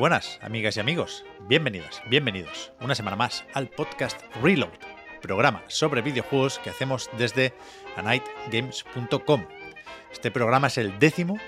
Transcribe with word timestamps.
buenas, 0.00 0.38
amigas 0.40 0.78
y 0.78 0.80
amigos. 0.80 1.26
Bienvenidas, 1.40 2.02
bienvenidos 2.06 2.72
una 2.80 2.94
semana 2.94 3.16
más 3.16 3.44
al 3.52 3.68
podcast 3.68 4.18
Reload, 4.42 4.70
programa 5.20 5.62
sobre 5.68 6.00
videojuegos 6.00 6.58
que 6.58 6.70
hacemos 6.70 7.10
desde 7.18 7.52
anightgames.com. 7.96 9.44
Este 10.10 10.30
programa 10.30 10.68
es 10.68 10.78
el 10.78 10.98
décimo 10.98 11.38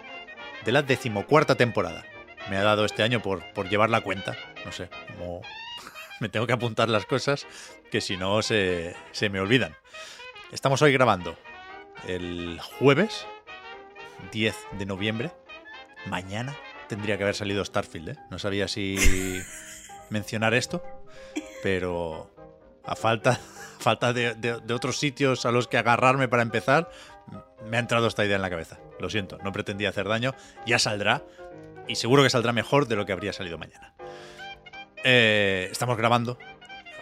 de 0.67 0.73
la 0.73 0.83
decimocuarta 0.83 1.55
temporada. 1.55 2.05
Me 2.51 2.59
ha 2.59 2.63
dado 2.63 2.85
este 2.85 3.03
año 3.03 3.23
por, 3.23 3.43
por 3.55 3.71
llevar 3.71 3.89
la 3.89 4.03
cuenta. 4.03 4.37
No 4.67 4.71
sé, 4.71 4.91
como 5.17 5.41
me 6.21 6.29
tengo 6.29 6.47
que 6.47 6.53
apuntar 6.53 6.91
las 6.91 7.07
cosas 7.07 7.47
que 7.91 8.03
si 8.03 8.19
no 8.19 8.43
se, 8.43 8.95
se 9.13 9.31
me 9.31 9.41
olvidan. 9.41 9.75
Estamos 10.53 10.83
hoy 10.83 10.93
grabando 10.93 11.39
el 12.07 12.61
jueves 12.79 13.27
10 14.31 14.55
de 14.73 14.85
noviembre. 14.85 15.33
Mañana 16.05 16.55
tendría 16.93 17.17
que 17.17 17.23
haber 17.23 17.35
salido 17.35 17.65
Starfield, 17.65 18.09
¿eh? 18.11 18.17
No 18.31 18.39
sabía 18.39 18.69
si 18.69 18.97
mencionar 20.11 20.53
esto, 20.53 20.85
pero 21.63 22.31
a 22.85 22.95
falta, 22.97 23.31
a 23.79 23.81
falta 23.83 24.13
de, 24.13 24.35
de- 24.35 24.61
de 24.61 24.75
otros 24.75 24.99
sitios 24.99 25.47
a 25.47 25.53
los 25.53 25.69
que 25.69 25.79
agarrarme 25.79 26.29
para 26.29 26.43
empezar, 26.43 26.91
me 27.65 27.79
ha 27.79 27.81
entrado 27.81 28.09
esta 28.09 28.27
idea 28.27 28.37
en 28.37 28.43
la 28.43 28.51
cabeza. 28.51 28.79
Lo 29.01 29.09
siento, 29.09 29.39
no 29.43 29.53
pretendía 29.53 29.89
hacer 29.89 30.07
daño, 30.07 30.35
ya 30.67 30.79
saldrá, 30.79 31.23
y 31.89 31.95
seguro 31.97 32.23
que 32.25 32.29
saldrá 32.29 32.53
mejor 32.53 32.87
de 32.87 32.97
lo 32.97 33.07
que 33.07 33.13
habría 33.15 33.33
salido 33.33 33.57
mañana. 33.57 33.95
Eh, 35.03 35.69
estamos 35.73 35.97
grabando, 35.97 36.37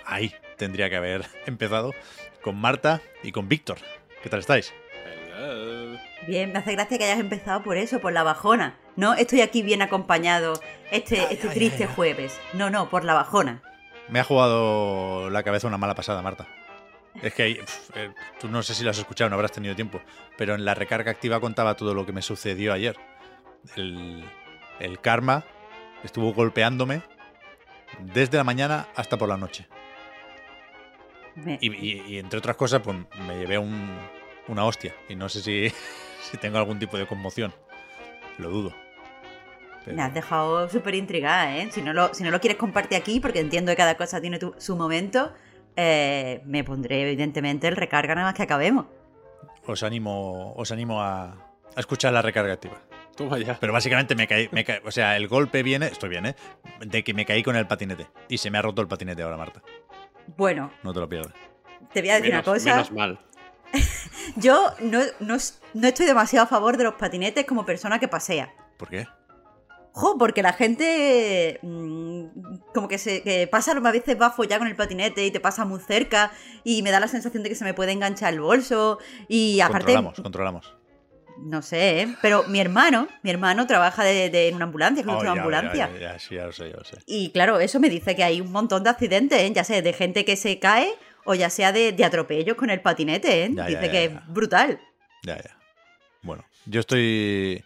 ahí 0.07 0.33
tendría 0.57 0.89
que 0.89 0.97
haber 0.97 1.27
empezado, 1.47 1.93
con 2.43 2.55
Marta 2.55 3.01
y 3.25 3.33
con 3.33 3.49
Víctor. 3.49 3.79
¿Qué 4.23 4.29
tal 4.31 4.39
estáis? 4.39 4.73
Bien, 6.29 6.53
me 6.53 6.59
hace 6.59 6.73
gracia 6.73 6.97
que 6.99 7.05
hayas 7.05 7.19
empezado 7.19 7.63
por 7.65 7.77
eso, 7.79 7.99
por 7.99 8.13
la 8.13 8.23
bajona. 8.23 8.79
No, 9.01 9.15
estoy 9.15 9.41
aquí 9.41 9.63
bien 9.63 9.81
acompañado 9.83 10.61
este, 10.91 11.33
este 11.33 11.49
triste 11.49 11.87
jueves. 11.87 12.39
No, 12.53 12.69
no, 12.69 12.89
por 12.91 13.05
la 13.05 13.15
bajona. 13.15 13.63
Me 14.09 14.21
ha 14.21 14.25
jugado 14.25 15.31
la 15.31 15.43
cabeza 15.43 15.67
una 15.69 15.79
mala 15.79 15.95
pasada, 15.95 16.21
Marta. 16.21 16.47
Es 17.23 17.33
que 17.35 17.55
pf, 17.55 17.93
eh, 17.97 18.13
tú 18.39 18.49
no 18.49 18.63
sé 18.63 18.75
si 18.75 18.85
lo 18.85 18.91
has 18.91 18.99
escuchado, 18.99 19.31
no 19.31 19.37
habrás 19.37 19.53
tenido 19.53 19.75
tiempo, 19.75 20.01
pero 20.37 20.55
en 20.55 20.65
la 20.65 20.75
recarga 20.75 21.11
activa 21.11 21.41
contaba 21.41 21.77
todo 21.77 21.95
lo 21.95 22.05
que 22.07 22.13
me 22.13 22.23
sucedió 22.23 22.73
ayer. 22.73 22.97
El, 23.77 24.23
el 24.79 25.01
karma 25.01 25.45
estuvo 26.05 26.33
golpeándome 26.35 27.03
desde 28.01 28.37
la 28.37 28.45
mañana 28.45 28.87
hasta 28.97 29.17
por 29.17 29.29
la 29.29 29.37
noche. 29.37 29.67
Me- 31.37 31.59
Y, 31.61 31.73
y- 31.75 32.03
y 32.15 32.19
entre 32.19 32.39
otras 32.39 32.57
cosas, 32.57 32.81
pues 32.83 32.97
me 33.27 33.39
llevé 33.39 33.59
un- 33.59 33.99
una 34.49 34.65
hostia. 34.65 34.95
Y 35.09 35.15
no 35.17 35.29
sé 35.29 35.41
si, 35.43 35.73
si 36.31 36.37
tengo 36.37 36.59
algún 36.59 36.79
tipo 36.79 36.97
de 36.99 37.07
conmoción. 37.07 37.55
Lo 38.39 38.49
dudo. 38.51 38.75
Pero- 39.85 39.97
Me 39.97 40.03
has 40.03 40.13
dejado 40.15 40.69
súper 40.69 40.95
intrigada, 40.95 41.57
¿eh? 41.57 41.69
Si 41.73 41.81
no, 41.83 41.93
lo, 41.93 42.13
si 42.15 42.23
no 42.23 42.31
lo 42.31 42.41
quieres 42.41 42.59
compartir 42.59 42.99
aquí, 42.99 43.19
porque 43.21 43.41
entiendo 43.41 43.73
que 43.73 43.77
cada 43.77 43.97
cosa 43.97 44.21
tiene 44.21 44.39
tu- 44.39 44.55
su 44.59 44.77
momento, 44.77 45.33
eh, 45.77 46.43
me 46.45 46.65
pondré 46.65 47.03
evidentemente 47.03 47.67
el 47.69 47.77
recarga 47.77 48.15
nada 48.15 48.27
más 48.29 48.35
que 48.35 48.43
acabemos. 48.43 48.87
os 49.67 49.83
animo, 49.83 50.53
os 50.57 50.71
animo 50.73 51.01
a, 51.01 51.25
a 51.77 51.81
escuchar 51.81 52.13
la 52.13 52.23
recarga 52.23 52.53
activa. 52.55 52.79
Toma 53.17 53.39
ya. 53.39 53.57
Pero 53.61 53.73
básicamente 53.73 54.15
me 54.15 54.27
caí, 54.27 54.49
me 54.53 54.65
caí- 54.65 54.81
o 54.85 54.91
sea, 54.91 55.17
el 55.17 55.29
golpe 55.29 55.63
viene, 55.63 55.87
estoy 55.87 56.09
bien, 56.11 56.27
¿eh? 56.27 56.35
De 56.81 57.05
que 57.05 57.15
me 57.15 57.25
caí 57.25 57.43
con 57.43 57.55
el 57.57 57.67
patinete. 57.67 58.07
Y 58.29 58.39
se 58.39 58.51
me 58.51 58.59
ha 58.59 58.63
roto 58.63 58.83
el 58.83 58.89
patinete 58.89 59.23
ahora, 59.23 59.37
Marta. 59.37 59.63
Bueno, 60.37 60.71
No 60.83 60.93
te 60.93 61.01
lo 61.01 61.09
pierdas. 61.09 61.33
te 61.93 62.01
voy 62.01 62.11
a 62.11 62.15
decir 62.17 62.31
menos, 62.31 62.47
una 62.47 62.55
cosa. 62.55 62.71
menos 62.71 62.93
mal. 62.93 63.19
Yo 64.37 64.73
no, 64.81 65.01
no, 65.21 65.37
no 65.75 65.89
estoy 65.89 66.07
demasiado 66.07 66.45
a 66.45 66.49
favor 66.49 66.77
de 66.77 66.85
los 66.85 66.95
patinetes 66.95 67.45
como 67.47 67.65
persona 67.65 67.99
que 67.99 68.09
pasea. 68.09 68.53
¿Por 68.77 68.89
qué? 68.89 69.07
Jo, 69.93 70.17
porque 70.19 70.43
la 70.43 70.53
gente 70.53 71.59
mm, 71.63 72.25
como 72.73 72.87
que 72.89 72.99
se 72.99 73.23
que 73.23 73.47
pasa 73.49 73.73
a 73.73 73.93
veces 73.93 74.21
va 74.21 74.27
a 74.27 74.31
follar 74.31 74.59
con 74.61 74.69
el 74.69 74.77
patinete 74.77 75.27
y 75.27 75.31
te 75.31 75.41
pasa 75.41 75.65
muy 75.65 75.81
cerca 75.81 76.31
y 76.65 76.83
me 76.83 76.91
da 76.91 77.01
la 77.01 77.09
sensación 77.09 77.43
de 77.43 77.49
que 77.49 77.55
se 77.57 77.65
me 77.65 77.75
puede 77.75 77.93
enganchar 77.93 78.33
el 78.33 78.41
bolso 78.41 78.99
y 79.29 79.61
aparte 79.61 79.87
Controlamos, 79.95 80.21
controlamos. 80.21 80.75
no 81.39 81.61
sé, 81.63 82.03
¿eh? 82.03 82.17
pero 82.23 82.45
mi 82.45 82.61
hermano, 82.61 83.09
mi 83.23 83.31
hermano 83.31 83.67
trabaja 83.67 84.05
de, 84.05 84.31
de- 84.31 84.49
en 84.49 84.55
una 84.57 84.67
ambulancia, 84.67 85.03
Oh, 85.09 85.19
una 85.21 85.25
ya, 85.35 85.41
ambulancia. 85.41 85.91
ya, 85.93 85.99
ya, 85.99 86.13
ya, 86.13 86.19
sí, 86.21 86.35
ya 86.37 86.47
lo 86.47 86.53
sé, 86.53 86.71
ya 86.71 86.77
lo 86.77 86.85
sé. 86.85 86.99
Y 87.07 87.31
claro, 87.31 87.59
eso 87.59 87.81
me 87.81 87.89
dice 87.89 88.15
que 88.15 88.23
hay 88.23 88.41
un 88.41 88.53
montón 88.53 88.85
de 88.85 88.91
accidentes, 88.91 89.41
¿eh? 89.41 89.53
ya 89.53 89.65
sea 89.65 89.83
de 89.83 89.93
gente 89.93 90.25
que 90.25 90.37
se 90.37 90.59
cae 90.61 90.95
o 91.25 91.35
ya 91.35 91.51
sea 91.51 91.73
de, 91.73 91.91
de 91.93 92.05
atropellos 92.05 92.57
con 92.57 92.71
el 92.71 92.81
patinete, 92.81 93.45
¿eh? 93.45 93.49
Dice 93.51 93.91
que 93.91 94.05
es 94.05 94.13
brutal. 94.29 94.81
Ya, 95.25 95.37
ya. 95.37 95.57
Bueno, 96.23 96.45
yo 96.67 96.81
estoy 96.81 97.65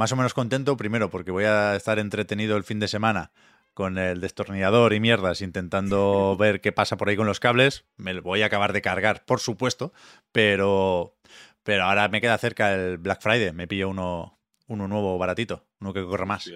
más 0.00 0.12
o 0.12 0.16
menos 0.16 0.32
contento, 0.32 0.78
primero 0.78 1.10
porque 1.10 1.30
voy 1.30 1.44
a 1.44 1.76
estar 1.76 1.98
entretenido 1.98 2.56
el 2.56 2.64
fin 2.64 2.80
de 2.80 2.88
semana 2.88 3.32
con 3.74 3.98
el 3.98 4.22
destornillador 4.22 4.94
y 4.94 4.98
mierdas, 4.98 5.42
intentando 5.42 6.36
ver 6.40 6.62
qué 6.62 6.72
pasa 6.72 6.96
por 6.96 7.10
ahí 7.10 7.16
con 7.16 7.26
los 7.26 7.38
cables. 7.38 7.84
Me 7.98 8.14
lo 8.14 8.22
voy 8.22 8.40
a 8.40 8.46
acabar 8.46 8.72
de 8.72 8.80
cargar, 8.80 9.26
por 9.26 9.40
supuesto, 9.40 9.92
pero, 10.32 11.18
pero 11.64 11.84
ahora 11.84 12.08
me 12.08 12.22
queda 12.22 12.38
cerca 12.38 12.72
el 12.72 12.96
Black 12.96 13.20
Friday. 13.20 13.52
Me 13.52 13.68
pillo 13.68 13.90
uno, 13.90 14.38
uno 14.68 14.88
nuevo 14.88 15.18
baratito, 15.18 15.66
uno 15.80 15.92
que 15.92 16.02
corre 16.02 16.24
más. 16.24 16.50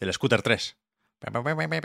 El 0.00 0.12
Scooter 0.12 0.42
3. 0.42 0.76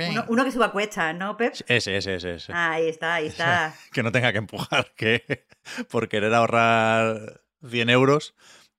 Uno, 0.09 0.25
uno 0.29 0.43
que 0.45 0.51
suba 0.51 0.71
cuestas, 0.71 1.15
¿no, 1.15 1.37
Pep? 1.37 1.53
Ese, 1.67 1.95
ese, 1.95 2.15
ese, 2.15 2.33
ese. 2.33 2.53
Ahí 2.55 2.87
está, 2.87 3.13
ahí 3.13 3.27
está. 3.27 3.75
Que 3.91 4.01
no 4.01 4.11
tenga 4.11 4.31
que 4.31 4.39
empujar, 4.39 4.91
que 4.95 5.45
por 5.91 6.09
querer 6.09 6.33
ahorrar 6.33 7.41
100 7.63 7.91
euros 7.91 8.33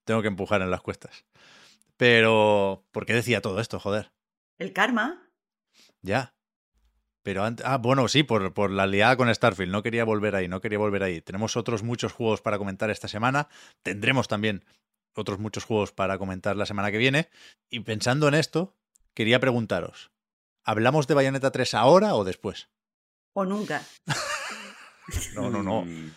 tengo 0.05 0.21
que 0.21 0.29
empujar 0.29 0.63
en 0.63 0.73
las 0.73 0.81
cuestas. 0.81 1.25
Pero, 1.97 2.85
¿por 2.93 3.07
qué 3.07 3.15
decía 3.15 3.41
todo 3.41 3.61
esto, 3.61 3.79
joder? 3.81 4.13
El 4.59 4.73
karma. 4.73 5.31
Ya. 6.03 6.35
Pero 7.23 7.45
antes, 7.45 7.65
ah, 7.67 7.79
bueno, 7.79 8.07
sí, 8.09 8.23
por, 8.23 8.53
por 8.53 8.71
la 8.71 8.87
liada 8.87 9.17
con 9.17 9.33
Starfield. 9.35 9.73
No 9.73 9.83
quería 9.83 10.05
volver 10.05 10.35
ahí, 10.37 10.49
no 10.49 10.61
quería 10.61 10.79
volver 10.79 11.03
ahí. 11.03 11.21
Tenemos 11.23 11.57
otros 11.57 11.83
muchos 11.83 12.13
juegos 12.13 12.43
para 12.43 12.59
comentar 12.59 12.91
esta 12.91 13.09
semana. 13.09 13.49
Tendremos 13.83 14.29
también 14.29 14.65
otros 15.15 15.39
muchos 15.39 15.65
juegos 15.65 15.93
para 15.93 16.19
comentar 16.19 16.57
la 16.57 16.67
semana 16.67 16.91
que 16.91 16.99
viene. 16.99 17.31
Y 17.71 17.81
pensando 17.81 18.29
en 18.29 18.35
esto, 18.35 18.77
quería 19.15 19.41
preguntaros, 19.41 20.11
¿hablamos 20.65 21.07
de 21.07 21.15
Bayonetta 21.15 21.51
3 21.53 21.75
ahora 21.75 22.15
o 22.15 22.25
después? 22.25 22.69
O 23.33 23.45
nunca. 23.45 23.83
No, 25.35 25.51
no, 25.51 25.63
no. 25.63 25.83
Mm, 25.85 26.11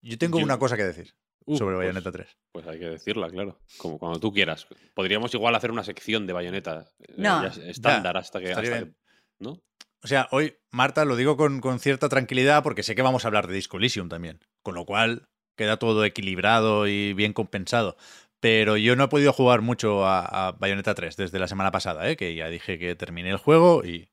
Yo 0.00 0.16
tengo 0.16 0.38
Yo- 0.38 0.44
una 0.46 0.58
cosa 0.58 0.78
que 0.78 0.82
decir 0.84 1.14
uh, 1.46 1.56
sobre 1.56 1.76
pues- 1.76 1.86
Bayonetta 1.86 2.12
3. 2.12 2.36
Pues 2.52 2.66
hay 2.66 2.78
que 2.78 2.88
decirla, 2.88 3.28
claro. 3.28 3.60
Como 3.78 3.98
cuando 3.98 4.20
tú 4.20 4.32
quieras. 4.32 4.66
Podríamos 4.94 5.34
igual 5.34 5.54
hacer 5.54 5.70
una 5.70 5.84
sección 5.84 6.26
de 6.26 6.32
bayoneta 6.32 6.86
eh, 7.00 7.14
ya 7.18 7.52
estándar 7.66 8.16
hasta 8.16 8.40
que- 8.40 8.92
¿No? 9.38 9.60
O 10.02 10.06
sea, 10.06 10.28
hoy, 10.32 10.58
Marta, 10.70 11.04
lo 11.04 11.16
digo 11.16 11.36
con, 11.36 11.60
con 11.60 11.80
cierta 11.80 12.08
tranquilidad 12.08 12.62
porque 12.62 12.82
sé 12.82 12.94
que 12.94 13.02
vamos 13.02 13.24
a 13.24 13.28
hablar 13.28 13.46
de 13.46 13.54
Disco 13.54 13.78
Elysium 13.78 14.08
también. 14.08 14.40
Con 14.62 14.74
lo 14.74 14.84
cual, 14.84 15.28
queda 15.56 15.78
todo 15.78 16.04
equilibrado 16.04 16.86
y 16.86 17.14
bien 17.14 17.32
compensado. 17.32 17.96
Pero 18.40 18.76
yo 18.76 18.96
no 18.96 19.04
he 19.04 19.08
podido 19.08 19.32
jugar 19.32 19.62
mucho 19.62 20.04
a, 20.04 20.48
a 20.48 20.52
Bayonetta 20.52 20.94
3 20.94 21.16
desde 21.16 21.38
la 21.38 21.48
semana 21.48 21.70
pasada, 21.72 22.08
¿eh? 22.10 22.16
que 22.16 22.34
ya 22.34 22.48
dije 22.48 22.78
que 22.78 22.94
terminé 22.94 23.30
el 23.30 23.38
juego 23.38 23.84
y 23.84 24.10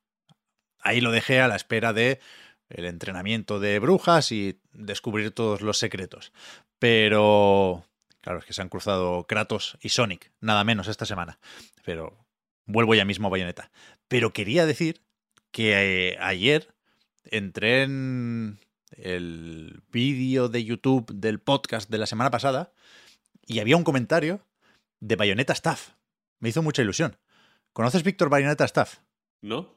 ahí 0.80 1.02
lo 1.02 1.12
dejé 1.12 1.42
a 1.42 1.50
la 1.50 1.58
espera 1.58 1.92
de 1.92 2.20
el 2.72 2.86
entrenamiento 2.86 3.60
de 3.60 3.80
brujas 3.80 4.32
y 4.32 4.60
descubrir 4.74 5.32
todos 5.32 5.62
los 5.62 5.78
secretos. 5.78 6.32
Pero, 6.80 7.86
claro, 8.22 8.40
es 8.40 8.46
que 8.46 8.54
se 8.54 8.62
han 8.62 8.70
cruzado 8.70 9.26
Kratos 9.28 9.78
y 9.82 9.90
Sonic, 9.90 10.32
nada 10.40 10.64
menos 10.64 10.88
esta 10.88 11.06
semana. 11.06 11.40
Pero 11.86 12.18
vuelvo 12.66 12.96
ya 12.96 13.06
mismo 13.06 13.28
a 13.28 13.32
Bayonetta. 13.32 13.72
Pero 14.08 14.34
quería 14.34 14.66
decir 14.66 15.02
que 15.52 16.12
eh, 16.12 16.18
ayer 16.20 16.74
entré 17.26 17.84
en 17.84 18.60
el 18.92 19.84
vídeo 19.92 20.50
de 20.50 20.64
YouTube 20.64 21.12
del 21.14 21.40
podcast 21.40 21.90
de 21.90 21.98
la 21.98 22.06
semana 22.06 22.32
pasada 22.32 22.74
y 23.46 23.60
había 23.60 23.78
un 23.78 23.84
comentario 23.84 24.46
de 25.00 25.16
Bayonetta 25.16 25.54
Staff. 25.54 25.92
Me 26.40 26.50
hizo 26.50 26.62
mucha 26.62 26.82
ilusión. 26.82 27.18
¿Conoces 27.74 28.04
Víctor 28.04 28.30
Bayonetta 28.30 28.66
Staff? 28.66 29.00
¿No? 29.42 29.76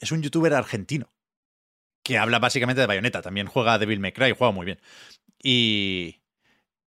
Es 0.00 0.12
un 0.12 0.22
youtuber 0.22 0.54
argentino. 0.54 1.13
Que 2.04 2.18
habla 2.18 2.38
básicamente 2.38 2.80
de 2.80 2.86
Bayonetta. 2.86 3.22
También 3.22 3.48
juega 3.48 3.78
Devil 3.78 3.98
May 3.98 4.12
Cry, 4.12 4.32
juega 4.38 4.52
muy 4.52 4.66
bien. 4.66 4.80
Y, 5.42 6.20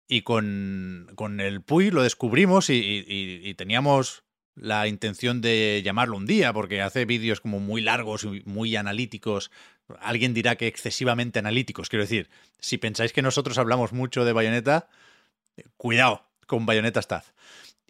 y 0.06 0.20
con, 0.22 1.10
con 1.14 1.40
el 1.40 1.62
Puy 1.62 1.90
lo 1.90 2.02
descubrimos 2.02 2.68
y, 2.68 3.54
teníamos 3.56 4.24
la 4.54 4.86
intención 4.86 5.40
de 5.40 5.80
llamarlo 5.82 6.16
un 6.16 6.26
día, 6.26 6.52
porque 6.52 6.82
hace 6.82 7.06
vídeos 7.06 7.40
como 7.40 7.58
muy 7.58 7.80
largos 7.80 8.24
y 8.24 8.42
muy 8.44 8.76
analíticos. 8.76 9.50
Alguien 10.00 10.34
dirá 10.34 10.56
que 10.56 10.66
excesivamente 10.66 11.38
analíticos. 11.38 11.88
Quiero 11.88 12.04
decir, 12.04 12.28
si 12.58 12.78
pensáis 12.78 13.12
que 13.12 13.22
nosotros 13.22 13.58
hablamos 13.58 13.92
mucho 13.92 14.24
de 14.24 14.32
Bayonetta, 14.32 14.88
cuidado 15.76 16.28
con 16.46 16.66
Bayonetta 16.66 17.00
Staff. 17.00 17.30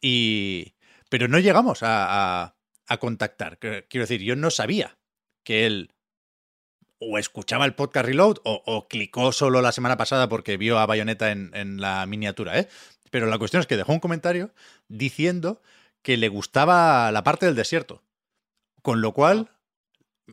Y, 0.00 0.74
pero 1.08 1.28
no 1.28 1.38
llegamos 1.38 1.82
a, 1.82 2.54
a- 2.86 2.96
contactar. 2.98 3.58
Quiero 3.58 4.04
decir, 4.04 4.20
yo 4.22 4.36
no 4.36 4.50
sabía 4.50 4.98
que 5.42 5.66
él 5.66 5.93
o 7.08 7.18
escuchaba 7.18 7.64
el 7.64 7.74
podcast 7.74 8.06
Reload 8.06 8.36
o, 8.44 8.88
clicó 8.88 9.32
solo 9.32 9.62
la 9.62 9.72
semana 9.72 9.96
pasada 9.96 10.28
porque 10.28 10.56
vio 10.56 10.78
a 10.78 10.86
Bayonetta 10.86 11.30
en, 11.30 11.80
la 11.80 12.06
miniatura, 12.06 12.58
¿eh? 12.58 12.68
Pero 13.10 13.26
la 13.26 13.38
cuestión 13.38 13.60
es 13.60 13.66
que 13.66 13.76
dejó 13.76 13.92
un 13.92 14.00
comentario 14.00 14.52
diciendo 14.88 15.62
que 16.02 16.16
le 16.16 16.28
gustaba 16.28 17.10
la 17.12 17.22
parte 17.22 17.46
del 17.46 17.54
desierto. 17.54 18.02
Con 18.82 19.00
lo 19.00 19.12
cual, 19.12 19.50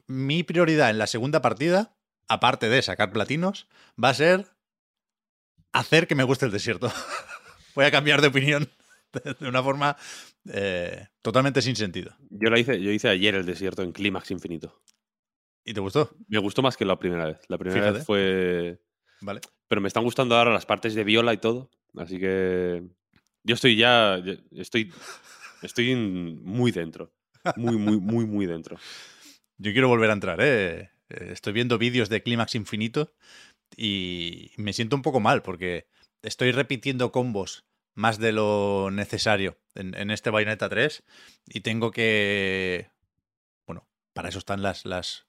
mi 0.08 0.44
prioridad 0.44 0.90
en 0.90 0.98
la 0.98 1.08
segunda 1.08 1.42
partida, 1.42 1.94
aparte 2.28 2.70
de 2.70 2.82
sacar 2.82 3.12
platinos, 3.12 3.68
va 4.02 4.10
a 4.10 4.14
ser 4.14 4.48
hacer 5.72 6.08
que 6.08 6.16
me 6.16 6.24
guste 6.24 6.46
el 6.46 6.52
desierto. 6.52 6.92
Voy 7.76 7.86
a 7.86 7.92
cambiar 7.92 8.22
de 8.22 8.28
opinión 8.28 8.70
de 9.14 9.36
de 9.40 9.48
una 9.48 9.62
forma 9.64 9.96
eh, 10.52 11.08
totalmente 11.22 11.62
sin 11.62 11.76
sentido. 11.76 12.16
Yo 12.30 12.50
la 12.50 12.60
hice, 12.60 12.82
yo 12.82 12.92
hice 12.92 13.10
ayer 13.10 13.36
el 13.36 13.46
desierto 13.46 13.84
en 13.84 13.92
Clímax 13.92 14.32
Infinito. 14.32 14.82
¿Y 15.66 15.74
te 15.74 15.80
gustó? 15.80 16.16
Me 16.28 16.40
gustó 16.40 16.62
más 16.62 16.78
que 16.78 16.86
la 16.86 16.98
primera 16.98 17.26
vez. 17.26 17.40
La 17.48 17.58
primera 17.58 17.80
Fíjate. 17.80 17.98
vez 18.00 18.06
fue. 18.06 18.82
Vale. 19.22 19.42
Pero 19.68 19.82
me 19.82 19.88
están 19.88 20.04
gustando 20.04 20.36
ahora 20.36 20.52
las 20.52 20.66
partes 20.66 20.96
de 20.96 21.04
viola 21.04 21.34
y 21.34 21.38
todo. 21.38 21.70
Así 21.96 22.20
que. 22.20 22.84
Yo 23.44 23.56
estoy 23.56 23.76
ya. 23.76 24.22
Estoy. 24.52 24.92
Estoy 25.62 25.96
muy 25.96 26.72
dentro. 26.72 27.14
Muy, 27.56 27.78
muy, 27.78 28.00
muy, 28.00 28.26
muy 28.26 28.46
dentro. 28.46 28.78
Yo 29.58 29.72
quiero 29.74 29.88
volver 29.88 30.10
a 30.10 30.14
entrar, 30.14 30.40
¿eh? 30.42 30.90
Eh, 31.10 31.30
Estoy 31.32 31.54
viendo 31.54 31.78
vídeos 31.78 32.10
de 32.10 32.24
Clímax 32.24 32.56
Infinito 32.56 33.14
y 33.78 34.52
me 34.58 34.74
siento 34.74 34.96
un 34.96 35.02
poco 35.02 35.20
mal 35.20 35.44
porque 35.44 35.88
estoy 36.24 36.52
repitiendo 36.52 37.12
combos 37.12 37.66
más 37.94 38.18
de 38.18 38.32
lo 38.32 38.90
necesario 38.92 39.58
en, 39.76 39.96
en 39.96 40.12
este 40.12 40.30
Bayonetta 40.30 40.70
3 40.70 41.04
y 41.48 41.62
tengo 41.62 41.92
que... 41.92 42.90
Bueno, 43.68 43.88
para 44.14 44.30
eso 44.30 44.40
están 44.40 44.62
las, 44.62 44.86
las 44.86 45.28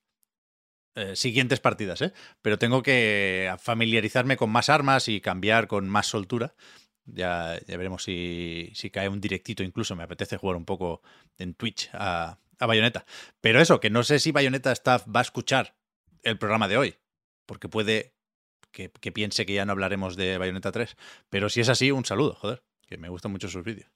eh, 0.95 1.17
siguientes 1.17 1.61
partidas, 1.61 2.03
¿eh? 2.03 2.13
Pero 2.43 2.59
tengo 2.59 2.83
que 2.83 3.55
familiarizarme 3.59 4.37
con 4.37 4.51
más 4.51 4.69
armas 4.69 5.09
y 5.09 5.21
cambiar 5.21 5.67
con 5.67 5.89
más 5.89 6.07
soltura. 6.07 6.55
Ya, 7.05 7.59
veremos 7.67 8.05
si, 8.05 8.71
si 8.75 8.91
cae 8.91 9.09
un 9.09 9.21
directito 9.21 9.63
incluso. 9.63 9.97
Me 9.97 10.05
apetece 10.05 10.37
jugar 10.37 10.57
un 10.57 10.65
poco 10.65 11.03
en 11.39 11.55
Twitch 11.55 11.91
a, 11.95 12.39
a 12.59 12.67
Bayonetta. 12.67 13.05
Pero 13.41 13.61
eso, 13.61 13.81
que 13.81 13.91
no 13.91 14.05
sé 14.05 14.19
si 14.19 14.33
Bayonetta 14.33 14.73
Staff 14.73 15.07
va 15.09 15.21
a 15.21 15.23
escuchar 15.23 15.75
el 16.23 16.39
programa 16.39 16.69
de 16.69 16.77
hoy, 16.77 16.97
porque 17.47 17.69
puede 17.69 18.15
que, 18.71 18.91
que 18.91 19.13
piense 19.13 19.47
que 19.47 19.55
ya 19.55 19.65
no 19.65 19.73
hablaremos 19.73 20.17
de 20.17 20.39
Bayonetta 20.39 20.73
3. 20.73 20.97
Pero 21.29 21.49
si 21.49 21.61
es 21.61 21.69
así, 21.69 21.91
un 21.91 22.05
saludo, 22.05 22.35
joder, 22.35 22.63
que 22.87 22.99
me 22.99 23.09
gustan 23.09 23.33
mucho 23.33 23.49
sus 23.49 23.65
vídeos. 23.65 23.91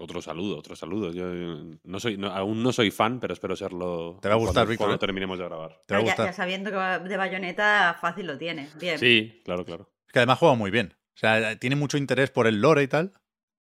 Otro 0.00 0.22
saludo, 0.22 0.58
otro 0.58 0.76
saludo. 0.76 1.12
Yo 1.12 1.24
eh, 1.32 1.78
no 1.82 1.98
soy, 2.00 2.16
no- 2.16 2.28
aún 2.32 2.62
no 2.62 2.72
soy 2.72 2.90
fan, 2.90 3.18
pero 3.20 3.34
espero 3.34 3.56
serlo. 3.56 4.18
Te 4.22 4.28
va 4.28 4.34
a 4.34 4.38
gustar, 4.38 4.54
cuando, 4.54 4.70
Víctor, 4.70 4.84
Cuando 4.86 4.94
¿eh? 4.96 4.98
terminemos 4.98 5.38
de 5.38 5.44
grabar. 5.44 5.82
Te 5.86 5.94
va 5.94 6.00
a 6.00 6.02
ya, 6.04 6.10
gustar. 6.12 6.26
ya 6.26 6.32
sabiendo 6.32 6.70
que 6.70 6.76
va 6.76 6.98
de 7.00 7.16
bayoneta, 7.16 7.98
fácil 8.00 8.26
lo 8.26 8.38
tienes. 8.38 8.76
Bien. 8.78 8.98
Sí, 8.98 9.42
claro, 9.44 9.64
claro. 9.64 9.90
Es 10.06 10.12
que 10.12 10.18
además 10.20 10.38
juega 10.38 10.54
muy 10.54 10.70
bien. 10.70 10.94
O 11.14 11.18
sea, 11.18 11.58
tiene 11.58 11.74
mucho 11.76 11.98
interés 11.98 12.30
por 12.30 12.46
el 12.46 12.60
lore 12.60 12.82
y 12.84 12.88
tal, 12.88 13.12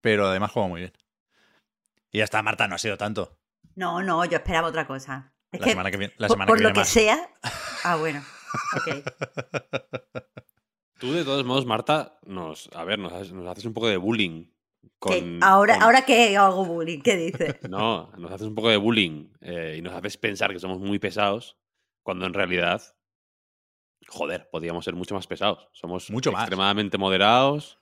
pero 0.00 0.26
además 0.28 0.52
juega 0.52 0.68
muy 0.68 0.80
bien. 0.82 0.92
Y 2.12 2.18
ya 2.18 2.24
está, 2.24 2.42
Marta, 2.42 2.68
no 2.68 2.76
ha 2.76 2.78
sido 2.78 2.96
tanto. 2.96 3.36
No, 3.74 4.02
no, 4.02 4.24
yo 4.24 4.36
esperaba 4.36 4.68
otra 4.68 4.86
cosa. 4.86 5.32
Es 5.50 5.58
La 5.60 5.64
que, 5.64 5.70
semana 5.70 5.90
que 5.90 5.96
viene, 5.96 6.14
la 6.18 6.28
por, 6.28 6.34
semana 6.36 6.48
por 6.48 6.58
que 6.58 6.62
lo 6.62 6.68
viene 6.68 6.74
que 6.74 6.80
más. 6.80 6.88
sea. 6.88 7.30
Ah, 7.84 7.96
bueno. 7.96 8.22
Ok. 8.76 9.02
Tú, 11.00 11.12
de 11.12 11.24
todos 11.24 11.44
modos, 11.46 11.64
Marta, 11.64 12.18
nos, 12.26 12.68
a 12.74 12.84
ver, 12.84 12.98
nos, 12.98 13.32
nos 13.32 13.48
haces 13.48 13.64
un 13.64 13.72
poco 13.72 13.88
de 13.88 13.96
bullying. 13.96 14.46
¿Ahora, 15.42 15.74
con- 15.74 15.82
¿Ahora 15.82 16.02
qué 16.04 16.36
hago 16.36 16.64
bullying? 16.64 17.00
¿Qué 17.00 17.16
dices? 17.16 17.56
No, 17.70 18.10
nos 18.18 18.30
haces 18.32 18.46
un 18.46 18.54
poco 18.54 18.68
de 18.68 18.76
bullying 18.76 19.28
eh, 19.40 19.76
y 19.78 19.82
nos 19.82 19.94
haces 19.94 20.16
pensar 20.16 20.52
que 20.52 20.58
somos 20.60 20.78
muy 20.78 20.98
pesados, 20.98 21.56
cuando 22.02 22.26
en 22.26 22.34
realidad, 22.34 22.82
joder, 24.08 24.48
podríamos 24.50 24.84
ser 24.84 24.94
mucho 24.94 25.14
más 25.14 25.26
pesados. 25.26 25.68
Somos 25.72 26.10
Mucho 26.10 26.32
más. 26.32 26.42
extremadamente 26.42 26.98
moderados 26.98 27.78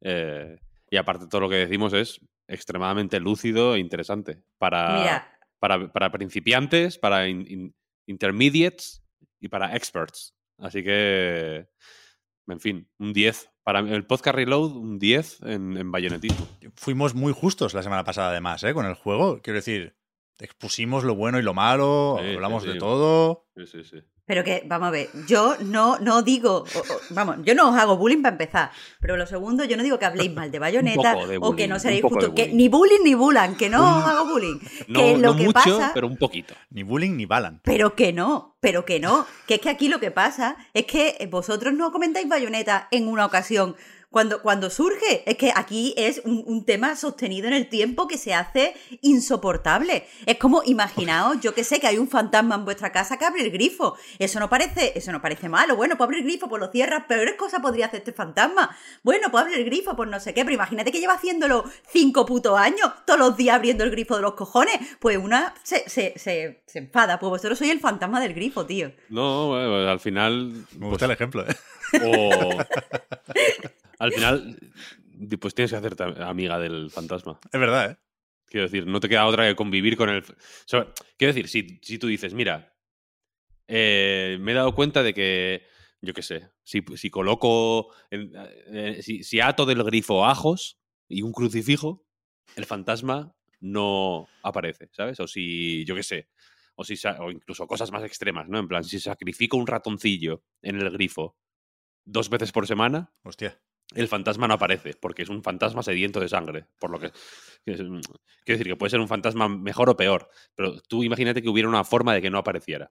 eh, 0.00 0.58
y 0.90 0.96
aparte 0.96 1.26
todo 1.26 1.42
lo 1.42 1.48
que 1.48 1.56
decimos 1.56 1.92
es 1.92 2.20
extremadamente 2.48 3.18
lúcido 3.20 3.74
e 3.74 3.78
interesante 3.80 4.42
para, 4.58 5.28
para, 5.58 5.92
para 5.92 6.10
principiantes, 6.12 6.98
para 6.98 7.28
in- 7.28 7.46
in- 7.48 7.74
intermediates 8.06 9.02
y 9.40 9.48
para 9.48 9.74
experts. 9.76 10.34
Así 10.58 10.82
que, 10.82 11.68
en 12.46 12.60
fin, 12.60 12.88
un 12.98 13.12
10. 13.12 13.50
Para 13.66 13.80
el 13.80 14.04
podcast 14.04 14.36
Reload, 14.36 14.76
un 14.76 15.00
10 15.00 15.42
en, 15.42 15.76
en 15.76 15.90
bayonetismo. 15.90 16.46
Fuimos 16.76 17.16
muy 17.16 17.32
justos 17.32 17.74
la 17.74 17.82
semana 17.82 18.04
pasada, 18.04 18.28
además, 18.30 18.62
¿eh? 18.62 18.72
con 18.72 18.86
el 18.86 18.94
juego. 18.94 19.40
Quiero 19.42 19.56
decir, 19.56 19.96
expusimos 20.38 21.04
lo 21.04 21.14
bueno 21.14 21.38
y 21.38 21.42
lo 21.42 21.54
malo, 21.54 22.18
Sí, 22.22 22.34
hablamos 22.34 22.62
sí. 22.62 22.70
de 22.70 22.78
todo. 22.78 23.46
Sí, 23.56 23.66
sí, 23.66 23.84
sí. 23.84 23.96
pero 24.28 24.42
que, 24.42 24.64
vamos 24.66 24.88
a 24.88 24.90
ver, 24.90 25.08
yo 25.28 25.54
no, 25.60 25.98
no 26.00 26.20
digo, 26.22 26.56
o- 26.56 26.78
o- 26.78 27.00
vamos, 27.10 27.36
yo 27.44 27.54
no 27.54 27.70
os 27.70 27.76
hago 27.78 27.96
bullying 27.96 28.22
para 28.22 28.34
empezar, 28.34 28.70
pero 29.00 29.16
lo 29.16 29.24
segundo, 29.24 29.64
yo 29.64 29.76
no 29.76 29.84
digo 29.84 30.00
que 30.00 30.04
habléis 30.04 30.32
mal 30.34 30.50
de 30.50 30.58
bayoneta 30.58 31.16
o 31.40 31.54
que 31.54 31.68
no 31.68 31.78
seréis 31.78 32.02
justos, 32.02 32.30
que 32.34 32.42
bullying. 32.46 32.56
ni 32.56 32.68
bullying 32.68 33.04
ni 33.04 33.14
bulan, 33.14 33.56
que 33.56 33.70
no 33.70 33.98
os 33.98 34.04
hago 34.04 34.26
bullying. 34.26 34.58
No, 34.88 34.98
que 35.00 35.12
lo 35.16 35.30
no 35.32 35.36
que 35.36 35.44
mucho, 35.44 35.52
pasa, 35.54 35.90
pero 35.94 36.08
un 36.08 36.16
poquito. 36.16 36.54
Ni 36.70 36.82
bullying 36.82 37.16
ni 37.16 37.24
balan. 37.24 37.60
Pero 37.62 37.94
que 37.94 38.12
no, 38.12 38.56
pero 38.60 38.84
que 38.84 38.98
no. 38.98 39.26
Que 39.46 39.54
es 39.54 39.60
que 39.60 39.70
aquí 39.70 39.88
lo 39.88 40.00
que 40.00 40.10
pasa 40.10 40.56
es 40.74 40.86
que 40.86 41.28
vosotros 41.30 41.72
no 41.72 41.92
comentáis 41.92 42.28
bayoneta 42.28 42.88
en 42.90 43.06
una 43.06 43.26
ocasión. 43.26 43.76
Cuando, 44.16 44.40
cuando 44.40 44.70
surge, 44.70 45.24
es 45.26 45.36
que 45.36 45.52
aquí 45.54 45.92
es 45.94 46.22
un, 46.24 46.42
un 46.46 46.64
tema 46.64 46.96
sostenido 46.96 47.48
en 47.48 47.52
el 47.52 47.68
tiempo 47.68 48.08
que 48.08 48.16
se 48.16 48.32
hace 48.32 48.72
insoportable. 49.02 50.06
Es 50.24 50.38
como, 50.38 50.62
imaginaos, 50.64 51.38
yo 51.42 51.52
que 51.52 51.64
sé, 51.64 51.80
que 51.80 51.86
hay 51.86 51.98
un 51.98 52.08
fantasma 52.08 52.54
en 52.54 52.64
vuestra 52.64 52.92
casa 52.92 53.18
que 53.18 53.26
abre 53.26 53.42
el 53.42 53.50
grifo. 53.50 53.94
Eso 54.18 54.40
no 54.40 54.48
parece, 54.48 54.98
eso 54.98 55.12
no 55.12 55.20
parece 55.20 55.50
malo. 55.50 55.76
Bueno, 55.76 55.98
pues 55.98 56.06
abre 56.06 56.20
el 56.20 56.24
grifo, 56.24 56.48
pues 56.48 56.60
lo 56.60 56.68
cierras, 56.68 57.04
peores 57.06 57.34
cosas 57.34 57.60
podría 57.60 57.88
hacer 57.88 57.98
este 57.98 58.14
fantasma. 58.14 58.74
Bueno, 59.02 59.30
pues 59.30 59.44
abre 59.44 59.56
el 59.56 59.66
grifo, 59.66 59.94
pues 59.94 60.08
no 60.08 60.18
sé 60.18 60.32
qué, 60.32 60.46
pero 60.46 60.54
imagínate 60.54 60.90
que 60.90 61.00
lleva 61.00 61.12
haciéndolo 61.12 61.66
cinco 61.86 62.24
putos 62.24 62.58
años, 62.58 62.90
todos 63.04 63.20
los 63.20 63.36
días 63.36 63.56
abriendo 63.56 63.84
el 63.84 63.90
grifo 63.90 64.16
de 64.16 64.22
los 64.22 64.32
cojones. 64.32 64.78
Pues 64.98 65.18
una 65.18 65.52
se, 65.62 65.86
se, 65.90 66.18
se, 66.18 66.62
se 66.64 66.78
enfada. 66.78 67.18
Pues 67.18 67.28
vosotros 67.28 67.58
sois 67.58 67.70
el 67.70 67.80
fantasma 67.80 68.18
del 68.18 68.32
grifo, 68.32 68.64
tío. 68.64 68.92
No, 69.10 69.48
bueno, 69.48 69.72
pues 69.72 69.88
al 69.88 70.00
final. 70.00 70.64
Me 70.78 70.88
gusta 70.88 71.04
el 71.04 71.10
ejemplo, 71.10 71.44
¿eh? 71.46 71.54
O. 72.02 72.30
al 73.98 74.12
final, 74.12 74.58
pues 75.40 75.54
tienes 75.54 75.70
que 75.70 75.76
hacerte 75.76 76.04
amiga 76.22 76.58
del 76.58 76.90
fantasma. 76.90 77.38
Es 77.52 77.60
verdad, 77.60 77.92
¿eh? 77.92 77.96
Quiero 78.46 78.66
decir, 78.66 78.86
no 78.86 79.00
te 79.00 79.08
queda 79.08 79.26
otra 79.26 79.48
que 79.48 79.56
convivir 79.56 79.96
con 79.96 80.08
el. 80.08 80.22
o 80.22 80.24
sea, 80.66 80.92
quiero 81.16 81.34
decir, 81.34 81.48
si, 81.48 81.80
si 81.82 81.98
tú 81.98 82.06
dices, 82.06 82.32
mira, 82.32 82.76
eh, 83.66 84.38
me 84.40 84.52
he 84.52 84.54
dado 84.54 84.74
cuenta 84.74 85.02
de 85.02 85.12
que, 85.12 85.66
yo 86.00 86.14
qué 86.14 86.22
sé, 86.22 86.50
si, 86.62 86.84
si 86.94 87.10
coloco, 87.10 87.92
eh, 88.10 89.00
si, 89.02 89.24
si 89.24 89.40
ato 89.40 89.66
del 89.66 89.82
grifo 89.82 90.24
ajos 90.24 90.78
y 91.08 91.22
un 91.22 91.32
crucifijo, 91.32 92.06
el 92.54 92.66
fantasma 92.66 93.34
no 93.60 94.28
aparece, 94.42 94.88
¿sabes? 94.92 95.18
O 95.18 95.26
si, 95.26 95.84
yo 95.84 95.96
qué 95.96 96.04
sé, 96.04 96.28
o, 96.76 96.84
si, 96.84 96.94
o 97.18 97.30
incluso 97.30 97.66
cosas 97.66 97.90
más 97.90 98.04
extremas, 98.04 98.48
¿no? 98.48 98.58
En 98.58 98.68
plan, 98.68 98.84
si 98.84 99.00
sacrifico 99.00 99.56
un 99.56 99.66
ratoncillo 99.66 100.44
en 100.62 100.80
el 100.80 100.90
grifo 100.90 101.36
dos 102.04 102.30
veces 102.30 102.52
por 102.52 102.66
semana, 102.66 103.12
Hostia. 103.22 103.60
El 103.94 104.08
fantasma 104.08 104.48
no 104.48 104.54
aparece, 104.54 104.94
porque 105.00 105.22
es 105.22 105.28
un 105.28 105.42
fantasma 105.42 105.82
sediento 105.82 106.20
de 106.20 106.28
sangre. 106.28 106.66
Por 106.78 106.90
lo 106.90 106.98
que. 106.98 107.08
mm, 107.08 108.00
quiero 108.44 108.58
decir 108.58 108.66
que 108.66 108.76
puede 108.76 108.90
ser 108.90 109.00
un 109.00 109.08
fantasma 109.08 109.48
mejor 109.48 109.88
o 109.90 109.96
peor, 109.96 110.28
pero 110.54 110.80
tú 110.82 111.04
imagínate 111.04 111.42
que 111.42 111.48
hubiera 111.48 111.68
una 111.68 111.84
forma 111.84 112.14
de 112.14 112.22
que 112.22 112.30
no 112.30 112.38
apareciera. 112.38 112.90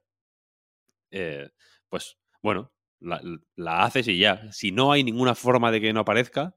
Eh, 1.10 1.48
pues, 1.88 2.18
bueno, 2.42 2.72
la, 3.00 3.20
la 3.56 3.84
haces 3.84 4.08
y 4.08 4.18
ya. 4.18 4.50
Si 4.52 4.72
no 4.72 4.92
hay 4.92 5.04
ninguna 5.04 5.34
forma 5.34 5.70
de 5.70 5.80
que 5.80 5.92
no 5.92 6.00
aparezca, 6.00 6.56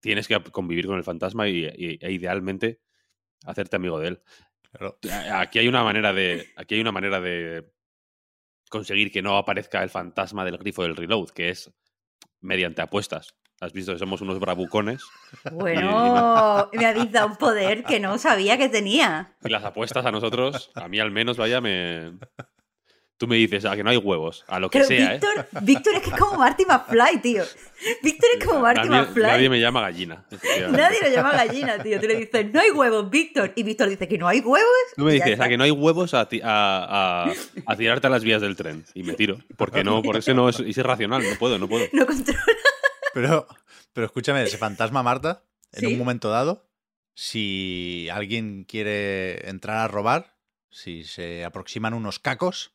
tienes 0.00 0.28
que 0.28 0.40
convivir 0.42 0.86
con 0.86 0.96
el 0.96 1.04
fantasma 1.04 1.48
y, 1.48 1.64
y- 1.66 1.98
e 2.00 2.12
idealmente 2.12 2.80
hacerte 3.44 3.76
amigo 3.76 3.98
de 3.98 4.08
él. 4.08 4.22
Claro. 4.70 4.98
Aquí 5.32 5.58
hay 5.58 5.68
una 5.68 5.82
manera 5.82 6.12
de. 6.12 6.46
Aquí 6.56 6.74
hay 6.74 6.80
una 6.82 6.92
manera 6.92 7.20
de 7.20 7.72
conseguir 8.70 9.10
que 9.10 9.22
no 9.22 9.36
aparezca 9.38 9.82
el 9.82 9.88
fantasma 9.90 10.44
del 10.44 10.58
grifo 10.58 10.82
del 10.82 10.96
reload, 10.96 11.30
que 11.30 11.48
es 11.50 11.72
mediante 12.40 12.82
apuestas. 12.82 13.34
Has 13.60 13.72
visto 13.72 13.92
que 13.92 13.98
somos 13.98 14.20
unos 14.20 14.38
bravucones. 14.38 15.02
Bueno, 15.52 16.68
me 16.74 16.86
habéis 16.86 17.10
dado 17.12 17.28
un 17.28 17.36
poder 17.36 17.84
que 17.84 18.00
no 18.00 18.18
sabía 18.18 18.56
que 18.58 18.68
tenía. 18.68 19.34
Y 19.44 19.48
las 19.48 19.64
apuestas 19.64 20.04
a 20.06 20.10
nosotros, 20.12 20.70
a 20.74 20.88
mí 20.88 21.00
al 21.00 21.10
menos, 21.10 21.36
vaya, 21.36 21.60
me, 21.60 22.12
Tú 23.16 23.26
me 23.26 23.34
dices, 23.34 23.64
a 23.64 23.74
que 23.74 23.82
no 23.82 23.90
hay 23.90 23.96
huevos, 23.96 24.44
a 24.46 24.60
lo 24.60 24.70
que 24.70 24.78
Pero 24.78 24.86
sea, 24.88 25.14
¿eh? 25.16 25.20
Víctor, 25.20 25.48
Víctor 25.62 25.94
es 25.96 26.02
que 26.02 26.10
es 26.10 26.16
como 26.16 26.38
Marty 26.38 26.64
McFly, 26.64 27.18
tío. 27.20 27.42
Víctor 28.00 28.30
es 28.38 28.46
como 28.46 28.60
Marty 28.60 28.88
Nadie, 28.88 29.00
McFly. 29.06 29.22
nadie 29.24 29.50
me 29.50 29.58
llama 29.60 29.80
gallina. 29.80 30.24
Nadie 30.70 30.98
lo 31.02 31.08
llama 31.10 31.32
gallina, 31.32 31.82
tío. 31.82 32.00
Tú 32.00 32.06
le 32.06 32.14
dices, 32.14 32.46
no 32.52 32.60
hay 32.60 32.70
huevos, 32.70 33.10
Víctor. 33.10 33.52
Y 33.56 33.64
Víctor 33.64 33.88
dice 33.88 34.06
que 34.06 34.18
no 34.18 34.28
hay 34.28 34.38
huevos. 34.38 34.68
Tú 34.96 35.02
me 35.02 35.14
dices, 35.14 35.40
a 35.40 35.48
que 35.48 35.56
no 35.56 35.64
hay 35.64 35.72
huevos 35.72 36.14
a, 36.14 36.20
a, 36.20 36.28
a- 36.44 37.32
a 37.66 37.76
tirarte 37.76 38.06
a 38.06 38.10
las 38.10 38.22
vías 38.22 38.40
del 38.40 38.54
tren. 38.54 38.84
Y 38.94 39.02
me 39.02 39.14
tiro. 39.14 39.38
Porque 39.56 39.82
no, 39.82 40.00
por 40.00 40.16
eso 40.16 40.32
no 40.32 40.48
es, 40.48 40.60
es 40.60 40.78
irracional, 40.78 41.20
no 41.28 41.36
puedo, 41.40 41.58
no 41.58 41.66
puedo. 41.68 41.86
No 41.92 42.06
controla. 42.06 42.40
Pero, 43.20 43.48
pero 43.92 44.06
escúchame, 44.06 44.44
ese 44.44 44.58
fantasma 44.58 45.02
Marta, 45.02 45.42
en 45.72 45.80
¿Sí? 45.80 45.86
un 45.86 45.98
momento 45.98 46.30
dado, 46.30 46.68
si 47.14 48.08
alguien 48.12 48.62
quiere 48.64 49.48
entrar 49.48 49.78
a 49.78 49.88
robar, 49.88 50.36
si 50.70 51.02
se 51.02 51.44
aproximan 51.44 51.94
unos 51.94 52.20
cacos, 52.20 52.74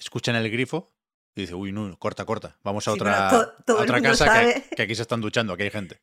escuchan 0.00 0.34
el 0.34 0.50
grifo 0.50 0.92
y 1.36 1.42
dice, 1.42 1.54
uy, 1.54 1.70
no, 1.70 1.96
corta, 2.00 2.24
corta, 2.24 2.58
vamos 2.64 2.88
a 2.88 2.90
Sí, 2.90 2.96
otra, 2.96 3.28
to- 3.64 3.74
a 3.78 3.82
otra 3.82 4.02
casa 4.02 4.24
que, 4.24 4.30
sabe- 4.30 4.64
que 4.74 4.82
aquí 4.82 4.94
se 4.96 5.02
están 5.02 5.20
duchando, 5.20 5.52
aquí 5.52 5.62
hay 5.62 5.70
gente. 5.70 6.00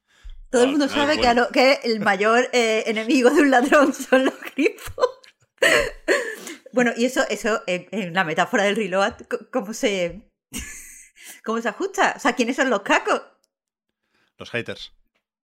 Todo 0.50 0.62
el 0.64 0.70
Ah, 0.70 0.72
mundo 0.72 0.86
no, 0.88 0.94
sabe 0.94 1.16
que, 1.16 1.26
bueno. 1.26 1.42
a 1.42 1.46
lo- 1.46 1.52
que 1.52 1.80
el 1.84 2.00
mayor 2.00 2.48
eh, 2.54 2.84
enemigo 2.88 3.30
de 3.32 3.42
un 3.42 3.52
ladrón 3.52 3.94
son 4.10 4.24
los 4.26 4.34
grifos. 4.56 5.06
bueno, 6.72 6.94
y 6.96 7.04
eso, 7.04 7.26
eso 7.30 7.64
en, 7.68 7.88
en 7.92 8.14
la 8.14 8.24
metáfora 8.24 8.64
del 8.64 8.78
reload, 8.78 9.14
¿cómo 9.52 9.74
se, 9.74 10.22
¿cómo 11.44 11.62
se 11.62 11.68
ajusta? 11.68 12.14
O 12.16 12.20
sea, 12.20 12.34
¿quiénes 12.34 12.56
son 12.56 12.70
los 12.70 12.82
cacos? 12.84 13.22
Los 14.38 14.50
haters. 14.52 14.94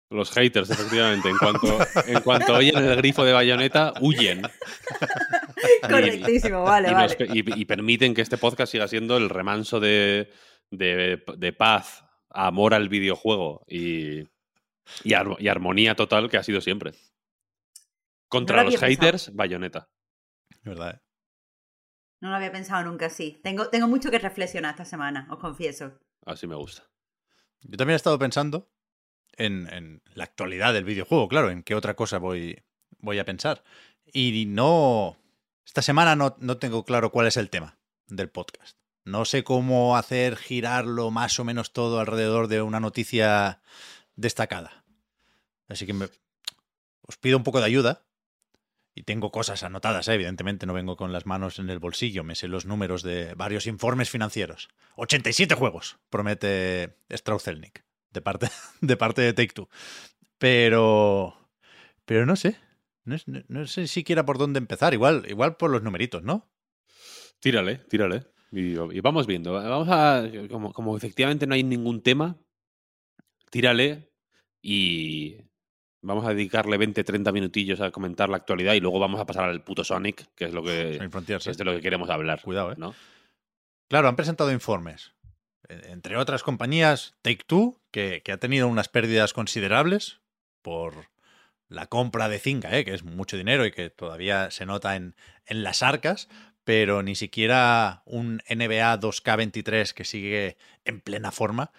Los 0.10 0.32
haters, 0.32 0.70
efectivamente. 0.70 1.30
En 1.30 1.38
cuanto, 1.38 1.80
en 2.08 2.22
cuanto 2.22 2.54
oyen 2.56 2.78
el 2.78 2.96
grifo 2.98 3.24
de 3.24 3.34
bayoneta, 3.34 3.94
huyen. 4.02 4.44
Correctísimo, 5.82 6.64
vale, 6.64 6.90
y, 6.90 6.92
nos- 6.94 7.18
vale. 7.18 7.32
y- 7.34 7.62
y 7.62 7.66
permiten 7.66 8.14
que 8.14 8.22
este 8.22 8.38
podcast 8.38 8.72
siga 8.72 8.88
siendo 8.88 9.18
el 9.18 9.30
remanso 9.30 9.80
de, 9.80 10.32
de- 10.70 11.24
de 11.38 11.54
paz, 11.54 12.06
amor 12.30 12.74
al 12.74 12.90
videojuego 12.90 13.66
y, 13.68 14.22
y, 15.04 15.14
ar- 15.14 15.38
y 15.40 15.48
armonía 15.48 15.96
total 15.96 16.30
que 16.30 16.38
ha 16.38 16.44
sido 16.44 16.62
siempre. 16.62 16.92
Contra 18.28 18.58
No 18.58 18.64
lo 18.64 18.72
los 18.72 18.80
pensado. 18.80 19.06
haters, 19.08 19.36
bayoneta. 19.36 19.90
¿Verdad? 20.64 20.96
eh? 20.96 21.00
No 22.22 22.30
lo 22.30 22.36
había 22.36 22.52
pensado 22.52 22.84
nunca 22.84 23.08
así. 23.08 23.40
Tengo, 23.44 23.70
tengo 23.70 23.88
mucho 23.88 24.10
que 24.10 24.20
reflexionar 24.20 24.72
esta 24.72 24.86
semana, 24.86 25.28
os 25.30 25.40
confieso. 25.40 26.00
Así 26.26 26.48
me 26.48 26.56
gusta. 26.56 26.84
Yo 27.62 27.78
también 27.78 27.94
he 27.94 27.98
estado 27.98 28.18
pensando 28.20 28.72
en, 29.38 30.02
la 30.14 30.24
actualidad 30.24 30.74
del 30.74 30.84
videojuego, 30.84 31.28
claro, 31.28 31.50
en 31.50 31.64
qué 31.64 31.76
otra 31.76 31.96
cosa 31.96 32.18
voy, 32.18 32.62
voy 33.00 33.20
a 33.20 33.26
pensar. 33.26 33.64
Y 34.12 34.46
no. 34.48 35.18
Esta 35.66 35.82
semana 35.82 36.16
no, 36.16 36.36
no 36.40 36.58
tengo 36.58 36.86
claro 36.86 37.12
cuál 37.12 37.28
es 37.28 37.38
el 37.38 37.50
tema 37.50 37.78
del 38.08 38.30
podcast. 38.30 38.78
No 39.06 39.26
sé 39.26 39.44
cómo 39.44 39.98
hacer 39.98 40.36
girarlo 40.38 41.12
más 41.12 41.40
o 41.40 41.44
menos 41.44 41.74
todo 41.74 42.00
alrededor 42.00 42.48
de 42.48 42.62
una 42.62 42.80
noticia 42.80 43.62
destacada. 44.16 44.84
Así 45.68 45.86
que 45.86 45.94
me- 45.94 46.10
os 47.02 47.18
pido 47.18 47.38
un 47.38 47.44
poco 47.44 47.60
de 47.60 47.66
ayuda. 47.66 48.04
Y 48.96 49.04
tengo 49.04 49.32
cosas 49.32 49.64
anotadas, 49.64 50.08
¿eh? 50.08 50.14
evidentemente 50.14 50.68
no 50.68 50.74
vengo 50.74 50.98
con 50.98 51.12
las 51.12 51.26
manos 51.26 51.58
en 51.58 51.72
el 51.72 51.80
bolsillo, 51.80 52.24
me 52.24 52.36
sé 52.36 52.48
los 52.48 52.66
números 52.68 53.02
de 53.02 53.34
varios 53.34 53.66
informes 53.66 54.12
financieros. 54.12 54.70
87 54.98 55.56
juegos, 55.56 55.98
promete 56.12 56.96
Strauss-Zelnick, 57.10 57.84
de 58.20 58.22
parte, 58.22 58.48
de 58.82 58.98
parte 58.98 59.22
de 59.22 59.34
Take-Two. 59.34 59.70
Pero, 60.38 61.36
pero 62.06 62.26
no 62.26 62.36
sé, 62.36 62.58
no, 63.06 63.16
no- 63.28 63.44
no 63.48 63.68
sé 63.68 63.88
siquiera 63.88 64.26
por 64.26 64.38
dónde 64.38 64.60
empezar, 64.60 64.94
igual, 64.94 65.24
igual 65.28 65.58
por 65.58 65.70
los 65.72 65.84
numeritos, 65.84 66.24
¿no? 66.24 66.50
Tírale, 67.40 67.78
tírale. 67.90 68.28
Y, 68.52 68.74
y 68.78 69.00
vamos 69.02 69.26
viendo. 69.28 69.54
Vamos 69.54 69.88
a. 69.90 70.24
Como, 70.50 70.72
como 70.74 70.96
efectivamente 70.96 71.48
no 71.48 71.56
hay 71.56 71.64
ningún 71.64 72.02
tema, 72.02 72.38
tírale 73.50 74.12
y. 74.62 75.38
Vamos 76.06 76.26
a 76.26 76.34
dedicarle 76.34 76.78
20, 76.78 77.02
30 77.06 77.32
minutillos 77.32 77.80
a 77.80 77.92
comentar 77.92 78.28
la 78.28 78.36
actualidad 78.36 78.74
y 78.74 78.82
luego 78.82 79.00
vamos 79.00 79.22
a 79.22 79.26
pasar 79.26 79.46
al 79.46 79.64
puto 79.64 79.86
Sonic, 79.86 80.28
que 80.36 80.46
es 80.46 80.54
lo 80.54 80.62
que, 80.62 80.98
es 80.98 81.58
de 81.58 81.64
lo 81.64 81.74
que 81.74 81.80
queremos 81.82 82.10
hablar. 82.10 82.42
Cuidado, 82.42 82.74
¿eh? 82.74 82.76
¿no? 82.78 82.94
Claro, 83.90 84.10
han 84.10 84.18
presentado 84.18 84.52
informes. 84.52 85.14
Entre 85.70 86.18
otras 86.18 86.44
compañías, 86.44 87.16
Take-Two, 87.22 87.80
que, 87.92 88.22
que 88.24 88.32
ha 88.32 88.38
tenido 88.38 88.68
unas 88.68 88.90
pérdidas 88.90 89.34
considerables 89.34 90.22
por 90.62 91.10
la 91.70 91.88
compra 91.88 92.30
de 92.30 92.40
Zynga, 92.40 92.78
¿eh? 92.78 92.86
que 92.86 92.94
es 92.94 93.04
mucho 93.04 93.38
dinero 93.38 93.66
y 93.66 93.72
que 93.72 93.90
todavía 93.90 94.52
se 94.52 94.66
nota 94.66 94.96
en, 94.96 95.16
en 95.46 95.64
las 95.64 95.82
arcas, 95.82 96.30
pero 96.64 97.04
ni 97.04 97.16
siquiera 97.16 98.04
un 98.06 98.42
NBA 98.50 99.00
2K23 99.00 99.94
que 99.94 100.06
sigue 100.06 100.58
en 100.86 101.02
plena 101.02 101.32
forma 101.32 101.72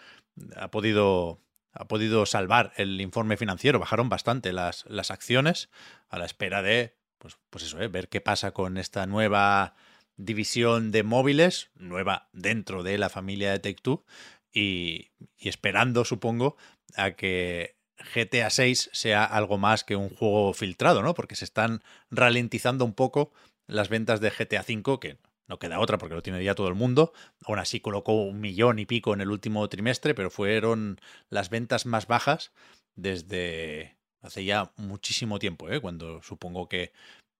ha 0.57 0.71
podido, 0.71 1.41
ha 1.73 1.87
podido 1.87 2.27
salvar 2.27 2.73
el 2.77 3.01
informe 3.01 3.37
financiero. 3.37 3.79
Bajaron 3.79 4.09
bastante 4.09 4.53
las, 4.53 4.85
las 4.89 5.11
acciones 5.11 5.71
a 6.09 6.19
la 6.19 6.27
espera 6.27 6.63
de, 6.63 6.97
pues, 7.19 7.39
pues 7.51 7.65
eso, 7.65 7.81
¿eh? 7.81 7.89
ver 7.89 8.09
qué 8.09 8.21
pasa 8.21 8.53
con 8.53 8.77
esta 8.79 9.07
nueva 9.07 9.75
división 10.17 10.91
de 10.91 11.03
móviles, 11.03 11.71
nueva 11.75 12.29
dentro 12.33 12.83
de 12.83 12.99
la 12.99 13.09
familia 13.09 13.53
de 13.53 13.59
Take-Two, 13.59 14.05
y, 14.53 15.11
y 15.39 15.49
esperando, 15.49 16.05
supongo, 16.05 16.57
a 16.97 17.13
que 17.13 17.77
GTA 18.15 18.51
6 18.51 18.91
sea 18.93 19.25
algo 19.25 19.59
más 19.59 19.85
que 19.85 19.97
un 19.97 20.09
juego 20.09 20.53
filtrado, 20.53 21.03
¿no? 21.03 21.15
Porque 21.15 21.37
se 21.37 21.45
están 21.45 21.83
ralentizando 22.11 22.85
un 22.85 22.95
poco 22.95 23.33
las 23.67 23.89
ventas 23.89 24.21
de 24.21 24.31
GTA 24.31 24.63
5, 24.63 25.01
que 25.01 25.19
no 25.47 25.59
queda 25.59 25.81
otra 25.81 25.99
porque 25.99 26.15
lo 26.15 26.23
tiene 26.23 26.43
ya 26.43 26.55
todo 26.55 26.69
el 26.69 26.75
mundo. 26.75 27.13
Aún 27.45 27.59
así 27.59 27.81
colocó 27.81 28.13
un 28.15 28.41
millón 28.41 28.79
y 28.79 28.87
pico 28.87 29.15
en 29.15 29.21
el 29.21 29.31
último 29.31 29.69
trimestre, 29.69 30.15
pero 30.15 30.31
fueron 30.31 31.01
las 31.31 31.51
ventas 31.51 31.87
más 31.87 32.07
bajas 32.07 32.53
desde 32.97 33.97
hace 34.23 34.45
ya 34.45 34.73
muchísimo 34.77 35.39
tiempo, 35.39 35.71
¿eh? 35.71 35.81
cuando 35.81 36.23
supongo 36.23 36.69
que 36.69 36.93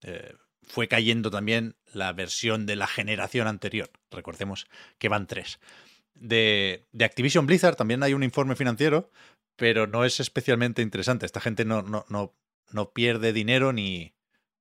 eh, 0.03 0.35
fue 0.67 0.89
cayendo 0.89 1.31
también 1.31 1.77
la 1.93 2.13
versión 2.13 2.67
de 2.67 2.77
la 2.77 2.87
generación 2.87 3.47
anterior. 3.47 3.91
Recordemos 4.11 4.67
que 4.99 5.09
van 5.09 5.27
tres. 5.27 5.61
De, 6.15 6.87
de 6.93 7.05
Activision 7.05 7.47
Blizzard 7.47 7.77
también 7.77 8.03
hay 8.03 8.15
un 8.15 8.23
informe 8.23 8.57
financiero, 8.57 9.11
pero 9.57 9.87
no 9.87 10.05
es 10.05 10.21
especialmente 10.21 10.83
interesante. 10.83 11.27
Esta 11.27 11.41
gente 11.41 11.65
no, 11.65 11.83
no, 11.83 12.05
no, 12.09 12.35
no 12.73 12.93
pierde 12.93 13.33
dinero 13.33 13.73
ni, 13.73 14.15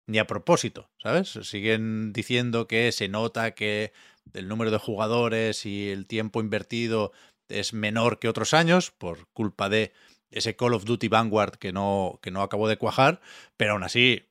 ni 0.07 0.19
a 0.19 0.27
propósito, 0.27 0.89
¿sabes? 1.01 1.29
Siguen 1.29 2.13
diciendo 2.13 2.67
que 2.67 2.91
se 2.91 3.07
nota 3.07 3.51
que 3.55 3.93
el 4.33 4.48
número 4.48 4.72
de 4.72 4.77
jugadores 4.77 5.65
y 5.65 5.89
el 5.89 6.05
tiempo 6.07 6.41
invertido 6.41 7.12
es 7.50 7.74
menor 7.74 8.19
que 8.19 8.29
otros 8.29 8.53
años 8.53 8.91
por 8.91 9.27
culpa 9.33 9.69
de 9.69 9.93
ese 10.31 10.55
Call 10.55 10.74
of 10.74 10.86
Duty 10.86 11.07
Vanguard 11.07 11.57
que 11.57 11.72
no, 11.72 12.19
que 12.22 12.31
no 12.31 12.41
acabó 12.41 12.67
de 12.67 12.77
cuajar, 12.77 13.22
pero 13.57 13.74
aún 13.74 13.83
así 13.83 14.29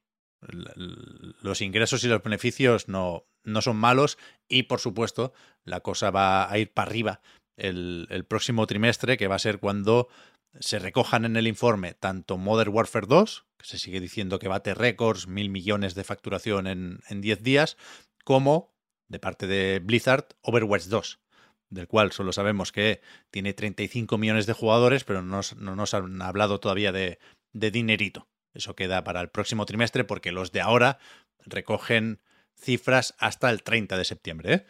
los 0.49 1.61
ingresos 1.61 2.03
y 2.05 2.09
los 2.09 2.23
beneficios 2.23 2.89
no, 2.89 3.25
no 3.45 3.63
son 3.63 3.77
malos 3.77 4.19
y 4.49 4.65
por 4.65 4.81
supuesto 4.81 5.33
la 5.65 5.81
cosa 5.81 6.11
va 6.11 6.51
a 6.51 6.59
ir 6.59 6.73
para 6.73 6.91
arriba 6.91 7.21
el, 7.57 8.07
el 8.11 8.25
próximo 8.25 8.67
trimestre, 8.67 9.17
que 9.17 9.29
va 9.29 9.37
a 9.37 9.41
ser 9.41 9.59
cuando 9.61 10.09
se 10.59 10.79
recojan 10.79 11.25
en 11.25 11.37
el 11.37 11.47
informe 11.47 11.95
tanto 11.95 12.37
Modern 12.39 12.73
Warfare 12.75 13.07
2, 13.07 13.47
que 13.59 13.67
se 13.67 13.79
sigue 13.79 14.01
diciendo 14.01 14.39
que 14.39 14.49
bate 14.49 14.75
récords, 14.75 15.27
mil 15.27 15.49
millones 15.51 15.95
de 15.95 16.05
facturación 16.05 16.67
en, 16.67 17.01
en 17.09 17.21
10 17.21 17.43
días, 17.43 17.77
como 18.25 18.75
de 19.09 19.19
parte 19.19 19.47
de 19.47 19.81
Blizzard 19.81 20.27
Overwatch 20.43 20.85
2, 20.87 21.21
del 21.71 21.87
cual 21.87 22.13
solo 22.13 22.33
sabemos 22.33 22.73
que 22.73 23.01
tiene 23.31 23.53
35 23.55 24.19
millones 24.19 24.47
de 24.47 24.53
jugadores, 24.55 25.05
pero 25.05 25.23
no, 25.23 25.37
nos- 25.37 25.57
no 25.57 25.77
nos 25.77 25.95
han 25.95 26.21
hablado 26.23 26.59
todavía 26.61 26.93
de, 26.93 27.19
de 27.53 27.71
dinerito. 27.71 28.29
Eso 28.55 28.75
queda 28.77 29.03
para 29.05 29.21
el 29.21 29.29
próximo 29.31 29.67
trimestre 29.67 30.05
porque 30.05 30.33
los 30.33 30.53
de 30.53 30.61
ahora 30.61 30.99
recogen 31.45 32.21
cifras 32.55 33.15
hasta 33.19 33.51
el 33.51 33.63
30 33.63 33.97
de 33.97 34.05
septiembre. 34.05 34.55
¿eh? 34.55 34.67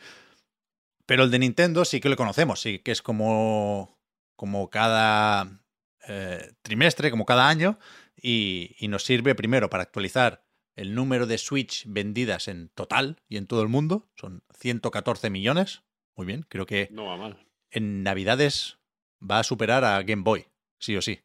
Pero 1.07 1.25
el 1.25 1.31
de 1.31 1.39
Nintendo 1.41 1.85
sí 1.85 2.01
que 2.01 2.09
lo 2.09 2.17
conocemos, 2.17 2.61
sí 2.61 2.79
que 2.79 2.93
es 2.93 3.03
como, 3.03 3.99
como 4.37 4.71
cada 4.71 5.61
eh, 6.09 6.53
trimestre, 6.63 7.11
como 7.11 7.27
cada 7.27 7.49
año, 7.49 7.79
y, 8.17 8.75
y 8.79 8.89
nos 8.89 9.05
sirve 9.05 9.35
primero 9.35 9.69
para 9.69 9.83
actualizar 9.83 10.45
el 10.77 10.95
número 10.95 11.27
de 11.27 11.37
Switch 11.39 11.85
vendidas 11.87 12.49
en 12.49 12.69
total 12.71 13.21
y 13.29 13.37
en 13.37 13.47
todo 13.47 13.63
el 13.63 13.69
mundo. 13.69 14.09
Son 14.15 14.43
114 14.59 15.29
millones. 15.29 15.83
Muy 16.15 16.27
bien, 16.27 16.47
creo 16.49 16.67
que 16.67 16.89
No 16.93 17.07
va 17.07 17.17
mal. 17.17 17.47
en 17.71 18.03
Navidades 18.03 18.79
va 19.21 19.41
a 19.41 19.45
superar 19.45 19.85
a 19.85 20.03
Game 20.03 20.23
Boy, 20.23 20.47
sí 20.79 20.97
o 20.97 21.03
sí. 21.03 21.21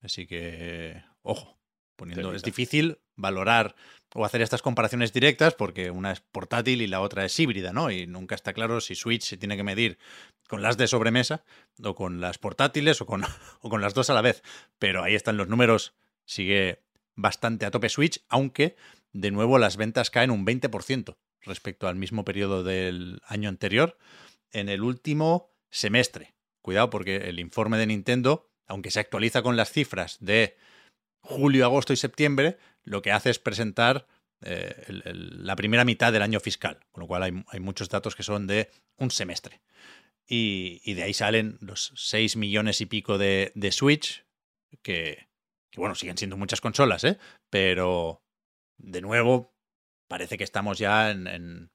Así 0.00 0.26
que, 0.26 1.02
ojo, 1.22 1.58
poniendo, 1.96 2.34
es 2.34 2.42
difícil 2.42 2.98
valorar 3.16 3.74
o 4.14 4.24
hacer 4.24 4.40
estas 4.40 4.62
comparaciones 4.62 5.12
directas 5.12 5.54
porque 5.54 5.90
una 5.90 6.12
es 6.12 6.20
portátil 6.20 6.80
y 6.80 6.86
la 6.86 7.00
otra 7.00 7.24
es 7.24 7.38
híbrida, 7.38 7.72
¿no? 7.72 7.90
Y 7.90 8.06
nunca 8.06 8.34
está 8.34 8.52
claro 8.52 8.80
si 8.80 8.94
Switch 8.94 9.22
se 9.22 9.36
tiene 9.36 9.56
que 9.56 9.64
medir 9.64 9.98
con 10.48 10.62
las 10.62 10.76
de 10.78 10.86
sobremesa 10.86 11.44
o 11.82 11.94
con 11.94 12.20
las 12.20 12.38
portátiles 12.38 13.00
o 13.00 13.06
con, 13.06 13.24
o 13.60 13.68
con 13.68 13.80
las 13.80 13.94
dos 13.94 14.08
a 14.10 14.14
la 14.14 14.22
vez. 14.22 14.42
Pero 14.78 15.02
ahí 15.02 15.14
están 15.14 15.36
los 15.36 15.48
números, 15.48 15.94
sigue 16.24 16.82
bastante 17.14 17.66
a 17.66 17.70
tope 17.70 17.88
Switch, 17.88 18.24
aunque 18.28 18.76
de 19.12 19.30
nuevo 19.30 19.58
las 19.58 19.76
ventas 19.76 20.10
caen 20.10 20.30
un 20.30 20.46
20% 20.46 21.16
respecto 21.42 21.88
al 21.88 21.96
mismo 21.96 22.24
periodo 22.24 22.62
del 22.62 23.20
año 23.26 23.48
anterior 23.48 23.98
en 24.52 24.68
el 24.68 24.82
último 24.82 25.50
semestre. 25.70 26.34
Cuidado 26.62 26.90
porque 26.90 27.16
el 27.28 27.40
informe 27.40 27.78
de 27.78 27.86
Nintendo, 27.86 28.50
aunque 28.66 28.90
se 28.90 29.00
actualiza 29.00 29.42
con 29.42 29.56
las 29.56 29.70
cifras 29.70 30.18
de 30.20 30.56
julio, 31.28 31.66
agosto 31.66 31.92
y 31.92 31.96
septiembre, 31.96 32.58
lo 32.84 33.02
que 33.02 33.12
hace 33.12 33.30
es 33.30 33.38
presentar 33.38 34.06
eh, 34.40 34.74
la 34.88 35.56
primera 35.56 35.84
mitad 35.84 36.12
del 36.12 36.22
año 36.22 36.40
fiscal, 36.40 36.80
con 36.90 37.02
lo 37.02 37.06
cual 37.06 37.22
hay, 37.22 37.60
muchos 37.60 37.88
datos 37.88 38.16
que 38.16 38.22
son 38.22 38.46
de 38.46 38.70
un 38.96 39.10
semestre. 39.10 39.60
Y, 40.26 40.94
de 40.94 41.02
ahí 41.02 41.14
salen 41.14 41.58
los 41.60 41.92
6 41.96 42.36
millones 42.36 42.80
y 42.80 42.86
pico 42.86 43.18
de, 43.18 43.52
Switch, 43.72 44.24
que, 44.82 45.28
bueno, 45.76 45.94
siguen 45.94 46.18
siendo 46.18 46.36
muchas 46.36 46.60
consolas, 46.60 47.04
¿eh? 47.04 47.18
Pero, 47.50 48.22
de 48.76 49.00
nuevo, 49.00 49.54
parece 50.06 50.36
que 50.38 50.44
estamos 50.44 50.78
ya 50.78 51.10
en- 51.10 51.26
en 51.26 51.70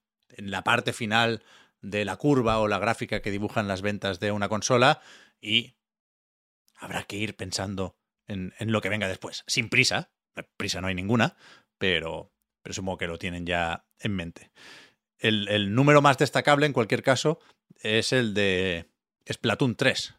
la 0.52 0.64
parte 0.64 0.94
final 0.94 1.44
de 1.82 2.06
la 2.06 2.16
curva 2.18 2.60
o 2.60 2.68
la 2.68 2.80
gráfica 2.80 3.22
que 3.22 3.32
dibujan 3.32 3.68
las 3.68 3.82
ventas 3.82 4.20
de 4.20 4.32
una 4.32 4.50
consola 4.50 5.02
y 5.42 5.76
habrá 6.76 7.04
que 7.04 7.18
ir 7.18 7.36
pensando 7.36 7.96
en, 8.28 8.54
en 8.60 8.72
lo 8.72 8.82
que 8.82 8.90
venga 8.90 9.08
después. 9.08 9.44
Sin 9.48 9.70
prisa, 9.70 10.12
prisa 10.58 10.82
no 10.82 10.88
hay 10.88 10.96
ninguna, 10.96 11.36
pero 11.78 12.32
presumo 12.62 12.98
que 12.98 13.08
lo 13.08 13.18
tienen 13.20 13.46
ya 13.46 13.86
en 14.00 14.16
mente. 14.16 14.52
El, 15.20 15.48
el 15.50 15.74
número 15.76 16.02
más 16.02 16.18
destacable, 16.18 16.66
en 16.66 16.74
cualquier 16.74 17.04
caso, 17.04 17.40
es 17.82 18.14
el 18.14 18.34
de 18.34 18.90
Splatoon 19.32 19.76
3, 19.76 20.16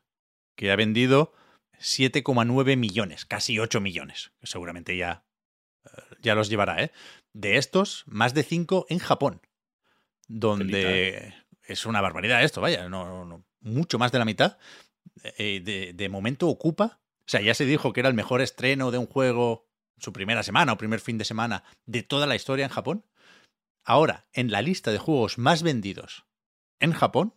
que 0.57 0.71
ha 0.71 0.77
vendido 0.77 1.33
7,9 1.79 2.77
millones, 2.77 3.25
casi 3.25 3.59
8 3.59 3.81
millones, 3.81 4.33
que 4.41 4.47
seguramente 4.47 4.97
ya, 4.97 5.25
eh, 5.85 6.03
ya 6.21 6.35
los 6.35 6.49
llevará, 6.49 6.83
¿eh? 6.83 6.93
De 7.33 7.57
estos, 7.57 8.05
más 8.07 8.33
de 8.35 8.43
5 8.45 8.87
en 8.89 8.99
Japón, 8.99 9.41
donde 10.29 11.35
es 11.63 11.87
una 11.87 12.01
barbaridad 12.01 12.43
esto, 12.45 12.61
vaya, 12.61 12.89
no, 12.89 13.05
no- 13.05 13.25
no, 13.25 13.45
mucho 13.61 13.99
más 13.99 14.13
de 14.13 14.19
la 14.19 14.25
mitad. 14.25 14.59
Eh, 15.39 15.61
de, 15.63 15.93
de 15.95 16.09
momento 16.09 16.49
ocupa, 16.49 17.01
o 17.27 17.31
sea, 17.31 17.41
ya 17.41 17.55
se 17.55 17.65
dijo 17.65 17.93
que 17.93 18.01
era 18.01 18.09
el 18.09 18.15
mejor 18.15 18.41
estreno 18.41 18.91
de 18.91 18.99
un 18.99 19.07
juego 19.07 19.67
su 19.99 20.13
primera 20.13 20.43
semana 20.43 20.73
o 20.73 20.79
primer 20.79 21.01
fin 21.01 21.19
de 21.19 21.25
semana 21.25 21.65
de 21.87 22.03
toda 22.03 22.27
la 22.27 22.37
historia 22.37 22.65
en 22.65 22.71
Japón. 22.71 23.07
Ahora, 23.85 24.27
en 24.33 24.51
la 24.51 24.63
lista 24.63 24.93
de 24.93 24.99
juegos 24.99 25.39
más 25.39 25.63
vendidos 25.63 26.27
en 26.81 26.93
Japón, 26.93 27.35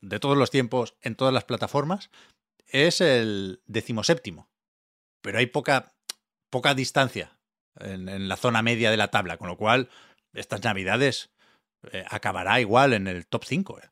de 0.00 0.18
todos 0.18 0.36
los 0.36 0.50
tiempos, 0.50 0.96
en 1.02 1.14
todas 1.14 1.34
las 1.34 1.44
plataformas, 1.44 2.10
es 2.66 3.00
el 3.00 3.62
decimoséptimo. 3.66 4.50
Pero 5.22 5.38
hay 5.38 5.46
poca, 5.46 5.94
poca 6.50 6.74
distancia 6.74 7.38
en, 7.76 8.08
en 8.08 8.28
la 8.28 8.36
zona 8.36 8.62
media 8.62 8.90
de 8.90 8.96
la 8.96 9.10
tabla, 9.10 9.36
con 9.36 9.48
lo 9.48 9.56
cual 9.56 9.88
estas 10.32 10.62
navidades 10.64 11.30
eh, 11.92 12.04
acabará 12.08 12.60
igual 12.60 12.92
en 12.92 13.06
el 13.06 13.26
top 13.26 13.44
5. 13.44 13.80
eh. 13.80 13.90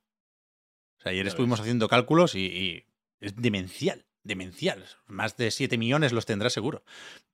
O 0.99 1.03
sea, 1.03 1.13
ayer 1.13 1.27
estuvimos 1.27 1.61
haciendo 1.61 1.89
cálculos 1.89 2.35
y, 2.35 2.47
y 2.47 2.87
es 3.21 3.37
demencial, 3.37 4.06
demencial. 4.27 4.85
Más 5.07 5.37
de 5.37 5.51
7 5.51 5.79
millones 5.79 6.13
los 6.13 6.27
tendrá 6.27 6.51
seguro. 6.51 6.85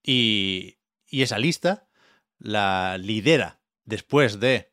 Y, 0.02 0.78
y 1.06 1.22
esa 1.22 1.38
lista 1.38 1.88
la 2.38 2.99
lidera 2.99 3.61
después 3.84 4.40
de 4.40 4.72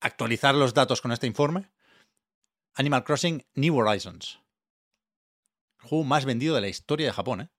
actualizar 0.00 0.54
los 0.54 0.74
datos 0.74 1.00
con 1.00 1.12
este 1.12 1.26
informe 1.26 1.70
Animal 2.74 3.04
Crossing 3.04 3.44
New 3.54 3.76
Horizons. 3.76 4.40
El 5.82 5.88
juego 5.88 6.04
más 6.04 6.24
vendido 6.24 6.54
de 6.54 6.60
la 6.60 6.68
historia 6.68 7.06
de 7.06 7.12
Japón, 7.12 7.40
¿eh? 7.40 7.50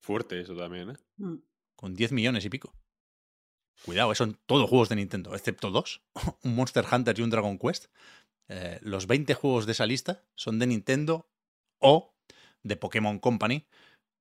Fuerte 0.00 0.40
eso 0.40 0.56
también, 0.56 0.90
¿eh? 0.90 0.96
Mm. 1.16 1.38
Con 1.74 1.94
10 1.94 2.12
millones 2.12 2.44
y 2.44 2.50
pico. 2.50 2.74
Cuidado, 3.84 4.12
eh, 4.12 4.14
son 4.14 4.38
todos 4.46 4.68
juegos 4.68 4.88
de 4.88 4.96
Nintendo, 4.96 5.34
excepto 5.34 5.70
dos, 5.70 6.02
un 6.42 6.54
Monster 6.54 6.84
Hunter 6.90 7.18
y 7.18 7.22
un 7.22 7.30
Dragon 7.30 7.58
Quest. 7.58 7.86
Eh, 8.48 8.78
los 8.82 9.06
20 9.06 9.34
juegos 9.34 9.66
de 9.66 9.72
esa 9.72 9.86
lista 9.86 10.24
son 10.34 10.58
de 10.58 10.66
Nintendo 10.66 11.28
o 11.78 12.16
de 12.62 12.76
Pokémon 12.76 13.18
Company, 13.18 13.66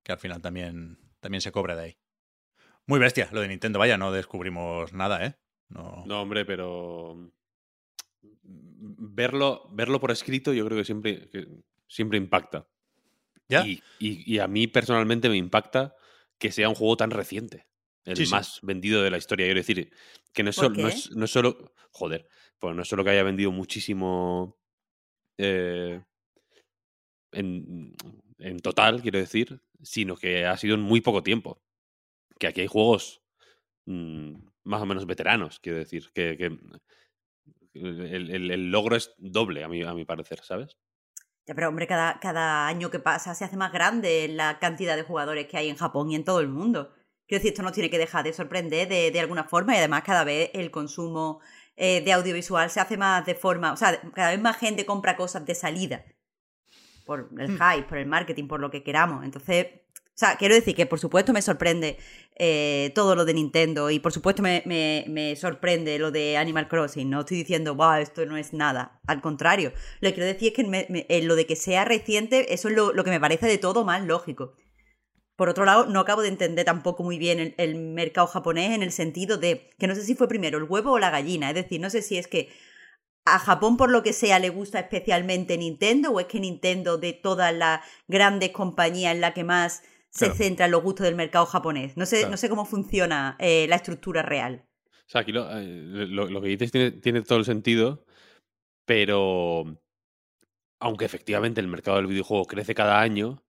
que 0.04 0.12
al 0.14 0.20
final 0.20 0.42
también, 0.42 0.98
también 1.20 1.42
se 1.42 1.52
cobra 1.52 1.76
de 1.76 1.84
ahí. 1.84 1.98
Muy 2.86 3.00
bestia 3.00 3.30
lo 3.32 3.42
de 3.42 3.48
Nintendo, 3.50 3.80
vaya, 3.80 3.98
no 3.98 4.12
descubrimos 4.12 4.94
nada, 4.94 5.26
¿eh? 5.26 5.36
No, 5.70 6.04
No, 6.06 6.22
hombre, 6.22 6.46
pero 6.46 7.32
verlo, 8.44 9.68
verlo 9.72 10.00
por 10.00 10.12
escrito 10.12 10.54
yo 10.54 10.66
creo 10.66 10.78
que 10.78 10.86
siempre, 10.86 11.30
que 11.30 11.48
siempre 11.88 12.18
impacta. 12.18 12.68
¿Ya? 13.50 13.64
Y, 13.66 13.82
y- 14.00 14.36
y 14.36 14.40
a 14.40 14.48
mí 14.48 14.68
personalmente 14.68 15.30
me 15.30 15.38
impacta 15.38 15.96
que 16.38 16.52
sea 16.52 16.70
un 16.70 16.76
juego 16.76 16.98
tan 16.98 17.12
reciente. 17.12 17.68
El 18.06 18.18
Sí, 18.18 18.26
sí. 18.26 18.32
más 18.32 18.60
vendido 18.62 19.02
de 19.04 19.12
la 19.12 19.18
historia. 19.18 19.46
Quiero 19.48 19.60
decir, 19.60 19.92
que 20.34 20.44
no 20.44 20.50
es, 20.50 20.56
¿Por 20.56 20.66
solo, 20.66 20.76
no 20.78 20.88
qué? 20.88 20.94
es, 20.94 21.12
no 21.16 21.26
es 21.26 21.32
solo. 21.32 21.74
Joder, 21.92 22.28
pues 22.60 22.76
no 22.76 22.82
es 22.82 22.88
solo 22.88 23.04
que 23.04 23.10
haya 23.12 23.24
vendido 23.24 23.52
muchísimo. 23.52 24.58
eh, 25.38 26.02
en, 27.32 27.94
en 28.40 28.60
total, 28.60 29.02
quiero 29.02 29.20
decir, 29.20 29.62
sino 29.82 30.16
que 30.18 30.46
ha 30.46 30.58
sido 30.58 30.76
en 30.76 30.82
muy 30.82 31.02
poco 31.02 31.24
tiempo. 31.24 31.62
Que 32.40 32.48
aquí 32.48 32.62
hay 32.62 32.68
juegos 32.68 33.22
mm, 33.86 34.36
más 34.64 34.82
o 34.82 34.86
menos 34.86 35.06
veteranos, 35.08 35.60
quiero 35.60 35.80
decir. 35.80 36.12
Que, 36.14 36.38
el- 37.74 38.52
el 38.52 38.72
logro 38.72 38.96
es 38.96 39.14
doble, 39.18 39.64
a 39.64 39.68
mi, 39.68 39.84
a 39.84 39.94
mi 39.94 40.06
parecer, 40.06 40.40
¿sabes? 40.44 40.78
Ya, 41.46 41.56
pero 41.56 41.70
hombre, 41.70 41.88
cada, 41.88 42.20
cada 42.20 42.68
año 42.68 42.92
que 42.92 43.00
pasa 43.00 43.34
se 43.34 43.46
hace 43.46 43.56
más 43.56 43.72
grande 43.72 44.28
la 44.28 44.60
cantidad 44.60 44.96
de 44.98 45.04
jugadores 45.04 45.48
que 45.48 45.58
hay 45.58 45.70
en 45.70 45.78
Japón 45.78 46.12
y 46.12 46.16
en 46.16 46.26
todo 46.26 46.42
el 46.42 46.50
mundo. 46.50 46.94
Quiero 47.26 47.40
decir, 47.40 47.52
esto 47.54 47.64
nos 47.64 47.72
tiene 47.74 47.90
que 47.90 47.98
dejar 47.98 48.24
de 48.26 48.34
sorprender 48.34 48.88
de, 48.90 49.12
de 49.12 49.20
alguna 49.20 49.46
forma 49.46 49.74
y 49.74 49.78
además 49.78 50.04
cada 50.04 50.24
vez 50.24 50.50
el 50.54 50.72
consumo 50.72 51.40
eh, 51.76 52.02
de 52.02 52.12
audiovisual 52.14 52.70
se 52.70 52.80
hace 52.82 52.98
más 52.98 53.26
de 53.26 53.36
forma, 53.36 53.72
o 53.74 53.78
sea, 53.78 54.00
cada 54.14 54.32
vez 54.32 54.42
más 54.42 54.58
gente 54.58 54.86
compra 54.86 55.16
cosas 55.16 55.46
de 55.46 55.56
salida 55.56 56.06
por 57.08 57.30
el 57.40 57.50
Hmm. 57.50 57.58
hype, 57.58 57.88
por 57.90 57.98
el 57.98 58.06
marketing, 58.06 58.48
por 58.48 58.60
lo 58.60 58.70
que 58.70 58.84
queramos. 58.84 59.26
Entonces, 59.26 59.66
o 59.96 60.20
sea, 60.20 60.36
quiero 60.38 60.54
decir 60.56 60.76
que 60.76 60.86
por 60.86 61.00
supuesto 61.00 61.32
me 61.34 61.42
sorprende 61.42 61.98
eh, 62.40 62.92
todo 62.94 63.16
lo 63.16 63.24
de 63.26 63.34
Nintendo 63.36 63.90
y 63.90 64.00
por 64.00 64.12
supuesto 64.12 64.42
me, 64.44 64.62
me- 64.66 65.06
me 65.08 65.36
sorprende 65.36 65.98
lo 66.00 66.12
de 66.12 66.38
Animal 66.38 66.68
Crossing. 66.68 67.10
No 67.10 67.22
estoy 67.22 67.38
diciendo, 67.38 67.74
wow, 67.76 67.94
esto 67.96 68.26
no 68.28 68.38
es 68.38 68.54
nada. 68.54 69.00
Al 69.08 69.22
contrario, 69.22 69.72
lo 70.02 70.10
que 70.10 70.14
quiero 70.16 70.28
decir 70.28 70.50
es 70.50 70.54
que 70.56 70.64
me- 70.64 70.88
eh, 71.10 71.22
lo 71.24 71.36
de 71.36 71.46
que 71.48 71.56
sea 71.56 71.86
reciente, 71.86 72.54
eso 72.54 72.68
es 72.70 72.76
lo, 72.76 72.94
lo 72.94 73.04
que 73.04 73.10
me 73.12 73.20
parece 73.20 73.48
de 73.48 73.58
todo 73.58 73.84
más 73.86 74.04
lógico. 74.06 74.54
Por 75.36 75.50
otro 75.50 75.66
lado, 75.66 75.86
no 75.86 76.00
acabo 76.00 76.24
de 76.24 76.30
entender 76.30 76.66
tampoco 76.66 77.04
muy 77.04 77.20
bien 77.20 77.40
el, 77.40 77.54
el 77.58 77.76
mercado 77.76 78.26
japonés 78.26 78.72
en 78.74 78.82
el 78.82 78.92
sentido 78.92 79.38
de 79.38 79.70
que 79.78 79.86
no 79.86 79.94
sé 79.94 80.02
si 80.02 80.16
fue 80.16 80.28
primero 80.28 80.58
el 80.58 80.64
huevo 80.64 80.94
o 80.94 81.00
la 81.00 81.12
gallina. 81.12 81.50
Es 81.50 81.56
decir, 81.56 81.80
no 81.80 81.92
sé 81.92 82.02
si 82.02 82.18
es 82.18 82.28
que 82.28 82.50
a 83.36 83.40
Japón 83.40 83.78
por 83.78 83.90
lo 83.92 84.04
que 84.04 84.14
sea 84.14 84.40
le 84.40 84.50
gusta 84.50 84.80
especialmente 84.80 85.58
Nintendo 85.58 86.12
o 86.12 86.20
es 86.20 86.28
que 86.28 86.40
Nintendo 86.40 86.98
de 86.98 87.14
todas 87.14 87.54
las 87.54 87.82
grandes 88.08 88.50
compañías 88.52 89.16
es 89.16 89.22
la 89.22 89.34
que 89.34 89.44
más 89.44 89.84
se 90.10 90.26
Claro. 90.26 90.36
centra 90.36 90.66
en 90.66 90.72
los 90.72 90.84
gustos 90.84 91.06
del 91.06 91.16
mercado 91.16 91.46
japonés. 91.46 91.96
No 91.98 92.06
sé, 92.06 92.18
Claro. 92.20 92.32
no 92.32 92.38
sé 92.38 92.50
cómo 92.50 92.66
funciona 92.66 93.36
eh, 93.40 93.66
la 93.70 93.76
estructura 93.76 94.22
real. 94.24 94.66
O 94.86 95.10
sea, 95.10 95.22
aquí 95.22 95.32
lo, 95.32 95.48
eh, 95.52 95.64
lo- 96.08 96.28
lo 96.30 96.42
que 96.42 96.48
dices 96.50 96.72
tiene, 96.72 96.92
tiene 96.92 97.22
todo 97.22 97.38
el 97.40 97.46
sentido, 97.46 98.06
pero 98.86 99.80
aunque 100.80 101.06
efectivamente 101.06 101.60
el 101.62 101.68
mercado 101.68 101.98
del 101.98 102.08
videojuego 102.08 102.46
crece 102.46 102.74
cada 102.76 103.00
año, 103.02 103.44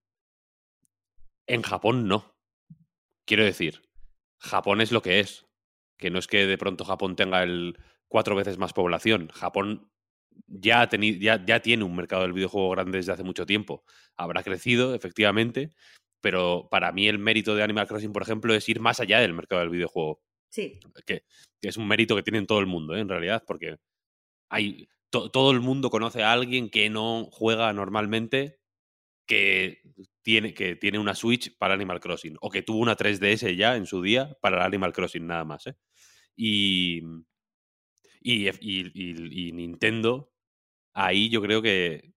en 1.47 1.61
Japón 1.63 2.07
no. 2.07 2.35
Quiero 3.25 3.43
decir, 3.43 3.81
Japón 4.39 4.81
es 4.81 4.91
lo 4.91 5.01
que 5.01 5.19
es. 5.19 5.45
Que 5.97 6.09
no 6.09 6.19
es 6.19 6.27
que 6.27 6.45
de 6.45 6.57
pronto 6.57 6.85
Japón 6.85 7.15
tenga 7.15 7.43
el 7.43 7.77
cuatro 8.09 8.35
veces 8.35 8.57
más 8.57 8.73
población. 8.73 9.29
Japón 9.29 9.89
ya, 10.47 10.81
ha 10.81 10.89
teni- 10.89 11.19
ya, 11.19 11.43
ya 11.45 11.61
tiene 11.61 11.83
un 11.85 11.95
mercado 11.95 12.23
del 12.23 12.33
videojuego 12.33 12.71
grande 12.71 12.97
desde 12.97 13.13
hace 13.13 13.23
mucho 13.23 13.45
tiempo. 13.45 13.83
Habrá 14.17 14.43
crecido, 14.43 14.93
efectivamente, 14.95 15.69
pero 16.21 16.67
para 16.69 16.91
mí 16.91 17.07
el 17.07 17.19
mérito 17.19 17.55
de 17.55 17.63
Animal 17.63 17.87
Crossing, 17.87 18.11
por 18.11 18.23
ejemplo, 18.23 18.53
es 18.53 18.67
ir 18.67 18.81
más 18.81 18.99
allá 18.99 19.19
del 19.19 19.33
mercado 19.33 19.61
del 19.61 19.69
videojuego 19.69 20.21
Sí. 20.51 20.79
que, 21.05 21.23
que 21.61 21.69
es 21.69 21.77
un 21.77 21.87
mérito 21.87 22.15
que 22.15 22.23
tiene 22.23 22.45
todo 22.45 22.59
el 22.59 22.65
mundo, 22.65 22.95
¿eh? 22.95 22.99
en 22.99 23.07
realidad, 23.09 23.43
porque 23.47 23.77
hay 24.49 24.87
to- 25.11 25.29
todo 25.31 25.51
el 25.51 25.59
mundo 25.61 25.89
conoce 25.91 26.23
a 26.23 26.33
alguien 26.33 26.69
que 26.69 26.89
no 26.89 27.25
juega 27.31 27.71
normalmente 27.73 28.57
que 29.27 29.81
tiene, 30.23 30.53
que 30.55 30.75
tiene 30.75 30.97
una 30.97 31.13
Switch 31.13 31.55
para 31.57 31.75
Animal 31.75 31.99
Crossing 31.99 32.35
o 32.41 32.49
que 32.49 32.63
tuvo 32.63 32.79
una 32.79 32.95
3DS 32.97 33.55
ya 33.55 33.75
en 33.75 33.85
su 33.85 34.01
día 34.01 34.35
para 34.41 34.65
Animal 34.65 34.91
Crossing 34.93 35.27
nada 35.27 35.45
más. 35.45 35.67
¿eh? 35.67 35.75
Y, 36.35 37.01
y, 38.21 39.51
Nintendo, 39.53 40.31
ahí 40.93 41.29
yo 41.29 41.41
creo 41.41 41.61
que 41.61 42.13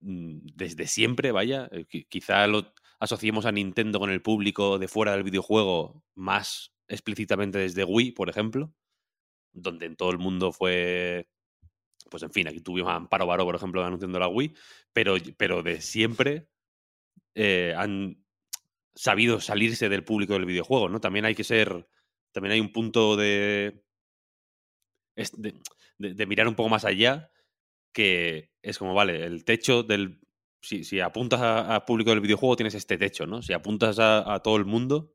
mm, 0.00 0.38
desde 0.54 0.86
siempre, 0.86 1.32
vaya, 1.32 1.68
eh, 1.72 1.86
qui- 1.86 2.06
quizá 2.08 2.46
lo 2.46 2.72
asociemos 2.98 3.46
a 3.46 3.52
Nintendo 3.52 3.98
con 3.98 4.10
el 4.10 4.22
público 4.22 4.78
de 4.78 4.88
fuera 4.88 5.12
del 5.12 5.22
videojuego 5.24 6.04
más 6.14 6.72
explícitamente 6.88 7.58
desde 7.58 7.84
Wii, 7.84 8.12
por 8.12 8.30
ejemplo, 8.30 8.72
donde 9.52 9.86
en 9.86 9.96
todo 9.96 10.10
el 10.10 10.18
mundo 10.18 10.52
fue, 10.52 11.28
pues 12.10 12.22
en 12.22 12.32
fin, 12.32 12.48
aquí 12.48 12.60
tuvimos 12.60 12.90
a 12.90 12.96
Amparo 12.96 13.26
Baró, 13.26 13.44
por 13.44 13.56
ejemplo, 13.56 13.84
anunciando 13.84 14.18
la 14.18 14.28
Wii, 14.28 14.54
pero, 14.92 15.16
pero 15.36 15.62
de 15.62 15.80
siempre 15.80 16.48
eh, 17.34 17.74
han 17.76 18.24
sabido 18.94 19.40
salirse 19.40 19.88
del 19.88 20.04
público 20.04 20.34
del 20.34 20.46
videojuego, 20.46 20.88
¿no? 20.88 21.00
También 21.00 21.24
hay 21.26 21.34
que 21.34 21.44
ser, 21.44 21.88
también 22.32 22.52
hay 22.52 22.60
un 22.60 22.72
punto 22.72 23.16
de 23.16 23.84
es 25.16 25.32
de, 25.40 25.54
de- 25.98 26.14
de 26.14 26.26
mirar 26.26 26.46
un 26.48 26.54
poco 26.54 26.68
más 26.68 26.84
allá, 26.84 27.30
que 27.92 28.52
es 28.62 28.78
como, 28.78 28.94
vale, 28.94 29.24
el 29.24 29.44
techo 29.44 29.82
del... 29.82 30.20
Si, 30.60 30.84
si 30.84 31.00
apuntas 31.00 31.40
a, 31.40 31.74
a 31.76 31.84
público 31.86 32.10
del 32.10 32.20
videojuego 32.20 32.56
tienes 32.56 32.74
este 32.74 32.98
techo, 32.98 33.26
¿no? 33.26 33.42
Si 33.42 33.52
apuntas 33.52 33.98
a, 33.98 34.34
a 34.34 34.40
todo 34.42 34.56
el 34.56 34.64
mundo, 34.64 35.14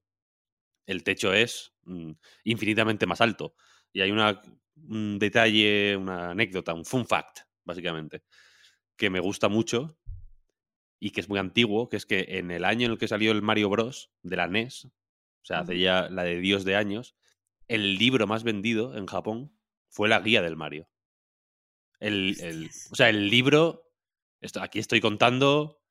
el 0.86 1.04
techo 1.04 1.34
es 1.34 1.74
mm, 1.84 2.12
infinitamente 2.46 3.06
más 3.06 3.22
alto. 3.22 3.56
Y 3.94 4.02
hay 4.02 4.12
una, 4.12 4.42
un 4.76 5.20
detalle, 5.20 5.98
una 5.98 6.32
anécdota, 6.32 6.74
un 6.74 6.86
fun 6.86 7.06
fact, 7.06 7.40
básicamente, 7.66 8.24
que 8.98 9.10
me 9.10 9.20
gusta 9.20 9.50
mucho 9.50 9.98
y 11.00 11.10
que 11.12 11.22
es 11.22 11.30
muy 11.30 11.40
antiguo, 11.40 11.90
que 11.90 11.98
es 11.98 12.06
que 12.06 12.26
en 12.30 12.52
el 12.52 12.64
año 12.64 12.86
en 12.86 12.92
el 12.94 12.98
que 12.98 13.08
salió 13.08 13.32
el 13.32 13.42
Mario 13.42 13.70
Bros. 13.70 14.12
de 14.22 14.38
la 14.38 14.48
NES, 14.48 14.86
o 14.86 14.92
sea, 15.46 15.60
hace 15.60 15.80
ya 15.80 16.08
la 16.10 16.24
de 16.24 16.40
Dios 16.40 16.64
de 16.64 16.76
años, 16.76 17.16
el 17.68 17.98
libro 17.98 18.28
más 18.28 18.44
vendido 18.44 18.96
en 18.96 19.08
Japón 19.08 19.52
fue 19.92 20.10
la 20.10 20.20
guía 20.20 20.42
del 20.42 20.56
Mario. 20.56 20.90
El, 22.00 22.36
el- 22.40 22.70
o 22.92 22.96
sea, 22.96 23.10
el 23.10 23.30
libro, 23.30 23.84
esto- 24.42 24.62
aquí 24.62 24.80
estoy 24.80 25.02
contando 25.02 25.82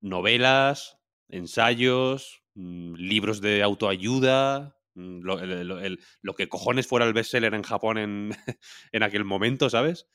novelas, 0.00 0.98
ensayos, 1.28 2.44
mm, 2.54 2.94
libros 2.94 3.40
de 3.40 3.62
autoayuda, 3.62 4.76
mm, 4.94 5.20
lo, 5.22 5.40
el- 5.40 5.98
que 6.36 6.48
cojones 6.48 6.86
fuera 6.86 7.06
el 7.06 7.12
bestseller 7.12 7.54
en 7.54 7.62
Japón 7.64 7.98
en, 7.98 8.30
en 8.92 9.02
aquel 9.02 9.24
momento, 9.24 9.68
¿sabes? 9.68 10.06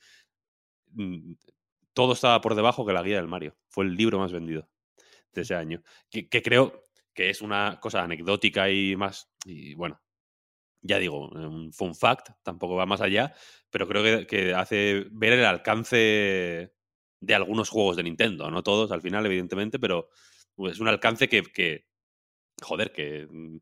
Mm, 0.92 1.34
Todo 1.92 2.14
estaba 2.14 2.40
por 2.40 2.54
debajo 2.56 2.84
que 2.86 2.92
la 2.92 3.02
guía 3.02 3.16
del 3.16 3.28
Mario. 3.28 3.56
Fue 3.68 3.84
el 3.84 3.94
libro 3.94 4.18
más 4.18 4.32
vendido 4.32 4.68
de 5.32 5.42
ese 5.42 5.54
año. 5.54 5.82
Que, 6.10 6.28
que 6.28 6.42
creo 6.42 6.86
que 7.14 7.30
es 7.30 7.40
una 7.42 7.78
cosa 7.80 8.02
anecdótica 8.02 8.70
y 8.70 8.96
más. 8.96 9.30
Y 9.44 9.74
bueno, 9.74 10.00
ya 10.84 10.98
digo, 10.98 11.28
un 11.30 11.72
fun 11.72 11.94
fact, 11.94 12.28
tampoco 12.42 12.76
va 12.76 12.86
más 12.86 13.00
allá, 13.00 13.34
pero 13.70 13.88
creo 13.88 14.02
que, 14.02 14.26
que 14.26 14.54
hace 14.54 15.06
ver 15.10 15.32
el 15.32 15.44
alcance 15.44 16.72
de 17.20 17.34
algunos 17.34 17.70
juegos 17.70 17.96
de 17.96 18.02
Nintendo, 18.02 18.50
no 18.50 18.62
todos 18.62 18.92
al 18.92 19.00
final, 19.00 19.24
evidentemente, 19.24 19.78
pero 19.78 20.10
es 20.58 20.78
un 20.80 20.88
alcance 20.88 21.28
que, 21.28 21.42
que 21.42 21.86
joder, 22.62 22.92
que, 22.92 23.26
mm, 23.30 23.56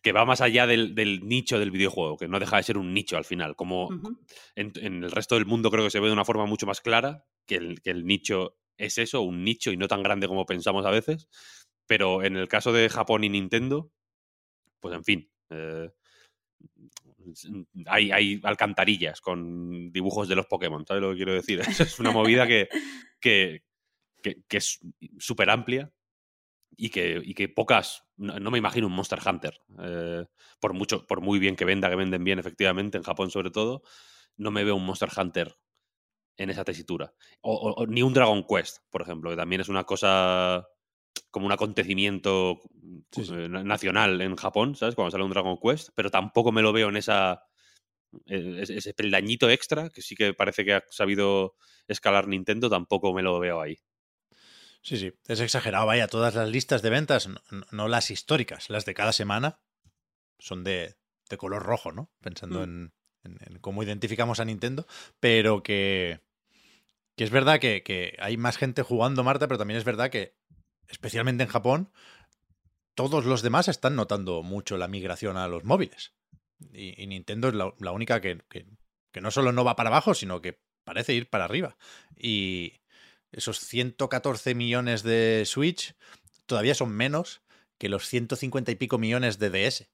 que 0.00 0.12
va 0.12 0.24
más 0.24 0.40
allá 0.40 0.66
del, 0.66 0.94
del 0.94 1.26
nicho 1.26 1.58
del 1.58 1.72
videojuego, 1.72 2.16
que 2.16 2.28
no 2.28 2.38
deja 2.38 2.56
de 2.56 2.62
ser 2.62 2.78
un 2.78 2.94
nicho 2.94 3.16
al 3.16 3.24
final, 3.24 3.56
como 3.56 3.88
en 4.54 5.04
el 5.04 5.10
resto 5.10 5.34
del 5.34 5.46
mundo 5.46 5.70
creo 5.70 5.84
que 5.84 5.90
se 5.90 6.00
ve 6.00 6.06
de 6.06 6.12
una 6.12 6.24
forma 6.24 6.46
mucho 6.46 6.66
más 6.66 6.80
clara, 6.80 7.26
que 7.46 7.56
el, 7.56 7.82
que 7.82 7.90
el 7.90 8.06
nicho 8.06 8.58
es 8.76 8.98
eso, 8.98 9.22
un 9.22 9.44
nicho 9.44 9.72
y 9.72 9.76
no 9.76 9.88
tan 9.88 10.02
grande 10.02 10.28
como 10.28 10.46
pensamos 10.46 10.86
a 10.86 10.90
veces, 10.90 11.28
pero 11.86 12.22
en 12.22 12.36
el 12.36 12.48
caso 12.48 12.72
de 12.72 12.88
Japón 12.88 13.24
y 13.24 13.28
Nintendo, 13.28 13.90
pues 14.80 14.94
en 14.94 15.04
fin, 15.04 15.30
eh, 15.50 15.90
hay, 17.86 18.40
alcantarillas 18.42 19.20
con 19.20 19.92
dibujos 19.92 20.28
de 20.28 20.36
los 20.36 20.46
Pokémon, 20.46 20.84
¿sabes 20.86 21.02
lo 21.02 21.10
que 21.10 21.16
quiero 21.16 21.34
decir? 21.34 21.60
es 21.80 21.98
una 21.98 22.10
movida 22.10 22.46
que, 22.46 22.68
es 24.50 24.80
súper 25.18 25.50
amplia 25.50 25.90
y 26.76 26.90
que, 26.90 27.48
pocas, 27.54 28.04
no, 28.16 28.50
me 28.50 28.58
imagino 28.58 28.86
un 28.86 28.94
Monster 28.94 29.20
Hunter, 29.24 29.60
eh, 29.80 30.24
por, 30.60 30.74
mucho, 30.74 31.06
por 31.06 31.20
muy 31.20 31.38
bien 31.38 31.56
que 31.56 31.64
venda, 31.64 31.88
que 31.88 31.96
venden 31.96 32.24
bien 32.24 32.38
efectivamente, 32.38 32.98
en 32.98 33.04
Japón 33.04 33.30
sobre 33.30 33.50
todo, 33.50 33.82
no 34.36 34.50
me 34.50 34.64
veo 34.64 34.76
un 34.76 34.84
Monster 34.84 35.10
Hunter 35.16 35.56
en 36.36 36.50
esa 36.50 36.64
tesitura. 36.64 37.14
Ni 37.88 38.02
un 38.02 38.12
Dragon 38.12 38.44
Quest, 38.44 38.78
por 38.90 39.02
ejemplo, 39.02 39.30
que 39.30 39.36
también 39.36 39.60
es 39.60 39.68
una 39.68 39.84
cosa 39.84 40.66
como 41.30 41.46
un 41.46 41.52
acontecimiento 41.52 42.60
Sí, 43.12 43.24
sí. 43.24 43.32
eh, 43.34 43.48
na- 43.48 43.64
nacional 43.64 44.20
en 44.20 44.36
Japón, 44.36 44.76
¿sabes? 44.76 44.94
Cuando 44.94 45.10
sale 45.10 45.24
un 45.24 45.30
Dragon 45.30 45.58
Quest, 45.62 45.90
pero 45.94 46.10
tampoco 46.10 46.52
me 46.52 46.62
lo 46.62 46.72
veo 46.72 46.88
en 46.88 46.96
esa 46.96 47.42
eh, 48.26 48.58
ese 48.62 48.76
ese 48.78 48.94
peldañito 48.94 49.50
extra 49.50 49.90
que 49.90 50.02
sí 50.02 50.14
que 50.16 50.34
parece 50.34 50.64
que 50.64 50.74
ha 50.74 50.84
sabido 50.90 51.56
escalar 51.88 52.28
Nintendo, 52.28 52.70
tampoco 52.70 53.12
me 53.14 53.22
lo 53.22 53.38
veo 53.40 53.60
ahí. 53.60 53.78
Sí, 54.82 54.98
sí, 54.98 55.12
es 55.26 55.40
exagerado. 55.40 55.86
Vaya, 55.86 56.08
todas 56.08 56.34
las 56.34 56.48
listas 56.48 56.82
de 56.82 56.90
ventas, 56.90 57.26
no, 57.26 57.40
no- 57.50 57.66
no 57.72 57.88
las 57.88 58.10
históricas, 58.10 58.68
las 58.70 58.84
de 58.84 58.94
cada 58.94 59.12
semana, 59.12 59.60
son 60.38 60.64
de, 60.64 60.96
de 61.30 61.36
color 61.38 61.62
rojo, 61.62 61.92
¿no? 61.92 62.10
Pensando 62.20 62.60
Mm. 62.60 62.64
en, 62.64 62.92
en- 63.24 63.38
en 63.46 63.58
cómo 63.60 63.82
identificamos 63.82 64.40
a 64.40 64.44
Nintendo, 64.44 64.86
pero 65.20 65.62
que, 65.62 66.20
que 67.16 67.24
es 67.24 67.30
verdad 67.30 67.60
que, 67.60 67.82
que 67.82 68.16
hay 68.20 68.36
más 68.36 68.56
gente 68.58 68.82
jugando, 68.82 69.24
Marta, 69.24 69.48
pero 69.48 69.58
también 69.58 69.78
es 69.78 69.84
verdad 69.84 70.10
que, 70.10 70.36
especialmente 70.88 71.42
en 71.44 71.48
Japón, 71.50 71.90
todos 72.94 73.24
los 73.24 73.42
demás 73.42 73.68
están 73.68 73.96
notando 73.96 74.42
mucho 74.42 74.76
la 74.76 74.88
migración 74.88 75.36
a 75.36 75.48
los 75.48 75.64
móviles. 75.64 76.12
Y, 76.72 77.00
y 77.02 77.06
Nintendo 77.06 77.48
es 77.48 77.54
la, 77.54 77.74
la 77.78 77.92
única 77.92 78.20
que, 78.20 78.40
que- 78.48 78.66
que 79.12 79.20
no 79.20 79.30
solo 79.30 79.52
no 79.52 79.64
va 79.64 79.76
para 79.76 79.90
abajo, 79.90 80.14
sino 80.14 80.42
que 80.42 80.58
parece 80.84 81.14
ir 81.14 81.30
para 81.30 81.44
arriba. 81.44 81.76
Y 82.16 82.80
esos 83.32 83.58
114 83.60 84.54
millones 84.54 85.02
de 85.04 85.44
Switch 85.46 85.94
todavía 86.46 86.74
son 86.74 86.90
menos 86.90 87.42
que 87.78 87.88
los 87.88 88.08
150 88.08 88.72
y 88.72 88.74
pico 88.76 88.98
millones 88.98 89.38
de 89.38 89.50
DS. 89.50 89.88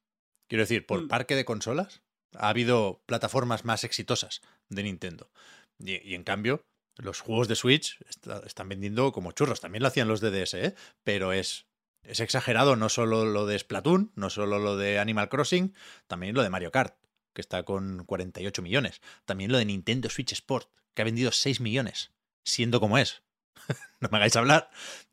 Quiero 0.48 0.62
decir, 0.62 0.86
por 0.86 1.02
Mm. 1.04 1.08
parque 1.08 1.36
de 1.36 1.44
consolas 1.44 2.02
ha 2.34 2.48
habido 2.48 3.02
plataformas 3.06 3.64
más 3.64 3.84
exitosas 3.84 4.40
de 4.68 4.82
Nintendo. 4.84 5.30
Y, 5.78 5.96
y 6.06 6.14
en 6.14 6.24
cambio, 6.24 6.62
los 7.02 7.20
juegos 7.20 7.48
de 7.48 7.56
Switch 7.56 7.98
está- 8.08 8.42
están 8.46 8.68
vendiendo 8.68 9.12
como 9.12 9.32
churros. 9.32 9.60
También 9.60 9.82
lo 9.82 9.88
hacían 9.88 10.08
los 10.08 10.20
de 10.20 10.30
DS, 10.30 10.54
¿eh? 10.54 10.74
pero 11.04 11.32
es, 11.32 11.66
es 12.02 12.20
exagerado 12.20 12.76
no 12.76 12.88
solo 12.88 13.24
lo 13.24 13.46
de 13.46 13.58
Splatoon, 13.58 14.12
no 14.14 14.30
solo 14.30 14.58
lo 14.58 14.76
de 14.76 14.98
Animal 14.98 15.28
Crossing, 15.28 15.74
también 16.06 16.34
lo 16.34 16.42
de 16.42 16.50
Mario 16.50 16.70
Kart, 16.70 16.96
que 17.34 17.40
está 17.40 17.62
con 17.64 18.04
48 18.04 18.62
millones. 18.62 19.00
También 19.24 19.52
lo 19.52 19.58
de 19.58 19.64
Nintendo 19.64 20.08
Switch 20.10 20.32
Sport, 20.32 20.68
que 20.94 21.02
ha 21.02 21.04
vendido 21.04 21.32
6 21.32 21.60
millones, 21.60 22.12
siendo 22.44 22.80
como 22.80 22.98
es. 22.98 23.22
no 24.00 24.08
me 24.10 24.18
hagáis 24.18 24.36
hablar. 24.36 24.70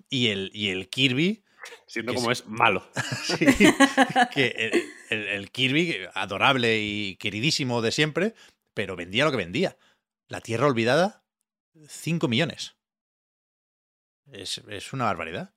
Y 0.09 0.27
el, 0.27 0.51
y 0.53 0.69
el 0.69 0.89
Kirby, 0.89 1.43
Siendo 1.85 2.13
como 2.13 2.31
es 2.31 2.45
malo. 2.47 2.89
Sí, 3.25 3.45
que 4.33 4.47
el, 4.47 4.83
el- 5.09 5.27
el 5.27 5.51
Kirby, 5.51 5.97
adorable 6.13 6.79
y 6.79 7.17
queridísimo 7.17 7.81
de 7.81 7.91
siempre, 7.91 8.33
pero 8.73 8.95
vendía 8.95 9.25
lo 9.25 9.31
que 9.31 9.37
vendía. 9.37 9.77
La 10.29 10.39
Tierra 10.39 10.67
Olvidada, 10.67 11.23
5 11.87 12.27
millones. 12.27 12.75
Es, 14.31 14.59
es 14.67 14.93
una 14.93 15.05
barbaridad. 15.05 15.53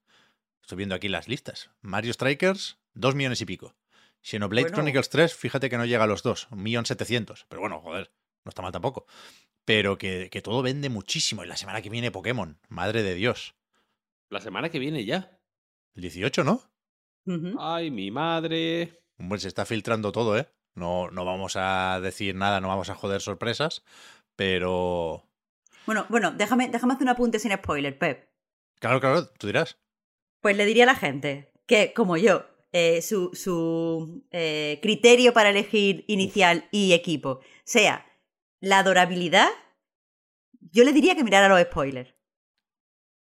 Estoy 0.63 0.77
viendo 0.77 0.95
aquí 0.95 1.09
las 1.09 1.29
listas. 1.29 1.71
Mario 1.81 2.13
Strikers, 2.13 2.79
2 2.95 3.15
millones 3.15 3.41
y 3.41 3.47
pico. 3.47 3.77
Xenoblade 4.23 4.65
Bueno. 4.65 4.77
Chronicles 4.77 5.11
3, 5.11 5.35
fíjate 5.35 5.71
que 5.71 5.79
no 5.79 5.87
llega 5.87 6.05
a 6.05 6.07
los 6.07 6.23
2, 6.23 6.51
1.700.000. 6.51 7.47
Pero 7.49 7.61
bueno, 7.61 7.81
joder, 7.81 8.13
no 8.45 8.51
está 8.51 8.63
mal 8.63 8.73
tampoco. 8.73 9.07
Pero 9.65 9.99
que, 9.99 10.29
que 10.31 10.43
todo 10.43 10.63
vende 10.63 10.89
muchísimo. 10.89 11.43
Y 11.45 11.47
la 11.47 11.57
semana 11.57 11.83
que 11.83 11.91
viene 11.91 12.11
Pokémon, 12.11 12.59
madre 12.69 13.03
de 13.03 13.15
Dios. 13.15 13.55
La 14.29 14.41
semana 14.41 14.69
que 14.69 14.79
viene 14.79 15.05
ya. 15.05 15.41
El 15.95 16.03
18, 16.03 16.45
¿no? 16.45 16.71
Ay, 17.59 17.91
mi 17.91 18.11
madre. 18.11 19.03
Hombre, 19.19 19.39
se 19.41 19.49
está 19.49 19.67
filtrando 19.67 20.13
todo, 20.13 20.39
¿eh? 20.39 20.49
No, 20.75 21.11
no 21.11 21.25
vamos 21.25 21.57
a 21.57 22.01
decir 22.01 22.35
nada, 22.35 22.61
no 22.61 22.69
vamos 22.69 22.91
a 22.91 22.95
joder 22.95 23.21
sorpresas, 23.21 23.85
pero... 24.37 25.30
Bueno, 25.87 26.07
bueno, 26.09 26.31
déjame, 26.33 26.69
déjame 26.69 26.95
hacer 26.95 27.03
un 27.05 27.09
apunte 27.11 27.39
sin 27.39 27.53
spoiler, 27.53 27.99
Pep. 27.99 28.29
Claro, 28.81 29.01
claro, 29.01 29.29
tú 29.29 29.47
dirás. 29.47 29.79
Pues 30.41 30.57
le 30.57 30.65
diría 30.65 30.85
a 30.85 30.87
la 30.87 30.95
gente 30.95 31.53
que, 31.67 31.93
como 31.93 32.17
yo, 32.17 32.47
eh, 32.73 33.03
su, 33.03 33.31
su 33.35 34.25
eh, 34.31 34.79
criterio 34.83 35.33
para 35.33 35.51
elegir 35.51 36.05
inicial 36.09 36.69
y 36.71 36.93
equipo 36.93 37.41
sea 37.65 38.07
la 38.61 38.79
adorabilidad, 38.79 39.49
yo 40.71 40.85
le 40.85 40.93
diría 40.93 41.15
que 41.17 41.25
mirara 41.25 41.49
los 41.49 41.61
spoilers. 41.63 42.15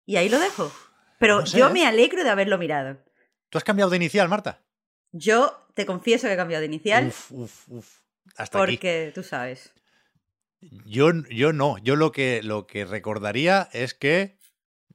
Y 0.06 0.16
ahí 0.16 0.28
lo 0.28 0.38
dejo. 0.38 0.72
Pero 1.18 1.40
No 1.40 1.46
sé, 1.46 1.58
yo 1.58 1.68
¿eh? 1.68 1.72
me 1.72 1.86
alegro 1.86 2.24
de 2.24 2.30
haberlo 2.30 2.58
mirado. 2.58 2.98
¿Tú 3.50 3.58
has 3.58 3.64
cambiado 3.64 3.90
de 3.90 3.96
inicial, 3.96 4.28
Marta? 4.28 4.62
Yo 5.12 5.66
te 5.74 5.86
confieso 5.86 6.26
que 6.26 6.34
he 6.34 6.36
cambiado 6.36 6.60
de 6.60 6.66
inicial 6.66 7.06
Uf, 7.08 7.32
uf, 7.32 7.68
uf. 7.68 8.00
Hasta 8.36 8.58
aquí. 8.58 8.72
porque 8.76 9.12
tú 9.14 9.22
sabes. 9.22 9.72
Yo, 10.60 11.12
yo 11.30 11.52
no. 11.52 11.78
Yo 11.78 11.96
lo 11.96 12.12
que, 12.12 12.42
lo 12.42 12.66
que 12.66 12.84
recordaría 12.84 13.68
es 13.72 13.94
que 13.94 14.38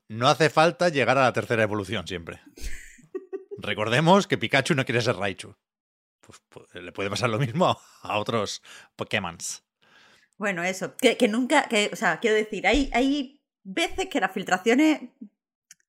no 0.08 0.28
hace 0.28 0.50
falta 0.50 0.90
llegar 0.90 1.18
a 1.18 1.24
la 1.24 1.34
tercera 1.34 1.64
evolución 1.64 2.08
siempre. 2.08 2.42
Recordemos 3.58 4.28
que 4.28 4.38
Pikachu 4.38 4.76
no 4.76 4.86
quiere 4.86 5.02
ser 5.02 5.16
Raichu. 5.16 5.56
Pues, 6.20 6.42
pues, 6.50 6.84
le 6.84 6.92
puede 6.92 7.10
pasar 7.10 7.30
lo 7.30 7.40
mismo 7.40 7.68
a, 7.68 7.78
a 8.02 8.18
otros 8.18 8.62
Pokémon. 8.96 9.38
Bueno, 10.38 10.64
eso, 10.64 10.96
que, 10.98 11.18
que 11.18 11.28
nunca, 11.28 11.68
que, 11.70 11.90
o 11.94 11.96
sea, 11.96 12.20
quiero 12.20 12.36
decir, 12.36 12.68
hay, 12.68 12.90
hay 12.94 13.42
veces 13.64 14.08
que 14.10 14.20
las 14.20 14.32
filtraciones 14.32 15.02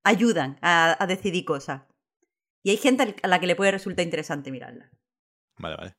ayudan 0.05 0.59
a, 0.61 1.03
a 1.03 1.07
decidir 1.07 1.45
cosas. 1.45 1.83
Y 2.63 2.71
hay 2.71 2.77
gente 2.77 3.17
a 3.23 3.29
la 3.29 3.41
que 3.41 3.47
le 3.47 3.57
puede 3.57 3.73
resultar 3.73 4.05
interesante 4.05 4.51
mirarla. 4.51 4.91
Vale, 5.59 5.77
vale. 5.77 5.97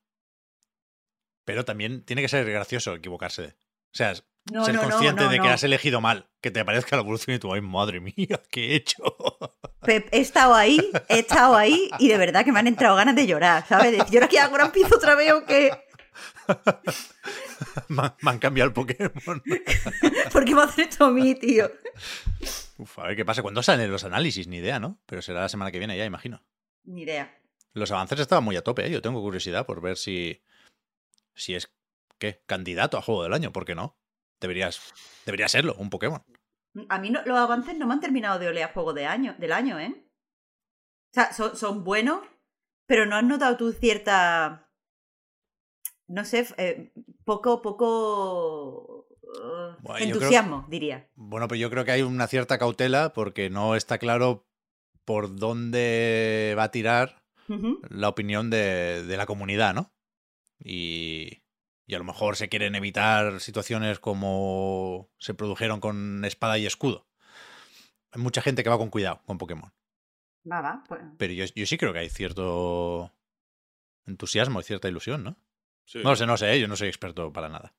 Pero 1.44 1.64
también 1.64 2.04
tiene 2.04 2.22
que 2.22 2.28
ser 2.28 2.44
gracioso 2.50 2.94
equivocarse. 2.94 3.56
O 3.92 3.96
sea, 3.96 4.14
No, 4.52 4.64
ser 4.64 4.74
no, 4.74 4.82
consciente 4.82 5.24
no, 5.24 5.30
de 5.30 5.40
que 5.40 5.48
has 5.48 5.64
elegido 5.64 6.00
mal, 6.00 6.28
que 6.40 6.50
te 6.50 6.60
aparezca 6.60 6.96
la 6.96 7.02
evolución 7.02 7.36
y 7.36 7.38
tú, 7.38 7.52
ay, 7.52 7.60
madre 7.60 8.00
mía, 8.00 8.40
¿qué 8.50 8.72
he 8.72 8.74
hecho? 8.76 9.02
Pep, 9.82 10.08
he 10.12 10.20
estado 10.20 10.54
ahí, 10.54 10.78
he 11.08 11.18
estado 11.20 11.56
ahí 11.56 11.90
y 11.98 12.08
de 12.08 12.18
verdad 12.18 12.44
que 12.44 12.52
me 12.52 12.58
han 12.60 12.66
entrado 12.66 12.96
ganas 12.96 13.16
de 13.16 13.26
llorar, 13.26 13.66
¿sabes? 13.66 13.96
¿yo 14.10 14.18
ahora 14.18 14.28
qué 14.28 14.38
hago? 14.38 14.52
¿Ahora 14.52 14.66
empiezo 14.66 14.96
otra 14.96 15.14
vez 15.14 15.32
o 15.32 15.44
qué? 15.44 15.70
me, 17.88 18.02
han- 18.02 18.14
me 18.22 18.30
han 18.30 18.38
cambiado 18.38 18.68
el 18.68 18.74
Pokémon. 18.74 19.42
¿Por 20.32 20.44
qué 20.44 20.54
me 20.54 20.62
haces 20.62 20.88
esto 20.88 21.06
a 21.06 21.10
mí, 21.10 21.34
tío? 21.34 21.70
Uf, 22.78 22.98
a 22.98 23.04
ver 23.08 23.16
qué 23.16 23.24
pasa. 23.24 23.42
¿Cuándo 23.42 23.62
salen 23.62 23.90
los 23.90 24.04
análisis? 24.04 24.46
Ni 24.48 24.58
idea, 24.58 24.78
¿no? 24.80 24.98
Pero 25.06 25.22
será 25.22 25.40
la 25.40 25.48
semana 25.48 25.70
que 25.70 25.78
viene 25.78 25.96
ya, 25.96 26.04
imagino. 26.04 26.42
Ni 26.84 27.02
idea. 27.02 27.38
Los 27.72 27.90
avances 27.90 28.20
estaban 28.20 28.44
muy 28.44 28.56
a 28.56 28.62
tope, 28.62 28.86
¿eh? 28.86 28.90
Yo 28.90 29.02
tengo 29.02 29.20
curiosidad 29.20 29.66
por 29.66 29.80
ver 29.80 29.96
si, 29.96 30.42
si 31.34 31.54
es, 31.54 31.70
¿qué? 32.18 32.42
Candidato 32.46 32.96
a 32.98 33.02
juego 33.02 33.22
del 33.24 33.32
año, 33.34 33.52
¿por 33.52 33.64
qué 33.64 33.74
no? 33.74 33.98
Deberías, 34.40 34.92
debería 35.24 35.48
serlo, 35.48 35.74
un 35.78 35.90
Pokémon. 35.90 36.22
A 36.88 36.98
mí 36.98 37.10
no- 37.10 37.22
los 37.24 37.38
avances 37.38 37.76
no 37.76 37.86
me 37.86 37.94
han 37.94 38.00
terminado 38.00 38.38
de 38.38 38.48
oler 38.48 38.64
a 38.64 38.72
juego 38.72 38.92
de 38.92 39.06
año, 39.06 39.34
del 39.38 39.52
año, 39.52 39.78
¿eh? 39.80 40.04
O 41.10 41.14
sea, 41.14 41.32
son, 41.32 41.56
son 41.56 41.84
buenos, 41.84 42.20
pero 42.86 43.06
no 43.06 43.16
has 43.16 43.24
notado 43.24 43.56
tú 43.56 43.72
cierta. 43.72 44.70
No 46.08 46.24
sé, 46.24 46.46
eh, 46.58 46.92
poco, 47.24 47.62
poco. 47.62 49.08
creo- 49.82 49.96
entusiasmo, 49.98 50.66
diría. 50.68 51.10
Bueno, 51.14 51.48
pero 51.48 51.58
yo 51.58 51.70
creo 51.70 51.84
que 51.84 51.92
hay 51.92 52.02
una 52.02 52.26
cierta 52.26 52.58
cautela 52.58 53.12
porque 53.12 53.50
no 53.50 53.74
está 53.74 53.98
claro 53.98 54.46
por 55.04 55.34
dónde 55.36 56.54
va 56.58 56.64
a 56.64 56.70
tirar 56.70 57.22
la 57.90 58.08
opinión 58.08 58.50
de, 58.50 59.04
de 59.04 59.16
la 59.16 59.24
comunidad, 59.26 59.72
¿no? 59.74 59.94
Y, 60.58 61.42
y 61.86 61.94
a 61.94 61.98
lo 61.98 62.04
mejor 62.04 62.36
se 62.36 62.48
quieren 62.48 62.74
evitar 62.74 63.40
situaciones 63.40 64.00
como 64.00 65.08
se 65.18 65.34
produjeron 65.34 65.80
con 65.80 66.24
espada 66.24 66.58
y 66.58 66.66
escudo. 66.66 67.06
Hay 68.10 68.20
mucha 68.20 68.42
gente 68.42 68.64
que 68.64 68.70
va 68.70 68.78
con 68.78 68.90
cuidado 68.90 69.22
con 69.24 69.38
Pokémon. 69.38 69.72
Va, 70.50 70.60
va. 70.60 70.84
Pues. 70.88 71.00
Pero 71.16 71.32
yo, 71.32 71.44
yo 71.54 71.66
sí 71.66 71.78
creo 71.78 71.92
que 71.92 72.00
hay 72.00 72.10
cierto 72.10 73.12
entusiasmo 74.06 74.60
y 74.60 74.64
cierta 74.64 74.88
ilusión, 74.88 75.22
¿no? 75.22 75.36
Sí. 75.84 76.00
No 76.02 76.16
sé, 76.16 76.26
no 76.26 76.36
sé, 76.36 76.52
¿eh? 76.52 76.60
yo 76.60 76.66
no 76.66 76.76
soy 76.76 76.88
experto 76.88 77.32
para 77.32 77.48
nada. 77.48 77.72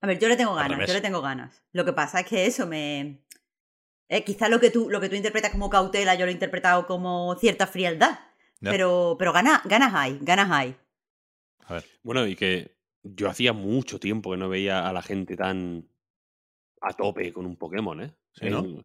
A 0.00 0.06
ver, 0.06 0.18
yo 0.18 0.28
le 0.28 0.36
tengo 0.36 0.54
ganas, 0.54 0.88
yo 0.88 0.94
le 0.94 1.00
tengo 1.00 1.20
ganas. 1.20 1.62
Lo 1.72 1.84
que 1.84 1.92
pasa 1.92 2.20
es 2.20 2.26
que 2.26 2.46
eso 2.46 2.66
me. 2.66 3.20
Eh, 4.08 4.24
quizá 4.24 4.48
lo 4.48 4.60
que 4.60 4.70
tú, 4.70 4.90
lo 4.90 5.00
que 5.00 5.08
tú 5.08 5.14
interpretas 5.14 5.52
como 5.52 5.70
cautela, 5.70 6.14
yo 6.14 6.24
lo 6.24 6.30
he 6.30 6.34
interpretado 6.34 6.86
como 6.86 7.34
cierta 7.36 7.66
frialdad. 7.66 8.18
Pero, 8.60 9.16
pero 9.18 9.32
ganas, 9.32 9.62
ganas 9.64 9.92
hay, 9.92 10.18
ganas 10.22 10.50
hay. 10.50 10.76
A 11.66 11.74
ver. 11.74 11.84
Bueno, 12.02 12.26
y 12.26 12.36
que 12.36 12.76
yo 13.02 13.28
hacía 13.28 13.52
mucho 13.52 13.98
tiempo 13.98 14.30
que 14.30 14.36
no 14.36 14.48
veía 14.48 14.88
a 14.88 14.92
la 14.92 15.02
gente 15.02 15.36
tan 15.36 15.88
a 16.80 16.92
tope 16.94 17.32
con 17.32 17.46
un 17.46 17.56
Pokémon, 17.56 18.00
¿eh? 18.02 18.16
Sí, 18.32 18.50
¿no? 18.50 18.84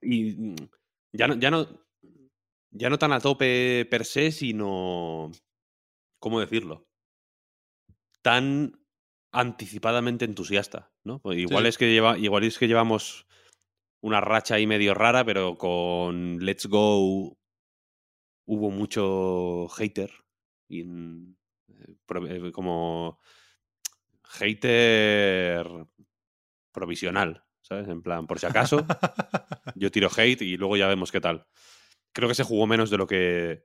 Y 0.00 0.32
mm, 0.36 0.56
ya 1.12 1.28
no, 1.28 1.34
ya 1.36 1.50
no, 1.50 1.66
ya 2.70 2.90
no 2.90 2.98
tan 2.98 3.12
a 3.12 3.20
tope 3.20 3.86
per 3.90 4.04
se, 4.04 4.32
sino, 4.32 5.30
¿cómo 6.18 6.40
decirlo? 6.40 6.86
Tan 8.22 8.78
anticipadamente 9.32 10.24
entusiasta, 10.24 10.92
¿no? 11.04 11.20
Pues 11.20 11.38
igual 11.38 11.64
sí. 11.64 11.68
es 11.68 11.78
que 11.78 11.90
lleva, 11.90 12.18
igual 12.18 12.44
es 12.44 12.58
que 12.58 12.68
llevamos 12.68 13.26
una 14.00 14.20
racha 14.20 14.54
ahí 14.54 14.66
medio 14.66 14.94
rara, 14.94 15.24
pero 15.24 15.56
con 15.56 16.38
Let's 16.38 16.66
Go 16.66 17.36
hubo 18.46 18.70
mucho 18.70 19.68
hater 19.68 20.10
y 20.68 20.84
mm, 20.84 21.36
eh, 21.68 21.96
eh, 22.28 22.52
como 22.52 23.20
hater 24.28 25.66
provisional, 26.72 27.44
¿sabes? 27.62 27.88
En 27.88 28.02
plan, 28.02 28.26
por 28.26 28.38
si 28.38 28.46
acaso, 28.46 28.84
yo 29.74 29.90
tiro 29.90 30.08
hate 30.16 30.42
y 30.42 30.56
luego 30.56 30.76
ya 30.76 30.86
vemos 30.88 31.12
qué 31.12 31.20
tal. 31.20 31.46
Creo 32.12 32.28
que 32.28 32.34
se 32.34 32.44
jugó 32.44 32.66
menos 32.66 32.90
de 32.90 32.98
lo 32.98 33.06
que 33.06 33.64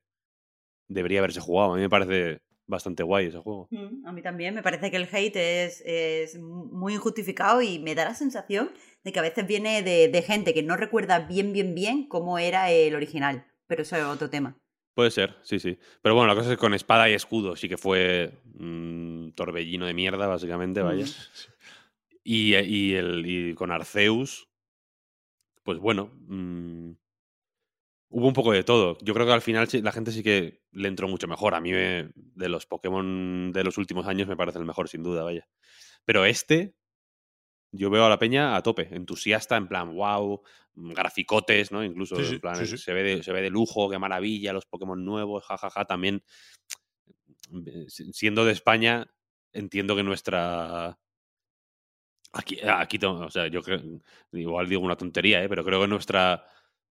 debería 0.87 1.19
haberse 1.19 1.39
jugado. 1.39 1.73
A 1.73 1.75
mí 1.75 1.81
me 1.81 1.89
parece 1.89 2.41
bastante 2.65 3.03
guay 3.03 3.27
ese 3.27 3.39
juego. 3.39 3.67
Mm, 3.71 4.05
A 4.07 4.11
mí 4.13 4.21
también 4.21 4.55
me 4.55 4.63
parece 4.63 4.89
que 4.89 4.97
el 4.97 5.09
hate 5.11 5.35
es, 5.35 5.81
es 5.85 6.39
muy 6.39 6.93
injustificado 6.93 7.61
y 7.61 7.79
me 7.79 7.95
da 7.95 8.05
la 8.05 8.15
sensación 8.15 8.71
de 9.03 9.11
que 9.11 9.19
a 9.19 9.23
veces 9.23 9.45
viene 9.45 9.83
de, 9.83 10.07
de 10.07 10.21
gente 10.21 10.53
que 10.53 10.63
no 10.63 10.77
recuerda 10.77 11.19
bien, 11.19 11.51
bien, 11.53 11.75
bien 11.75 12.07
cómo 12.07 12.39
era 12.39 12.71
el 12.71 12.95
original. 12.95 13.45
Pero 13.67 13.81
eso 13.83 13.95
es 13.95 14.03
otro 14.03 14.29
tema. 14.29 14.57
Puede 14.93 15.09
ser, 15.11 15.35
sí, 15.41 15.59
sí. 15.59 15.77
Pero 16.01 16.13
bueno, 16.15 16.27
la 16.27 16.35
cosa 16.35 16.51
es 16.51 16.55
que 16.57 16.59
con 16.59 16.73
espada 16.73 17.09
y 17.09 17.13
escudo 17.13 17.55
sí 17.55 17.67
que 17.67 17.77
fue 17.77 18.31
un 18.59 19.33
torbellino 19.35 19.85
de 19.87 19.93
mierda, 19.93 20.27
básicamente, 20.27 20.81
vaya. 20.81 21.05
Mm. 21.05 21.09
Y, 22.23 22.53
eh, 22.53 22.63
y 22.63 22.93
el, 22.93 23.23
y 23.25 23.53
con 23.55 23.71
Arceus, 23.71 24.47
pues 25.63 25.79
bueno, 25.79 26.11
mm, 26.27 26.91
hubo 28.09 28.27
un 28.27 28.33
poco 28.33 28.51
de 28.51 28.63
todo. 28.63 28.97
Yo 29.01 29.13
creo 29.13 29.25
que 29.25 29.33
al 29.33 29.41
final 29.41 29.67
la 29.81 29.91
gente 29.91 30.11
sí 30.11 30.21
que 30.23 30.61
le 30.71 30.87
entró 30.87 31.07
mucho 31.07 31.27
mejor. 31.27 31.55
A 31.55 31.59
mí 31.61 31.71
me- 31.71 32.09
de 32.15 32.49
los 32.49 32.65
Pokémon 32.65 33.51
de 33.51 33.63
los 33.63 33.77
últimos 33.77 34.05
años 34.07 34.27
me 34.27 34.37
parece 34.37 34.59
el 34.59 34.65
mejor, 34.65 34.89
sin 34.89 35.03
duda, 35.03 35.23
vaya. 35.23 35.47
Pero 36.05 36.25
este, 36.25 36.75
yo 37.73 37.89
veo 37.89 38.05
a 38.05 38.09
la 38.09 38.19
peña 38.19 38.55
a 38.55 38.63
tope, 38.63 38.87
entusiasta, 38.95 39.57
en 39.57 39.67
plan, 39.67 39.93
wow, 39.95 40.41
graficotes, 40.75 41.71
¿no? 41.71 41.83
Incluso, 41.83 42.15
Sí, 42.23 42.35
en 42.35 42.39
plan, 42.39 42.65
sí, 42.67 42.77
sí. 42.77 42.77
Se, 42.77 42.93
ve 42.93 43.03
de, 43.03 43.23
se 43.23 43.33
ve 43.33 43.41
de 43.41 43.49
lujo, 43.49 43.89
qué 43.89 43.99
maravilla, 43.99 44.53
los 44.53 44.65
Pokémon 44.65 45.03
nuevos, 45.03 45.43
jajaja, 45.45 45.85
también. 45.85 46.23
eh, 47.65 47.85
si- 47.87 48.11
Siendo 48.13 48.45
de 48.45 48.51
España, 48.53 49.07
entiendo 49.53 49.95
que 49.95 50.03
nuestra 50.03 50.97
Aquí, 52.35 52.57
aquí 52.65 52.97
o 53.05 53.29
sea, 53.29 53.45
yo 53.47 53.61
creo, 53.61 53.79
igual 54.31 54.67
digo 54.67 54.81
una 54.81 54.95
tontería, 54.95 55.43
¿eh? 55.43 55.49
pero 55.49 55.63
creo 55.63 55.81
que 55.81 55.87
nuestra 55.87 56.43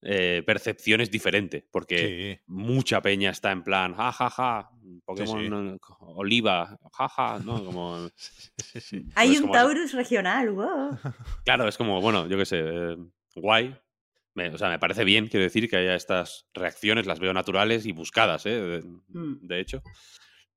eh, 0.08 0.44
percepción 0.46 1.02
es 1.02 1.10
diferente, 1.10 1.68
porque 1.72 2.38
Sí. 2.38 2.44
mucha 2.46 3.02
peña 3.02 3.32
está 3.32 3.52
en 3.52 3.64
plan, 3.64 3.96
ja, 3.96 4.12
ja, 4.12 4.30
ja, 4.30 4.70
Pokémon 5.04 5.80
sí. 5.82 5.94
Oliva, 6.00 6.78
ja, 6.94 7.10
ja, 7.10 7.40
¿no? 7.44 7.66
Como, 7.66 8.08
Sí, 8.58 8.80
sí. 8.82 9.06
Hay 9.16 9.30
Pues 9.30 9.40
un 9.40 9.48
como- 9.48 9.54
Taurus 9.54 9.94
regional, 9.94 10.52
wow. 10.52 10.92
claro, 11.46 11.68
es 11.68 11.76
como, 11.78 12.00
bueno, 12.02 12.28
yo 12.28 12.38
qué 12.38 12.46
sé, 12.46 12.60
eh, 12.64 12.98
guay. 13.36 13.76
Me- 14.36 14.50
o 14.50 14.58
sea, 14.58 14.70
me 14.70 14.80
parece 14.80 15.04
bien, 15.06 15.28
quiero 15.28 15.44
decir, 15.46 15.70
que 15.70 15.78
haya 15.78 15.96
estas 15.96 16.46
reacciones, 16.54 17.06
las 17.08 17.20
veo 17.20 17.34
naturales 17.34 17.86
y 17.86 17.92
buscadas, 17.94 18.46
¿eh? 18.46 18.60
de, 18.62 18.82
Mm. 19.08 19.40
de 19.48 19.60
hecho. 19.60 19.82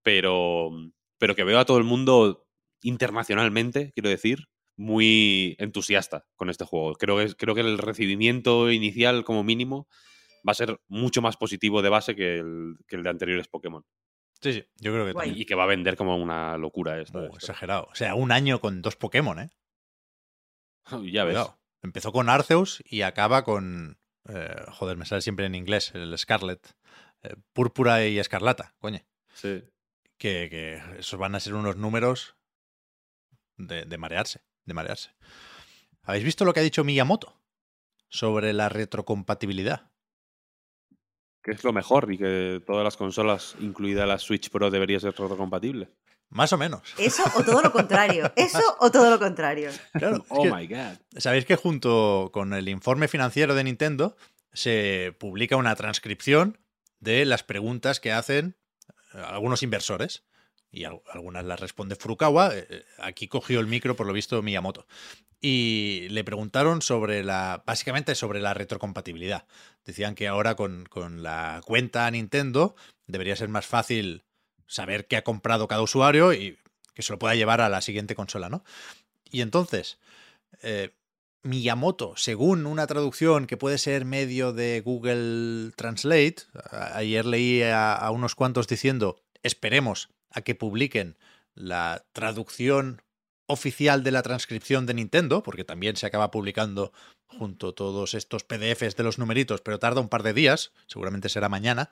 Pero, 0.03 0.71
pero 1.19 1.35
que 1.35 1.45
veo 1.45 1.59
a 1.59 1.65
todo 1.65 1.79
el 1.79 1.85
mundo 1.85 2.47
internacionalmente, 2.83 3.93
quiero 3.95 4.09
decir, 4.09 4.49
muy 4.79 5.57
entusiasta 5.59 6.25
con 6.37 6.49
este 6.49 6.65
juego. 6.65 6.95
Creo 6.95 7.19
que, 7.19 7.35
creo 7.35 7.55
que 7.55 7.61
el 7.61 7.77
recibimiento 7.79 8.71
inicial, 8.71 9.25
como 9.25 9.45
mínimo, 9.45 9.87
va 10.49 10.53
a 10.53 10.55
ser 10.55 10.81
mucho 10.87 11.21
más 11.21 11.37
positivo 11.37 11.83
de 11.83 11.89
base 11.91 12.15
que 12.17 12.39
el, 12.39 12.77
que 12.87 12.97
el 12.97 13.03
de 13.03 13.11
anteriores 13.11 13.49
Pokémon. 13.49 13.85
Sí, 14.41 14.53
sí, 14.53 14.65
yo 14.77 14.93
creo 14.93 15.05
que 15.05 15.13
Guay. 15.13 15.27
también. 15.29 15.43
Y 15.43 15.47
que 15.47 15.57
va 15.57 15.65
a 15.65 15.67
vender 15.67 15.97
como 15.97 16.17
una 16.17 16.57
locura 16.57 17.01
esta. 17.01 17.19
Oh, 17.19 17.25
esta. 17.25 17.37
exagerado. 17.37 17.89
O 17.91 17.95
sea, 17.97 18.15
un 18.15 18.31
año 18.33 18.61
con 18.61 18.81
dos 18.81 18.95
Pokémon, 18.97 19.39
¿eh? 19.41 19.51
ya 21.13 21.25
ves. 21.25 21.35
Cuidado. 21.35 21.59
Empezó 21.83 22.13
con 22.13 22.29
Arceus 22.29 22.83
y 22.87 23.03
acaba 23.03 23.43
con. 23.45 23.99
eh, 24.29 24.65
joder, 24.71 24.97
me 24.97 25.07
sale 25.07 25.23
siempre 25.23 25.47
en 25.47 25.55
inglés, 25.55 25.93
el 25.95 26.17
Scarlet. 26.17 26.77
eh, 27.23 27.35
Púrpura 27.53 28.07
y 28.07 28.19
Escarlata, 28.19 28.75
coño. 28.79 29.01
Sí. 29.35 29.63
Que, 30.19 30.49
que 30.51 30.81
esos 30.99 31.19
van 31.19 31.35
a 31.35 31.41
ser 31.41 31.55
unos 31.55 31.77
números 31.77 32.37
de, 33.57 33.85
de 33.85 33.99
marearse, 33.99 34.43
de 34.69 34.75
marearse. 34.75 35.11
¿Habéis 36.05 36.25
visto 36.25 36.45
lo 36.45 36.53
que 36.55 36.61
ha 36.61 36.63
dicho 36.63 36.85
Miyamoto 36.85 37.35
sobre 38.09 38.53
la 38.53 38.69
retrocompatibilidad? 38.69 39.91
Que 41.43 41.53
es 41.53 41.65
lo 41.65 41.73
mejor 41.73 42.13
y 42.13 42.19
que 42.19 42.63
todas 42.67 42.85
las 42.85 42.97
consolas, 42.97 43.57
incluida 43.61 44.07
la 44.07 44.19
Switch 44.19 44.51
Pro, 44.51 44.71
debería 44.71 45.01
ser 45.01 45.11
retrocompatible. 45.11 45.91
Más 46.31 46.53
o 46.53 46.59
menos. 46.59 46.83
Eso 46.99 47.23
o 47.37 47.43
todo 47.43 47.63
lo 47.63 47.73
contrario. 47.73 48.31
Eso 48.37 48.63
o 48.81 48.91
todo 48.91 49.11
lo 49.11 49.19
contrario. 49.19 49.71
Claro, 49.93 50.25
oh 50.29 50.43
que- 50.43 50.53
my 50.53 50.67
god. 50.67 50.99
Sabéis 51.17 51.47
que 51.47 51.57
junto 51.57 52.31
con 52.33 52.53
el 52.53 52.69
informe 52.69 53.09
financiero 53.09 53.55
de 53.55 53.65
Nintendo 53.65 54.17
se 54.53 55.17
publica 55.19 55.57
una 55.57 55.75
transcripción 55.75 56.59
de 57.01 57.25
las 57.25 57.45
preguntas 57.45 57.99
que 58.01 58.13
hacen 58.13 58.57
eh, 59.15 59.23
algunos 59.27 59.63
inversores. 59.63 60.25
Y 60.71 60.85
al- 60.85 61.01
algunas 61.13 61.45
las 61.45 61.61
responde 61.61 61.97
Furukawa. 61.97 62.55
eh, 62.57 62.67
eh, 62.69 62.85
Aquí 62.99 63.29
cogió 63.29 63.61
el 63.61 63.67
micro, 63.67 63.97
por 63.97 64.07
lo 64.07 64.13
visto, 64.13 64.43
Miyamoto. 64.43 64.87
Y 65.41 66.09
le 66.11 66.25
preguntaron 66.25 66.83
sobre 66.83 67.23
la. 67.25 67.63
básicamente 67.65 68.15
sobre 68.15 68.41
la 68.41 68.55
retrocompatibilidad. 68.55 69.47
Decían 69.85 70.15
que 70.15 70.29
ahora 70.29 70.57
con, 70.57 70.85
con 70.87 71.23
la 71.23 71.61
cuenta 71.65 72.11
Nintendo 72.11 72.75
debería 73.07 73.37
ser 73.37 73.49
más 73.49 73.65
fácil 73.67 74.25
saber 74.67 75.07
qué 75.07 75.17
ha 75.17 75.25
comprado 75.25 75.69
cada 75.69 75.83
usuario 75.83 76.33
y 76.33 76.59
que 76.95 77.03
se 77.03 77.13
lo 77.13 77.19
pueda 77.19 77.35
llevar 77.37 77.61
a 77.61 77.69
la 77.69 77.81
siguiente 77.81 78.15
consola, 78.17 78.49
¿no? 78.51 78.65
Y 79.31 79.41
entonces, 79.43 79.99
eh, 80.63 80.91
Miyamoto, 81.43 82.15
según 82.17 82.67
una 82.67 82.87
traducción 82.89 83.47
que 83.47 83.57
puede 83.57 83.79
ser 83.79 84.05
medio 84.05 84.53
de 84.53 84.81
Google 84.85 85.71
Translate, 85.77 86.37
ayer 86.93 87.25
leí 87.25 87.63
a 87.63 88.11
unos 88.13 88.35
cuantos 88.35 88.67
diciendo, 88.67 89.23
esperemos 89.43 90.11
a 90.31 90.43
que 90.43 90.55
publiquen 90.55 91.17
la 91.55 92.05
traducción 92.13 93.03
oficial 93.47 94.05
de 94.05 94.11
la 94.11 94.23
transcripción 94.23 94.87
de 94.87 94.95
Nintendo, 94.95 95.43
porque 95.43 95.65
también 95.65 95.97
se 95.97 96.07
acaba 96.07 96.31
publicando 96.31 96.93
junto 97.27 97.75
todos 97.75 98.15
estos 98.15 98.45
PDFs 98.45 98.97
de 98.97 99.03
los 99.03 99.19
numeritos, 99.19 99.63
pero 99.63 99.79
tarda 99.79 100.01
un 100.01 100.09
par 100.09 100.23
de 100.23 100.35
días, 100.35 100.73
seguramente 100.87 101.29
será 101.29 101.49
mañana, 101.49 101.91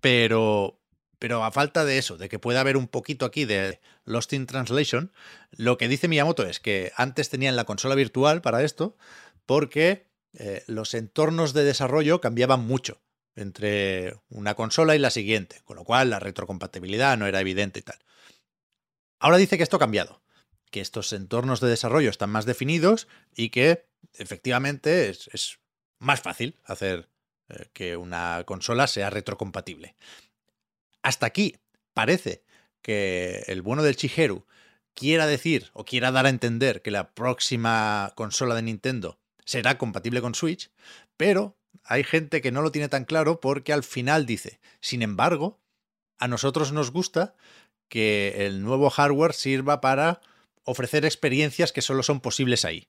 pero 0.00 0.80
pero 1.18 1.42
a 1.44 1.50
falta 1.50 1.84
de 1.84 1.98
eso, 1.98 2.16
de 2.16 2.28
que 2.28 2.38
pueda 2.38 2.60
haber 2.60 2.76
un 2.76 2.86
poquito 2.86 3.26
aquí 3.26 3.44
de 3.44 3.80
Lost 4.04 4.32
in 4.32 4.46
Translation, 4.46 5.12
lo 5.50 5.76
que 5.76 5.88
dice 5.88 6.06
Miyamoto 6.06 6.44
es 6.44 6.60
que 6.60 6.92
antes 6.96 7.28
tenían 7.28 7.56
la 7.56 7.64
consola 7.64 7.96
virtual 7.96 8.40
para 8.40 8.62
esto, 8.62 8.96
porque 9.44 10.06
eh, 10.34 10.62
los 10.68 10.94
entornos 10.94 11.54
de 11.54 11.64
desarrollo 11.64 12.20
cambiaban 12.20 12.64
mucho 12.64 13.00
entre 13.38 14.16
una 14.28 14.54
consola 14.54 14.96
y 14.96 14.98
la 14.98 15.10
siguiente, 15.10 15.60
con 15.64 15.76
lo 15.76 15.84
cual 15.84 16.10
la 16.10 16.18
retrocompatibilidad 16.18 17.16
no 17.16 17.26
era 17.26 17.40
evidente 17.40 17.80
y 17.80 17.82
tal. 17.82 17.98
Ahora 19.20 19.36
dice 19.36 19.56
que 19.56 19.62
esto 19.62 19.76
ha 19.76 19.80
cambiado, 19.80 20.22
que 20.70 20.80
estos 20.80 21.12
entornos 21.12 21.60
de 21.60 21.68
desarrollo 21.68 22.10
están 22.10 22.30
más 22.30 22.46
definidos 22.46 23.08
y 23.34 23.50
que 23.50 23.86
efectivamente 24.14 25.08
es, 25.08 25.58
más 25.98 26.20
fácil 26.20 26.56
hacer 26.64 27.08
eh, 27.48 27.68
que 27.72 27.96
una 27.96 28.44
consola 28.44 28.86
sea 28.86 29.10
retrocompatible. 29.10 29.96
Hasta 31.02 31.26
aquí 31.26 31.56
parece 31.92 32.44
que 32.82 33.44
el 33.48 33.62
bueno 33.62 33.82
del 33.82 33.96
Chiheru 33.96 34.46
quiera 34.94 35.26
decir 35.26 35.70
o 35.72 35.84
quiera 35.84 36.12
dar 36.12 36.26
a 36.26 36.30
entender 36.30 36.82
que 36.82 36.90
la 36.90 37.12
próxima 37.14 38.12
consola 38.14 38.54
de 38.54 38.62
Nintendo 38.62 39.18
será 39.44 39.78
compatible 39.78 40.20
con 40.20 40.34
Switch, 40.34 40.70
pero 41.16 41.57
hay 41.84 42.04
gente 42.04 42.40
que 42.40 42.52
no 42.52 42.62
lo 42.62 42.72
tiene 42.72 42.88
tan 42.88 43.04
claro 43.04 43.40
porque 43.40 43.72
al 43.72 43.82
final 43.82 44.26
dice, 44.26 44.60
sin 44.80 45.02
embargo, 45.02 45.60
a 46.18 46.28
nosotros 46.28 46.72
nos 46.72 46.90
gusta 46.90 47.34
que 47.88 48.46
el 48.46 48.62
nuevo 48.62 48.90
hardware 48.90 49.32
sirva 49.32 49.80
para 49.80 50.20
ofrecer 50.64 51.04
experiencias 51.04 51.72
que 51.72 51.82
solo 51.82 52.02
son 52.02 52.20
posibles 52.20 52.64
ahí. 52.64 52.88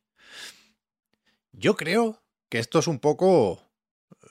Yo 1.54 1.76
creo 1.76 2.22
que 2.50 2.60
esto 2.60 2.80
es 2.80 2.88
un 2.88 3.00
poco 3.00 3.64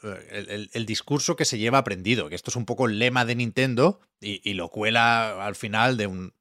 eh, 0.03 0.69
el, 0.73 0.87
discurso 0.87 1.37
que 1.37 1.45
se 1.45 1.59
lleva 1.59 1.79
aprendido, 1.79 2.29
que 2.29 2.35
esto 2.35 2.51
es 2.51 2.57
un 2.57 2.67
poco 2.67 2.87
el 2.87 2.99
lema 2.99 3.25
de 3.25 3.37
Nintendo 3.37 4.01
y, 4.21 4.53
lo 4.55 4.69
cuela 4.69 5.45
al 5.45 5.55
final 5.55 5.97
de, 5.97 6.07
un, 6.07 6.35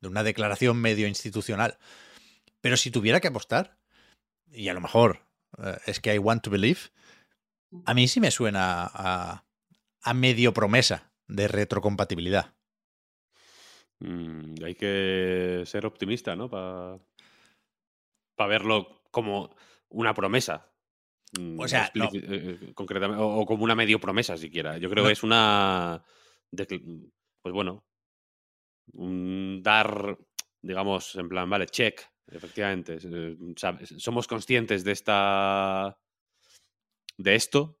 de 0.00 0.08
una 0.08 0.22
declaración 0.22 0.78
medio 0.78 1.06
institucional. 1.06 1.78
Pero 2.60 2.76
si 2.76 2.90
tuviera 2.90 3.20
que 3.20 3.28
apostar, 3.28 3.76
y 4.50 4.68
a 4.68 4.74
lo 4.74 4.80
mejor 4.80 5.20
eh, 5.62 5.76
es 5.86 6.00
que 6.00 6.14
I 6.14 6.18
want 6.18 6.42
to 6.42 6.50
believe, 6.50 6.80
a 7.84 7.94
mí 7.94 8.08
sí 8.08 8.20
me 8.20 8.30
suena 8.30 8.90
a, 8.92 9.44
a 10.02 10.14
medio 10.14 10.52
promesa 10.52 11.12
de 11.26 11.48
retrocompatibilidad. 11.48 12.54
Mm, 14.00 14.62
hay 14.64 14.74
que 14.74 15.62
ser 15.64 15.86
optimista, 15.86 16.36
¿no? 16.36 16.50
Para 16.50 17.00
verlo 18.48 19.02
como 19.10 19.54
una 19.88 20.14
promesa. 20.14 20.70
Mm, 21.38 21.60
o 21.60 21.68
sea, 21.68 21.90
eh, 21.94 22.10
eh, 22.12 22.72
concretamente, 22.74 23.22
o, 23.22 23.44
como 23.46 23.64
una 23.64 23.74
medio 23.74 23.98
promesa 23.98 24.36
siquiera. 24.36 24.78
Yo 24.78 24.90
creo 24.90 25.06
que 25.06 25.12
es 25.12 25.22
una. 25.22 26.02
pues 26.50 27.54
bueno. 27.54 27.84
Un 28.92 29.62
dar, 29.64 30.16
digamos, 30.62 31.16
en 31.16 31.28
plan, 31.28 31.50
vale, 31.50 31.66
check, 31.66 32.00
efectivamente. 32.28 32.98
Eh, 33.02 33.36
somos 33.98 34.28
conscientes 34.28 34.84
de 34.84 34.92
esta. 34.92 35.98
De 37.16 37.34
esto. 37.34 37.78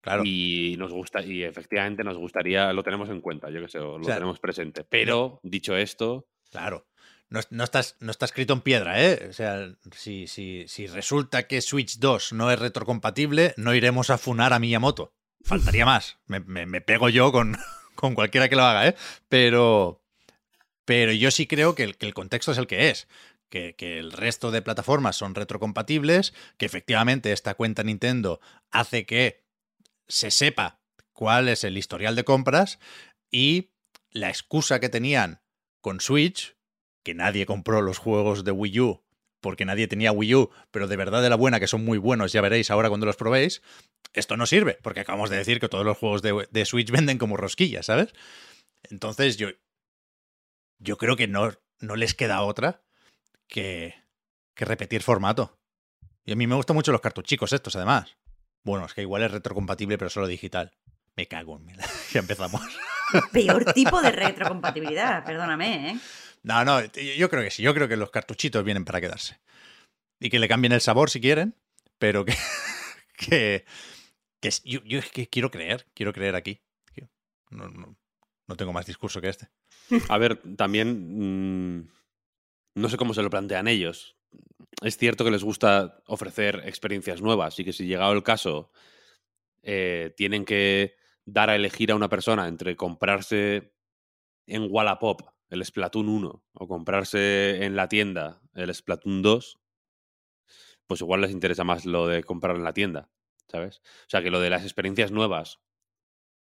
Claro. 0.00 0.22
Y 0.24 0.76
nos 0.78 0.92
gusta, 0.92 1.22
y 1.22 1.42
efectivamente 1.42 2.04
nos 2.04 2.18
gustaría, 2.18 2.72
lo 2.72 2.82
tenemos 2.82 3.08
en 3.08 3.22
cuenta, 3.22 3.50
yo 3.50 3.62
que 3.62 3.68
sé, 3.68 3.78
lo 3.78 4.00
tenemos 4.00 4.38
presente. 4.38 4.84
Pero, 4.84 5.40
dicho 5.42 5.76
esto. 5.76 6.28
Claro 6.50 6.86
no, 7.30 7.40
no, 7.50 7.64
no 8.00 8.10
está 8.10 8.24
escrito 8.24 8.52
en 8.52 8.60
piedra, 8.60 9.02
¿eh? 9.02 9.26
O 9.28 9.32
sea, 9.32 9.74
si, 9.92 10.26
si, 10.26 10.66
si 10.68 10.86
resulta 10.86 11.46
que 11.46 11.60
Switch 11.60 11.98
2 11.98 12.32
no 12.32 12.50
es 12.50 12.58
retrocompatible, 12.58 13.54
no 13.56 13.74
iremos 13.74 14.10
a 14.10 14.18
funar 14.18 14.52
a 14.52 14.58
Miyamoto. 14.58 15.14
Faltaría 15.42 15.84
más. 15.86 16.18
Me, 16.26 16.40
me, 16.40 16.80
pego 16.80 17.08
yo 17.08 17.32
con, 17.32 17.56
con, 17.94 18.14
cualquiera 18.14 18.48
que 18.48 18.56
lo 18.56 18.62
haga, 18.62 18.88
¿eh? 18.88 18.94
Pero, 19.28 20.02
pero 20.84 21.12
yo 21.12 21.30
sí 21.30 21.46
creo 21.46 21.74
que 21.74 21.84
el, 21.84 21.96
que 21.96 22.06
el 22.06 22.14
contexto 22.14 22.52
es 22.52 22.58
el 22.58 22.66
que 22.66 22.90
es. 22.90 23.08
Que, 23.76 23.98
el 24.00 24.10
resto 24.10 24.50
de 24.50 24.62
plataformas 24.62 25.14
son 25.14 25.36
retrocompatibles, 25.36 26.34
que 26.58 26.66
efectivamente 26.66 27.30
esta 27.30 27.54
cuenta 27.54 27.84
Nintendo 27.84 28.40
hace 28.72 29.06
que 29.06 29.44
se 30.08 30.32
sepa 30.32 30.80
cuál 31.12 31.48
es 31.48 31.62
el 31.62 31.78
historial 31.78 32.16
de 32.16 32.24
compras 32.24 32.80
y 33.30 33.70
la 34.10 34.28
excusa 34.28 34.80
que 34.80 34.88
tenían 34.88 35.40
con 35.80 36.00
Switch 36.00 36.56
que 37.04 37.14
nadie 37.14 37.46
compró 37.46 37.80
los 37.80 37.98
juegos 37.98 38.42
de 38.42 38.50
Wii 38.50 38.80
U 38.80 39.04
porque 39.44 39.66
nadie 39.66 39.86
tenía 39.86 40.10
Wii 40.10 40.34
U, 40.36 40.50
pero 40.70 40.88
de 40.88 40.96
verdad 40.96 41.22
de 41.22 41.28
la 41.28 41.36
buena 41.36 41.60
que 41.60 41.66
son 41.66 41.84
muy 41.84 41.98
buenos, 41.98 42.32
ya 42.32 42.40
veréis 42.40 42.70
ahora 42.70 42.88
cuando 42.88 43.04
los 43.04 43.16
probéis, 43.16 43.60
esto 44.14 44.38
no 44.38 44.46
sirve, 44.46 44.78
porque 44.80 45.00
acabamos 45.00 45.28
de 45.28 45.36
decir 45.36 45.60
que 45.60 45.68
todos 45.68 45.84
los 45.84 45.98
juegos 45.98 46.22
de, 46.22 46.64
Switch 46.64 46.90
venden 46.90 47.18
como 47.18 47.36
rosquillas, 47.36 47.84
¿sabes? 47.84 48.14
Entonces 48.84 49.36
yo, 49.36 49.48
yo 50.78 50.96
creo 50.96 51.16
que 51.16 51.28
no, 51.28 51.52
no 51.78 51.94
les 51.94 52.14
queda 52.14 52.40
otra 52.40 52.84
que, 53.48 53.94
que 54.54 54.64
repetir 54.64 55.02
formato. 55.02 55.58
Y 56.24 56.32
a 56.32 56.36
mí 56.36 56.46
me 56.46 56.54
gustan 56.54 56.76
mucho 56.76 56.92
los 56.92 57.00
cartuchicos 57.00 57.52
estos, 57.52 57.76
además. 57.76 58.16
Bueno, 58.62 58.86
es 58.86 58.94
que 58.94 59.02
igual 59.02 59.22
es 59.22 59.30
retrocompatible, 59.30 59.98
pero 59.98 60.10
solo 60.10 60.26
digital. 60.26 60.72
Me 61.16 61.26
cago 61.26 61.58
en 61.58 61.76
Ya 62.12 62.20
empezamos. 62.20 62.62
Peor 63.32 63.72
tipo 63.72 64.00
de 64.00 64.10
retrocompatibilidad, 64.12 65.24
perdóname, 65.24 65.90
¿eh? 65.90 65.98
No, 66.42 66.64
no, 66.64 66.84
yo 66.84 67.30
creo 67.30 67.42
que 67.42 67.50
sí. 67.50 67.62
Yo 67.62 67.74
creo 67.74 67.88
que 67.88 67.96
los 67.96 68.10
cartuchitos 68.10 68.64
vienen 68.64 68.84
para 68.84 69.00
quedarse. 69.00 69.40
Y 70.20 70.30
que 70.30 70.38
le 70.38 70.48
cambien 70.48 70.72
el 70.72 70.80
sabor 70.80 71.10
si 71.10 71.20
quieren, 71.20 71.54
pero 71.98 72.24
que. 72.24 72.34
que, 73.16 73.64
yo, 74.64 74.80
es 74.98 75.10
que 75.10 75.28
quiero 75.28 75.50
creer, 75.50 75.86
quiero 75.94 76.12
creer 76.12 76.34
aquí. 76.36 76.60
No, 77.50 77.68
no, 77.68 78.56
tengo 78.56 78.72
más 78.72 78.86
discurso 78.86 79.20
que 79.20 79.28
este. 79.28 79.48
A 80.08 80.18
ver, 80.18 80.40
también. 80.56 81.78
Mm, 81.78 81.88
no 82.74 82.88
sé 82.88 82.96
cómo 82.96 83.14
se 83.14 83.22
lo 83.22 83.30
plantean 83.30 83.68
ellos. 83.68 84.16
Es 84.82 84.96
cierto 84.96 85.24
que 85.24 85.30
les 85.30 85.44
gusta 85.44 86.02
ofrecer 86.06 86.62
experiencias 86.66 87.22
nuevas 87.22 87.58
y 87.58 87.64
que 87.64 87.72
si 87.72 87.86
llegado 87.86 88.12
el 88.12 88.22
caso 88.22 88.70
eh, 89.62 90.12
tienen 90.16 90.44
que 90.44 90.96
dar 91.24 91.50
a 91.50 91.56
elegir 91.56 91.90
a 91.90 91.96
una 91.96 92.08
persona 92.08 92.48
entre 92.48 92.76
comprarse 92.76 93.72
en 94.46 94.66
Wallapop 94.70 95.22
el 95.48 95.64
Splatoon 95.64 96.08
1 96.08 96.44
o 96.52 96.68
comprarse 96.68 97.64
en 97.64 97.76
la 97.76 97.88
tienda 97.88 98.42
el 98.54 98.74
Splatoon 98.74 99.22
2, 99.22 99.58
pues 100.86 101.00
igual 101.00 101.22
les 101.22 101.30
interesa 101.30 101.64
más 101.64 101.86
lo 101.86 102.08
de 102.08 102.24
comprar 102.24 102.56
en 102.56 102.64
la 102.64 102.74
tienda, 102.74 103.10
¿sabes? 103.48 103.78
O 103.78 104.08
sea, 104.08 104.22
que 104.22 104.30
lo 104.30 104.40
de 104.40 104.50
las 104.50 104.64
experiencias 104.64 105.12
nuevas, 105.12 105.60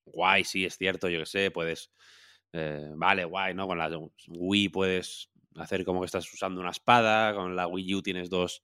guay, 0.06 0.44
sí, 0.44 0.66
es 0.66 0.78
cierto, 0.78 1.08
yo 1.08 1.20
que 1.20 1.26
sé, 1.26 1.52
puedes, 1.52 1.92
eh, 2.52 2.92
vale, 2.96 3.26
guay, 3.26 3.54
¿no? 3.54 3.68
Con 3.68 3.78
la 3.78 3.90
Wii 4.28 4.70
puedes 4.70 5.30
hacer 5.56 5.86
como 5.86 6.02
que 6.02 6.06
estás 6.06 6.32
usando 6.34 6.62
una 6.62 6.72
espada, 6.72 7.34
con 7.34 7.56
la 7.56 7.68
Wii 7.68 7.96
U 7.96 8.02
tienes 8.02 8.30
dos 8.30 8.64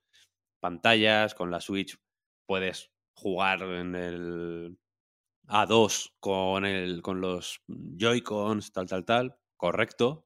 pantallas, 0.60 1.34
con 1.34 1.52
la 1.52 1.62
Switch 1.62 1.98
puedes 2.46 2.92
jugar 3.14 3.62
en 3.64 3.96
el 3.96 4.78
A2 5.48 6.14
con, 6.20 6.66
el, 6.66 7.02
con 7.02 7.22
los 7.22 7.62
Joy-Cons, 7.68 8.72
tal, 8.72 8.88
tal, 8.88 9.06
tal 9.06 9.36
correcto, 9.62 10.26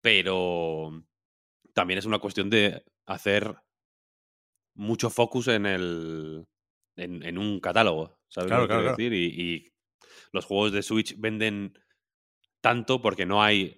pero 0.00 1.04
también 1.72 1.98
es 1.98 2.06
una 2.06 2.18
cuestión 2.18 2.50
de 2.50 2.84
hacer 3.06 3.56
mucho 4.74 5.10
focus 5.10 5.48
en 5.48 5.64
el 5.64 6.46
en, 6.96 7.38
un 7.38 7.60
catálogo, 7.60 8.18
¿sabes 8.28 8.50
lo 8.50 8.62
que 8.62 8.74
quiero 8.74 8.96
decir? 8.96 9.12
Y, 9.14 9.72
los 10.32 10.44
juegos 10.44 10.72
de 10.72 10.82
Switch 10.82 11.14
venden 11.18 11.78
tanto 12.60 13.00
porque 13.00 13.24
no 13.24 13.42
hay 13.42 13.76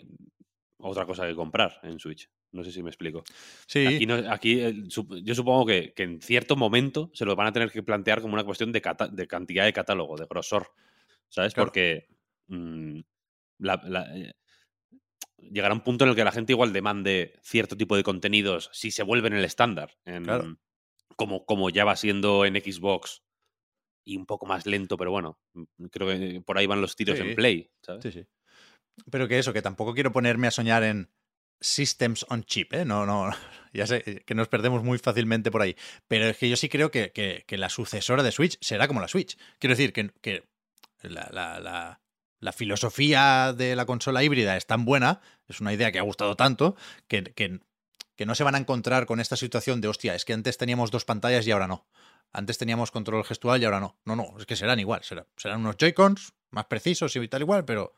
otra 0.82 1.06
cosa 1.06 1.26
que 1.26 1.34
comprar 1.34 1.80
en 1.82 1.98
Switch. 1.98 2.28
No 2.52 2.64
sé 2.64 2.72
si 2.72 2.82
me 2.82 2.90
explico. 2.90 3.22
Sí. 3.66 4.06
Aquí, 4.28 4.60
eh, 4.60 4.74
yo 5.22 5.34
supongo 5.34 5.66
que, 5.66 5.92
en 5.96 6.20
cierto 6.20 6.56
momento 6.56 7.10
se 7.14 7.24
lo 7.24 7.36
van 7.36 7.46
a 7.46 7.52
tener 7.52 7.70
que 7.70 7.82
plantear 7.82 8.20
como 8.20 8.34
una 8.34 8.44
cuestión 8.44 8.72
de, 8.72 8.82
de 9.12 9.26
cantidad 9.26 9.64
de 9.64 9.72
catálogo, 9.72 10.16
de 10.16 10.26
grosor. 10.26 10.72
¿Sabes? 11.28 11.54
Porque 11.54 12.08
mm, 12.48 13.00
la, 13.58 13.80
eh, 14.16 14.32
llegará 15.38 15.74
un 15.74 15.82
punto 15.82 16.04
en 16.04 16.10
el 16.10 16.16
que 16.16 16.24
la 16.24 16.32
gente 16.32 16.52
igual 16.52 16.72
demande 16.72 17.38
cierto 17.42 17.76
tipo 17.76 17.96
de 17.96 18.02
contenidos 18.02 18.68
si 18.72 18.90
se 18.90 19.04
vuelven 19.04 19.32
el 19.32 19.44
estándar. 19.44 19.96
como, 21.16 21.44
como 21.44 21.70
ya 21.70 21.84
va 21.84 21.96
siendo 21.96 22.44
en 22.44 22.54
Xbox 22.54 23.22
y 24.04 24.16
un 24.16 24.26
poco 24.26 24.46
más 24.46 24.66
lento, 24.66 24.96
pero 24.96 25.10
bueno, 25.10 25.38
mm, 25.52 25.84
creo 25.86 26.08
que 26.08 26.40
por 26.40 26.58
ahí 26.58 26.66
van 26.66 26.80
los 26.80 26.96
tiros 26.96 27.18
en 27.20 27.34
Play. 27.34 27.70
Sí, 28.02 28.10
sí. 28.10 28.26
Pero 29.10 29.28
que 29.28 29.38
eso, 29.38 29.52
que 29.52 29.62
tampoco 29.62 29.94
quiero 29.94 30.12
ponerme 30.12 30.46
a 30.46 30.50
soñar 30.50 30.82
en 30.82 31.10
systems 31.60 32.24
on 32.28 32.44
chip, 32.44 32.72
¿eh? 32.72 32.84
No, 32.84 33.06
no, 33.06 33.30
ya 33.72 33.86
sé 33.86 34.22
que 34.26 34.34
nos 34.34 34.48
perdemos 34.48 34.82
muy 34.82 34.98
fácilmente 34.98 35.50
por 35.50 35.62
ahí. 35.62 35.76
Pero 36.08 36.26
es 36.26 36.36
que 36.36 36.48
yo 36.48 36.56
sí 36.56 36.68
creo 36.68 36.90
que, 36.90 37.12
que, 37.12 37.58
la 37.58 37.68
sucesora 37.68 38.22
de 38.22 38.32
Switch 38.32 38.58
será 38.60 38.88
como 38.88 39.00
la 39.00 39.08
Switch. 39.08 39.36
Quiero 39.58 39.72
decir 39.72 39.92
que, 39.92 40.10
que 40.20 40.44
la, 41.02 41.28
la, 41.32 42.00
la 42.40 42.52
filosofía 42.52 43.52
de 43.52 43.76
la 43.76 43.86
consola 43.86 44.24
híbrida 44.24 44.56
es 44.56 44.66
tan 44.66 44.84
buena, 44.84 45.20
es 45.46 45.60
una 45.60 45.72
idea 45.72 45.92
que 45.92 45.98
ha 45.98 46.02
gustado 46.02 46.36
tanto, 46.36 46.74
que, 47.06 47.22
que, 47.22 47.60
no 48.26 48.34
se 48.34 48.44
van 48.44 48.54
a 48.54 48.58
encontrar 48.58 49.06
con 49.06 49.18
esta 49.18 49.36
situación 49.36 49.80
de, 49.80 49.88
hostia, 49.88 50.14
es 50.14 50.26
que 50.26 50.34
antes 50.34 50.58
teníamos 50.58 50.90
dos 50.90 51.06
pantallas 51.06 51.46
y 51.46 51.52
ahora 51.52 51.66
no. 51.66 51.86
Antes 52.32 52.58
teníamos 52.58 52.90
control 52.90 53.24
gestual 53.24 53.62
y 53.62 53.64
ahora 53.64 53.80
no. 53.80 53.98
No, 54.04 54.14
no, 54.14 54.34
es 54.38 54.44
que 54.44 54.56
serán 54.56 54.78
igual. 54.78 55.02
Serán, 55.02 55.26
serán 55.36 55.60
unos 55.60 55.76
Joy-Cons 55.78 56.34
más 56.50 56.66
precisos 56.66 57.16
y 57.16 57.28
tal 57.28 57.40
igual, 57.40 57.64
pero, 57.64 57.94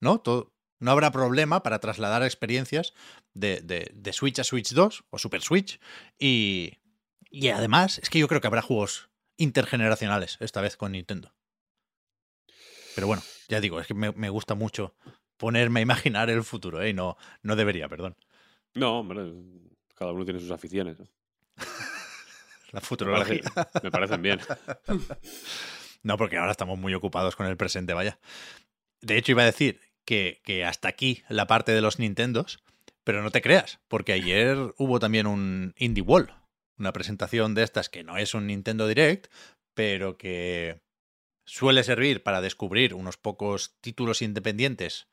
¿no? 0.00 0.20
Todo, 0.20 0.52
no 0.78 0.90
habrá 0.90 1.10
problema 1.12 1.62
para 1.62 1.78
trasladar 1.78 2.22
experiencias 2.22 2.94
de, 3.34 3.60
de- 3.60 3.90
de 3.94 4.12
Switch 4.12 4.38
a 4.38 4.44
Switch 4.44 4.72
2 4.72 5.04
o 5.10 5.18
Super 5.18 5.42
Switch. 5.42 5.78
Y, 6.18 6.78
y 7.30 7.48
además, 7.48 7.98
es 7.98 8.10
que 8.10 8.18
yo 8.18 8.28
creo 8.28 8.40
que 8.40 8.46
habrá 8.46 8.62
juegos 8.62 9.10
intergeneracionales 9.36 10.36
esta 10.40 10.60
vez 10.60 10.76
con 10.76 10.92
Nintendo. 10.92 11.34
Pero 12.94 13.06
bueno, 13.06 13.22
ya 13.48 13.60
digo, 13.60 13.80
es 13.80 13.86
que 13.86 13.94
me, 13.94 14.12
me 14.12 14.28
gusta 14.30 14.54
mucho 14.54 14.94
ponerme 15.36 15.80
a 15.80 15.82
imaginar 15.82 16.28
el 16.28 16.42
futuro, 16.44 16.82
¿eh? 16.82 16.90
Y 16.90 16.94
no, 16.94 17.16
no 17.42 17.56
debería, 17.56 17.88
perdón. 17.88 18.16
No, 18.74 18.98
hombre, 19.00 19.32
cada 19.94 20.12
uno 20.12 20.24
tiene 20.24 20.40
sus 20.40 20.50
aficiones. 20.50 20.98
¿no? 20.98 21.06
La 22.72 22.80
Me, 22.80 22.86
futurología. 22.86 23.40
parece- 23.54 23.80
me 23.82 23.90
parecen 23.90 24.22
bien. 24.22 24.40
No, 26.02 26.16
porque 26.16 26.38
ahora 26.38 26.52
estamos 26.52 26.78
muy 26.78 26.94
ocupados 26.94 27.36
con 27.36 27.44
el 27.46 27.58
presente, 27.58 27.92
vaya. 27.92 28.18
De 29.02 29.18
hecho, 29.18 29.32
iba 29.32 29.42
a 29.42 29.46
decir 29.46 29.78
que, 30.04 30.64
hasta 30.66 30.88
aquí 30.88 31.22
la 31.28 31.46
parte 31.46 31.72
de 31.72 31.80
los 31.80 31.98
Nintendos, 31.98 32.62
pero 33.04 33.22
no 33.22 33.30
te 33.30 33.42
creas, 33.42 33.80
porque 33.88 34.12
ayer 34.12 34.56
hubo 34.76 34.98
también 34.98 35.26
un 35.26 35.74
Indie 35.76 36.02
Wall, 36.02 36.34
una 36.78 36.92
presentación 36.92 37.54
de 37.54 37.62
estas 37.62 37.88
que 37.88 38.04
no 38.04 38.16
es 38.16 38.34
un 38.34 38.46
Nintendo 38.46 38.86
Direct, 38.86 39.32
pero 39.74 40.16
que 40.16 40.80
suele 41.44 41.82
servir 41.84 42.22
para 42.22 42.40
descubrir 42.40 42.94
unos 42.94 43.16
pocos 43.16 43.76
títulos 43.80 44.22
independientes 44.22 45.08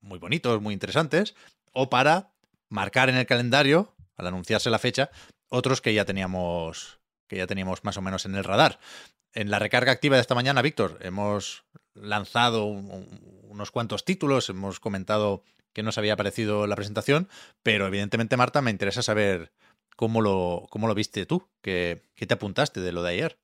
muy 0.00 0.18
bonitos, 0.18 0.60
muy 0.60 0.74
interesantes, 0.74 1.34
o 1.72 1.90
para 1.90 2.32
marcar 2.68 3.08
en 3.08 3.16
el 3.16 3.26
calendario, 3.26 3.94
al 4.16 4.26
anunciarse 4.26 4.70
la 4.70 4.78
fecha, 4.78 5.10
otros 5.48 5.80
que 5.80 5.94
ya 5.94 6.04
teníamos 6.04 6.98
que 7.28 7.36
ya 7.36 7.46
teníamos 7.46 7.84
más 7.84 7.96
o 7.96 8.02
menos 8.02 8.24
en 8.24 8.34
el 8.34 8.44
radar. 8.44 8.80
En 9.34 9.50
la 9.50 9.58
recarga 9.58 9.92
activa 9.92 10.16
de 10.16 10.22
esta 10.22 10.34
mañana, 10.34 10.62
Víctor, 10.62 10.98
hemos 11.02 11.64
lanzado 12.02 12.64
un- 12.64 12.90
un- 12.90 13.38
unos 13.48 13.70
cuantos 13.70 14.04
títulos, 14.04 14.48
hemos 14.50 14.80
comentado 14.80 15.42
que 15.72 15.82
nos 15.82 15.98
había 15.98 16.16
parecido 16.16 16.66
la 16.66 16.76
presentación, 16.76 17.28
pero 17.62 17.86
evidentemente, 17.86 18.36
Marta, 18.36 18.62
me 18.62 18.70
interesa 18.70 19.02
saber 19.02 19.52
cómo 19.96 20.20
lo, 20.20 20.66
cómo 20.70 20.86
lo 20.88 20.94
viste 20.94 21.26
tú, 21.26 21.48
qué, 21.60 22.02
qué 22.14 22.26
te 22.26 22.34
apuntaste 22.34 22.80
de 22.80 22.92
lo 22.92 23.02
de 23.02 23.10
ayer. 23.10 23.38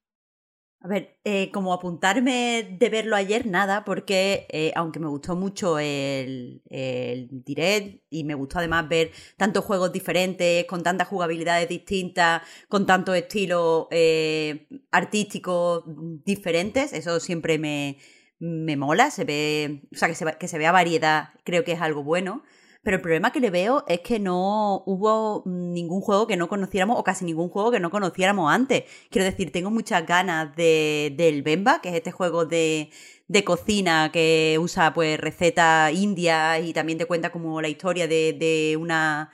A 0.81 0.87
ver, 0.89 1.19
eh, 1.25 1.51
como 1.51 1.73
apuntarme 1.73 2.77
de 2.79 2.91
verlo 2.91 3.17
ayer, 3.17 3.47
nada, 3.47 3.87
porque 3.87 4.47
eh, 4.51 4.71
aunque 4.77 5.01
me 5.01 5.07
gustó 5.09 5.35
mucho 5.35 5.79
el, 5.79 6.61
el 6.69 7.29
direct 7.31 8.03
y 8.11 8.25
me 8.25 8.35
gustó 8.35 8.59
además 8.59 8.87
ver 8.87 9.11
tantos 9.39 9.65
juegos 9.65 9.93
diferentes, 9.95 10.67
con 10.67 10.83
tantas 10.83 11.09
jugabilidades 11.09 11.71
distintas, 11.71 12.43
con 12.69 12.85
tantos 12.85 13.17
estilos 13.17 13.87
eh, 13.93 14.67
artísticos 14.91 15.85
diferentes, 15.87 16.93
eso 16.93 17.19
siempre 17.19 17.57
me, 17.59 17.97
me 18.39 18.77
mola, 18.77 19.11
se 19.11 19.25
ve, 19.25 19.83
o 19.93 19.97
sea, 19.97 20.09
que 20.09 20.15
se, 20.15 20.25
que 20.39 20.49
se 20.49 20.59
vea 20.59 20.73
variedad, 20.73 21.31
creo 21.45 21.65
que 21.65 21.73
es 21.73 21.81
algo 21.81 22.03
bueno. 22.03 22.43
Pero 22.85 22.97
el 22.97 23.03
problema 23.03 23.33
que 23.33 23.41
le 23.41 23.49
veo 23.49 23.83
es 23.89 24.01
que 24.01 24.21
no 24.21 24.83
hubo 24.85 25.43
ningún 25.47 26.03
juego 26.03 26.27
que 26.27 26.37
no 26.37 26.49
conociéramos, 26.49 26.99
o 26.99 27.03
casi 27.03 27.25
ningún 27.25 27.49
juego 27.49 27.71
que 27.71 27.81
no 27.81 27.91
conociéramos 27.91 28.53
antes. 28.53 28.85
Quiero 29.11 29.25
decir, 29.25 29.51
tengo 29.53 29.71
muchas 29.71 30.07
ganas 30.07 30.55
de, 30.55 31.15
del 31.17 31.43
Bemba, 31.43 31.81
que 31.81 31.89
es 31.89 31.95
este 31.95 32.13
juego 32.13 32.45
de, 32.45 32.91
de 33.27 33.45
cocina 33.45 34.11
que 34.13 34.59
usa 34.61 34.93
pues 34.93 35.19
recetas 35.19 35.95
indias 35.95 36.63
y 36.63 36.75
también 36.75 36.99
te 36.99 37.07
cuenta 37.07 37.33
como 37.33 37.63
la 37.63 37.69
historia 37.69 38.07
de, 38.07 38.35
de 38.35 38.77
una. 38.79 39.31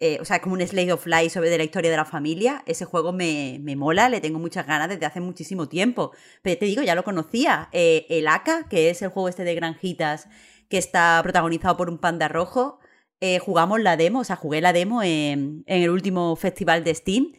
Eh, 0.00 0.18
o 0.20 0.24
sea, 0.24 0.40
como 0.40 0.54
un 0.54 0.66
Slade 0.66 0.92
of 0.92 1.06
Life 1.06 1.30
sobre 1.30 1.56
la 1.56 1.64
historia 1.64 1.90
de 1.90 1.96
la 1.96 2.04
familia. 2.04 2.62
Ese 2.66 2.84
juego 2.86 3.12
me, 3.12 3.58
me 3.62 3.76
mola, 3.76 4.08
le 4.08 4.20
tengo 4.20 4.38
muchas 4.38 4.66
ganas 4.66 4.88
desde 4.88 5.06
hace 5.06 5.20
muchísimo 5.20 5.68
tiempo. 5.68 6.12
Pero 6.42 6.58
te 6.58 6.64
digo, 6.66 6.82
ya 6.82 6.94
lo 6.94 7.04
conocía. 7.04 7.68
Eh, 7.72 8.06
el 8.08 8.26
Aka, 8.28 8.66
que 8.68 8.90
es 8.90 9.02
el 9.02 9.10
juego 9.10 9.28
este 9.28 9.44
de 9.44 9.54
granjitas 9.54 10.28
que 10.68 10.78
está 10.78 11.20
protagonizado 11.22 11.76
por 11.76 11.88
un 11.90 11.98
panda 11.98 12.28
rojo. 12.28 12.80
eh, 13.20 13.38
jugamos 13.38 13.80
la 13.80 13.96
demo, 13.98 14.20
o 14.20 14.24
sea, 14.24 14.36
jugué 14.36 14.60
la 14.62 14.72
demo 14.72 15.02
en, 15.02 15.62
en 15.66 15.82
el 15.82 15.90
último 15.90 16.34
festival 16.36 16.82
de 16.84 16.94
Steam. 16.94 17.32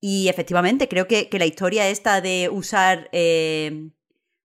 Y 0.00 0.28
efectivamente, 0.28 0.88
creo 0.88 1.06
que, 1.08 1.28
que 1.30 1.38
la 1.38 1.46
historia 1.46 1.88
esta 1.88 2.20
de 2.20 2.48
usar 2.52 3.08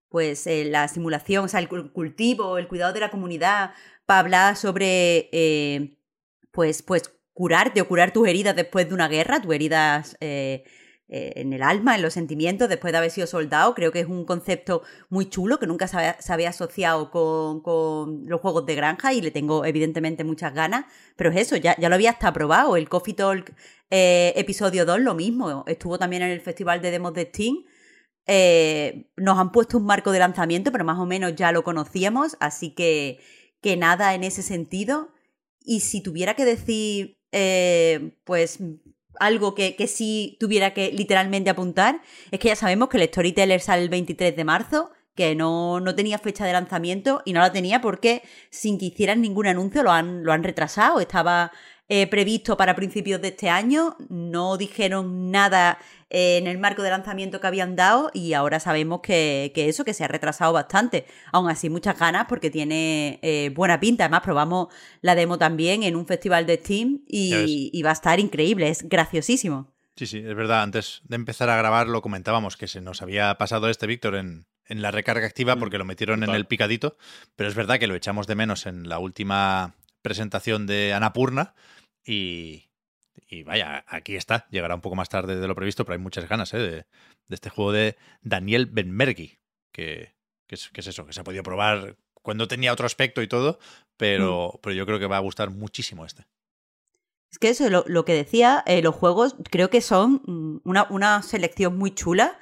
pues 0.08 0.46
la 0.46 0.88
simulación, 0.88 1.44
o 1.44 1.48
sea, 1.48 1.60
el 1.60 1.68
cul- 1.68 1.92
cultivo, 1.92 2.56
el 2.56 2.68
cuidado 2.68 2.92
de 2.94 3.00
la 3.00 3.10
comunidad, 3.10 3.72
para 4.06 4.20
hablar 4.20 4.56
sobre 4.56 5.28
pues, 6.52 6.82
pues 6.82 7.12
curarte 7.38 7.80
o 7.80 7.86
curar 7.86 8.12
tus 8.12 8.26
heridas 8.26 8.56
después 8.56 8.88
de 8.88 8.94
una 8.94 9.06
guerra, 9.06 9.40
tus 9.40 9.54
heridas 9.54 10.16
eh, 10.18 10.64
eh, 11.06 11.34
en 11.36 11.52
el 11.52 11.62
alma, 11.62 11.94
en 11.94 12.02
los 12.02 12.12
sentimientos, 12.12 12.68
después 12.68 12.90
de 12.90 12.98
haber 12.98 13.12
sido 13.12 13.28
soldado. 13.28 13.76
Creo 13.76 13.92
que 13.92 14.00
es 14.00 14.08
un 14.08 14.24
concepto 14.24 14.82
muy 15.08 15.30
chulo 15.30 15.60
que 15.60 15.68
nunca 15.68 15.86
se 15.86 16.32
había, 16.32 16.48
asociado 16.48 17.12
con, 17.12 17.62
con 17.62 18.26
los 18.26 18.40
juegos 18.40 18.66
de 18.66 18.74
granja 18.74 19.12
y 19.12 19.20
le 19.20 19.30
tengo 19.30 19.64
evidentemente 19.64 20.24
muchas 20.24 20.52
ganas. 20.52 20.86
Pero 21.14 21.30
es 21.30 21.36
eso, 21.36 21.54
ya, 21.54 21.76
ya 21.78 21.88
lo 21.88 21.94
había 21.94 22.10
hasta 22.10 22.32
probado. 22.32 22.76
El 22.76 22.88
Coffee 22.88 23.14
Talk 23.14 23.54
eh, 23.88 24.32
episodio 24.34 24.84
2, 24.84 24.98
lo 25.02 25.14
mismo. 25.14 25.62
Estuvo 25.68 25.96
también 25.96 26.22
en 26.22 26.30
el 26.30 26.40
Festival 26.40 26.82
de 26.82 26.90
Demos 26.90 27.14
de 27.14 27.26
Steam. 27.26 29.04
Nos 29.16 29.38
han 29.38 29.52
puesto 29.52 29.78
un 29.78 29.86
marco 29.86 30.10
de 30.10 30.18
lanzamiento, 30.18 30.72
pero 30.72 30.84
más 30.84 30.98
o 30.98 31.06
menos 31.06 31.36
ya 31.36 31.52
lo 31.52 31.62
conocíamos, 31.62 32.36
así 32.40 32.74
que, 32.74 33.20
que 33.60 33.76
nada 33.76 34.14
en 34.14 34.24
ese 34.24 34.42
sentido. 34.42 35.10
Y 35.60 35.80
si 35.80 36.02
tuviera 36.02 36.34
que 36.34 36.44
decir, 36.44 37.17
eh, 37.32 38.12
pues 38.24 38.58
algo 39.20 39.54
que, 39.54 39.76
que 39.76 39.86
sí 39.86 40.36
tuviera 40.38 40.74
que 40.74 40.92
literalmente 40.92 41.50
apuntar, 41.50 42.00
es 42.30 42.38
que 42.38 42.48
ya 42.48 42.56
sabemos 42.56 42.88
que 42.88 42.98
el 42.98 43.08
Storyteller 43.08 43.60
sale 43.60 43.82
el 43.82 43.88
23 43.88 44.36
de 44.36 44.44
marzo, 44.44 44.92
que 45.18 45.34
no, 45.34 45.80
no 45.80 45.96
tenía 45.96 46.18
fecha 46.18 46.46
de 46.46 46.52
lanzamiento 46.52 47.22
y 47.24 47.32
no 47.32 47.40
la 47.40 47.50
tenía 47.50 47.80
porque 47.80 48.22
sin 48.50 48.78
que 48.78 48.84
hicieran 48.86 49.20
ningún 49.20 49.48
anuncio 49.48 49.82
lo 49.82 49.90
han, 49.90 50.22
lo 50.22 50.32
han 50.32 50.44
retrasado. 50.44 51.00
Estaba 51.00 51.50
eh, 51.88 52.06
previsto 52.06 52.56
para 52.56 52.76
principios 52.76 53.20
de 53.22 53.28
este 53.28 53.48
año, 53.48 53.96
no 54.08 54.56
dijeron 54.56 55.30
nada 55.30 55.78
eh, 56.10 56.38
en 56.38 56.46
el 56.46 56.58
marco 56.58 56.82
de 56.82 56.90
lanzamiento 56.90 57.40
que 57.40 57.46
habían 57.46 57.76
dado 57.76 58.10
y 58.12 58.34
ahora 58.34 58.60
sabemos 58.60 59.00
que, 59.00 59.52
que 59.54 59.68
eso, 59.68 59.84
que 59.84 59.94
se 59.94 60.04
ha 60.04 60.08
retrasado 60.08 60.52
bastante. 60.52 61.06
Aún 61.32 61.48
así, 61.50 61.70
muchas 61.70 61.98
ganas 61.98 62.26
porque 62.28 62.50
tiene 62.50 63.18
eh, 63.22 63.50
buena 63.54 63.80
pinta. 63.80 64.04
Además, 64.04 64.20
probamos 64.22 64.68
la 65.00 65.14
demo 65.14 65.38
también 65.38 65.82
en 65.82 65.96
un 65.96 66.06
festival 66.06 66.46
de 66.46 66.56
Steam 66.56 67.00
y, 67.06 67.70
y 67.72 67.82
va 67.82 67.90
a 67.90 67.94
estar 67.94 68.20
increíble, 68.20 68.68
es 68.68 68.88
graciosísimo. 68.88 69.72
Sí, 69.96 70.06
sí, 70.06 70.18
es 70.18 70.34
verdad. 70.36 70.62
Antes 70.62 71.00
de 71.08 71.16
empezar 71.16 71.50
a 71.50 71.56
grabar 71.56 71.88
lo 71.88 72.02
comentábamos 72.02 72.56
que 72.56 72.68
se 72.68 72.80
nos 72.80 73.02
había 73.02 73.34
pasado 73.36 73.68
este, 73.68 73.86
Víctor, 73.86 74.14
en, 74.14 74.46
en 74.66 74.82
la 74.82 74.90
recarga 74.90 75.26
activa 75.26 75.56
Mm, 75.56 75.58
porque 75.58 75.78
lo 75.78 75.84
metieron 75.84 76.22
en 76.22 76.30
el 76.30 76.46
picadito, 76.46 76.96
pero 77.34 77.48
es 77.48 77.54
verdad 77.54 77.78
que 77.78 77.86
lo 77.86 77.94
echamos 77.94 78.26
de 78.26 78.34
menos 78.34 78.66
en 78.66 78.88
la 78.88 78.98
última 78.98 79.74
presentación 80.02 80.66
de 80.66 80.92
Anapurna 80.92 81.54
y, 82.08 82.70
y 83.28 83.42
vaya, 83.42 83.84
aquí 83.86 84.16
está. 84.16 84.46
Llegará 84.50 84.74
un 84.74 84.80
poco 84.80 84.96
más 84.96 85.08
tarde 85.08 85.36
de 85.36 85.46
lo 85.46 85.54
previsto, 85.54 85.84
pero 85.84 85.94
hay 85.94 86.02
muchas 86.02 86.28
ganas 86.28 86.54
¿eh? 86.54 86.58
de, 86.58 86.70
de 86.70 87.34
este 87.34 87.50
juego 87.50 87.72
de 87.72 87.96
Daniel 88.22 88.66
Benmergui, 88.66 89.38
que, 89.72 90.14
que, 90.46 90.54
es, 90.54 90.70
que 90.70 90.80
es 90.80 90.86
eso, 90.86 91.06
que 91.06 91.12
se 91.12 91.20
ha 91.20 91.24
podido 91.24 91.42
probar 91.42 91.96
cuando 92.22 92.48
tenía 92.48 92.72
otro 92.72 92.86
aspecto 92.86 93.22
y 93.22 93.28
todo, 93.28 93.58
pero, 93.96 94.58
pero 94.62 94.74
yo 94.74 94.86
creo 94.86 94.98
que 94.98 95.06
va 95.06 95.18
a 95.18 95.20
gustar 95.20 95.50
muchísimo 95.50 96.04
este. 96.04 96.26
Es 97.30 97.38
que 97.38 97.50
eso, 97.50 97.68
lo, 97.68 97.84
lo 97.86 98.04
que 98.04 98.14
decía, 98.14 98.62
eh, 98.66 98.80
los 98.80 98.94
juegos 98.94 99.36
creo 99.50 99.68
que 99.68 99.82
son 99.82 100.22
mm, 100.24 100.60
una, 100.64 100.86
una 100.90 101.22
selección 101.22 101.76
muy 101.76 101.94
chula. 101.94 102.38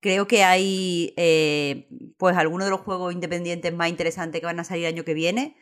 Creo 0.00 0.26
que 0.26 0.42
hay, 0.42 1.14
eh, 1.16 1.88
pues, 2.18 2.36
algunos 2.36 2.66
de 2.66 2.72
los 2.72 2.80
juegos 2.80 3.14
independientes 3.14 3.72
más 3.72 3.88
interesantes 3.88 4.40
que 4.40 4.46
van 4.46 4.60
a 4.60 4.64
salir 4.64 4.86
el 4.86 4.94
año 4.94 5.04
que 5.04 5.14
viene. 5.14 5.56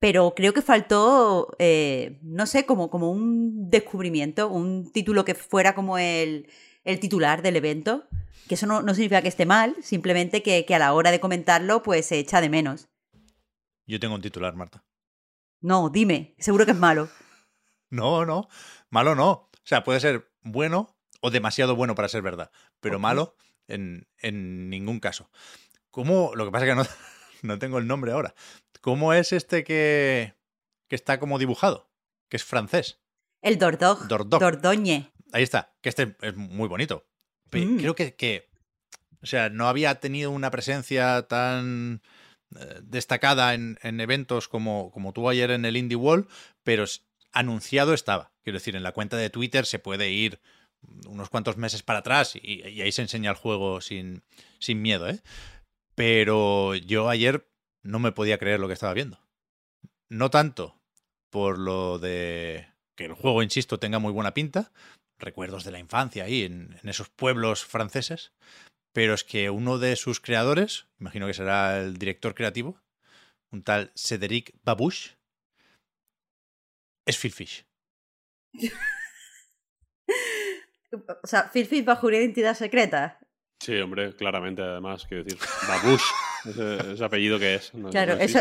Pero 0.00 0.32
creo 0.34 0.54
que 0.54 0.62
faltó, 0.62 1.54
eh, 1.58 2.18
no 2.22 2.46
sé, 2.46 2.64
como, 2.64 2.90
como 2.90 3.10
un 3.10 3.70
descubrimiento, 3.70 4.48
un 4.48 4.90
título 4.90 5.24
que 5.26 5.34
fuera 5.34 5.74
como 5.74 5.98
el, 5.98 6.48
el 6.84 6.98
titular 7.00 7.42
del 7.42 7.56
evento. 7.56 8.08
Que 8.48 8.54
eso 8.54 8.66
no, 8.66 8.82
no 8.82 8.94
significa 8.94 9.22
que 9.22 9.28
esté 9.28 9.46
mal, 9.46 9.76
simplemente 9.82 10.42
que, 10.42 10.64
que 10.64 10.74
a 10.74 10.78
la 10.78 10.94
hora 10.94 11.10
de 11.12 11.20
comentarlo, 11.20 11.82
pues 11.82 12.06
se 12.06 12.18
echa 12.18 12.40
de 12.40 12.48
menos. 12.48 12.88
Yo 13.86 14.00
tengo 14.00 14.14
un 14.14 14.22
titular, 14.22 14.56
Marta. 14.56 14.82
No, 15.60 15.90
dime, 15.90 16.34
seguro 16.38 16.64
que 16.64 16.72
es 16.72 16.78
malo. 16.78 17.08
No, 17.92 18.24
no, 18.24 18.48
malo 18.88 19.16
no. 19.16 19.30
O 19.32 19.50
sea, 19.64 19.82
puede 19.82 19.98
ser 19.98 20.30
bueno 20.42 20.96
o 21.20 21.32
demasiado 21.32 21.74
bueno 21.74 21.96
para 21.96 22.06
ser 22.06 22.22
verdad, 22.22 22.52
pero 22.78 23.00
malo 23.00 23.34
en, 23.66 24.06
en 24.18 24.70
ningún 24.70 25.00
caso. 25.00 25.28
¿Cómo? 25.90 26.30
Lo 26.36 26.44
que 26.44 26.52
pasa 26.52 26.66
es 26.66 26.70
que 26.70 26.76
no, 26.76 26.86
no 27.42 27.58
tengo 27.58 27.78
el 27.78 27.88
nombre 27.88 28.12
ahora. 28.12 28.32
¿Cómo 28.80 29.12
es 29.12 29.32
este 29.32 29.64
que, 29.64 30.34
que 30.88 30.96
está 30.96 31.20
como 31.20 31.38
dibujado? 31.38 31.90
Que 32.28 32.36
es 32.36 32.44
francés. 32.44 33.00
El 33.42 33.58
Dordog. 33.58 34.08
Dordog. 34.08 34.40
Dordogne. 34.40 35.12
Ahí 35.32 35.42
está, 35.42 35.74
que 35.80 35.88
este 35.88 36.16
es 36.22 36.36
muy 36.36 36.68
bonito. 36.68 37.06
Mm. 37.52 37.78
Creo 37.78 37.94
que, 37.94 38.14
que, 38.14 38.48
o 39.22 39.26
sea, 39.26 39.48
no 39.48 39.68
había 39.68 39.96
tenido 39.96 40.30
una 40.30 40.50
presencia 40.50 41.22
tan 41.28 42.02
eh, 42.56 42.80
destacada 42.82 43.54
en, 43.54 43.78
en 43.82 44.00
eventos 44.00 44.48
como, 44.48 44.90
como 44.90 45.12
tuvo 45.12 45.28
ayer 45.28 45.50
en 45.50 45.64
el 45.64 45.76
Indie 45.76 45.96
Wall, 45.96 46.28
pero 46.62 46.84
anunciado 47.32 47.94
estaba. 47.94 48.32
Quiero 48.42 48.58
decir, 48.58 48.76
en 48.76 48.82
la 48.82 48.92
cuenta 48.92 49.16
de 49.16 49.30
Twitter 49.30 49.66
se 49.66 49.78
puede 49.78 50.10
ir 50.10 50.40
unos 51.06 51.28
cuantos 51.28 51.56
meses 51.56 51.82
para 51.82 51.98
atrás 51.98 52.34
y, 52.36 52.66
y 52.66 52.80
ahí 52.80 52.92
se 52.92 53.02
enseña 53.02 53.30
el 53.30 53.36
juego 53.36 53.80
sin, 53.80 54.22
sin 54.58 54.80
miedo, 54.80 55.08
¿eh? 55.08 55.20
Pero 55.94 56.74
yo 56.74 57.10
ayer 57.10 57.49
no 57.82 57.98
me 57.98 58.12
podía 58.12 58.38
creer 58.38 58.60
lo 58.60 58.66
que 58.66 58.74
estaba 58.74 58.94
viendo. 58.94 59.20
No 60.08 60.30
tanto 60.30 60.80
por 61.30 61.58
lo 61.58 61.98
de 61.98 62.68
que 62.96 63.04
el 63.04 63.14
juego, 63.14 63.42
insisto, 63.42 63.78
tenga 63.78 63.98
muy 63.98 64.12
buena 64.12 64.34
pinta, 64.34 64.72
recuerdos 65.18 65.64
de 65.64 65.70
la 65.70 65.78
infancia 65.78 66.24
ahí 66.24 66.42
en, 66.44 66.78
en 66.82 66.88
esos 66.88 67.08
pueblos 67.08 67.64
franceses, 67.64 68.32
pero 68.92 69.14
es 69.14 69.24
que 69.24 69.50
uno 69.50 69.78
de 69.78 69.96
sus 69.96 70.20
creadores, 70.20 70.86
imagino 70.98 71.26
que 71.26 71.34
será 71.34 71.78
el 71.80 71.96
director 71.96 72.34
creativo, 72.34 72.80
un 73.52 73.62
tal 73.62 73.92
Cédric 73.94 74.54
Babouche, 74.64 75.16
es 77.06 77.18
Phil 77.18 77.32
Fish. 77.32 77.64
O 81.22 81.26
sea, 81.26 81.48
Phil 81.52 81.66
Fish 81.66 81.84
bajo 81.84 82.08
una 82.08 82.16
identidad 82.16 82.54
secreta. 82.54 83.20
Sí, 83.60 83.76
hombre, 83.78 84.14
claramente, 84.16 84.62
además, 84.62 85.06
quiero 85.06 85.22
decir. 85.22 85.38
Babush, 85.68 86.02
ese, 86.44 86.92
ese 86.94 87.04
apellido 87.04 87.38
que 87.38 87.56
es. 87.56 87.74
no- 87.74 87.90
Claro, 87.90 88.16
no 88.16 88.20
eso-. 88.20 88.40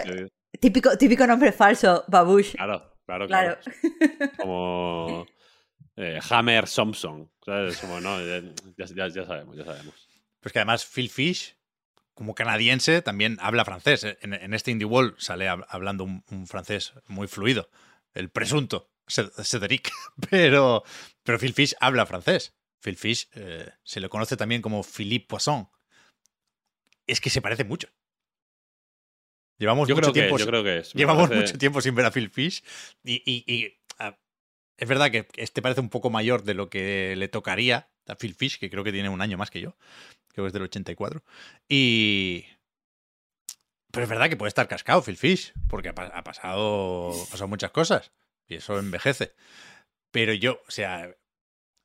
Típico, 0.59 0.97
típico 0.97 1.25
nombre 1.27 1.51
falso, 1.51 2.03
Babush. 2.07 2.53
Claro, 2.55 2.95
claro, 3.05 3.27
Claro. 3.27 3.57
claro. 3.61 4.31
Como 4.37 5.25
eh, 5.95 6.19
Hammer 6.29 6.67
Thompson. 6.69 7.31
¿Sabes? 7.45 7.77
Como, 7.77 7.99
no, 8.01 8.19
ya, 8.25 8.41
ya- 8.77 9.07
ya 9.07 9.25
sabemos, 9.25 9.55
ya 9.57 9.65
sabemos. 9.65 9.93
Pues 10.39 10.53
que 10.53 10.59
además 10.59 10.85
Phil 10.85 11.09
Fish, 11.09 11.55
como 12.13 12.35
canadiense, 12.35 13.01
también 13.01 13.37
habla 13.41 13.65
francés. 13.65 14.05
En, 14.21 14.33
en 14.33 14.53
este 14.53 14.71
Indie 14.71 14.85
Wall 14.85 15.15
sale 15.17 15.47
hab- 15.49 15.65
hablando 15.69 16.03
un, 16.03 16.23
un 16.31 16.47
francés 16.47 16.93
muy 17.07 17.27
fluido. 17.27 17.69
El 18.13 18.29
presunto, 18.29 18.89
Ced- 19.07 19.31
Cedric. 19.43 19.91
Pero, 20.29 20.83
pero 21.23 21.39
Phil 21.39 21.53
Fish 21.53 21.75
habla 21.79 22.05
francés. 22.05 22.55
Phil 22.81 22.95
Fish 22.97 23.27
eh, 23.35 23.69
se 23.83 23.99
le 23.99 24.09
conoce 24.09 24.35
también 24.37 24.61
como 24.61 24.83
Philippe 24.83 25.27
Poisson. 25.27 25.69
Es 27.11 27.21
que 27.21 27.29
se 27.29 27.41
parece 27.41 27.63
mucho. 27.63 27.87
Llevamos 29.57 29.87
Yo 29.89 29.95
mucho 29.95 30.11
creo, 30.11 30.13
que, 30.13 30.19
tiempo. 30.21 30.37
yo 30.37 30.45
creo 30.47 30.63
que 30.63 30.77
es. 30.77 30.95
me 30.95 30.99
Llevamos 30.99 31.27
parece- 31.29 31.41
mucho 31.47 31.57
tiempo 31.57 31.81
sin 31.81 31.95
ver 31.95 32.05
a 32.05 32.11
Phil 32.11 32.29
Fish 32.29 32.63
y, 33.03 33.15
y- 33.25 33.43
y, 33.53 33.75
es 34.77 34.87
verdad 34.87 35.11
que 35.11 35.27
este 35.35 35.61
parece 35.61 35.81
un 35.81 35.89
poco 35.89 36.09
mayor 36.09 36.43
de 36.43 36.53
lo 36.53 36.69
que 36.69 37.13
le 37.17 37.27
tocaría 37.27 37.89
a 38.07 38.15
Phil 38.15 38.33
Fish, 38.33 38.57
que 38.59 38.69
creo 38.69 38.85
que 38.85 38.93
tiene 38.93 39.09
un 39.09 39.19
año 39.19 39.37
más 39.37 39.51
que 39.51 39.59
yo, 39.59 39.75
creo 40.29 40.45
que 40.45 40.47
es 40.47 40.53
del 40.53 40.61
84. 40.63 41.21
Y... 41.67 42.45
Pero 43.91 44.03
es 44.03 44.09
verdad 44.09 44.29
que 44.29 44.37
puede 44.37 44.47
estar 44.47 44.69
cascado 44.69 45.01
Phil 45.03 45.17
Fish, 45.17 45.51
porque 45.67 45.89
ha 45.89 45.93
pasado, 45.95 47.09
ha 47.11 47.25
pasado 47.29 47.47
muchas 47.49 47.71
cosas 47.71 48.13
y 48.47 48.55
eso 48.55 48.79
envejece. 48.79 49.33
Pero 50.11 50.33
yo, 50.33 50.61
o 50.65 50.71
sea, 50.71 51.13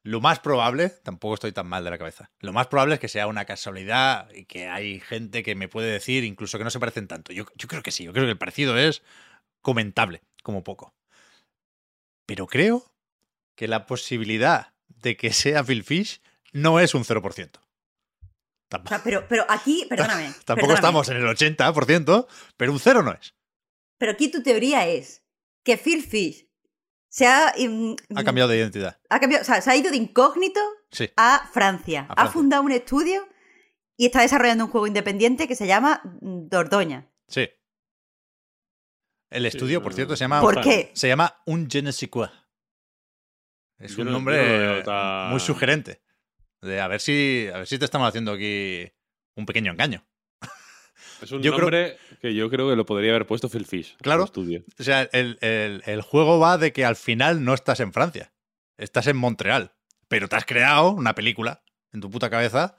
lo 0.05 0.21
más 0.21 0.39
probable, 0.39 0.91
tampoco 1.03 1.35
estoy 1.35 1.51
tan 1.53 1.67
mal 1.67 1.83
de 1.83 1.91
la 1.91 1.99
cabeza, 1.99 2.31
lo 2.41 2.53
más 2.53 2.67
probable 2.69 2.95
es 2.95 3.01
que 3.01 3.09
sea 3.09 3.27
una 3.27 3.45
casualidad 3.47 4.31
y 4.35 4.45
que 4.45 4.69
hay 4.69 5.01
gente 5.01 5.43
que 5.43 5.55
me 5.57 5.67
puede 5.69 5.91
decir 5.91 6.23
incluso 6.25 6.59
que 6.59 6.65
no 6.65 6.71
se 6.71 6.79
parecen 6.79 7.09
tanto. 7.09 7.33
Yo, 7.33 7.47
yo 7.57 7.67
creo 7.69 7.83
que 7.83 7.91
sí, 7.91 8.05
yo 8.05 8.13
creo 8.13 8.25
que 8.27 8.31
el 8.33 8.39
parecido 8.39 8.77
es 8.79 9.03
comentable, 9.63 10.23
como 10.43 10.63
poco. 10.63 10.95
Pero 12.27 12.47
creo 12.47 12.93
que 13.57 13.69
la 13.69 13.87
posibilidad 13.87 14.73
de 14.89 15.17
que 15.17 15.33
sea 15.33 15.65
Phil 15.65 15.85
Fish 15.85 16.21
no 16.53 16.81
es 16.81 16.95
un 16.95 17.05
0%. 17.05 17.51
O 17.57 17.61
Tamp- 18.71 18.89
sea, 18.89 19.03
pero, 19.03 19.27
pero 19.29 19.47
aquí, 19.49 19.87
perdóname. 19.89 20.25
Tampoco 20.45 20.75
perdóname, 20.75 20.75
estamos 20.75 21.09
en 21.09 21.17
el 21.19 21.25
80%, 21.25 22.27
pero 22.57 22.73
un 22.73 22.79
0 22.81 23.03
no 23.03 23.13
es. 23.13 23.35
Pero 23.99 24.13
aquí 24.13 24.29
tu 24.31 24.43
teoría 24.43 24.87
es 24.87 25.23
que 25.63 25.77
Phil 25.79 26.03
Fish 26.03 26.47
se 27.15 27.27
ha, 27.29 27.53
mm, 27.57 27.95
Ha 28.17 28.25
cambiado 28.25 28.51
de 28.51 28.57
identidad. 28.59 28.99
ha 29.09 29.21
cambiado, 29.21 29.43
o 29.43 29.45
sea, 29.45 29.61
se 29.61 29.71
ha 29.71 29.77
ido 29.77 29.89
de 29.93 29.97
incógnito 29.97 30.59
Sí. 30.91 31.09
a 31.17 31.49
Francia. 31.53 32.07
A 32.09 32.23
Ha 32.25 32.27
fundado 32.29 32.65
un 32.65 32.73
estudio 32.73 33.29
y 33.97 34.07
está 34.07 34.23
desarrollando 34.23 34.65
un 34.65 34.71
juego 34.73 34.89
independiente 34.89 35.47
que 35.47 35.55
se 35.55 35.69
llama 35.69 36.01
Dordoña. 36.21 37.09
Sí. 37.29 37.49
El 39.31 39.47
estudio, 39.47 39.81
por 39.81 39.95
cierto, 39.95 40.17
se 40.17 40.25
llama, 40.25 40.41
¿Por 40.41 40.61
qué? 40.61 40.91
se 40.95 41.07
llama 41.07 41.41
Un 41.47 41.69
Je 41.71 41.83
ne 41.83 41.93
sais 41.93 42.11
quoi. 42.11 42.29
Es 43.79 43.95
Yo 43.95 44.03
un 44.03 44.07
no- 44.07 44.13
nombre 44.15 44.83
tan- 44.83 45.31
muy 45.31 45.39
sugerente. 45.39 46.03
De 46.63 46.81
a 46.81 46.89
ver 46.89 47.01
si 47.01 47.49
a 47.53 47.59
ver 47.59 47.67
si 47.69 47.79
te 47.79 47.85
estamos 47.85 48.09
haciendo 48.09 48.33
aquí 48.33 48.91
un 49.37 49.47
pequeño 49.47 49.71
engaño. 49.71 50.05
Es 51.25 51.33
un 51.33 51.43
Yo 51.43 51.53
creo- 51.53 51.63
nombre 51.63 51.97
que 52.21 52.35
yo 52.35 52.49
creo 52.51 52.69
que 52.71 52.77
lo 52.77 52.85
podría 52.87 53.11
haber 53.11 53.27
puesto 53.27 53.49
Phil 53.49 53.67
Fish. 53.67 53.97
Claro. 53.99 54.25
estudio. 54.25 54.63
O 54.79 54.83
sea, 54.83 55.03
el, 55.13 55.39
el- 55.41 55.83
el 55.87 56.03
juego 56.03 56.39
va 56.39 56.59
de 56.59 56.73
que 56.73 56.85
al 56.85 56.97
final 56.97 57.45
no 57.45 57.55
estás 57.55 57.81
en 57.81 57.93
Francia. 57.93 58.33
Estás 58.79 59.07
en 59.07 59.17
Montreal. 59.17 59.73
Pero 60.09 60.29
te 60.29 60.37
has 60.37 60.45
creado 60.45 60.91
una 60.91 61.15
película 61.15 61.63
en 61.93 62.01
tu 62.01 62.11
puta 62.11 62.29
cabeza 62.31 62.77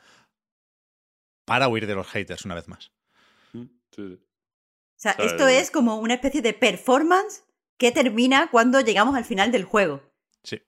para 1.46 1.68
huir 1.68 1.88
de 1.88 1.96
los 1.96 2.08
haters 2.08 2.46
una 2.46 2.56
vez 2.56 2.68
más. 2.68 2.92
Mm, 3.54 3.64
sí, 3.92 4.08
sí. 4.10 4.14
O 4.14 4.98
sea, 4.98 5.12
esto 5.14 5.48
es 5.48 5.72
como 5.72 5.98
una 5.98 6.14
especie 6.16 6.42
de 6.42 6.54
performance 6.54 7.44
que 7.78 7.92
termina 7.92 8.50
cuando 8.52 8.80
llegamos 8.82 9.16
al 9.16 9.26
final 9.26 9.52
del 9.52 9.64
juego. 9.66 10.02
Sí. 10.44 10.62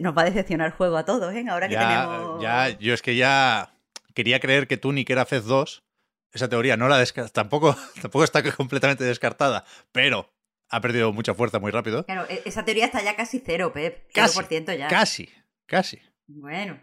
Nos 0.00 0.16
va 0.16 0.22
a 0.22 0.26
decepcionar 0.26 0.68
el 0.68 0.72
juego 0.72 0.96
a 0.96 1.04
todos, 1.04 1.34
¿eh? 1.34 1.44
Ahora 1.48 1.68
que 1.68 1.74
Ya, 1.74 2.06
tenemos. 2.06 2.42
ya, 2.42 2.68
yo 2.78 2.94
es 2.94 3.02
que 3.02 3.16
ya 3.16 3.73
quería 4.14 4.40
creer 4.40 4.66
que 4.66 4.76
Tunic 4.76 5.10
era 5.10 5.26
Fez 5.26 5.44
2. 5.44 5.84
Esa 6.32 6.48
teoría 6.48 6.76
no 6.76 6.88
la 6.88 7.04
tampoco, 7.32 7.76
tampoco 8.02 8.24
está 8.24 8.42
completamente 8.54 9.04
descartada, 9.04 9.64
pero 9.92 10.32
ha 10.68 10.80
perdido 10.80 11.12
mucha 11.12 11.34
fuerza 11.34 11.58
muy 11.60 11.70
rápido. 11.70 12.04
Claro, 12.04 12.26
e- 12.28 12.42
esa 12.44 12.64
teoría 12.64 12.86
está 12.86 13.02
ya 13.02 13.14
casi 13.14 13.40
cero, 13.44 13.72
Pep. 13.72 14.10
Casi, 14.12 14.38
0% 14.38 14.76
ya. 14.76 14.88
Casi, 14.88 15.28
casi. 15.66 16.00
Bueno. 16.26 16.80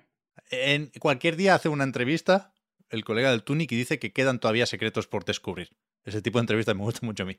En 0.50 0.92
cualquier 1.00 1.36
día 1.36 1.56
hace 1.56 1.70
una 1.70 1.84
entrevista 1.84 2.54
el 2.90 3.04
colega 3.06 3.32
del 3.32 3.44
Tunic 3.44 3.72
y 3.72 3.78
dice 3.78 4.00
que 4.00 4.14
quedan 4.14 4.40
todavía 4.40 4.66
secretos 4.66 5.08
por 5.08 5.26
descubrir. 5.26 5.78
Ese 6.04 6.22
tipo 6.22 6.40
de 6.40 6.44
entrevistas 6.44 6.76
me 6.76 6.84
gusta 6.84 7.06
mucho 7.06 7.24
a 7.24 7.26
mí. 7.26 7.38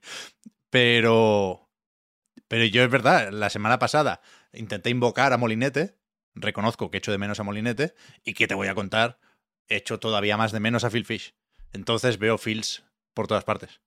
Pero. 0.70 1.68
Pero 2.48 2.64
yo 2.64 2.82
es 2.82 2.90
verdad, 2.90 3.30
la 3.30 3.50
semana 3.50 3.78
pasada 3.78 4.22
intenté 4.52 4.90
invocar 4.90 5.32
a 5.32 5.38
Molinete. 5.38 5.98
Reconozco 6.34 6.90
que 6.90 6.98
echo 6.98 7.12
de 7.12 7.18
menos 7.18 7.40
a 7.40 7.42
Molinete. 7.42 7.94
Y 8.24 8.34
que 8.34 8.46
te 8.46 8.54
voy 8.54 8.68
a 8.68 8.74
contar, 8.74 9.18
echo 9.68 9.98
todavía 9.98 10.36
más 10.36 10.52
de 10.52 10.60
menos 10.60 10.84
a 10.84 10.90
Phil 10.90 11.04
Fish. 11.04 11.34
Entonces 11.72 12.18
veo 12.18 12.38
Phils 12.38 12.84
por 13.14 13.26
todas 13.26 13.44
partes. 13.44 13.80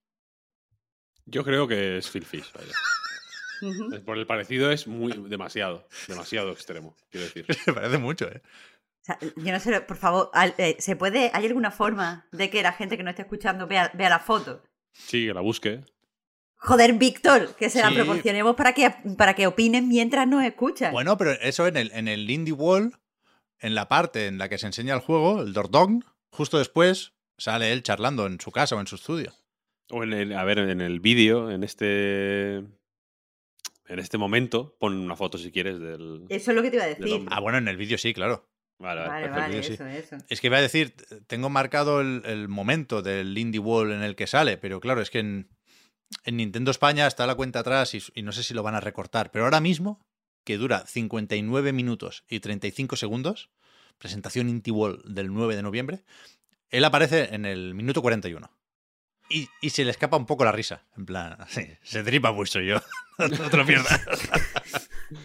Yo 1.25 1.43
creo 1.43 1.67
que 1.67 1.97
es 1.97 2.09
Phil 2.09 2.25
Fish. 2.25 2.51
vaya. 2.53 4.01
Por 4.05 4.17
el 4.17 4.27
parecido 4.27 4.69
es 4.71 4.85
muy 4.85 5.11
demasiado, 5.29 5.87
demasiado 6.07 6.51
extremo, 6.51 6.95
quiero 7.09 7.25
decir. 7.27 7.45
Me 7.67 7.73
parece 7.73 7.97
mucho, 7.97 8.27
¿eh? 8.29 8.41
O 8.43 9.05
sea, 9.05 9.17
yo 9.21 9.51
no 9.51 9.59
sé, 9.59 9.81
por 9.81 9.97
favor, 9.97 10.31
eh, 10.57 10.75
¿se 10.79 10.95
puede, 10.95 11.29
¿hay 11.33 11.45
alguna 11.45 11.71
forma 11.71 12.27
de 12.31 12.49
que 12.49 12.63
la 12.63 12.73
gente 12.73 12.97
que 12.97 13.03
no 13.03 13.11
esté 13.11 13.21
escuchando 13.21 13.67
vea, 13.67 13.91
vea 13.93 14.09
la 14.09 14.19
foto? 14.19 14.63
Sí, 14.93 15.27
que 15.27 15.33
la 15.33 15.41
busque. 15.41 15.83
Joder, 16.55 16.93
Víctor, 16.93 17.55
que 17.55 17.69
se 17.69 17.81
la 17.81 17.89
Sí. 17.89 17.95
proporcionemos 17.95 18.55
para 18.55 18.73
que, 18.73 18.89
para 19.17 19.35
que 19.35 19.45
opinen 19.45 19.87
mientras 19.87 20.27
nos 20.27 20.43
escuchan. 20.43 20.91
Bueno, 20.91 21.17
pero 21.17 21.31
eso 21.33 21.67
en 21.67 21.77
el, 21.77 21.91
en 21.91 22.07
el 22.07 22.27
Indie 22.29 22.53
Wall, 22.53 22.97
en 23.59 23.75
la 23.75 23.87
parte 23.87 24.27
en 24.27 24.37
la 24.37 24.49
que 24.49 24.57
se 24.57 24.67
enseña 24.67 24.93
el 24.93 25.01
juego, 25.01 25.41
el 25.41 25.53
Dordong, 25.53 26.03
justo 26.31 26.57
después 26.57 27.13
sale 27.37 27.71
él 27.71 27.83
charlando 27.83 28.25
en 28.27 28.39
su 28.39 28.51
casa 28.51 28.75
o 28.75 28.79
en 28.79 28.87
su 28.87 28.95
estudio. 28.95 29.33
O 29.89 30.03
en 30.03 30.13
el, 30.13 30.33
a 30.33 30.43
ver, 30.43 30.59
en 30.59 30.81
el 30.81 30.99
vídeo, 30.99 31.51
en 31.51 31.63
este. 31.63 32.63
En 33.87 33.99
este 33.99 34.17
momento, 34.17 34.75
pon 34.79 34.97
una 34.97 35.15
foto 35.15 35.37
si 35.37 35.51
quieres 35.51 35.79
del. 35.79 36.25
Eso 36.29 36.51
es 36.51 36.55
lo 36.55 36.63
que 36.63 36.71
te 36.71 36.77
iba 36.77 36.85
a 36.85 36.87
decir. 36.87 37.25
Ah, 37.29 37.39
bueno, 37.39 37.59
en 37.59 37.67
el 37.67 37.77
vídeo 37.77 37.97
sí, 37.99 38.13
claro. 38.13 38.49
Vale, 38.79 39.07
vale, 39.07 39.29
Vale, 39.29 39.63
sí. 39.63 39.73
eso, 39.73 39.85
eso. 39.85 40.17
Es 40.27 40.41
que 40.41 40.47
iba 40.47 40.57
a 40.57 40.61
decir, 40.61 40.95
tengo 41.27 41.49
marcado 41.49 42.01
el, 42.01 42.23
el 42.25 42.47
momento 42.49 43.01
del 43.01 43.37
Indie 43.37 43.59
Wall 43.59 43.91
en 43.91 44.01
el 44.01 44.15
que 44.15 44.27
sale, 44.27 44.57
pero 44.57 44.81
claro, 44.81 45.01
es 45.01 45.09
que 45.09 45.19
en, 45.19 45.49
en 46.25 46.37
Nintendo 46.37 46.71
España 46.71 47.07
está 47.07 47.25
la 47.25 47.35
cuenta 47.35 47.59
atrás 47.59 47.93
y, 47.93 48.01
y 48.15 48.23
no 48.23 48.31
sé 48.31 48.43
si 48.43 48.53
lo 48.53 48.63
van 48.63 48.75
a 48.75 48.81
recortar. 48.81 49.31
Pero 49.31 49.45
ahora 49.45 49.61
mismo, 49.61 50.01
que 50.45 50.57
dura 50.57 50.85
59 50.85 51.73
minutos 51.73 52.23
y 52.29 52.39
35 52.39 52.95
segundos, 52.95 53.49
presentación 53.97 54.47
Indie 54.47 54.71
Wall 54.71 55.01
del 55.05 55.33
9 55.33 55.55
de 55.55 55.63
noviembre, 55.63 56.03
él 56.69 56.85
aparece 56.85 57.35
en 57.35 57.45
el 57.45 57.73
minuto 57.73 58.01
41. 58.01 58.49
Y, 59.27 59.49
y 59.59 59.71
se 59.71 59.83
le 59.83 59.91
escapa 59.91 60.17
un 60.17 60.27
poco 60.27 60.45
la 60.45 60.51
risa. 60.51 60.85
En 60.95 61.05
plan, 61.05 61.37
sí, 61.49 61.67
se 61.81 62.03
tripa 62.03 62.31
mucho 62.31 62.61
yo. 62.61 62.79
no 63.17 63.49
te 63.49 63.57
lo 63.57 63.65
pierdas. 63.65 63.99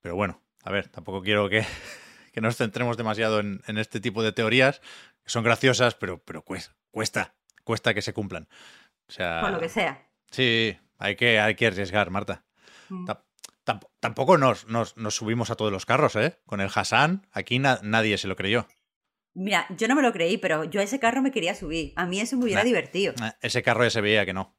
Pero 0.00 0.16
bueno, 0.16 0.42
a 0.62 0.70
ver, 0.70 0.88
tampoco 0.88 1.22
quiero 1.22 1.48
que, 1.48 1.64
que 2.32 2.40
nos 2.40 2.56
centremos 2.56 2.96
demasiado 2.96 3.40
en, 3.40 3.62
en 3.66 3.78
este 3.78 4.00
tipo 4.00 4.22
de 4.22 4.32
teorías, 4.32 4.80
que 5.22 5.30
son 5.30 5.44
graciosas, 5.44 5.94
pero, 5.94 6.18
pero 6.24 6.42
cuesta, 6.42 6.74
cuesta, 6.90 7.34
cuesta 7.62 7.94
que 7.94 8.02
se 8.02 8.12
cumplan. 8.12 8.48
O 9.08 9.12
sea, 9.12 9.40
Por 9.42 9.52
lo 9.52 9.60
que 9.60 9.68
sea. 9.68 10.08
sí, 10.30 10.76
hay 10.98 11.14
que, 11.14 11.38
hay 11.38 11.54
que 11.54 11.68
arriesgar, 11.68 12.10
Marta. 12.10 12.44
Mm. 12.88 13.06
Ta- 14.02 14.08
tamp- 14.08 14.14
tampoco 14.14 14.36
nos, 14.38 14.66
nos, 14.66 14.96
nos 14.96 15.14
subimos 15.14 15.50
a 15.50 15.54
todos 15.54 15.70
los 15.72 15.86
carros, 15.86 16.16
¿eh? 16.16 16.38
Con 16.46 16.60
el 16.60 16.70
Hassan, 16.74 17.26
aquí 17.32 17.58
na- 17.58 17.78
nadie 17.82 18.18
se 18.18 18.28
lo 18.28 18.36
creyó. 18.36 18.66
Mira, 19.34 19.66
yo 19.70 19.88
no 19.88 19.94
me 19.94 20.02
lo 20.02 20.12
creí, 20.12 20.36
pero 20.36 20.64
yo 20.64 20.80
a 20.80 20.84
ese 20.84 21.00
carro 21.00 21.22
me 21.22 21.30
quería 21.30 21.54
subir. 21.54 21.92
A 21.96 22.04
mí 22.04 22.20
eso 22.20 22.36
me 22.36 22.44
hubiera 22.44 22.60
Nah. 22.60 22.66
divertido. 22.66 23.14
Ese 23.40 23.62
carro 23.62 23.84
ya 23.84 23.90
se 23.90 24.00
veía 24.02 24.26
que 24.26 24.34
no. 24.34 24.54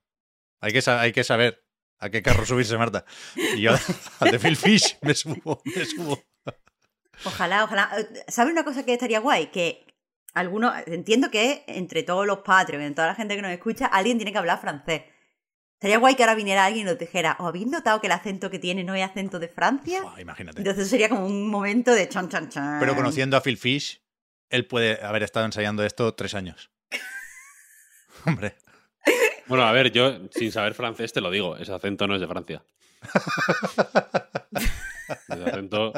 Hay 0.61 0.73
que, 0.73 0.81
hay 0.89 1.11
que 1.11 1.23
saber 1.23 1.63
a 1.99 2.09
qué 2.09 2.23
carro 2.23 2.45
subirse, 2.45 2.77
Marta. 2.77 3.05
Y 3.35 3.61
yo 3.61 3.71
al 4.19 4.31
de 4.31 4.39
Phil 4.39 4.55
Fish 4.57 4.97
me 5.01 5.13
subo, 5.13 5.61
me 5.65 5.85
subo. 5.85 6.23
Ojalá, 7.25 7.63
ojalá. 7.65 7.91
¿Sabes 8.27 8.51
una 8.51 8.63
cosa 8.63 8.83
que 8.83 8.93
estaría 8.93 9.19
guay? 9.19 9.47
Que 9.47 9.85
algunos, 10.33 10.73
entiendo 10.87 11.29
que 11.29 11.63
entre 11.67 12.01
todos 12.03 12.25
los 12.25 12.39
Patreons, 12.39 12.85
en 12.85 12.95
toda 12.95 13.07
la 13.09 13.15
gente 13.15 13.35
que 13.35 13.41
nos 13.41 13.51
escucha, 13.51 13.85
alguien 13.85 14.17
tiene 14.17 14.31
que 14.31 14.37
hablar 14.39 14.59
francés. 14.59 15.03
Sería 15.83 15.97
guay 15.97 16.15
que 16.15 16.23
ahora 16.23 16.35
viniera 16.35 16.63
alguien 16.63 16.87
y 16.87 16.89
nos 16.89 16.97
dijera, 16.97 17.35
¿os 17.39 17.45
habéis 17.45 17.67
notado 17.67 17.99
que 17.99 18.07
el 18.07 18.13
acento 18.13 18.49
que 18.49 18.57
tiene 18.57 18.85
no 18.85 18.95
es 18.95 19.03
acento 19.03 19.37
de 19.37 19.49
Francia? 19.49 20.01
Imagínate. 20.17 20.59
Entonces 20.59 20.89
sería 20.89 21.09
como 21.09 21.25
un 21.25 21.49
momento 21.49 21.91
de 21.91 22.07
chan 22.07 22.29
chan 22.29 22.47
chan. 22.47 22.79
Pero 22.79 22.95
conociendo 22.95 23.35
a 23.35 23.41
Phil 23.41 23.57
Fish, 23.57 24.01
él 24.49 24.65
puede 24.65 25.03
haber 25.03 25.23
estado 25.23 25.45
ensayando 25.45 25.83
esto 25.83 26.13
tres 26.13 26.35
años. 26.35 26.71
Hombre, 28.25 28.55
Bueno, 29.47 29.65
a 29.65 29.73
ver, 29.73 29.91
yo 29.91 30.21
sin 30.31 30.53
saber 30.53 30.73
francés 30.73 31.11
te 31.11 31.19
lo 31.19 31.29
digo, 31.29 31.57
ese 31.57 31.73
acento 31.73 32.07
no 32.07 32.15
es 32.15 32.21
de 32.21 32.27
Francia. 32.27 32.63
Ese 35.27 35.43
acento. 35.43 35.91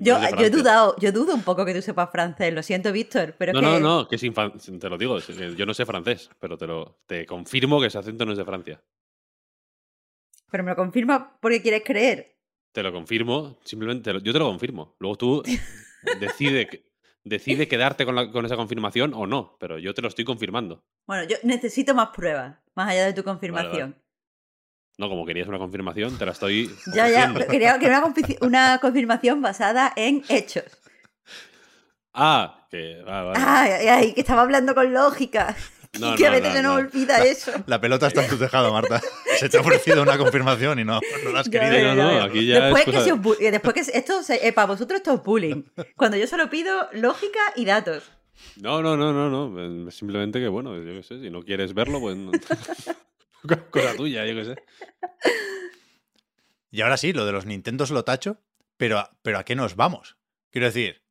Yo, 0.00 0.14
es 0.16 0.20
yo 0.22 0.26
he 0.26 0.30
Francia. 0.30 0.50
dudado, 0.50 0.96
yo 0.98 1.12
dudo 1.12 1.34
un 1.34 1.42
poco 1.42 1.64
que 1.64 1.74
tú 1.74 1.82
sepas 1.82 2.10
francés, 2.10 2.52
lo 2.54 2.62
siento, 2.62 2.92
Víctor, 2.92 3.34
pero 3.38 3.52
No, 3.52 3.58
es 3.60 3.64
que 3.76 3.80
no, 3.80 3.88
no, 4.02 4.08
que 4.08 4.16
sin 4.18 4.32
fan- 4.32 4.52
te 4.58 4.88
lo 4.88 4.96
digo, 4.96 5.18
es 5.18 5.26
yo 5.56 5.66
no 5.66 5.74
sé 5.74 5.84
francés, 5.84 6.30
pero 6.38 6.56
te 6.56 6.66
lo 6.66 7.00
te 7.06 7.26
confirmo 7.26 7.80
que 7.80 7.86
ese 7.88 7.98
acento 7.98 8.24
no 8.24 8.32
es 8.32 8.38
de 8.38 8.44
Francia. 8.44 8.80
Pero 10.50 10.64
me 10.64 10.70
lo 10.70 10.76
confirma 10.76 11.38
porque 11.40 11.60
quieres 11.60 11.82
creer. 11.84 12.36
Te 12.72 12.82
lo 12.82 12.92
confirmo, 12.92 13.58
simplemente 13.64 14.12
yo 14.22 14.32
te 14.32 14.38
lo 14.38 14.46
confirmo. 14.46 14.96
Luego 14.98 15.16
tú 15.16 15.42
decide, 16.20 16.84
decide 17.24 17.68
quedarte 17.68 18.04
con, 18.04 18.14
la- 18.14 18.30
con 18.30 18.46
esa 18.46 18.56
confirmación 18.56 19.12
o 19.14 19.26
no, 19.26 19.56
pero 19.58 19.78
yo 19.78 19.94
te 19.94 20.02
lo 20.02 20.08
estoy 20.08 20.24
confirmando. 20.24 20.84
Bueno, 21.06 21.24
yo 21.24 21.36
necesito 21.42 21.94
más 21.94 22.10
pruebas, 22.10 22.56
más 22.74 22.88
allá 22.90 23.06
de 23.06 23.12
tu 23.14 23.24
confirmación. 23.24 23.96
No, 24.98 25.08
como 25.08 25.24
querías 25.24 25.46
una 25.48 25.58
confirmación, 25.58 26.18
te 26.18 26.26
la 26.26 26.32
estoy. 26.32 26.70
Ya, 26.94 27.08
ya, 27.08 27.32
quería, 27.48 27.78
quería 27.78 28.04
una, 28.04 28.14
una 28.40 28.78
confirmación 28.80 29.40
basada 29.40 29.92
en 29.96 30.22
hechos. 30.28 30.64
Ah, 32.12 32.66
que. 32.70 33.02
ah, 33.06 33.22
vale. 33.22 33.38
Ay, 33.46 33.70
ay, 33.70 33.88
ay, 33.88 34.12
que 34.12 34.20
estaba 34.20 34.42
hablando 34.42 34.74
con 34.74 34.92
lógica. 34.92 35.56
No, 35.98 36.14
que 36.16 36.26
a 36.26 36.30
no, 36.30 36.36
veces 36.36 36.50
no, 36.50 36.54
se 36.56 36.62
nos 36.62 36.72
no. 36.74 36.78
olvida 36.80 37.24
eso. 37.24 37.50
la 37.66 37.80
pelota 37.80 38.08
está 38.08 38.22
en 38.22 38.28
tu 38.28 38.36
tejado, 38.36 38.70
Marta. 38.74 39.00
Se 39.38 39.48
te 39.48 39.56
ha 39.56 39.60
ofrecido 39.62 40.02
una 40.02 40.18
confirmación 40.18 40.78
y 40.78 40.84
no, 40.84 41.00
no 41.24 41.30
la 41.32 41.40
has 41.40 41.48
querido. 41.48 42.22
aquí 42.22 42.46
ya 42.46 42.66
después 42.66 42.80
es 42.82 42.84
que 42.84 43.10
cosa 43.10 43.36
se 43.38 43.46
eh, 43.46 43.50
después 43.50 43.74
que 43.74 43.84
se- 43.84 43.96
esto 43.96 44.22
se- 44.22 44.46
eh, 44.46 44.52
para 44.52 44.66
vosotros 44.66 44.98
esto 44.98 45.14
es 45.14 45.22
bullying. 45.24 45.62
Cuando 45.96 46.18
yo 46.18 46.26
solo 46.26 46.50
pido 46.50 46.88
lógica 46.92 47.40
y 47.56 47.64
datos. 47.64 48.04
No, 48.56 48.82
no, 48.82 48.98
no, 48.98 49.14
no, 49.14 49.48
no. 49.48 49.90
Simplemente 49.90 50.38
que, 50.38 50.48
bueno, 50.48 50.76
yo 50.76 50.92
qué 50.92 51.02
sé, 51.02 51.20
si 51.20 51.30
no 51.30 51.40
quieres 51.42 51.72
verlo, 51.72 52.00
pues. 52.00 52.16
Cosa 53.70 53.94
tuya, 53.96 54.26
yo 54.26 54.34
qué 54.34 54.44
sé. 54.44 54.56
Y 56.70 56.80
ahora 56.82 56.96
sí, 56.96 57.12
lo 57.12 57.24
de 57.24 57.32
los 57.32 57.46
Nintendos 57.46 57.90
lo 57.90 58.04
tacho, 58.04 58.40
pero, 58.76 58.98
a- 58.98 59.10
pero 59.22 59.38
¿a 59.38 59.44
qué 59.44 59.54
nos 59.56 59.76
vamos? 59.76 60.16
Quiero 60.50 60.66
decir, 60.66 61.02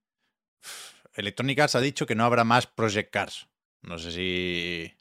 Electronic 1.16 1.60
Arts 1.60 1.76
ha 1.76 1.82
dicho 1.82 2.06
que 2.06 2.16
no 2.16 2.26
habrá 2.26 2.44
más 2.44 2.68
Project 2.68 3.12
Cars. 3.12 3.48
No 3.82 3.98
sé 3.98 4.12
si 4.12 4.94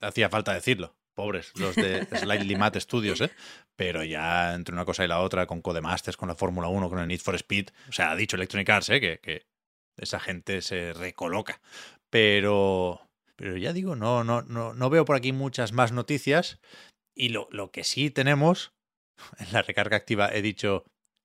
hacía 0.00 0.28
falta 0.28 0.52
decirlo. 0.54 0.96
Pobres 1.14 1.52
los 1.56 1.76
de 1.76 2.06
Slightly 2.16 2.56
Mad 2.56 2.74
Studios, 2.80 3.20
¿eh? 3.20 3.30
Pero 3.76 4.02
ya 4.02 4.54
entre 4.54 4.74
una 4.74 4.84
cosa 4.86 5.04
y 5.04 5.08
la 5.08 5.20
otra, 5.20 5.46
con 5.46 5.60
Codemasters, 5.60 6.16
con 6.16 6.28
la 6.28 6.34
Fórmula 6.34 6.68
1, 6.68 6.88
con 6.88 6.98
el 7.00 7.06
Need 7.08 7.20
for 7.20 7.34
Speed, 7.34 7.68
o 7.88 7.92
sea, 7.92 8.10
ha 8.12 8.16
dicho 8.16 8.36
Electronic 8.36 8.68
Arts, 8.70 8.88
¿eh? 8.88 9.00
Que, 9.00 9.18
que 9.18 9.46
esa 9.98 10.18
gente 10.20 10.62
se 10.62 10.94
recoloca. 10.94 11.60
Pero, 12.08 13.00
pero 13.42 13.56
ya 13.56 13.72
digo, 13.72 13.96
no, 13.96 14.22
no, 14.22 14.42
no, 14.42 14.72
no 14.72 14.88
veo 14.88 15.04
por 15.04 15.16
aquí 15.16 15.32
muchas 15.32 15.72
más 15.72 15.90
noticias. 15.90 16.60
Y 17.12 17.30
lo, 17.30 17.48
lo 17.50 17.72
que 17.72 17.82
sí 17.82 18.08
tenemos, 18.08 18.72
en 19.40 19.52
la 19.52 19.62
recarga 19.62 19.96
activa 19.96 20.32
he 20.32 20.42
dicho 20.42 20.84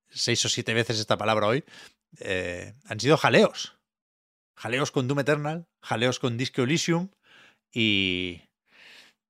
seis 0.10 0.44
o 0.44 0.50
siete 0.50 0.74
veces 0.74 1.00
esta 1.00 1.20
palabra 1.20 1.46
hoy, 1.46 1.64
eh, 2.20 2.74
han 2.86 3.00
sido 3.00 3.18
jaleos. 3.18 3.78
Jaleos 4.58 4.90
con 4.90 5.08
Doom 5.08 5.20
Eternal, 5.20 5.68
jaleos 5.80 6.18
con 6.18 6.38
Disco 6.38 6.64
Elysium 6.64 7.10
y, 7.72 8.42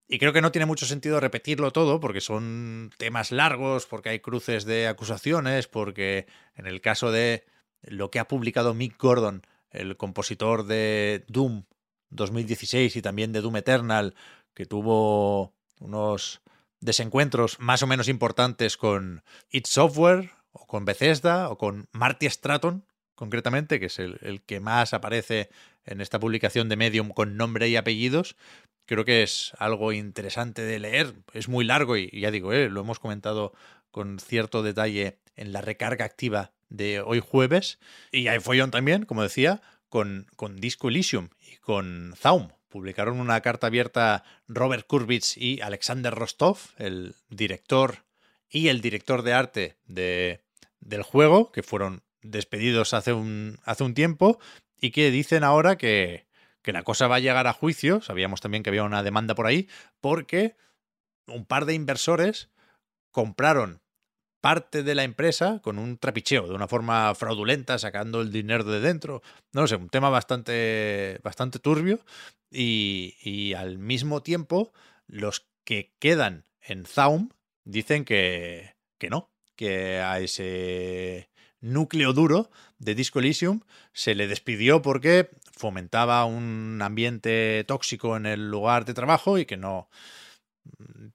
y 0.08 0.18
creo 0.18 0.32
que 0.32 0.42
no 0.42 0.54
tiene 0.54 0.66
mucho 0.66 0.86
sentido 0.86 1.20
repetirlo 1.20 1.72
todo 1.72 2.00
porque 2.00 2.22
son 2.22 2.92
temas 2.98 3.34
largos, 3.34 3.86
porque 3.86 4.12
hay 4.12 4.22
cruces 4.22 4.64
de 4.64 4.88
acusaciones, 4.88 5.68
porque 5.68 6.26
en 6.56 6.68
el 6.68 6.80
caso 6.80 7.12
de 7.12 7.44
lo 7.82 8.12
que 8.12 8.20
ha 8.20 8.30
publicado 8.30 8.74
Mick 8.74 8.98
Gordon, 8.98 9.42
el 9.72 9.98
compositor 9.98 10.66
de 10.66 11.26
Doom 11.28 11.66
2016 12.10 12.96
y 12.96 13.02
también 13.02 13.32
de 13.32 13.42
Doom 13.42 13.58
Eternal, 13.58 14.16
que 14.54 14.66
tuvo 14.66 15.54
unos 15.80 16.42
desencuentros 16.80 17.60
más 17.60 17.84
o 17.84 17.88
menos 17.88 18.08
importantes 18.08 18.78
con 18.78 19.24
id 19.50 19.66
Software 19.66 20.32
o 20.52 20.66
con 20.68 20.86
Bethesda 20.86 21.50
o 21.50 21.58
con 21.58 21.88
Marty 21.92 22.30
Stratton, 22.30 22.86
concretamente, 23.16 23.80
que 23.80 23.88
es 23.88 24.00
el, 24.00 24.20
el 24.22 24.42
que 24.42 24.60
más 24.60 24.94
aparece 24.94 25.50
en 25.86 26.02
esta 26.02 26.20
publicación 26.20 26.70
de 26.70 26.76
Medium 26.76 27.10
con 27.10 27.38
nombre 27.38 27.68
y 27.68 27.76
apellidos. 27.76 28.36
Creo 28.86 29.06
que 29.06 29.24
es 29.24 29.54
algo 29.58 29.92
interesante 29.92 30.62
de 30.62 30.80
leer. 30.80 31.14
Es 31.34 31.50
muy 31.50 31.66
largo 31.66 31.98
y, 31.98 32.10
y 32.12 32.22
ya 32.22 32.32
digo, 32.32 32.54
eh, 32.54 32.70
lo 32.70 32.82
hemos 32.82 33.00
comentado 33.00 33.54
con 33.92 34.20
cierto 34.20 34.64
detalle 34.64 35.20
en 35.36 35.54
la 35.54 35.62
recarga 35.62 36.06
activa 36.06 36.52
de 36.70 37.02
hoy 37.02 37.20
jueves. 37.20 37.80
Y 38.12 38.28
hay 38.28 38.40
follón 38.40 38.72
también, 38.72 39.06
como 39.06 39.24
decía, 39.24 39.62
con, 39.90 40.28
Disco 40.56 40.90
Elysium 40.90 41.30
y 41.40 41.58
con 41.58 42.14
Zaum. 42.18 42.50
Publicaron 42.70 43.20
una 43.20 43.42
carta 43.42 43.68
abierta 43.68 44.24
Robert 44.48 44.86
Kurbitz 44.88 45.38
y 45.38 45.62
Alexander 45.62 46.14
Rostov, 46.14 46.58
el 46.78 47.16
director 47.30 48.04
y 48.50 48.68
el 48.68 48.82
director 48.82 49.24
de 49.24 49.34
arte 49.34 49.78
de, 49.86 50.42
del 50.80 51.04
juego, 51.04 51.52
que 51.52 51.64
fueron 51.64 52.04
despedidos 52.22 52.94
hace 52.94 53.14
un, 53.14 53.58
hace 53.64 53.84
un 53.84 53.94
tiempo 53.94 54.40
y 54.80 54.92
que 54.92 55.12
dicen 55.12 55.44
ahora 55.44 55.78
que, 55.78 56.28
que 56.62 56.74
la 56.74 56.84
cosa 56.84 57.08
va 57.08 57.16
a 57.16 57.20
llegar 57.20 57.48
a 57.48 57.54
juicio. 57.54 58.02
Sabíamos 58.02 58.42
también 58.42 58.64
que 58.64 58.70
había 58.70 58.84
una 58.84 59.04
demanda 59.04 59.36
por 59.36 59.48
ahí, 59.48 59.70
porque 60.02 60.56
un 61.26 61.46
par 61.46 61.66
de 61.66 61.74
inversores 61.74 62.50
compraron 63.12 63.82
parte 64.42 64.84
de 64.84 64.96
la 64.96 65.04
empresa 65.04 65.60
con 65.62 65.80
un 65.80 65.98
trapicheo, 65.98 66.48
de 66.48 66.54
una 66.54 66.68
forma 66.68 67.14
fraudulenta, 67.16 67.78
sacando 67.80 68.22
el 68.22 68.32
dinero 68.32 68.64
de 68.64 68.80
dentro. 68.80 69.22
No 69.54 69.62
lo 69.62 69.68
sé, 69.68 69.76
un 69.76 69.90
tema 69.90 70.10
bastante, 70.10 71.20
bastante 71.24 71.60
turbio. 71.60 72.00
Y, 72.50 73.16
y 73.22 73.54
al 73.54 73.78
mismo 73.78 74.22
tiempo, 74.22 74.72
los 75.08 75.48
que 75.64 75.92
quedan 76.00 76.46
en 76.62 76.86
Zaum 76.86 77.30
dicen 77.66 78.06
que, 78.06 78.76
que 78.98 79.10
no, 79.10 79.30
que 79.56 80.00
a 80.00 80.20
ese 80.20 81.30
núcleo 81.60 82.14
duro 82.14 82.50
de 82.80 82.96
Disco 82.96 83.20
Elysium 83.20 83.62
se 83.94 84.16
le 84.16 84.28
despidió 84.28 84.82
porque 84.82 85.30
fomentaba 85.52 86.24
un 86.26 86.80
ambiente 86.82 87.64
tóxico 87.68 88.16
en 88.16 88.26
el 88.26 88.50
lugar 88.50 88.86
de 88.86 88.94
trabajo 88.94 89.38
y 89.38 89.46
que 89.46 89.58
no, 89.58 89.90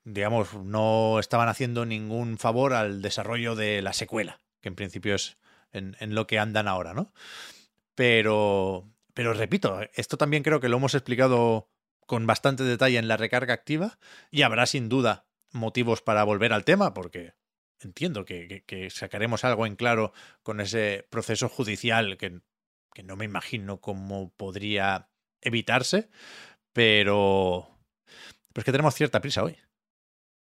digamos, 0.05 0.55
no 0.55 1.18
estaban 1.18 1.48
haciendo 1.48 1.86
ningún 1.86 2.38
favor 2.38 2.72
al 2.74 3.03
desarrollo 3.03 3.55
de 3.55 3.82
la 3.82 3.92
secuela, 3.92 4.40
que 4.61 4.68
en 4.68 4.74
principio 4.76 5.14
es 5.14 5.38
en, 5.72 5.96
lo 6.14 6.26
que 6.26 6.38
andan 6.38 6.68
ahora, 6.68 6.94
¿no? 6.94 7.12
Pero, 7.94 8.90
pero 9.14 9.32
repito, 9.34 9.80
esto 9.94 10.16
también 10.16 10.42
creo 10.42 10.61
que 10.61 10.68
lo 10.68 10.76
hemos 10.78 10.94
explicado 10.94 11.70
con 12.07 12.26
bastante 12.26 12.64
detalle 12.64 12.98
en 12.98 13.09
la 13.09 13.16
recarga 13.16 13.55
activa 13.55 13.98
y 14.30 14.42
habrá 14.42 14.66
sin 14.66 14.88
duda 14.88 15.26
motivos 15.53 16.00
para 16.03 16.24
volver 16.24 16.53
al 16.53 16.64
tema 16.64 16.94
porque 16.94 17.34
entiendo 17.80 18.24
que, 18.24 18.48
que- 18.48 18.64
que 18.64 18.90
sacaremos 18.90 19.44
algo 19.44 19.66
en 19.66 19.76
claro 19.76 20.12
con 20.42 20.61
ese 20.61 21.07
proceso 21.11 21.48
judicial 21.48 22.16
que, 22.16 22.40
que 22.94 23.03
no 23.03 23.16
me 23.16 23.24
imagino 23.24 23.80
cómo 23.80 24.32
podría 24.36 25.11
evitarse, 25.40 26.09
pero, 26.72 27.71
pero 28.53 28.62
es 28.62 28.64
que 28.64 28.72
tenemos 28.72 28.94
cierta 28.94 29.20
prisa 29.20 29.42
hoy. 29.42 29.57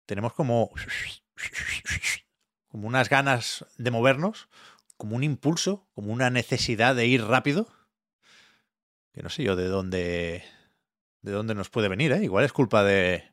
Tenemos 0.06 0.32
como, 0.32 0.70
como 2.68 2.88
unas 2.88 3.08
ganas 3.08 3.66
de 3.78 3.90
movernos, 3.90 4.48
como 4.96 5.16
un 5.16 5.24
impulso, 5.24 5.86
como 5.94 6.12
una 6.12 6.30
necesidad 6.30 6.94
de 6.94 7.06
ir 7.06 7.24
rápido, 7.24 7.68
que 9.12 9.22
no 9.22 9.30
sé 9.30 9.44
yo 9.44 9.56
de 9.56 9.68
dónde, 9.68 10.44
de 11.22 11.32
dónde 11.32 11.54
nos 11.54 11.70
puede 11.70 11.88
venir, 11.88 12.12
¿eh? 12.12 12.24
Igual 12.24 12.44
es 12.44 12.52
culpa 12.52 12.82
de, 12.82 13.32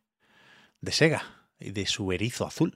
de 0.79 0.91
Sega 0.91 1.23
y 1.59 1.71
de 1.71 1.85
su 1.85 2.11
erizo 2.11 2.45
azul. 2.45 2.75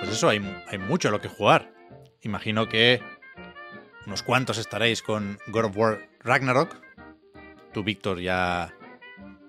Pues 0.00 0.10
eso, 0.10 0.28
hay, 0.28 0.40
mucho 0.78 1.08
a 1.08 1.10
lo 1.12 1.20
que 1.20 1.28
jugar. 1.28 1.72
Imagino 2.22 2.68
que 2.68 3.00
unos 4.06 4.22
cuantos 4.22 4.58
estaréis 4.58 5.02
con 5.02 5.38
God 5.48 5.66
of 5.66 5.76
War 5.76 6.08
Ragnarok. 6.20 6.76
Tú, 7.72 7.84
Víctor, 7.84 8.20
ya 8.20 8.74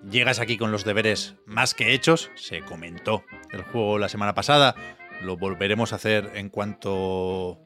llegas 0.08 0.38
aquí 0.38 0.56
con 0.56 0.70
los 0.70 0.84
deberes 0.84 1.34
más 1.46 1.74
que 1.74 1.94
hechos. 1.94 2.30
Se 2.36 2.62
comentó 2.62 3.24
el 3.50 3.62
juego 3.62 3.98
la 3.98 4.08
semana 4.08 4.34
pasada. 4.34 4.76
Lo 5.20 5.36
volveremos 5.36 5.92
a 5.92 5.96
hacer 5.96 6.30
en 6.34 6.48
cuanto 6.48 7.58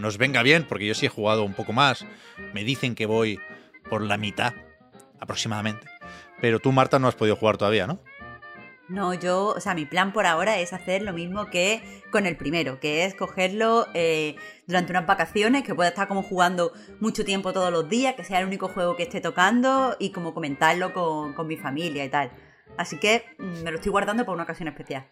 nos 0.00 0.18
venga 0.18 0.42
bien, 0.42 0.66
porque 0.68 0.86
yo 0.86 0.94
sí 0.94 1.06
he 1.06 1.10
jugado 1.10 1.44
un 1.44 1.54
poco 1.54 1.72
más. 1.72 2.06
Me 2.52 2.64
dicen 2.64 2.94
que 2.94 3.06
voy 3.06 3.38
por 3.88 4.02
la 4.02 4.16
mitad, 4.16 4.54
aproximadamente. 5.20 5.86
Pero 6.40 6.58
tú, 6.58 6.72
Marta, 6.72 6.98
no 6.98 7.08
has 7.08 7.14
podido 7.14 7.36
jugar 7.36 7.58
todavía, 7.58 7.86
¿no? 7.86 8.00
No, 8.88 9.14
yo, 9.14 9.54
o 9.56 9.60
sea, 9.60 9.74
mi 9.74 9.86
plan 9.86 10.12
por 10.12 10.26
ahora 10.26 10.58
es 10.58 10.72
hacer 10.72 11.02
lo 11.02 11.12
mismo 11.12 11.46
que 11.46 12.02
con 12.10 12.26
el 12.26 12.36
primero, 12.36 12.80
que 12.80 13.04
es 13.04 13.14
cogerlo 13.14 13.86
eh, 13.94 14.34
durante 14.66 14.90
unas 14.90 15.06
vacaciones, 15.06 15.62
que 15.62 15.76
pueda 15.76 15.90
estar 15.90 16.08
como 16.08 16.24
jugando 16.24 16.72
mucho 16.98 17.24
tiempo 17.24 17.52
todos 17.52 17.70
los 17.70 17.88
días, 17.88 18.16
que 18.16 18.24
sea 18.24 18.40
el 18.40 18.46
único 18.46 18.66
juego 18.66 18.96
que 18.96 19.04
esté 19.04 19.20
tocando 19.20 19.94
y 20.00 20.10
como 20.10 20.34
comentarlo 20.34 20.92
con, 20.92 21.34
con 21.34 21.46
mi 21.46 21.56
familia 21.56 22.04
y 22.04 22.08
tal. 22.08 22.32
Así 22.76 22.98
que 22.98 23.24
mm, 23.38 23.62
me 23.62 23.70
lo 23.70 23.76
estoy 23.76 23.92
guardando 23.92 24.24
para 24.24 24.34
una 24.34 24.42
ocasión 24.42 24.66
especial. 24.66 25.06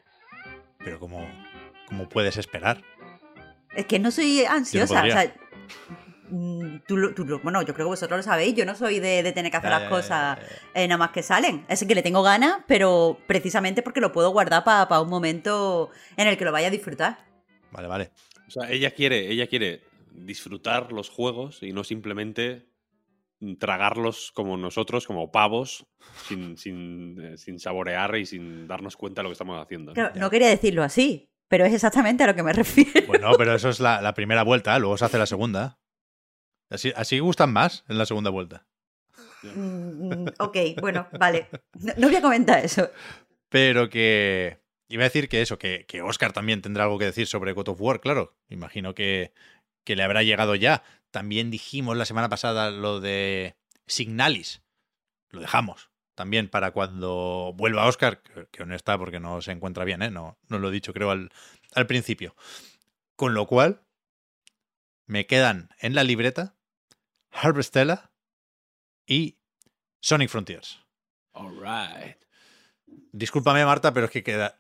Pero 0.79 0.99
como, 0.99 1.25
como 1.87 2.09
puedes 2.09 2.37
esperar. 2.37 2.83
Es 3.79 3.87
que 3.87 3.99
no 4.01 4.11
soy 4.11 4.45
ansiosa, 4.45 4.95
o 4.95 4.97
podría. 4.97 5.23
sea, 5.23 5.35
mm, 6.31 6.79
tú, 6.87 7.15
tú 7.15 7.41
bueno, 7.43 7.63
yo 7.63 7.75
creo 7.75 7.87
que 7.87 7.91
vosotros 7.91 8.19
lo 8.19 8.23
sabéis, 8.25 8.55
yo 8.57 8.65
no 8.67 8.75
soy 8.75 8.99
de, 8.99 9.23
de 9.23 9.33
tener 9.33 9.51
que 9.53 9.57
hacer 9.57 9.71
Ya, 9.71 9.79
las 9.79 9.83
ya, 9.85 9.89
cosas 9.89 10.39
ya, 10.39 10.43
ya, 10.43 10.83
eh, 10.83 10.89
nada 10.89 10.99
más 10.99 11.11
que 11.11 11.23
salen. 11.23 11.65
Es 11.69 11.85
que 11.85 11.95
le 11.95 12.03
tengo 12.03 12.23
ganas, 12.25 12.65
pero 12.67 13.19
precisamente 13.29 13.83
porque 13.83 14.01
lo 14.01 14.11
puedo 14.11 14.31
guardar 14.31 14.65
para 14.65 15.01
un 15.01 15.09
momento 15.09 15.91
en 16.17 16.27
el 16.27 16.37
que 16.37 16.45
lo 16.45 16.51
vaya 16.51 16.67
a 16.67 16.71
disfrutar. 16.71 17.19
Vale, 17.71 17.87
vale. 17.87 18.11
O 18.49 18.51
sea, 18.51 18.71
ella 18.71 18.91
quiere, 18.91 19.31
ella 19.31 19.47
quiere 19.47 19.83
disfrutar 20.11 20.91
los 20.93 21.09
juegos 21.09 21.63
y 21.63 21.73
no 21.73 21.85
simplemente 21.85 22.67
tragarlos 23.61 24.33
como 24.33 24.57
nosotros, 24.57 25.07
como 25.07 25.31
pavos, 25.31 25.87
sin, 26.27 26.57
sin, 26.57 27.21
eh, 27.21 27.39
sin 27.39 27.61
saborear 27.61 28.17
y 28.17 28.27
sin 28.27 28.67
darnos 28.67 28.97
cuenta 28.97 29.21
de 29.21 29.25
lo 29.25 29.29
que 29.29 29.35
estamos 29.35 29.63
haciendo. 29.63 29.93
¿no? 29.93 29.95
Claro, 29.95 30.15
no 30.17 30.31
quería 30.31 30.49
decirlo 30.49 30.83
así, 30.83 31.31
pero 31.49 31.65
es 31.65 31.75
exactamente 31.75 32.25
a 32.25 32.29
lo 32.29 32.35
que 32.35 32.43
me 32.43 32.53
refiero. 32.55 33.07
Bueno, 33.07 33.33
pero 33.37 33.55
eso 33.55 33.69
es 33.69 33.81
la, 33.81 34.01
la 34.01 34.15
primera 34.15 34.43
vuelta, 34.43 34.79
luego 34.79 34.97
se 34.97 35.05
hace 35.05 35.19
la 35.19 35.27
segunda. 35.27 35.79
Así, 36.71 36.93
así 36.95 37.19
gustan 37.19 37.53
más 37.53 37.85
en 37.89 37.99
la 37.99 38.07
segunda 38.07 38.31
vuelta. 38.31 38.67
Mm, 39.43 40.27
ok, 40.39 40.57
bueno, 40.81 41.09
vale. 41.19 41.49
No, 41.81 41.93
no 41.97 42.09
voy 42.09 42.17
a 42.17 42.23
comentar 42.23 42.65
eso. 42.65 42.91
Pero 43.49 43.89
que. 43.89 44.59
Iba 44.91 45.03
a 45.03 45.05
decir 45.05 45.29
que 45.29 45.43
eso, 45.43 45.59
que, 45.59 45.85
que 45.87 46.01
Oscar 46.01 46.33
también 46.33 46.63
tendrá 46.63 46.85
algo 46.85 46.99
que 46.99 47.05
decir 47.05 47.27
sobre 47.27 47.53
God 47.53 47.69
of 47.69 47.81
War, 47.81 48.01
claro. 48.01 48.35
Imagino 48.49 48.95
que, 48.95 49.35
que 49.85 49.97
le 49.97 50.03
habrá 50.03 50.23
llegado 50.23 50.55
ya. 50.55 50.83
También 51.11 51.51
dijimos 51.51 51.97
la 51.97 52.07
semana 52.07 52.31
pasada 52.31 52.71
lo 52.71 52.99
de 53.01 53.57
Signalis. 53.87 54.63
Lo 55.31 55.41
dejamos. 55.41 55.88
También 56.19 56.49
para 56.49 56.73
cuando 56.73 57.55
vuelva 57.55 57.87
Oscar, 57.87 58.21
que, 58.51 58.67
no 58.67 58.75
está 58.75 58.99
porque 58.99 59.21
no 59.21 59.41
se 59.41 59.53
encuentra 59.53 59.85
bien, 59.85 60.03
¿eh? 60.03 60.11
No, 60.11 60.37
no 60.49 60.59
lo 60.59 60.69
he 60.69 60.73
dicho, 60.73 60.93
creo, 60.93 61.13
al, 61.13 61.31
al 61.77 61.87
principio. 61.87 62.35
Con 63.15 63.35
lo 63.35 63.47
cual, 63.47 63.83
me 65.07 65.27
quedan 65.27 65.69
en 65.79 65.95
la 65.95 66.03
libreta 66.03 66.57
Harvestella 67.31 68.11
y 69.07 69.39
Sonic 70.01 70.29
Frontiers. 70.29 70.85
Alright. 71.35 72.17
Discúlpame, 73.13 73.65
Marta, 73.65 73.95
pero 73.95 74.07
es 74.07 74.11
que 74.11 74.25
queda. 74.25 74.59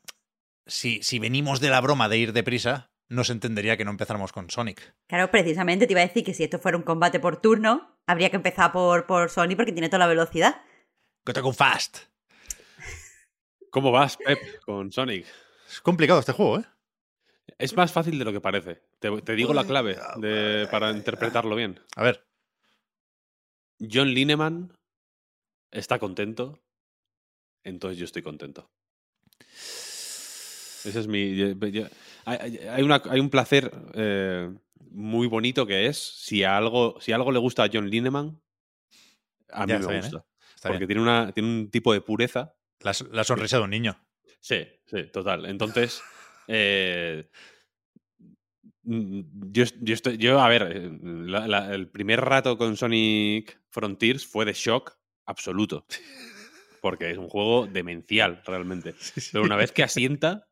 Si, 0.65 1.03
si 1.03 1.19
venimos 1.19 1.59
de 1.59 1.71
la 1.71 1.81
broma 1.81 2.09
de 2.09 2.19
ir 2.19 2.33
deprisa, 2.33 2.93
no 3.09 3.25
se 3.25 3.33
entendería 3.33 3.77
que 3.77 3.85
no 3.85 3.91
empezáramos 3.91 4.31
con 4.31 4.49
Sonic. 4.49 4.95
Claro, 5.09 5.33
precisamente 5.33 5.89
te 5.89 5.93
iba 5.93 6.03
a 6.03 6.07
decir 6.07 6.23
que 6.23 6.35
si 6.35 6.45
esto 6.45 6.61
fuera 6.61 6.79
un 6.79 6.85
combate 6.85 7.19
por 7.19 7.41
turno, 7.41 7.99
habría 8.07 8.31
que 8.31 8.37
empezar 8.37 8.71
por, 8.71 9.07
por 9.07 9.29
Sony 9.29 9.57
porque 9.57 9.73
tiene 9.73 9.89
toda 9.89 9.99
la 9.99 10.07
velocidad. 10.07 10.63
Gotta 11.29 11.43
go 11.43 11.53
fast. 11.53 11.99
¿Cómo 13.71 13.93
vas, 13.93 14.17
Pep, 14.17 14.39
con 14.65 14.91
Sonic? 14.91 15.27
Es 15.69 15.83
complicado 15.83 16.21
este 16.21 16.33
juego, 16.33 16.61
¿eh? 16.61 16.65
Es 17.59 17.77
más 17.77 17.93
fácil 17.93 18.19
de 18.19 18.25
lo 18.25 18.33
que 18.33 18.41
parece. 18.41 18.81
Te, 18.99 19.11
te 19.21 19.35
digo 19.35 19.53
la 19.53 19.67
clave 19.67 19.99
de- 20.17 20.67
para 20.71 20.91
interpretarlo 20.91 21.55
bien. 21.55 21.81
A 21.97 22.03
ver, 22.03 22.25
John 23.79 24.09
Lineman 24.15 24.73
está 25.71 25.99
contento, 25.99 26.59
entonces 27.63 27.99
yo 27.99 28.07
estoy 28.07 28.23
contento. 28.23 28.71
Ese 29.39 30.99
es 30.99 31.07
mi. 31.09 31.37
yo- 31.37 31.49
yo- 31.67 31.89
hay, 32.25 32.57
hay 32.69 32.83
una- 32.83 33.03
hay 33.05 33.21
un 33.21 33.29
placer 33.29 33.71
eh, 33.93 34.51
muy 34.81 35.27
bonito 35.27 35.67
que 35.67 35.89
es 35.89 35.99
si 35.99 36.43
a 36.43 36.57
algo, 36.57 36.99
si 37.03 37.13
algo 37.13 37.33
le 37.33 37.39
gusta 37.39 37.65
a 37.65 37.71
John 37.71 37.91
Lineman, 37.91 38.41
a 39.51 39.67
mí 39.67 39.73
Ya, 39.75 39.79
me 39.81 39.87
bien, 39.89 40.01
gusta. 40.01 40.25
Está 40.59 40.69
porque 40.71 40.87
bien. 40.87 40.89
tiene, 40.89 41.03
una, 41.03 41.33
tiene 41.33 41.49
un 41.49 41.71
tipo 41.71 41.93
de 41.93 42.01
pureza. 42.01 42.55
La, 42.81 42.93
la 43.13 43.25
sonrisa 43.25 43.59
de 43.59 43.63
un 43.65 43.71
niño. 43.71 43.97
Sí, 44.41 44.67
sí, 44.87 45.05
total. 45.13 45.47
Entonces, 45.47 46.03
eh, 46.49 47.29
mm, 48.83 49.21
yo, 49.53 49.65
yo 49.81 49.95
estoy, 49.95 50.17
yo, 50.19 50.41
a 50.41 50.49
ver, 50.49 50.63
eh, 50.75 50.99
la- 51.03 51.47
la- 51.49 51.75
el 51.75 51.89
primer 51.89 52.21
rato 52.21 52.57
con 52.59 52.77
Sonic 52.77 53.61
Frontiers 53.71 54.27
fue 54.27 54.45
de 54.45 54.53
shock 54.53 54.97
absoluto. 55.27 55.87
Porque 56.81 57.11
es 57.11 57.19
un 57.19 57.29
juego 57.29 57.67
demencial, 57.67 58.43
realmente. 58.47 58.95
Pero 59.33 59.45
una 59.45 59.57
vez 59.57 59.73
que 59.73 59.83
asienta, 59.83 60.49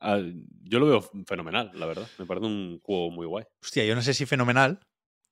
ah, 0.00 0.20
yo 0.64 0.78
lo 0.80 0.86
veo 0.86 1.02
fenomenal, 1.26 1.70
la 1.74 1.86
verdad. 1.86 2.08
Me 2.18 2.26
parece 2.26 2.46
un 2.46 2.80
juego 2.80 3.10
muy 3.12 3.26
guay. 3.26 3.44
Hostia, 3.62 3.84
yo 3.84 3.94
no 3.94 4.02
sé 4.02 4.12
si 4.14 4.26
fenomenal. 4.26 4.80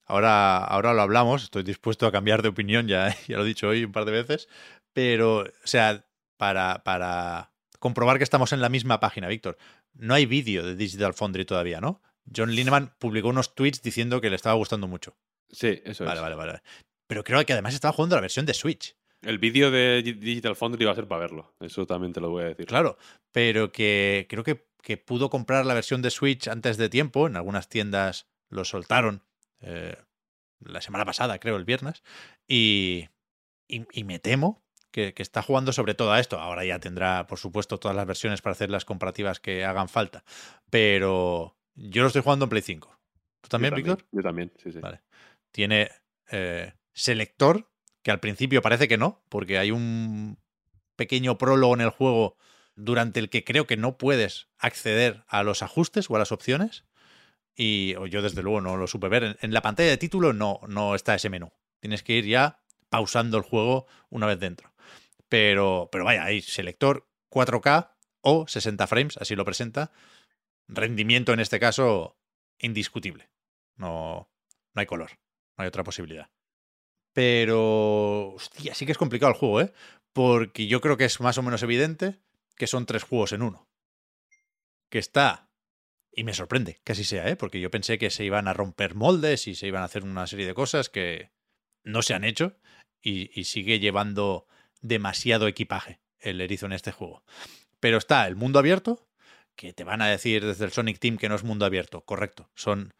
Ahora, 0.08 0.56
ahora 0.64 0.94
lo 0.94 1.02
hablamos. 1.02 1.44
Estoy 1.44 1.62
dispuesto 1.62 2.06
a 2.06 2.12
cambiar 2.12 2.42
de 2.42 2.48
opinión, 2.48 2.88
ya, 2.88 3.14
ya 3.28 3.36
lo 3.36 3.44
he 3.44 3.46
dicho 3.48 3.68
hoy 3.68 3.84
un 3.84 3.92
par 3.92 4.04
de 4.06 4.12
veces. 4.12 4.48
Pero, 4.92 5.40
o 5.40 5.46
sea, 5.64 6.04
para, 6.36 6.82
para 6.82 7.52
comprobar 7.78 8.18
que 8.18 8.24
estamos 8.24 8.52
en 8.52 8.60
la 8.60 8.68
misma 8.68 8.98
página, 9.00 9.28
Víctor, 9.28 9.58
no 9.94 10.14
hay 10.14 10.26
vídeo 10.26 10.64
de 10.64 10.74
Digital 10.74 11.14
Foundry 11.14 11.44
todavía, 11.44 11.80
¿no? 11.80 12.02
John 12.34 12.54
Lineman 12.54 12.94
publicó 12.98 13.28
unos 13.28 13.54
tweets 13.54 13.82
diciendo 13.82 14.20
que 14.20 14.30
le 14.30 14.36
estaba 14.36 14.54
gustando 14.56 14.88
mucho. 14.88 15.16
Sí, 15.50 15.80
eso 15.84 16.04
Vale, 16.04 16.16
es. 16.18 16.22
vale, 16.22 16.34
vale. 16.34 16.62
Pero 17.06 17.24
creo 17.24 17.44
que 17.46 17.52
además 17.52 17.74
estaba 17.74 17.92
jugando 17.92 18.16
la 18.16 18.22
versión 18.22 18.44
de 18.44 18.54
Switch. 18.54 18.96
El 19.22 19.38
vídeo 19.38 19.70
de 19.70 20.02
Digital 20.02 20.54
Foundry 20.56 20.84
va 20.84 20.92
a 20.92 20.94
ser 20.94 21.08
para 21.08 21.20
verlo. 21.22 21.54
Eso 21.60 21.86
también 21.86 22.12
te 22.12 22.20
lo 22.20 22.30
voy 22.30 22.44
a 22.44 22.48
decir. 22.48 22.66
Claro, 22.66 22.98
pero 23.32 23.72
que 23.72 24.26
creo 24.28 24.44
que, 24.44 24.68
que 24.82 24.96
pudo 24.96 25.30
comprar 25.30 25.64
la 25.66 25.74
versión 25.74 26.02
de 26.02 26.10
Switch 26.10 26.48
antes 26.48 26.76
de 26.76 26.88
tiempo. 26.88 27.26
En 27.26 27.36
algunas 27.36 27.68
tiendas 27.68 28.26
lo 28.50 28.64
soltaron 28.64 29.22
eh, 29.60 29.96
la 30.60 30.80
semana 30.80 31.04
pasada, 31.04 31.38
creo, 31.38 31.56
el 31.56 31.64
viernes. 31.64 32.02
Y, 32.46 33.08
y, 33.68 33.86
y 33.92 34.04
me 34.04 34.18
temo 34.18 34.62
que, 34.90 35.14
que 35.14 35.22
está 35.22 35.42
jugando 35.42 35.72
sobre 35.72 35.94
todo 35.94 36.12
a 36.12 36.20
esto. 36.20 36.38
Ahora 36.38 36.64
ya 36.64 36.78
tendrá, 36.78 37.26
por 37.26 37.38
supuesto, 37.38 37.78
todas 37.78 37.96
las 37.96 38.06
versiones 38.06 38.42
para 38.42 38.52
hacer 38.52 38.70
las 38.70 38.84
comparativas 38.84 39.40
que 39.40 39.64
hagan 39.64 39.88
falta. 39.88 40.24
Pero 40.70 41.56
yo 41.74 42.02
lo 42.02 42.08
estoy 42.08 42.22
jugando 42.22 42.44
en 42.46 42.50
Play 42.50 42.62
5. 42.62 42.98
¿Tú 43.40 43.48
también, 43.48 43.74
Víctor? 43.74 44.04
Yo 44.12 44.22
también, 44.22 44.52
sí, 44.62 44.72
sí. 44.72 44.80
Vale. 44.80 45.00
Tiene 45.52 45.90
eh, 46.30 46.74
selector, 46.92 47.70
que 48.02 48.10
al 48.10 48.20
principio 48.20 48.62
parece 48.62 48.88
que 48.88 48.98
no, 48.98 49.22
porque 49.28 49.58
hay 49.58 49.70
un 49.70 50.38
pequeño 50.96 51.38
prólogo 51.38 51.74
en 51.74 51.80
el 51.80 51.90
juego 51.90 52.36
durante 52.74 53.20
el 53.20 53.30
que 53.30 53.44
creo 53.44 53.66
que 53.66 53.76
no 53.76 53.98
puedes 53.98 54.48
acceder 54.58 55.24
a 55.28 55.42
los 55.42 55.62
ajustes 55.62 56.10
o 56.10 56.16
a 56.16 56.18
las 56.18 56.32
opciones. 56.32 56.84
Y 57.60 57.94
yo 58.08 58.22
desde 58.22 58.40
luego 58.40 58.60
no 58.60 58.76
lo 58.76 58.86
supe 58.86 59.08
ver. 59.08 59.24
En, 59.24 59.36
en 59.40 59.52
la 59.52 59.62
pantalla 59.62 59.90
de 59.90 59.96
título 59.96 60.32
no, 60.32 60.60
no 60.68 60.94
está 60.94 61.16
ese 61.16 61.28
menú. 61.28 61.50
Tienes 61.80 62.04
que 62.04 62.12
ir 62.12 62.24
ya 62.24 62.60
pausando 62.88 63.36
el 63.36 63.42
juego 63.42 63.88
una 64.10 64.26
vez 64.26 64.38
dentro. 64.38 64.72
Pero, 65.28 65.88
pero 65.90 66.04
vaya, 66.04 66.22
hay 66.22 66.40
selector 66.40 67.08
4K 67.30 67.90
o 68.20 68.46
60 68.46 68.86
frames, 68.86 69.16
así 69.18 69.34
lo 69.34 69.44
presenta. 69.44 69.90
Rendimiento 70.68 71.32
en 71.32 71.40
este 71.40 71.58
caso 71.58 72.16
indiscutible. 72.60 73.28
No, 73.76 74.30
No 74.74 74.80
hay 74.80 74.86
color. 74.86 75.10
No 75.56 75.62
hay 75.62 75.68
otra 75.68 75.82
posibilidad. 75.82 76.30
Pero, 77.12 78.34
hostia, 78.34 78.74
sí 78.76 78.86
que 78.86 78.92
es 78.92 78.98
complicado 78.98 79.32
el 79.32 79.38
juego, 79.38 79.60
¿eh? 79.62 79.72
Porque 80.12 80.68
yo 80.68 80.80
creo 80.80 80.96
que 80.96 81.06
es 81.06 81.20
más 81.20 81.38
o 81.38 81.42
menos 81.42 81.64
evidente 81.64 82.20
que 82.54 82.68
son 82.68 82.86
tres 82.86 83.02
juegos 83.02 83.32
en 83.32 83.42
uno. 83.42 83.68
Que 84.88 85.00
está, 85.00 85.47
y 86.18 86.24
me 86.24 86.34
sorprende 86.34 86.80
que 86.82 86.90
así 86.90 87.04
sea, 87.04 87.28
¿eh? 87.28 87.36
Porque 87.36 87.60
yo 87.60 87.70
pensé 87.70 87.96
que 87.96 88.10
se 88.10 88.24
iban 88.24 88.48
a 88.48 88.52
romper 88.52 88.96
moldes 88.96 89.46
y 89.46 89.54
se 89.54 89.68
iban 89.68 89.82
a 89.82 89.84
hacer 89.84 90.02
una 90.02 90.26
serie 90.26 90.48
de 90.48 90.54
cosas 90.54 90.88
que 90.88 91.30
no 91.84 92.02
se 92.02 92.12
han 92.12 92.24
hecho 92.24 92.56
y, 93.00 93.44
sigue 93.44 93.78
llevando 93.78 94.48
demasiado 94.80 95.46
equipaje 95.46 96.00
el 96.18 96.40
erizo 96.40 96.66
en 96.66 96.72
este 96.72 96.90
juego. 96.90 97.22
Pero 97.78 97.98
está 97.98 98.26
el 98.26 98.34
mundo 98.34 98.58
abierto, 98.58 99.06
que 99.54 99.72
te 99.72 99.84
van 99.84 100.02
a 100.02 100.08
decir 100.08 100.44
desde 100.44 100.64
el 100.64 100.72
Sonic 100.72 100.98
Team 100.98 101.18
que 101.18 101.28
no 101.28 101.36
es 101.36 101.44
mundo 101.44 101.64
abierto, 101.64 102.00
correcto. 102.00 102.50
Son 102.56 102.94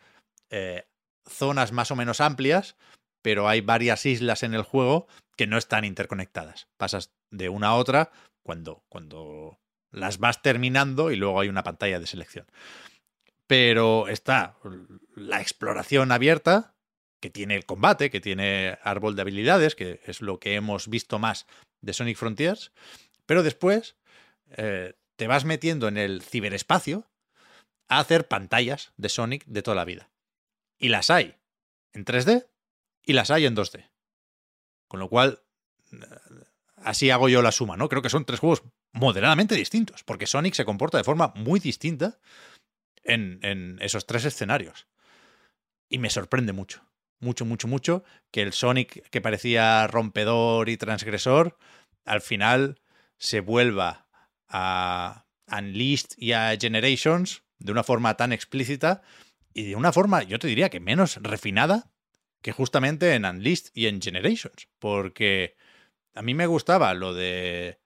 eh, 0.51 0.87
zonas 1.27 1.73
más 1.73 1.91
o 1.91 1.97
menos 1.97 2.21
amplias, 2.21 2.77
pero 3.21 3.49
hay 3.49 3.63
varias 3.63 4.07
islas 4.07 4.45
en 4.45 4.55
el 4.55 4.63
juego 4.63 5.09
que 5.37 5.49
no 5.49 5.59
están 5.59 5.85
interconectadas. 5.85 6.69
Pasas 6.77 7.11
de 7.33 7.49
una 7.49 7.71
a 7.71 7.75
otra 7.75 8.13
cuando, 8.45 8.85
cuando 8.89 9.59
las 9.91 10.19
vas 10.19 10.41
terminando 10.41 11.11
y 11.11 11.17
luego 11.17 11.41
hay 11.41 11.49
una 11.49 11.65
pantalla 11.65 11.99
de 11.99 12.07
selección. 12.07 12.47
Pero 13.49 14.07
está 14.07 14.57
la 15.17 15.41
exploración 15.41 16.13
abierta, 16.13 16.77
que 17.21 17.31
tiene 17.31 17.57
el 17.57 17.67
combate, 17.67 18.11
que 18.11 18.21
tiene 18.21 18.79
árbol 18.83 19.17
de 19.17 19.23
habilidades, 19.23 19.75
que 19.75 20.01
es 20.05 20.21
lo 20.21 20.39
que 20.39 20.55
hemos 20.55 20.87
visto 20.87 21.19
más 21.19 21.47
de 21.81 21.93
Sonic 21.93 22.17
Frontiers, 22.17 22.73
pero 23.27 23.43
después 23.43 23.97
eh, 24.51 24.95
te 25.17 25.27
vas 25.27 25.45
metiendo 25.45 25.89
en 25.89 25.97
el 25.97 26.23
ciberespacio 26.23 27.09
a 27.89 27.99
hacer 27.99 28.29
pantallas 28.29 28.93
de 28.97 29.09
Sonic 29.09 29.45
de 29.47 29.63
toda 29.63 29.75
la 29.75 29.85
vida. 29.85 30.11
Y 30.79 30.89
las 30.89 31.11
hay 31.11 31.37
en 31.93 32.05
3D 32.05 32.47
y 33.03 33.15
las 33.15 33.31
hay 33.31 33.47
en 33.47 33.57
2D. 33.57 33.89
Con 34.87 35.01
lo 35.01 35.09
cual, 35.09 35.43
así 36.77 37.11
hago 37.11 37.29
yo 37.29 37.43
la 37.43 37.53
suma, 37.53 37.77
¿no? 37.77 37.89
Creo 37.89 38.03
que 38.03 38.11
son 38.11 38.25
tres 38.25 38.41
juegos 38.41 38.63
moderadamente 38.93 39.55
distintos, 39.55 40.05
porque 40.05 40.27
Sonic 40.27 40.55
se 40.55 40.65
comporta 40.65 40.99
de 40.99 41.05
forma 41.05 41.33
muy 41.35 41.61
distinta 41.61 42.19
en, 43.09 43.79
esos 43.81 44.07
tres 44.07 44.25
escenarios. 44.25 44.87
Y 45.89 45.99
me 45.99 46.11
sorprende 46.11 46.53
mucho, 46.53 46.83
mucho, 47.19 47.45
mucho, 47.45 47.67
mucho 47.67 48.05
que 48.31 48.43
el 48.43 48.53
Sonic 48.53 49.09
que 49.11 49.21
parecía 49.21 49.87
rompedor 49.87 50.69
y 50.69 50.77
transgresor, 50.77 51.57
al 52.05 52.21
final 52.21 52.81
se 53.17 53.41
vuelva 53.41 54.07
a 54.49 55.27
Unleashed 55.51 56.11
y 56.17 56.33
a 56.33 56.57
Generations 56.59 57.43
de 57.59 57.73
una 57.73 57.83
forma 57.83 58.17
tan 58.17 58.33
explícita 58.33 59.03
y 59.55 59.65
de 59.65 59.77
una 59.77 59.93
forma, 59.93 60.23
yo 60.23 60.39
te 60.39 60.47
diría 60.47 60.69
que 60.69 60.81
menos 60.81 61.17
refinada 61.17 61.91
que 62.43 62.53
justamente 62.53 63.15
en 63.15 63.25
Unleashed 63.25 63.71
y 63.75 63.87
en 63.87 64.01
Generations. 64.01 64.69
Porque 64.79 65.57
a 66.15 66.23
mí 66.23 66.35
me 66.35 66.47
gustaba 66.47 66.95
lo 66.95 67.15
de 67.15 67.81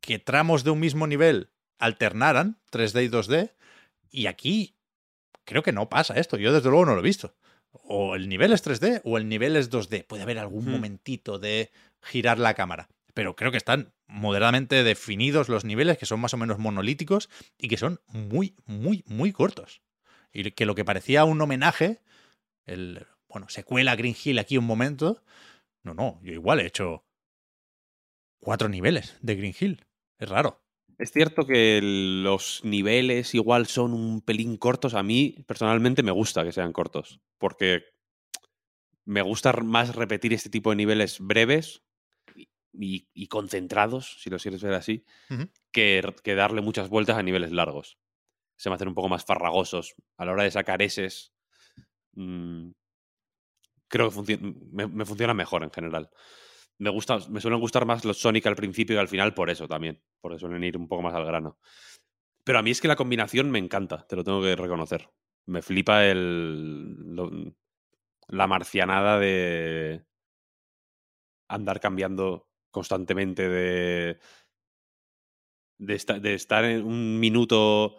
que 0.00 0.18
tramos 0.18 0.64
de 0.64 0.70
un 0.70 0.80
mismo 0.80 1.06
nivel 1.06 1.50
alternaran 1.78 2.60
3D 2.70 3.04
y 3.04 3.08
2D. 3.08 3.52
Y 4.12 4.26
aquí 4.26 4.76
creo 5.44 5.62
que 5.64 5.72
no 5.72 5.88
pasa 5.88 6.14
esto. 6.14 6.36
Yo 6.36 6.52
desde 6.52 6.68
luego 6.68 6.86
no 6.86 6.94
lo 6.94 7.00
he 7.00 7.04
visto. 7.04 7.34
O 7.72 8.14
el 8.14 8.28
nivel 8.28 8.52
es 8.52 8.64
3D 8.64 9.00
o 9.04 9.16
el 9.18 9.28
nivel 9.28 9.56
es 9.56 9.70
2D. 9.70 10.06
Puede 10.06 10.22
haber 10.22 10.38
algún 10.38 10.66
Hmm. 10.66 10.70
momentito 10.72 11.38
de 11.38 11.72
girar 12.02 12.38
la 12.38 12.54
cámara. 12.54 12.88
Pero 13.14 13.34
creo 13.34 13.50
que 13.50 13.56
están 13.56 13.92
moderadamente 14.06 14.84
definidos 14.84 15.48
los 15.48 15.64
niveles, 15.64 15.98
que 15.98 16.06
son 16.06 16.20
más 16.20 16.34
o 16.34 16.36
menos 16.36 16.58
monolíticos 16.58 17.28
y 17.58 17.68
que 17.68 17.76
son 17.78 18.00
muy, 18.06 18.54
muy, 18.66 19.04
muy 19.06 19.32
cortos. 19.32 19.82
Y 20.32 20.50
que 20.52 20.66
lo 20.66 20.74
que 20.74 20.84
parecía 20.84 21.24
un 21.24 21.40
homenaje, 21.40 22.00
el, 22.66 23.06
bueno, 23.28 23.48
secuela 23.48 23.96
Green 23.96 24.16
Hill 24.22 24.38
aquí 24.38 24.58
un 24.58 24.64
momento. 24.66 25.22
No, 25.82 25.94
no, 25.94 26.20
yo 26.22 26.32
igual 26.32 26.60
he 26.60 26.66
hecho 26.66 27.04
cuatro 28.38 28.68
niveles 28.68 29.16
de 29.20 29.34
Green 29.34 29.54
Hill. 29.58 29.84
Es 30.18 30.28
raro. 30.28 30.61
Es 31.02 31.10
cierto 31.10 31.44
que 31.44 31.80
los 31.82 32.60
niveles 32.62 33.34
igual 33.34 33.66
son 33.66 33.92
un 33.92 34.20
pelín 34.20 34.56
cortos. 34.56 34.94
A 34.94 35.02
mí, 35.02 35.34
personalmente, 35.48 36.04
me 36.04 36.12
gusta 36.12 36.44
que 36.44 36.52
sean 36.52 36.72
cortos. 36.72 37.20
Porque 37.38 37.86
me 39.04 39.20
gusta 39.20 39.52
más 39.52 39.96
repetir 39.96 40.32
este 40.32 40.48
tipo 40.48 40.70
de 40.70 40.76
niveles 40.76 41.18
breves 41.18 41.82
y, 42.72 43.08
y 43.12 43.26
concentrados, 43.26 44.18
si 44.20 44.30
lo 44.30 44.36
quieres 44.38 44.62
ver 44.62 44.74
así, 44.74 45.04
que, 45.72 46.14
que 46.22 46.36
darle 46.36 46.60
muchas 46.60 46.88
vueltas 46.88 47.16
a 47.16 47.24
niveles 47.24 47.50
largos. 47.50 47.98
Se 48.56 48.68
me 48.68 48.76
hacen 48.76 48.86
un 48.86 48.94
poco 48.94 49.08
más 49.08 49.24
farragosos. 49.24 49.96
A 50.16 50.24
la 50.24 50.34
hora 50.34 50.44
de 50.44 50.52
sacar 50.52 50.82
eses, 50.82 51.32
mm, 52.12 52.70
creo 53.88 54.08
que 54.08 54.38
me, 54.70 54.86
me 54.86 55.04
funciona 55.04 55.34
mejor 55.34 55.64
en 55.64 55.72
general. 55.72 56.10
Me, 56.78 56.90
gusta, 56.90 57.18
me 57.28 57.40
suelen 57.40 57.60
gustar 57.60 57.86
más 57.86 58.04
los 58.04 58.18
Sonic 58.18 58.46
al 58.46 58.56
principio 58.56 58.96
y 58.96 58.98
al 58.98 59.08
final 59.08 59.34
por 59.34 59.50
eso 59.50 59.68
también. 59.68 60.02
Porque 60.20 60.38
suelen 60.38 60.64
ir 60.64 60.76
un 60.76 60.88
poco 60.88 61.02
más 61.02 61.14
al 61.14 61.24
grano. 61.24 61.58
Pero 62.44 62.58
a 62.58 62.62
mí 62.62 62.70
es 62.70 62.80
que 62.80 62.88
la 62.88 62.96
combinación 62.96 63.50
me 63.50 63.58
encanta, 63.58 64.06
te 64.06 64.16
lo 64.16 64.24
tengo 64.24 64.42
que 64.42 64.56
reconocer. 64.56 65.08
Me 65.46 65.62
flipa 65.62 66.04
el, 66.04 67.54
la 68.28 68.46
marcianada 68.46 69.18
de 69.18 70.04
andar 71.48 71.80
cambiando 71.80 72.48
constantemente 72.70 73.48
de, 73.48 74.18
de, 75.78 76.20
de 76.20 76.34
estar 76.34 76.64
en 76.64 76.84
un 76.84 77.20
minuto 77.20 77.96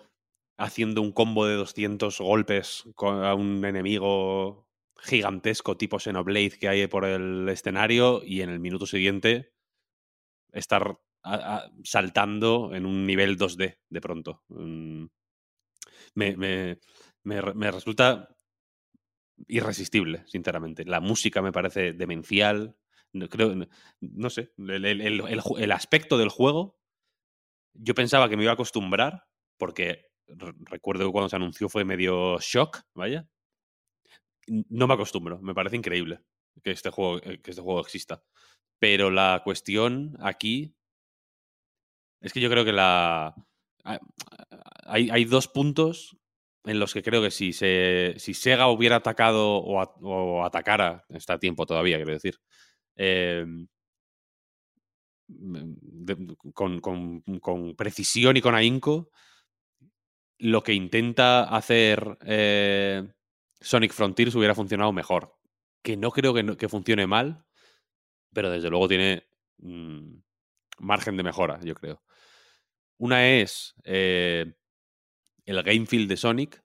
haciendo 0.58 1.02
un 1.02 1.12
combo 1.12 1.46
de 1.46 1.56
200 1.56 2.20
golpes 2.20 2.84
a 2.98 3.36
un 3.36 3.64
enemigo 3.66 4.68
gigantesco 5.04 5.78
tipo 5.78 6.00
Xenoblade 6.00 6.58
que 6.60 6.70
hay 6.70 6.88
por 6.88 7.06
el 7.06 7.48
escenario 7.50 8.22
y 8.24 8.42
en 8.42 8.50
el 8.50 8.60
minuto 8.60 8.86
siguiente 8.86 9.54
estar 10.52 10.98
saltando 11.84 12.74
en 12.74 12.86
un 12.86 13.06
nivel 13.06 13.38
2D 13.38 13.78
de 13.90 14.02
pronto. 14.02 14.44
Mm, 14.50 15.06
Me, 16.16 16.36
me- 16.38 16.80
me 17.24 17.42
me 17.54 17.72
resulta 17.72 18.28
irresistible, 19.48 20.24
sinceramente. 20.28 20.86
La 20.86 21.00
música 21.00 21.42
me 21.42 21.52
parece 21.52 21.94
demencial. 21.94 22.76
No, 23.14 23.28
creo, 23.30 23.56
no, 23.56 23.68
no 24.02 24.30
sé, 24.30 24.52
el, 24.58 24.86
el- 24.86 25.02
el- 25.02 25.42
el 25.58 25.72
aspecto 25.72 26.18
del 26.18 26.30
juego, 26.30 26.78
yo 27.74 27.94
pensaba 27.96 28.30
que 28.30 28.38
me 28.38 28.44
iba 28.44 28.52
a 28.52 28.56
acostumbrar, 28.56 29.26
porque 29.58 30.08
re- 30.28 30.54
recuerdo 30.62 31.06
que 31.06 31.12
cuando 31.12 31.30
se 31.30 31.36
anunció 31.36 31.70
fue 31.70 31.86
medio 31.86 32.40
shock, 32.40 32.82
vaya. 32.96 33.28
No 34.48 34.88
me 34.88 34.94
acostumbro, 34.94 35.40
me 35.42 35.54
parece 35.54 35.76
increíble 35.76 36.20
que 36.64 36.72
este 36.72 36.90
juego, 36.90 37.18
eh, 37.24 37.42
que 37.42 37.52
este 37.52 37.62
juego 37.62 37.82
exista. 37.82 38.24
Pero 38.80 39.12
la 39.12 39.42
cuestión 39.44 40.18
aquí 40.22 40.76
es 42.22 42.34
que 42.34 42.40
yo 42.42 42.50
creo 42.50 42.66
que 42.66 42.72
la. 42.74 43.36
ha- 43.84 44.00
Hay, 44.86 45.10
hay 45.12 45.26
dos 45.26 45.48
puntos 45.48 46.18
en 46.66 46.80
los 46.80 46.94
que 46.94 47.04
creo 47.04 47.22
que 47.22 47.32
si, 47.32 47.54
se, 47.54 48.16
si 48.18 48.34
Sega 48.34 48.68
hubiera 48.70 48.98
atacado 48.98 49.58
o, 49.58 50.46
atacara, 50.46 51.06
está 51.10 51.34
a 51.36 51.40
tiempo 51.40 51.66
todavía, 51.66 51.98
quiero 51.98 52.14
decir, 52.14 52.38
eh, 52.98 53.46
de- 55.28 56.36
con, 56.54 56.80
con- 56.80 57.22
con 57.42 57.76
precisión 57.76 58.38
y 58.38 58.42
con 58.42 58.56
ahínco, 58.56 59.10
lo 60.40 60.62
que 60.64 60.74
intenta 60.74 61.44
hacer 61.44 62.18
eh, 62.26 63.08
Sonic 63.64 63.94
Frontiers 63.94 64.36
hubiera 64.36 64.54
funcionado 64.54 64.92
mejor. 64.92 65.36
Que 65.82 65.98
no 65.98 66.12
creo 66.12 66.34
que, 66.34 66.70
funcione 66.70 67.08
mal, 67.08 67.46
pero 68.34 68.50
desde 68.50 68.70
luego 68.70 68.88
tiene 68.88 69.28
mm, 69.58 70.16
margen 70.80 71.18
de 71.18 71.24
mejora, 71.24 71.60
yo 71.64 71.74
creo. 71.76 72.04
Una 72.98 73.28
es 73.28 73.74
eh, 73.84 74.54
el 75.46 75.64
game 75.64 75.86
feel 75.86 76.08
de 76.08 76.18
Sonic 76.18 76.64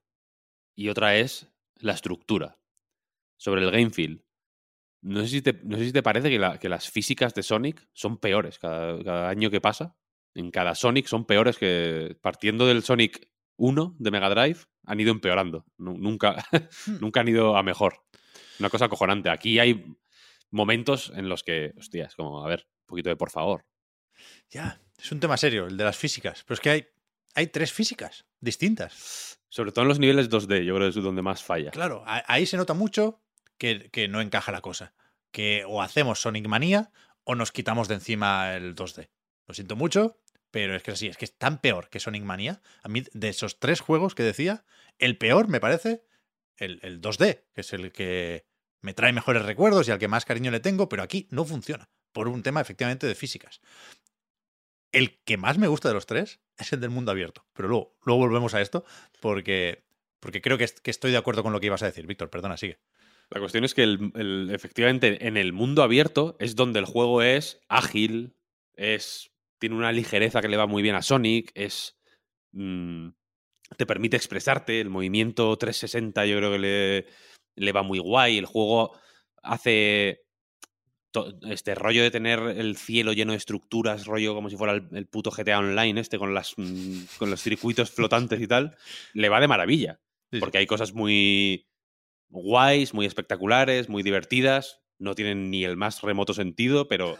y 0.75 0.89
otra 0.89 1.17
es 1.17 1.49
la 1.75 1.93
estructura. 1.93 2.59
Sobre 3.37 3.63
el 3.63 3.71
game 3.71 3.89
feel, 3.89 4.25
no 5.01 5.21
sé 5.21 5.27
si 5.27 5.41
te, 5.41 5.53
no 5.63 5.77
sé 5.77 5.85
si 5.85 5.93
te 5.93 6.03
parece 6.03 6.29
que 6.29 6.69
las 6.69 6.89
físicas 6.89 7.33
de 7.33 7.43
Sonic 7.43 7.87
son 7.93 8.17
peores 8.17 8.59
cada, 8.59 9.01
cada 9.03 9.29
año 9.29 9.49
que 9.49 9.61
pasa. 9.61 9.95
En 10.33 10.51
cada 10.51 10.75
Sonic 10.75 11.07
son 11.07 11.25
peores 11.25 11.57
que 11.57 12.17
partiendo 12.21 12.67
del 12.67 12.83
Sonic 12.83 13.31
1 13.57 13.95
de 13.97 14.11
Mega 14.11 14.29
Drive 14.29 14.59
han 14.85 14.99
ido 14.99 15.11
empeorando. 15.11 15.65
Nu- 15.77 15.97
Nunca, 15.97 16.45
nunca 17.01 17.21
han 17.21 17.27
ido 17.27 17.55
a 17.57 17.63
mejor. 17.63 18.03
Una 18.59 18.69
cosa 18.69 18.85
acojonante. 18.85 19.29
Aquí 19.29 19.59
hay 19.59 19.85
momentos 20.51 21.11
en 21.15 21.29
los 21.29 21.43
que, 21.43 21.73
hostia, 21.77 22.05
es 22.05 22.15
como, 22.15 22.43
a 22.43 22.47
ver, 22.47 22.67
un 22.81 22.85
poquito 22.87 23.09
de 23.09 23.15
por 23.15 23.29
favor. 23.29 23.65
Ya, 24.49 24.81
es 24.97 25.11
un 25.11 25.19
tema 25.19 25.37
serio, 25.37 25.67
el 25.67 25.77
de 25.77 25.83
las 25.83 25.97
físicas. 25.97 26.43
Pero 26.43 26.55
es 26.55 26.59
que 26.59 26.69
hay, 26.69 26.87
hay 27.35 27.47
tres 27.47 27.71
físicas 27.71 28.25
distintas. 28.39 29.39
Sobre 29.49 29.71
todo 29.71 29.83
en 29.83 29.89
los 29.89 29.99
niveles 29.99 30.29
2D, 30.29 30.63
yo 30.63 30.75
creo 30.75 30.91
que 30.91 30.99
es 30.99 31.03
donde 31.03 31.21
más 31.21 31.43
falla. 31.43 31.71
Claro, 31.71 32.03
ahí 32.05 32.45
se 32.45 32.57
nota 32.57 32.73
mucho 32.73 33.21
que, 33.57 33.89
que 33.91 34.07
no 34.07 34.21
encaja 34.21 34.51
la 34.51 34.61
cosa. 34.61 34.93
Que 35.31 35.63
o 35.67 35.81
hacemos 35.81 36.19
Sonic 36.21 36.47
Manía 36.47 36.91
o 37.23 37.35
nos 37.35 37.51
quitamos 37.51 37.87
de 37.87 37.95
encima 37.95 38.55
el 38.55 38.75
2D. 38.75 39.09
Lo 39.47 39.53
siento 39.53 39.75
mucho, 39.75 40.17
pero 40.51 40.75
es 40.75 40.83
que 40.83 40.95
sí, 40.95 41.07
es 41.07 41.17
que 41.17 41.25
es 41.25 41.37
tan 41.37 41.59
peor 41.61 41.89
que 41.89 41.99
Sonic 41.99 42.23
Manía. 42.23 42.61
A 42.83 42.89
mí, 42.89 43.03
de 43.13 43.29
esos 43.29 43.59
tres 43.59 43.79
juegos 43.81 44.15
que 44.15 44.23
decía, 44.23 44.65
el 44.97 45.17
peor 45.17 45.47
me 45.47 45.59
parece 45.59 46.03
el, 46.57 46.79
el 46.83 47.01
2D, 47.01 47.43
que 47.53 47.61
es 47.61 47.73
el 47.73 47.91
que 47.91 48.45
me 48.81 48.93
trae 48.93 49.13
mejores 49.13 49.43
recuerdos 49.43 49.87
y 49.87 49.91
al 49.91 49.99
que 49.99 50.07
más 50.07 50.25
cariño 50.25 50.51
le 50.51 50.59
tengo, 50.59 50.89
pero 50.89 51.03
aquí 51.03 51.27
no 51.31 51.45
funciona, 51.45 51.89
por 52.11 52.27
un 52.27 52.43
tema 52.43 52.61
efectivamente 52.61 53.07
de 53.07 53.15
físicas. 53.15 53.61
El 54.91 55.19
que 55.23 55.37
más 55.37 55.57
me 55.57 55.67
gusta 55.67 55.87
de 55.89 55.93
los 55.93 56.05
tres 56.05 56.39
es 56.57 56.73
el 56.73 56.79
del 56.81 56.89
mundo 56.89 57.11
abierto, 57.11 57.45
pero 57.53 57.67
luego, 57.67 57.97
luego 58.05 58.21
volvemos 58.21 58.53
a 58.55 58.61
esto 58.61 58.83
porque, 59.21 59.83
porque 60.19 60.41
creo 60.41 60.57
que, 60.57 60.63
est- 60.63 60.79
que 60.79 60.91
estoy 60.91 61.11
de 61.11 61.17
acuerdo 61.17 61.43
con 61.43 61.53
lo 61.53 61.59
que 61.59 61.67
ibas 61.67 61.83
a 61.83 61.85
decir, 61.85 62.07
Víctor, 62.07 62.29
perdona, 62.29 62.57
sigue. 62.57 62.79
La 63.29 63.39
cuestión 63.39 63.63
es 63.63 63.75
que 63.75 63.83
el- 63.83 64.49
efectivamente 64.51 65.27
en 65.27 65.37
el 65.37 65.53
mundo 65.53 65.83
abierto 65.83 66.35
es 66.39 66.55
donde 66.55 66.79
el 66.79 66.85
juego 66.85 67.21
es 67.21 67.61
ágil, 67.67 68.35
es 68.73 69.31
tiene 69.59 69.75
una 69.75 69.91
ligereza 69.91 70.41
que 70.41 70.47
le 70.47 70.57
va 70.57 70.65
muy 70.65 70.81
bien 70.81 70.95
a 70.95 71.01
Sonic, 71.01 71.51
es 71.53 71.97
mm, 72.51 73.09
te 73.77 73.85
permite 73.85 74.17
expresarte, 74.17 74.81
el 74.81 74.89
movimiento 74.89 75.55
360 75.55 76.25
yo 76.25 76.37
creo 76.37 76.51
que 76.51 76.59
le, 76.59 77.05
le 77.55 77.71
va 77.71 77.83
muy 77.83 77.99
guay, 77.99 78.37
el 78.37 78.45
juego 78.45 78.97
hace 79.43 80.23
este 81.49 81.73
rollo 81.73 82.03
de 82.03 82.11
tener 82.11 82.39
el 82.39 82.77
cielo 82.77 83.13
lleno 83.13 83.31
de 83.31 83.37
estructuras, 83.37 84.05
rollo 84.05 84.35
como 84.35 84.49
si 84.49 84.57
fuera 84.57 84.73
el, 84.73 84.87
el 84.91 85.07
puto 85.07 85.31
GTA 85.31 85.59
Online 85.59 85.99
este 85.99 86.19
con 86.19 86.33
las 86.33 86.53
mm, 86.57 87.17
con 87.17 87.29
los 87.29 87.41
circuitos 87.41 87.91
flotantes 87.91 88.41
y 88.41 88.47
tal, 88.47 88.77
le 89.13 89.29
va 89.29 89.39
de 89.39 89.47
maravilla, 89.47 89.99
sí. 90.31 90.39
porque 90.39 90.59
hay 90.59 90.67
cosas 90.67 90.93
muy 90.93 91.67
guays, 92.29 92.93
muy 92.93 93.05
espectaculares, 93.05 93.89
muy 93.89 94.03
divertidas. 94.03 94.81
No 94.99 95.15
tienen 95.15 95.49
ni 95.49 95.63
el 95.63 95.77
más 95.77 96.01
remoto 96.01 96.33
sentido, 96.33 96.87
pero 96.87 97.17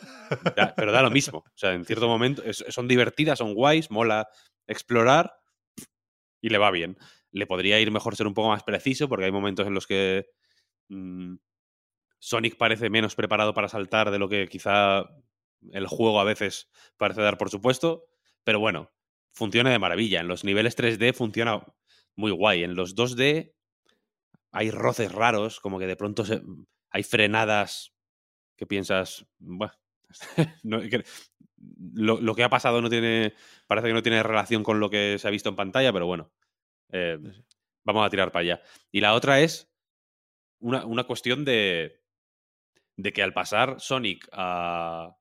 da, 0.55 0.73
pero 0.75 0.91
da 0.91 1.01
lo 1.01 1.09
mismo. 1.09 1.39
O 1.39 1.51
sea, 1.57 1.73
en 1.73 1.85
cierto 1.85 2.07
momento 2.07 2.43
son 2.53 2.87
divertidas, 2.87 3.39
son 3.39 3.53
guays, 3.53 3.89
mola 3.89 4.27
explorar 4.67 5.33
y 6.41 6.49
le 6.49 6.57
va 6.57 6.71
bien. 6.71 6.97
Le 7.31 7.47
podría 7.47 7.79
ir 7.79 7.91
mejor 7.91 8.15
ser 8.15 8.27
un 8.27 8.33
poco 8.33 8.49
más 8.49 8.63
preciso, 8.63 9.07
porque 9.07 9.25
hay 9.25 9.31
momentos 9.31 9.65
en 9.67 9.73
los 9.73 9.87
que 9.87 10.27
mm, 10.89 11.35
Sonic 12.19 12.57
parece 12.57 12.89
menos 12.89 13.15
preparado 13.15 13.53
para 13.53 13.69
saltar 13.69 14.11
de 14.11 14.19
lo 14.19 14.27
que 14.29 14.47
quizá 14.47 15.05
el 15.71 15.87
juego 15.87 16.19
a 16.19 16.25
veces 16.25 16.69
parece 16.97 17.21
dar 17.21 17.37
por 17.37 17.49
supuesto. 17.49 18.05
Pero 18.43 18.59
bueno, 18.59 18.91
funciona 19.33 19.69
de 19.71 19.79
maravilla. 19.79 20.19
En 20.19 20.27
los 20.27 20.43
niveles 20.43 20.75
3D 20.75 21.13
funciona 21.13 21.63
muy 22.15 22.31
guay. 22.31 22.63
En 22.63 22.75
los 22.75 22.95
2D 22.95 23.55
hay 24.51 24.71
roces 24.71 25.11
raros, 25.11 25.59
como 25.59 25.79
que 25.79 25.87
de 25.87 25.95
pronto 25.95 26.25
se- 26.25 26.41
hay 26.91 27.03
frenadas 27.03 27.93
que 28.57 28.65
piensas, 28.67 29.25
"Buah, 29.39 29.71
no, 30.63 30.81
que- 30.81 31.03
lo, 31.93 32.21
lo 32.21 32.35
que 32.35 32.43
ha 32.43 32.49
pasado 32.49 32.81
no 32.81 32.89
tiene, 32.89 33.33
parece 33.67 33.87
que 33.87 33.93
no 33.93 34.03
tiene 34.03 34.23
relación 34.23 34.63
con 34.63 34.79
lo 34.79 34.89
que 34.89 35.17
se 35.19 35.27
ha 35.27 35.31
visto 35.31 35.49
en 35.49 35.55
pantalla, 35.55 35.91
pero 35.93 36.05
bueno, 36.07 36.31
eh, 36.91 37.19
vamos 37.85 38.05
a 38.05 38.09
tirar 38.09 38.31
para 38.31 38.41
allá. 38.41 38.61
Y 38.91 39.01
la 39.01 39.13
otra 39.15 39.41
es 39.41 39.71
una, 40.59 40.85
una 40.85 41.05
cuestión 41.05 41.45
de, 41.45 42.01
de 42.97 43.13
que 43.13 43.23
al 43.23 43.33
pasar 43.33 43.79
Sonic 43.79 44.27
a... 44.31 45.15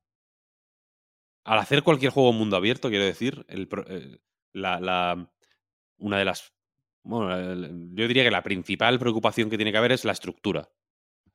Al 1.44 1.58
hacer 1.58 1.82
cualquier 1.82 2.12
juego 2.12 2.32
mundo 2.32 2.56
abierto, 2.56 2.90
quiero 2.90 3.04
decir, 3.04 3.44
el 3.48 3.68
eh, 3.88 4.18
la, 4.52 4.80
la- 4.80 5.30
una 5.98 6.18
de 6.18 6.24
las 6.24 6.54
bueno, 7.04 7.36
yo 7.94 8.06
diría 8.08 8.24
que 8.24 8.30
la 8.30 8.42
principal 8.42 8.98
preocupación 8.98 9.48
que 9.50 9.56
tiene 9.56 9.72
que 9.72 9.78
haber 9.78 9.92
es 9.92 10.04
la 10.04 10.12
estructura. 10.12 10.68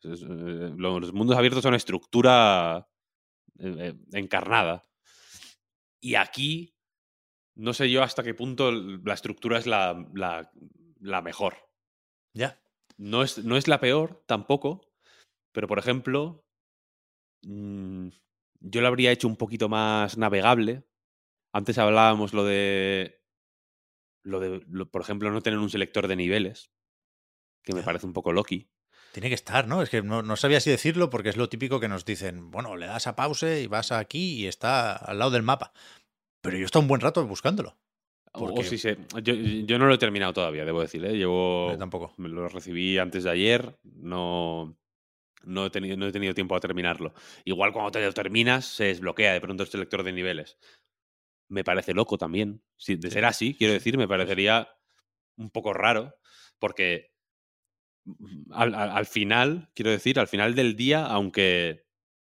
Eh, 0.06 0.74
lo- 0.78 1.00
Los 1.00 1.14
mundos 1.14 1.38
abiertos 1.38 1.64
son 1.64 1.76
estructura 1.76 2.88
eh, 3.60 3.76
eh, 3.80 3.94
encarnada. 4.14 4.88
Y 6.02 6.16
aquí, 6.16 6.76
no 7.56 7.74
sé 7.74 7.90
yo 7.90 8.04
hasta 8.04 8.24
qué 8.24 8.34
punto 8.34 8.72
la 8.72 9.14
estructura 9.14 9.58
es 9.58 9.68
la, 9.68 10.06
la- 10.14 10.52
la 11.00 11.22
mejor. 11.22 11.56
Ya. 12.34 12.60
No 12.98 13.24
es, 13.24 13.44
no 13.44 13.58
es 13.58 13.68
la 13.68 13.80
peor 13.80 14.24
tampoco, 14.28 14.92
pero 15.52 15.68
por 15.68 15.80
ejemplo, 15.80 16.46
mm, 17.44 18.10
yo 18.62 18.82
lo 18.82 18.88
habría 18.88 19.12
hecho 19.12 19.28
un 19.28 19.38
poquito 19.38 19.70
más 19.70 20.18
navegable. 20.18 20.84
Antes 21.54 21.78
hablábamos 21.78 22.34
lo 22.34 22.44
de. 22.46 23.20
Lo 24.24 24.40
de, 24.40 24.64
lo- 24.70 24.90
por 24.90 25.02
ejemplo, 25.02 25.30
no 25.32 25.42
tener 25.42 25.60
un 25.60 25.70
selector 25.70 26.08
de 26.08 26.16
niveles, 26.16 26.72
que 27.64 27.74
me 27.74 27.84
parece 27.84 28.06
un 28.06 28.14
poco 28.14 28.32
loki. 28.32 28.70
Tiene 29.14 29.30
que 29.30 29.36
estar, 29.36 29.68
¿no? 29.68 29.84
Es 29.84 29.90
que 29.92 30.02
no, 30.02 30.24
no 30.24 30.36
sabía 30.36 30.60
si 30.60 30.72
decirlo 30.72 31.12
porque 31.12 31.30
es 31.30 31.38
lo 31.38 31.48
típico 31.48 31.80
que 31.80 31.88
nos 31.88 32.04
dicen, 32.04 32.50
bueno, 32.50 32.76
le 32.76 32.88
das 32.88 33.06
a 33.06 33.16
pause 33.16 33.62
y 33.62 33.68
vas 33.68 33.92
aquí 33.92 34.42
y 34.42 34.48
está 34.48 34.96
al 34.96 35.20
lado 35.20 35.30
del 35.30 35.44
mapa. 35.44 35.72
Pero 36.42 36.58
yo 36.58 36.64
he 36.64 36.66
estado 36.66 36.82
un 36.82 36.88
buen 36.88 37.00
rato 37.00 37.26
buscándolo. 37.28 37.78
O- 38.34 38.46
O 38.46 38.48
Porque- 38.56 38.64
si 38.64 38.80
se- 38.80 38.98
yo, 39.22 39.36
yo 39.36 39.78
no 39.78 39.86
lo 39.86 39.94
he 39.94 39.98
terminado 40.00 40.34
todavía, 40.34 40.66
debo 40.66 40.82
decir. 40.82 41.06
¿eh? 41.06 41.16
Llevo. 41.16 41.70
Yo 41.72 41.78
tampoco. 41.78 42.12
Me 42.18 42.28
lo 42.28 42.50
recibí 42.50 42.98
antes 42.98 43.24
de 43.24 43.30
ayer. 43.30 43.78
No, 43.84 44.76
no, 45.44 45.68
he 45.68 45.70
tenido, 45.70 45.96
no 45.96 46.08
he 46.08 46.12
tenido 46.12 46.34
tiempo 46.34 46.56
a 46.56 46.60
terminarlo. 46.60 47.14
Igual 47.46 47.72
cuando 47.72 47.92
te 47.92 48.04
lo 48.04 48.12
terminas, 48.14 48.66
se 48.66 48.86
desbloquea 48.86 49.34
de 49.34 49.42
pronto 49.42 49.62
el 49.62 49.70
selector 49.70 50.02
de 50.02 50.14
niveles. 50.14 50.58
Me 51.50 51.64
parece 51.64 51.94
loco 51.94 52.18
también. 52.18 52.64
Si, 52.78 52.96
de 52.96 53.12
ser 53.12 53.26
así, 53.26 53.54
quiero 53.54 53.74
decir, 53.74 53.96
me 54.00 54.08
parecería 54.08 54.70
un 55.38 55.52
poco 55.52 55.72
raro. 55.72 56.18
Porque 56.58 57.13
al, 58.52 58.76
al- 58.76 58.90
al 58.92 59.06
final, 59.06 59.70
quiero 59.76 59.92
decir, 59.92 60.20
al 60.20 60.28
final 60.28 60.56
del 60.56 60.76
día, 60.76 61.06
aunque, 61.06 61.86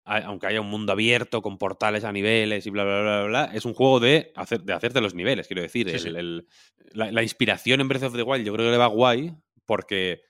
a- 0.05 0.17
aunque 0.20 0.47
haya 0.47 0.61
un 0.61 0.70
mundo 0.70 0.91
abierto 0.93 1.41
con 1.41 1.57
portales 1.57 2.03
a 2.03 2.11
niveles 2.11 2.65
y 2.65 2.70
bla, 2.70 2.84
bla, 2.84 3.01
bla, 3.01 3.17
bla, 3.20 3.28
bla, 3.28 3.51
es 3.53 3.65
un 3.65 3.74
juego 3.74 3.99
de, 3.99 4.32
hacer, 4.36 4.61
de 4.63 4.74
hacerte 4.74 5.01
los 5.01 5.13
niveles, 5.15 5.47
quiero 5.47 5.61
decir. 5.61 5.89
Sí, 5.89 5.95
El- 5.95 6.01
sí. 6.01 6.09
el- 6.17 6.47
la, 6.91 7.11
la 7.11 7.24
inspiración 7.24 7.82
en 7.82 7.88
Breath 7.88 8.03
of 8.03 8.15
the 8.15 8.24
Wild 8.24 8.45
yo 8.45 8.53
creo 8.53 8.65
que 8.67 8.72
le 8.72 8.78
va 8.78 8.88
guay 8.88 9.36
porque 9.65 10.22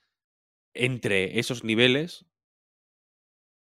entre 0.74 1.38
esos 1.38 1.64
niveles 1.64 2.26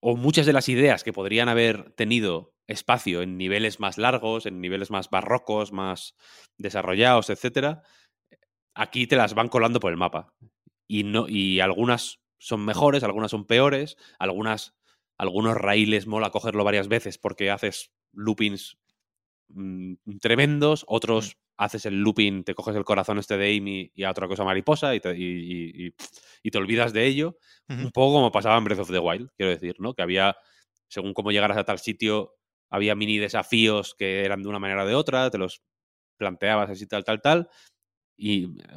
o 0.01 0.17
muchas 0.17 0.47
de 0.47 0.53
las 0.53 0.69
ideas 0.69 1.03
que 1.03 1.13
podrían 1.13 1.49
haber 1.49 1.91
tenido 1.93 2.55
espacio 2.67 3.23
en 3.23 3.37
niveles 3.37 3.81
más 3.81 3.99
largos, 3.99 4.47
en 4.47 4.61
niveles 4.61 4.91
más 4.91 5.11
barrocos, 5.11 5.73
más 5.73 6.15
desarrollados, 6.59 7.31
etcétera, 7.31 7.83
aquí 8.75 9.07
te 9.07 9.17
las 9.17 9.35
van 9.35 9.49
colando 9.49 9.81
por 9.81 9.91
el 9.93 9.99
mapa. 9.99 10.33
Y 10.89 11.05
no 11.05 11.27
y 11.29 11.61
algunas 11.61 12.21
son 12.39 12.65
mejores, 12.65 13.05
algunas 13.05 13.31
son 13.31 13.47
peores, 13.47 13.97
algunas 14.19 14.75
algunos 15.19 15.57
raíles 15.57 16.07
mola 16.07 16.31
cogerlo 16.31 16.65
varias 16.65 16.89
veces 16.89 17.19
porque 17.19 17.51
haces 17.51 17.93
loopings 18.13 18.79
mm, 19.49 19.95
tremendos, 20.21 20.85
otros 20.89 21.39
haces 21.57 21.87
el 21.87 22.01
looping, 22.03 22.43
te 22.45 22.55
coges 22.55 22.75
el 22.77 22.85
corazón 22.85 23.19
este 23.19 23.37
de 23.37 23.57
Amy 23.57 23.93
y 23.95 24.03
a 24.05 24.11
otra 24.11 24.27
cosa 24.29 24.45
mariposa 24.45 24.95
y 24.95 25.01
te, 25.01 25.17
y- 25.17 25.89
y- 26.43 26.51
te 26.51 26.59
olvidas 26.59 26.93
de 26.93 27.07
ello. 27.07 27.39
Un 27.81 27.91
poco 27.93 28.15
como 28.15 28.33
pasaba 28.33 28.57
en 28.59 28.65
Breath 28.65 28.81
of 28.81 28.91
the 28.91 28.99
Wild, 28.99 29.31
quiero 29.37 29.51
decir, 29.51 29.77
¿no? 29.79 29.95
Que 29.95 30.03
había, 30.03 30.37
según 30.89 31.15
cómo 31.15 31.31
llegaras 31.33 31.57
a 31.59 31.65
tal 31.65 31.79
sitio, 31.79 32.35
había 32.71 32.95
mini 32.95 33.19
desafíos 33.19 33.95
que 33.95 34.25
eran 34.25 34.43
de 34.43 34.49
una 34.49 34.59
manera 34.59 34.85
o 34.85 34.87
de 34.87 34.95
otra, 34.95 35.31
te 35.31 35.39
los 35.39 35.63
planteabas 36.19 36.71
así, 36.71 36.87
tal, 36.87 37.05
tal, 37.05 37.21
tal. 37.23 37.49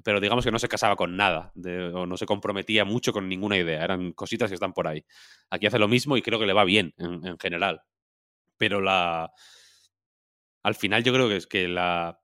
Pero 0.04 0.20
digamos 0.20 0.44
que 0.44 0.52
no 0.52 0.60
se 0.60 0.68
casaba 0.68 0.96
con 0.96 1.16
nada, 1.16 1.54
o 1.94 2.06
no 2.06 2.18
se 2.18 2.26
comprometía 2.26 2.86
mucho 2.86 3.14
con 3.14 3.30
ninguna 3.30 3.58
idea, 3.58 3.84
eran 3.84 4.12
cositas 4.14 4.50
que 4.50 4.56
están 4.56 4.74
por 4.74 4.88
ahí. 4.88 5.06
Aquí 5.50 5.68
hace 5.68 5.80
lo 5.80 5.88
mismo 5.88 6.18
y 6.18 6.22
creo 6.22 6.40
que 6.40 6.48
le 6.48 6.54
va 6.54 6.64
bien 6.64 6.94
en, 6.98 7.26
en 7.26 7.38
general. 7.40 7.82
Pero 8.58 8.82
la. 8.82 9.32
Al 10.64 10.76
final, 10.76 11.04
yo 11.04 11.14
creo 11.14 11.30
que 11.30 11.38
es 11.38 11.48
que 11.48 11.68
la. 11.68 12.20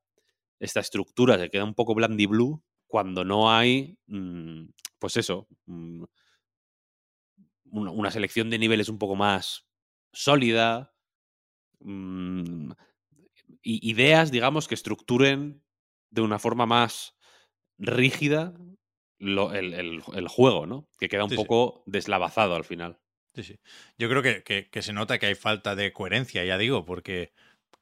Esta 0.59 0.79
estructura 0.79 1.37
se 1.37 1.49
queda 1.49 1.63
un 1.63 1.75
poco 1.75 1.93
blandy 1.93 2.25
blue 2.25 2.63
cuando 2.87 3.23
no 3.25 3.51
hay. 3.51 3.97
mm, 4.07 4.65
pues 4.99 5.17
eso. 5.17 5.47
mm, 5.65 6.03
una, 7.71 8.11
selección 8.11 8.49
de 8.49 8.59
niveles 8.59 8.89
un 8.89 8.99
poco 8.99 9.15
más 9.15 9.67
sólida. 10.11 10.93
mm, 11.79 12.71
ideas, 13.63 14.31
digamos, 14.31 14.67
que 14.67 14.75
estructuren 14.75 15.62
de 16.13 16.21
una 16.21 16.39
forma 16.39 16.65
más 16.65 17.15
rígida 17.79 18.53
lo- 19.19 19.53
el, 19.53 19.73
el- 19.73 20.03
el 20.13 20.27
juego, 20.27 20.65
¿no? 20.65 20.87
Que 20.99 21.09
queda 21.09 21.23
un 21.23 21.29
Sí, 21.29 21.35
sí. 21.37 21.41
poco 21.41 21.83
deslavazado 21.85 22.55
al 22.55 22.63
final. 22.65 22.99
Sí, 23.35 23.43
sí. 23.43 23.59
Yo 23.97 24.09
creo 24.09 24.21
que, 24.21 24.43
que- 24.43 24.69
que 24.69 24.81
se 24.81 24.93
nota 24.93 25.17
que 25.17 25.25
hay 25.25 25.35
falta 25.35 25.75
de 25.75 25.91
coherencia, 25.91 26.43
ya 26.45 26.57
digo, 26.57 26.85
porque 26.85 27.33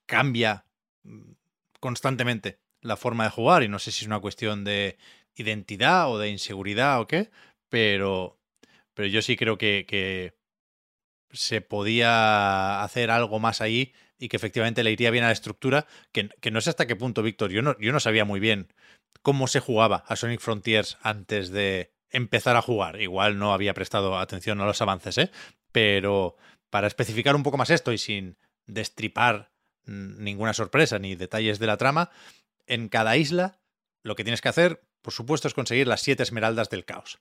cambia 0.06 0.66
mm, 1.04 1.32
constantemente 1.80 2.62
la 2.82 2.96
forma 2.96 3.26
de 3.26 3.32
jugar 3.32 3.64
y 3.64 3.68
no 3.70 3.80
sé 3.80 3.92
si 3.92 4.02
es 4.04 4.08
una 4.08 4.20
cuestión 4.22 4.64
de 4.64 4.98
identidad 5.36 6.10
o 6.12 6.20
de 6.20 6.30
inseguridad 6.30 7.02
o 7.02 7.08
qué, 7.08 7.32
pero, 7.70 8.40
pero 8.94 9.08
yo 9.08 9.22
sí 9.22 9.36
creo 9.36 9.58
que, 9.58 9.86
que 9.88 10.36
se 11.32 11.62
podía 11.62 12.84
hacer 12.84 13.12
algo 13.12 13.40
más 13.40 13.62
ahí 13.62 13.94
y 14.22 14.30
que 14.30 14.38
efectivamente 14.38 14.84
le 14.84 14.91
iría 14.91 15.09
bien 15.09 15.24
a 15.24 15.28
la 15.28 15.34
estructura, 15.34 15.88
que, 16.11 16.30
que 16.39 16.51
no 16.51 16.61
sé 16.61 16.69
hasta 16.69 16.86
qué 16.86 16.95
punto, 16.95 17.24
Víctor, 17.24 17.51
yo 17.51 17.63
no, 17.63 17.76
yo 17.80 17.91
no 17.91 17.99
sabía 17.99 18.24
muy 18.24 18.39
bien 18.39 18.72
cómo 19.24 19.47
se 19.47 19.59
jugaba 19.59 20.03
a 20.07 20.15
Sonic 20.15 20.39
Frontiers 20.39 20.99
antes 21.01 21.49
de 21.49 21.91
empezar 22.11 22.55
a 22.55 22.61
jugar. 22.61 23.01
Igual 23.01 23.39
no 23.39 23.51
había 23.51 23.74
prestado 23.74 24.19
atención 24.19 24.61
a 24.61 24.65
los 24.65 24.80
avances, 24.80 25.17
¿eh? 25.17 25.32
Pero 25.72 26.38
para 26.69 26.86
especificar 26.86 27.36
un 27.36 27.41
poco 27.41 27.57
más 27.57 27.72
esto 27.72 27.91
y 27.91 27.97
sin 27.97 28.38
destripar 28.67 29.51
ninguna 29.86 30.53
sorpresa 30.53 30.99
ni 30.99 31.15
detalles 31.15 31.57
de 31.57 31.67
la 31.67 31.78
trama, 31.78 32.11
en 32.67 32.89
cada 32.89 33.17
isla 33.17 33.59
lo 34.03 34.15
que 34.15 34.24
tienes 34.24 34.41
que 34.41 34.49
hacer, 34.49 34.84
por 35.01 35.13
supuesto, 35.13 35.47
es 35.47 35.55
conseguir 35.55 35.88
las 35.88 36.01
siete 36.01 36.22
esmeraldas 36.22 36.69
del 36.69 36.86
caos. 36.86 37.19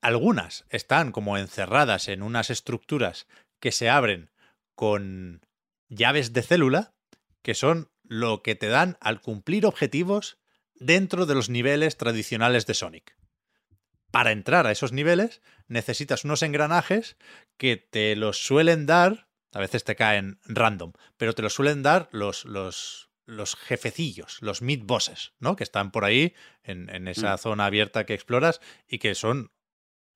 algunas 0.00 0.64
están 0.70 1.12
como 1.12 1.36
encerradas 1.36 2.08
en 2.08 2.22
unas 2.22 2.48
estructuras 2.48 3.26
que 3.60 3.72
se 3.72 3.90
abren 3.90 4.30
con 4.74 5.42
llaves 5.90 6.32
de 6.32 6.42
célula, 6.42 6.94
que 7.42 7.54
son 7.54 7.90
lo 8.02 8.42
que 8.42 8.54
te 8.54 8.68
dan 8.68 8.96
al 9.00 9.20
cumplir 9.20 9.66
objetivos 9.66 10.38
dentro 10.74 11.26
de 11.26 11.34
los 11.34 11.50
niveles 11.50 11.96
tradicionales 11.98 12.64
de 12.66 12.74
Sonic. 12.74 13.16
Para 14.10 14.32
entrar 14.32 14.66
a 14.66 14.72
esos 14.72 14.92
niveles 14.92 15.42
necesitas 15.68 16.24
unos 16.24 16.42
engranajes 16.42 17.16
que 17.58 17.76
te 17.76 18.16
los 18.16 18.38
suelen 18.44 18.86
dar, 18.86 19.28
a 19.52 19.60
veces 19.60 19.84
te 19.84 19.94
caen 19.94 20.40
random, 20.44 20.92
pero 21.16 21.34
te 21.34 21.42
los 21.42 21.52
suelen 21.54 21.82
dar 21.82 22.08
los, 22.10 22.44
los, 22.44 23.10
los 23.26 23.54
jefecillos, 23.54 24.38
los 24.42 24.62
mid 24.62 24.82
bosses, 24.84 25.32
¿no? 25.38 25.54
Que 25.54 25.62
están 25.64 25.92
por 25.92 26.04
ahí 26.04 26.34
en, 26.64 26.88
en 26.90 27.06
esa 27.06 27.34
Mm. 27.34 27.38
zona 27.38 27.66
abierta 27.66 28.06
que 28.06 28.14
exploras 28.14 28.60
y 28.88 28.98
que 28.98 29.14
son 29.14 29.52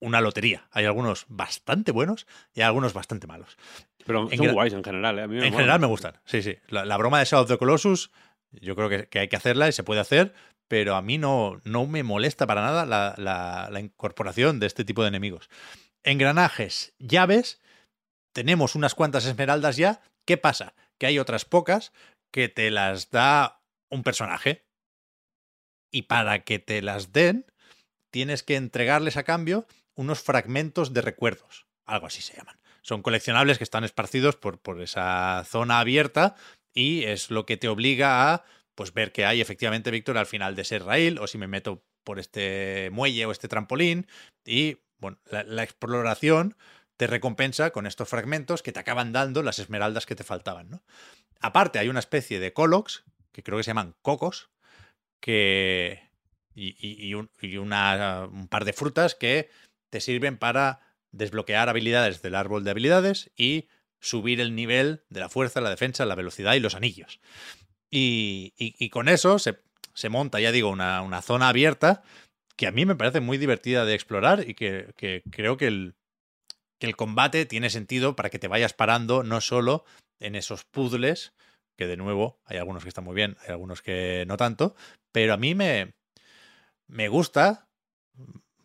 una 0.05 0.21
lotería. 0.21 0.67
Hay 0.71 0.85
algunos 0.85 1.25
bastante 1.29 1.93
buenos 1.93 2.27
y 2.55 2.61
hay 2.61 2.67
algunos 2.67 2.93
bastante 2.93 3.27
malos. 3.27 3.57
Pero 4.07 4.31
En 4.31 4.37
son 4.39 4.53
guays 4.53 4.73
en 4.75 4.85
general, 4.85 5.19
¿eh? 5.19 5.23
A 5.23 5.27
mí 5.29 5.37
me 5.37 5.47
En 5.47 5.53
general 5.55 5.81
me 5.81 5.87
gustan, 5.87 6.19
sí, 6.25 6.43
sí. 6.43 6.57
La, 6.69 6.85
la 6.85 6.97
broma 6.97 7.19
de 7.19 7.25
Shadow 7.25 7.45
of 7.45 7.49
the 7.51 7.59
Colossus, 7.59 8.11
yo 8.53 8.77
creo 8.77 8.89
que, 8.89 9.09
que 9.09 9.19
hay 9.21 9.29
que 9.29 9.37
hacerla 9.37 9.69
y 9.69 9.73
se 9.73 9.83
puede 9.83 10.01
hacer, 10.01 10.35
pero 10.69 10.95
a 10.95 11.03
mí 11.03 11.19
no, 11.19 11.61
no 11.65 11.87
me 11.87 12.03
molesta 12.03 12.47
para 12.47 12.61
nada 12.63 12.85
la, 12.87 13.15
la- 13.17 13.69
la 13.71 13.81
incorporación 13.81 14.61
de 14.61 14.67
este 14.67 14.85
tipo 14.85 15.03
de 15.03 15.09
enemigos. 15.09 15.49
Engranajes, 16.03 16.95
llaves, 16.99 17.61
tenemos 18.35 18.75
unas 18.75 18.95
cuantas 18.95 19.25
esmeraldas 19.27 19.77
ya. 19.77 20.01
¿Qué 20.27 20.37
pasa? 20.37 20.75
Que 20.99 21.07
hay 21.07 21.19
otras 21.19 21.45
pocas 21.45 21.93
que 22.31 22.49
te 22.49 22.71
las 22.71 23.11
da 23.11 23.63
un 23.91 24.03
personaje. 24.03 24.65
Y 25.91 26.03
para 26.03 26.41
que 26.45 26.59
te 26.59 26.83
las 26.83 27.13
den, 27.13 27.47
tienes 28.11 28.43
que 28.43 28.57
entregarles 28.57 29.17
a 29.17 29.23
cambio 29.23 29.67
unos 29.95 30.23
fragmentos 30.23 30.93
de 30.93 31.03
recuerdos. 31.03 31.67
Algo 31.87 32.07
así 32.07 32.23
se 32.23 32.37
llaman. 32.37 32.59
Son 32.83 33.03
coleccionables 33.03 33.59
que 33.59 33.65
están 33.65 33.85
esparcidos 33.85 34.37
por, 34.37 34.59
por 34.61 34.81
esa 34.81 35.45
zona 35.47 35.81
abierta 35.81 36.35
y 36.73 37.05
es 37.05 37.31
lo 37.31 37.47
que 37.47 37.57
te 37.57 37.69
obliga 37.69 38.33
a 38.33 38.45
pues 38.75 38.93
ver 38.93 39.13
que 39.13 39.25
hay 39.25 39.41
efectivamente, 39.41 39.91
Víctor, 39.91 40.19
al 40.19 40.27
final 40.27 40.57
de 40.57 40.63
ese 40.63 40.79
rail 40.79 41.19
o 41.19 41.27
si 41.27 41.39
me 41.39 41.47
meto 41.47 41.85
por 42.03 42.19
este 42.19 42.91
muelle 42.93 43.25
o 43.27 43.33
este 43.33 43.49
trampolín 43.49 44.07
y 44.45 44.79
bueno, 44.99 45.19
la, 45.31 45.63
exploración 45.63 46.57
te 46.97 47.07
recompensa 47.07 47.71
con 47.71 47.87
estos 47.87 48.09
fragmentos 48.09 48.63
que 48.63 48.73
te 48.73 48.81
acaban 48.81 49.13
dando 49.13 49.43
las 49.43 49.59
esmeraldas 49.59 50.07
que 50.07 50.15
te 50.15 50.25
faltaban, 50.25 50.71
¿no? 50.71 50.83
Aparte 51.41 51.79
hay 51.79 51.89
una 51.89 51.99
especie 51.99 52.41
de 52.41 52.53
colox, 52.53 53.05
que 53.33 53.43
creo 53.43 53.59
que 53.59 53.65
se 53.65 53.71
llaman 53.71 53.95
cocos, 54.01 54.51
que 55.21 56.11
y, 56.55 56.77
y- 56.79 57.15
un 57.15 58.49
par 58.49 58.65
de 58.65 58.73
frutas 58.73 59.15
que 59.15 59.51
te 59.95 60.01
sirven 60.01 60.39
para 60.39 60.81
desbloquear 61.13 61.69
habilidades 61.69 62.21
del 62.21 62.35
árbol 62.35 62.65
de 62.65 62.73
habilidades 62.73 63.31
y 63.37 63.69
subir 64.01 64.41
el 64.41 64.57
nivel 64.57 65.05
de 65.09 65.21
la 65.21 65.29
fuerza, 65.29 65.61
la 65.61 65.71
defensa, 65.71 66.05
la 66.05 66.17
velocidad 66.17 66.55
y 66.55 66.59
los 66.59 66.75
anillos. 66.75 67.21
Y, 67.93 68.55
y- 68.59 68.91
con 68.91 69.09
eso 69.09 69.39
se, 69.39 69.63
se 69.95 70.09
monta, 70.09 70.41
ya 70.41 70.51
digo, 70.51 70.69
una, 70.69 71.01
una 71.03 71.23
zona 71.23 71.49
abierta 71.49 72.03
que 72.57 72.67
a 72.67 72.73
mí 72.73 72.85
me 72.85 72.97
parece 72.97 73.21
muy 73.21 73.39
divertida 73.39 73.85
de 73.85 73.95
explorar 73.95 74.49
y 74.49 74.55
que, 74.55 74.93
que 74.97 75.23
creo 75.31 75.57
que 75.57 75.69
el, 75.69 75.95
que 76.81 76.89
el 76.89 76.97
combate 76.97 77.47
tiene 77.47 77.71
sentido 77.71 78.17
para 78.17 78.31
que 78.31 78.41
te 78.41 78.49
vayas 78.49 78.73
parando 78.73 79.23
no 79.23 79.41
solo 79.41 79.85
en 80.19 80.35
esos 80.35 80.65
puzzles, 80.65 81.35
que 81.77 81.87
de 81.87 81.97
nuevo 81.97 82.41
hay 82.47 82.57
algunos 82.57 82.83
que 82.83 82.89
están 82.89 83.05
muy 83.05 83.15
bien, 83.15 83.37
hay 83.45 83.51
algunos 83.51 83.81
que 83.81 84.25
no 84.27 84.37
tanto, 84.37 84.75
pero 85.13 85.35
a 85.35 85.37
mí 85.37 85.55
me, 85.55 85.95
me 86.89 87.07
gusta, 87.07 87.69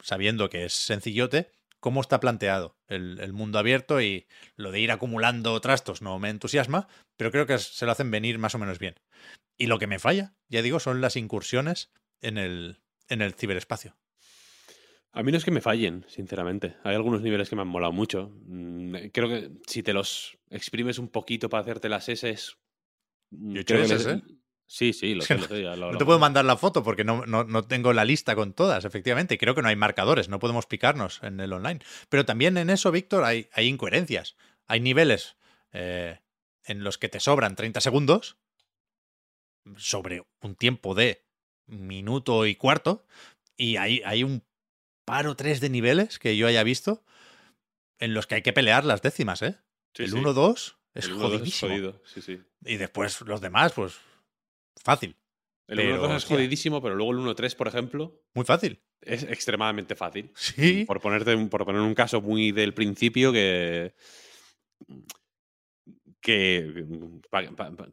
sabiendo 0.02 0.50
que 0.50 0.66
es 0.66 0.74
sencillote, 0.74 1.52
cómo 1.80 2.02
está 2.02 2.20
planteado 2.20 2.78
el, 2.88 3.20
el 3.20 3.34
mundo 3.34 3.60
abierto 3.60 4.02
y 4.02 4.28
lo 4.56 4.72
de 4.72 4.80
ir 4.80 4.92
acumulando 4.92 5.60
trastos 5.62 6.02
no 6.02 6.20
me 6.20 6.30
entusiasma, 6.30 6.88
pero 7.18 7.32
creo 7.32 7.46
que 7.46 7.58
se 7.58 7.86
lo 7.86 7.92
hacen 7.92 8.12
venir 8.12 8.38
más 8.38 8.56
o 8.56 8.60
menos 8.60 8.80
bien. 8.80 8.96
Y 9.58 9.68
lo 9.68 9.80
que 9.80 9.88
me 9.88 10.00
falla, 10.00 10.34
ya 10.48 10.62
digo, 10.62 10.80
son 10.80 11.02
las 11.02 11.16
incursiones 11.16 11.92
en 12.22 12.38
el, 12.38 12.80
en 13.08 13.22
el 13.22 13.34
ciberespacio. 13.34 13.98
A 15.12 15.24
mí 15.24 15.32
no 15.32 15.38
es 15.38 15.46
que 15.46 15.52
me 15.52 15.62
fallen, 15.62 16.06
sinceramente. 16.08 16.78
Hay 16.84 16.96
algunos 16.96 17.22
niveles 17.22 17.50
que 17.50 17.56
me 17.56 17.64
han 17.64 17.68
molado 17.68 17.92
mucho. 17.92 18.32
Mm, 18.46 19.08
Creo 19.12 19.28
que 19.28 19.52
si 19.66 19.82
te 19.82 19.94
los 19.94 20.38
exprimes 20.50 21.00
un 21.00 21.10
poquito 21.10 21.50
para 21.50 21.62
hacerte 21.62 21.90
las 21.90 22.08
S. 22.10 22.36
Yo 23.32 23.60
he 23.60 23.62
hecho 23.62 23.76
¿eh? 23.76 24.22
Sí, 24.72 24.94
sí, 24.94 25.16
lo 25.16 25.22
Es 25.22 25.28
sé, 25.28 25.36
lo 25.36 25.48
sé, 25.48 25.64
ya 25.64 25.76
lo 25.76 25.92
No 25.92 25.98
te 25.98 26.06
puedo 26.06 26.20
mandar 26.20 26.46
la 26.46 26.56
foto 26.56 26.84
porque 26.84 27.04
no, 27.04 27.26
no, 27.26 27.44
no 27.44 27.64
tengo 27.64 27.92
la 27.92 28.06
lista 28.06 28.36
con 28.36 28.54
todas, 28.54 28.86
efectivamente. 28.86 29.40
Creo 29.40 29.56
que 29.56 29.64
no 29.64 29.68
hay 29.68 29.76
marcadores, 29.76 30.30
no 30.30 30.38
podemos 30.38 30.68
picarnos 30.68 31.24
en 31.24 31.40
el 31.40 31.52
online. 31.54 31.80
Pero 32.08 32.24
también 32.24 32.56
en 32.56 32.70
eso, 32.70 32.92
Víctor, 32.92 33.24
hay, 33.24 33.50
hay 33.54 33.66
incoherencias. 33.66 34.36
Hay 34.68 34.80
niveles 34.80 35.38
eh, 35.74 36.20
en 36.66 36.84
los 36.84 37.00
que 37.00 37.10
te 37.10 37.20
sobran 37.20 37.56
30 37.56 37.82
segundos 37.82 38.38
sobre 39.76 40.24
un 40.40 40.54
tiempo 40.54 40.94
de 40.94 41.26
minuto 41.66 42.46
y 42.46 42.54
cuarto. 42.54 43.08
Y 43.58 43.78
hay, 43.78 44.04
hay 44.06 44.24
un 44.24 44.44
par 45.04 45.26
o 45.26 45.36
tres 45.36 45.62
de 45.62 45.72
niveles 45.72 46.20
que 46.20 46.38
yo 46.38 46.46
haya 46.46 46.62
visto 46.62 47.04
en 47.98 48.14
los 48.14 48.28
que 48.28 48.36
hay 48.36 48.42
que 48.44 48.54
pelear 48.54 48.86
las 48.86 49.02
décimas, 49.02 49.42
¿eh? 49.42 49.58
Sí, 49.96 50.04
el 50.04 50.12
sí. 50.12 50.16
1-2 50.16 50.76
es 50.94 51.06
El 51.06 51.16
1-2 51.16 51.18
jodidísimo. 51.18 51.72
jodido, 51.72 52.04
sí, 52.06 52.22
sí. 52.22 52.40
Y 52.64 52.78
después 52.78 53.22
los 53.22 53.42
demás, 53.42 53.74
pues 53.74 54.00
fácil. 54.84 55.16
El 55.68 55.78
Pero, 55.78 56.04
1-2 56.08 56.16
es 56.18 56.26
jodidísimo, 56.26 56.82
pero 56.82 56.96
luego 56.96 57.12
el 57.12 57.20
1-3, 57.20 57.56
por 57.56 57.68
ejemplo, 57.68 58.22
Muy 58.34 58.44
fácil. 58.46 58.82
es 59.02 59.24
extremadamente 59.24 59.96
fácil. 59.96 60.32
Sí. 60.36 60.84
Por, 60.86 61.00
ponerte, 61.00 61.38
por 61.48 61.64
poner 61.66 61.82
un 61.82 61.94
caso 61.94 62.22
muy 62.22 62.52
del 62.52 62.74
principio 62.74 63.32
que. 63.32 63.94
Que, 66.22 66.86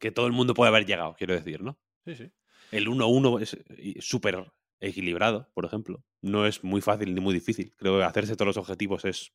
que 0.00 0.10
todo 0.10 0.26
el 0.26 0.32
mundo 0.32 0.52
puede 0.54 0.68
haber 0.68 0.84
llegado, 0.84 1.14
quiero 1.16 1.34
decir, 1.34 1.62
¿no? 1.62 1.78
Sí, 2.04 2.16
sí. 2.16 2.30
El 2.72 2.88
1-1 2.88 3.40
es 3.40 3.56
súper 4.04 4.50
equilibrado, 4.80 5.48
por 5.54 5.64
ejemplo. 5.64 6.04
No 6.22 6.44
es 6.46 6.64
muy 6.64 6.80
fácil 6.80 7.14
ni 7.14 7.20
muy 7.20 7.32
difícil. 7.34 7.72
Creo 7.76 7.98
que 7.98 8.04
hacerse 8.04 8.34
todos 8.34 8.48
los 8.48 8.56
objetivos 8.56 9.04
es, 9.04 9.32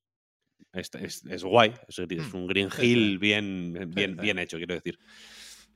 es, 0.74 0.90
es- 0.96 1.26
es 1.26 1.44
guay. 1.44 1.74
Es, 1.88 2.00
Mm. 2.00 2.36
un 2.36 2.48
Green 2.48 2.70
Hill 2.82 3.18
bien, 3.18 3.90
bien, 3.94 4.18
bien 4.18 4.40
hecho, 4.40 4.58
quiero 4.58 4.74
decir. 4.76 5.00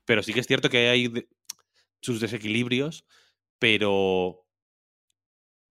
Pero 0.03 0.21
sí 0.21 0.33
que 0.33 0.41
es 0.41 0.47
cierto 0.47 0.69
que 0.69 0.89
hay 0.89 1.11
sus 2.05 2.21
desequilibrios, 2.21 3.05
pero 3.59 4.45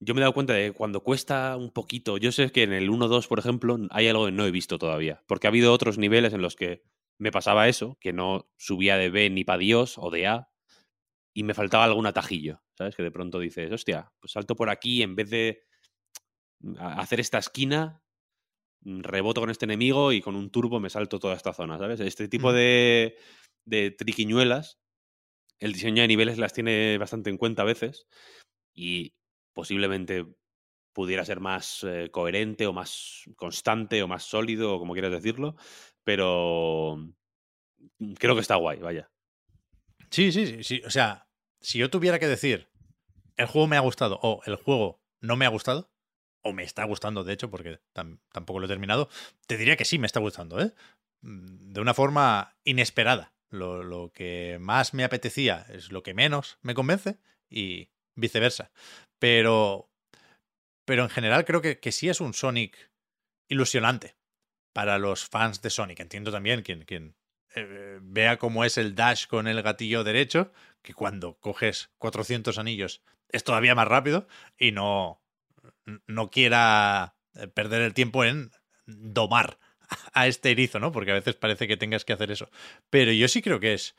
yo 0.00 0.14
me 0.14 0.20
he 0.20 0.22
dado 0.22 0.34
cuenta 0.34 0.52
de 0.52 0.68
que 0.68 0.72
cuando 0.72 1.02
cuesta 1.02 1.56
un 1.56 1.70
poquito. 1.70 2.18
Yo 2.18 2.32
sé 2.32 2.50
que 2.50 2.62
en 2.62 2.72
el 2.72 2.90
1-2, 2.90 3.26
por 3.28 3.38
ejemplo, 3.38 3.78
hay 3.90 4.08
algo 4.08 4.26
que 4.26 4.32
no 4.32 4.44
he 4.44 4.50
visto 4.50 4.78
todavía. 4.78 5.22
Porque 5.26 5.46
ha 5.46 5.50
habido 5.50 5.72
otros 5.72 5.98
niveles 5.98 6.32
en 6.34 6.42
los 6.42 6.56
que 6.56 6.82
me 7.18 7.30
pasaba 7.30 7.68
eso, 7.68 7.96
que 8.00 8.12
no 8.12 8.50
subía 8.56 8.96
de 8.96 9.08
B 9.10 9.30
ni 9.30 9.44
para 9.44 9.58
Dios 9.58 9.96
o 9.96 10.10
de 10.10 10.26
A, 10.26 10.50
y 11.32 11.44
me 11.44 11.54
faltaba 11.54 11.84
algún 11.84 12.06
atajillo, 12.06 12.62
¿sabes? 12.76 12.94
Que 12.96 13.02
de 13.02 13.10
pronto 13.10 13.38
dices, 13.38 13.72
hostia, 13.72 14.12
pues 14.20 14.32
salto 14.32 14.56
por 14.56 14.70
aquí 14.70 15.02
en 15.02 15.16
vez 15.16 15.30
de 15.30 15.62
hacer 16.78 17.20
esta 17.20 17.38
esquina, 17.38 18.02
mm, 18.82 19.00
reboto 19.00 19.40
con 19.40 19.50
este 19.50 19.64
enemigo 19.64 20.12
y 20.12 20.20
con 20.20 20.36
un 20.36 20.50
turbo 20.50 20.80
me 20.80 20.90
salto 20.90 21.18
toda 21.18 21.34
esta 21.34 21.52
zona, 21.52 21.78
¿sabes? 21.78 22.00
Este 22.00 22.28
tipo 22.28 22.52
de, 22.52 23.16
de 23.64 23.90
triquiñuelas, 23.90 24.78
el 25.60 25.72
diseño 25.72 26.02
de 26.02 26.08
niveles 26.08 26.38
las 26.38 26.52
tiene 26.52 26.98
bastante 26.98 27.30
en 27.30 27.38
cuenta 27.38 27.62
a 27.62 27.66
veces 27.66 28.06
y 28.74 29.14
posiblemente 29.52 30.26
pudiera 30.92 31.24
ser 31.24 31.40
más 31.40 31.84
eh, 31.84 32.10
coherente 32.12 32.66
o 32.66 32.72
más 32.72 33.24
constante 33.36 34.02
o 34.02 34.08
más 34.08 34.24
sólido 34.24 34.74
o 34.74 34.78
como 34.78 34.92
quieras 34.94 35.12
decirlo, 35.12 35.56
pero 36.04 36.96
mm, 37.98 38.14
creo 38.14 38.34
que 38.34 38.40
está 38.40 38.56
guay, 38.56 38.78
vaya. 38.80 39.10
Sí, 40.10 40.32
sí, 40.32 40.46
sí, 40.46 40.64
sí. 40.64 40.82
O 40.86 40.90
sea, 40.90 41.28
si 41.60 41.78
yo 41.78 41.90
tuviera 41.90 42.18
que 42.18 42.28
decir 42.28 42.68
el 43.36 43.46
juego 43.46 43.66
me 43.66 43.76
ha 43.76 43.80
gustado 43.80 44.18
o 44.22 44.40
el 44.46 44.56
juego 44.56 45.02
no 45.20 45.36
me 45.36 45.46
ha 45.46 45.50
gustado, 45.50 45.90
o 46.42 46.52
me 46.52 46.62
está 46.62 46.84
gustando, 46.84 47.24
de 47.24 47.32
hecho, 47.32 47.50
porque 47.50 47.80
tam- 47.94 48.20
tampoco 48.32 48.60
lo 48.60 48.66
he 48.66 48.68
terminado, 48.68 49.08
te 49.46 49.56
diría 49.56 49.76
que 49.76 49.86
sí 49.86 49.98
me 49.98 50.06
está 50.06 50.20
gustando, 50.20 50.60
¿eh? 50.60 50.72
Mm, 51.22 51.72
De 51.72 51.80
una 51.80 51.94
forma 51.94 52.56
inesperada. 52.64 53.33
Lo, 53.50 53.84
lo 53.84 54.10
que 54.12 54.58
más 54.60 54.94
me 54.94 55.04
apetecía 55.04 55.66
es 55.68 55.92
lo 55.92 56.02
que 56.02 56.14
menos 56.14 56.58
me 56.62 56.74
convence 56.74 57.18
y 57.48 57.88
viceversa. 58.14 58.70
Pero, 59.18 59.90
pero 60.84 61.04
en 61.04 61.10
general 61.10 61.44
creo 61.44 61.62
que, 61.62 61.78
que 61.78 61.92
sí 61.92 62.08
es 62.08 62.20
un 62.20 62.34
Sonic 62.34 62.90
ilusionante 63.48 64.16
para 64.72 64.98
los 64.98 65.24
fans 65.24 65.62
de 65.62 65.70
Sonic. 65.70 66.00
Entiendo 66.00 66.32
también 66.32 66.62
quien, 66.62 66.84
quien 66.84 67.14
eh, 67.54 67.98
vea 68.02 68.36
cómo 68.38 68.64
es 68.64 68.76
el 68.78 68.94
dash 68.94 69.26
con 69.26 69.46
el 69.46 69.62
gatillo 69.62 70.02
derecho, 70.04 70.52
que 70.82 70.92
cuando 70.92 71.38
coges 71.38 71.90
400 71.98 72.58
anillos 72.58 73.02
es 73.28 73.44
todavía 73.44 73.74
más 73.74 73.88
rápido 73.88 74.26
y 74.58 74.72
no, 74.72 75.22
no 76.06 76.30
quiera 76.30 77.16
eh, 77.34 77.46
perder 77.46 77.82
el 77.82 77.94
tiempo 77.94 78.24
en 78.24 78.50
domar 78.86 79.58
a 80.12 80.26
este 80.26 80.50
erizo, 80.50 80.78
¿no? 80.80 80.92
Porque 80.92 81.10
a 81.10 81.14
veces 81.14 81.34
parece 81.34 81.68
que 81.68 81.76
tengas 81.76 82.04
que 82.04 82.12
hacer 82.12 82.30
eso. 82.30 82.50
Pero 82.90 83.12
yo 83.12 83.28
sí 83.28 83.42
creo 83.42 83.60
que 83.60 83.74
es, 83.74 83.94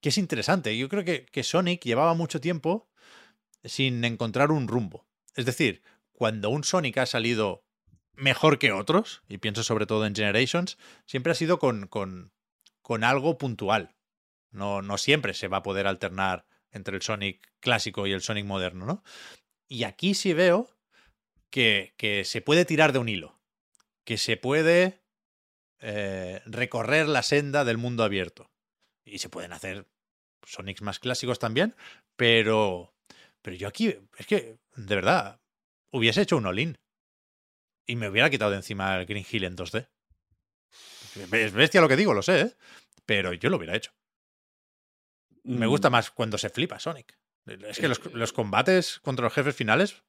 que 0.00 0.10
es 0.10 0.18
interesante. 0.18 0.76
Yo 0.76 0.88
creo 0.88 1.04
que, 1.04 1.26
que 1.26 1.42
Sonic 1.42 1.84
llevaba 1.84 2.14
mucho 2.14 2.40
tiempo 2.40 2.88
sin 3.64 4.04
encontrar 4.04 4.50
un 4.50 4.68
rumbo. 4.68 5.06
Es 5.34 5.46
decir, 5.46 5.82
cuando 6.12 6.50
un 6.50 6.64
Sonic 6.64 6.98
ha 6.98 7.06
salido 7.06 7.64
mejor 8.14 8.58
que 8.58 8.72
otros, 8.72 9.22
y 9.28 9.38
pienso 9.38 9.62
sobre 9.62 9.86
todo 9.86 10.06
en 10.06 10.14
Generations, 10.14 10.78
siempre 11.06 11.32
ha 11.32 11.36
sido 11.36 11.58
con, 11.58 11.86
con, 11.86 12.32
con 12.82 13.04
algo 13.04 13.38
puntual. 13.38 13.94
No, 14.50 14.82
no 14.82 14.98
siempre 14.98 15.34
se 15.34 15.48
va 15.48 15.58
a 15.58 15.62
poder 15.62 15.86
alternar 15.86 16.46
entre 16.70 16.96
el 16.96 17.02
Sonic 17.02 17.40
clásico 17.60 18.06
y 18.06 18.12
el 18.12 18.22
Sonic 18.22 18.44
moderno, 18.44 18.86
¿no? 18.86 19.02
Y 19.68 19.84
aquí 19.84 20.14
sí 20.14 20.32
veo 20.32 20.68
que, 21.50 21.94
que 21.96 22.24
se 22.24 22.42
puede 22.42 22.64
tirar 22.64 22.92
de 22.92 22.98
un 22.98 23.08
hilo, 23.08 23.40
que 24.04 24.18
se 24.18 24.36
puede 24.36 25.02
eh, 25.80 26.42
recorrer 26.46 27.08
la 27.08 27.22
senda 27.22 27.64
del 27.64 27.78
mundo 27.78 28.04
abierto. 28.04 28.50
Y 29.04 29.18
se 29.18 29.28
pueden 29.28 29.52
hacer 29.52 29.88
Sonics 30.44 30.82
más 30.82 30.98
clásicos 30.98 31.38
también, 31.38 31.74
pero, 32.16 32.94
pero 33.42 33.56
yo 33.56 33.68
aquí, 33.68 33.96
es 34.16 34.26
que, 34.26 34.58
de 34.76 34.94
verdad, 34.94 35.40
hubiese 35.90 36.22
hecho 36.22 36.36
un 36.36 36.46
all-in 36.46 36.78
y 37.86 37.96
me 37.96 38.08
hubiera 38.08 38.30
quitado 38.30 38.52
de 38.52 38.58
encima 38.58 38.96
el 38.96 39.06
Green 39.06 39.26
Hill 39.28 39.44
en 39.44 39.56
2D. 39.56 39.88
Es 41.32 41.52
bestia 41.52 41.80
lo 41.80 41.88
que 41.88 41.96
digo, 41.96 42.14
lo 42.14 42.22
sé, 42.22 42.40
¿eh? 42.40 42.56
pero 43.04 43.32
yo 43.32 43.50
lo 43.50 43.56
hubiera 43.56 43.76
hecho. 43.76 43.92
Me 45.44 45.66
gusta 45.66 45.90
Mm, 45.90 45.92
más 45.92 46.10
cuando 46.10 46.38
se 46.38 46.48
flipa 46.48 46.78
Sonic. 46.78 47.18
Es 47.46 47.78
que 47.78 47.88
los, 47.88 48.00
los 48.14 48.32
combates 48.32 49.00
contra 49.00 49.24
los 49.24 49.34
jefes 49.34 49.56
finales 49.56 50.04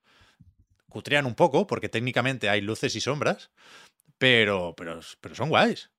cutrean 0.94 1.26
un 1.26 1.36
poco, 1.36 1.68
porque 1.68 1.90
técnicamente 1.90 2.48
hay 2.50 2.62
luces 2.62 2.96
y 2.96 3.02
sombras, 3.02 3.52
pero, 4.18 4.74
pero, 4.78 5.02
pero 5.20 5.36
son 5.36 5.50
guays. 5.50 5.92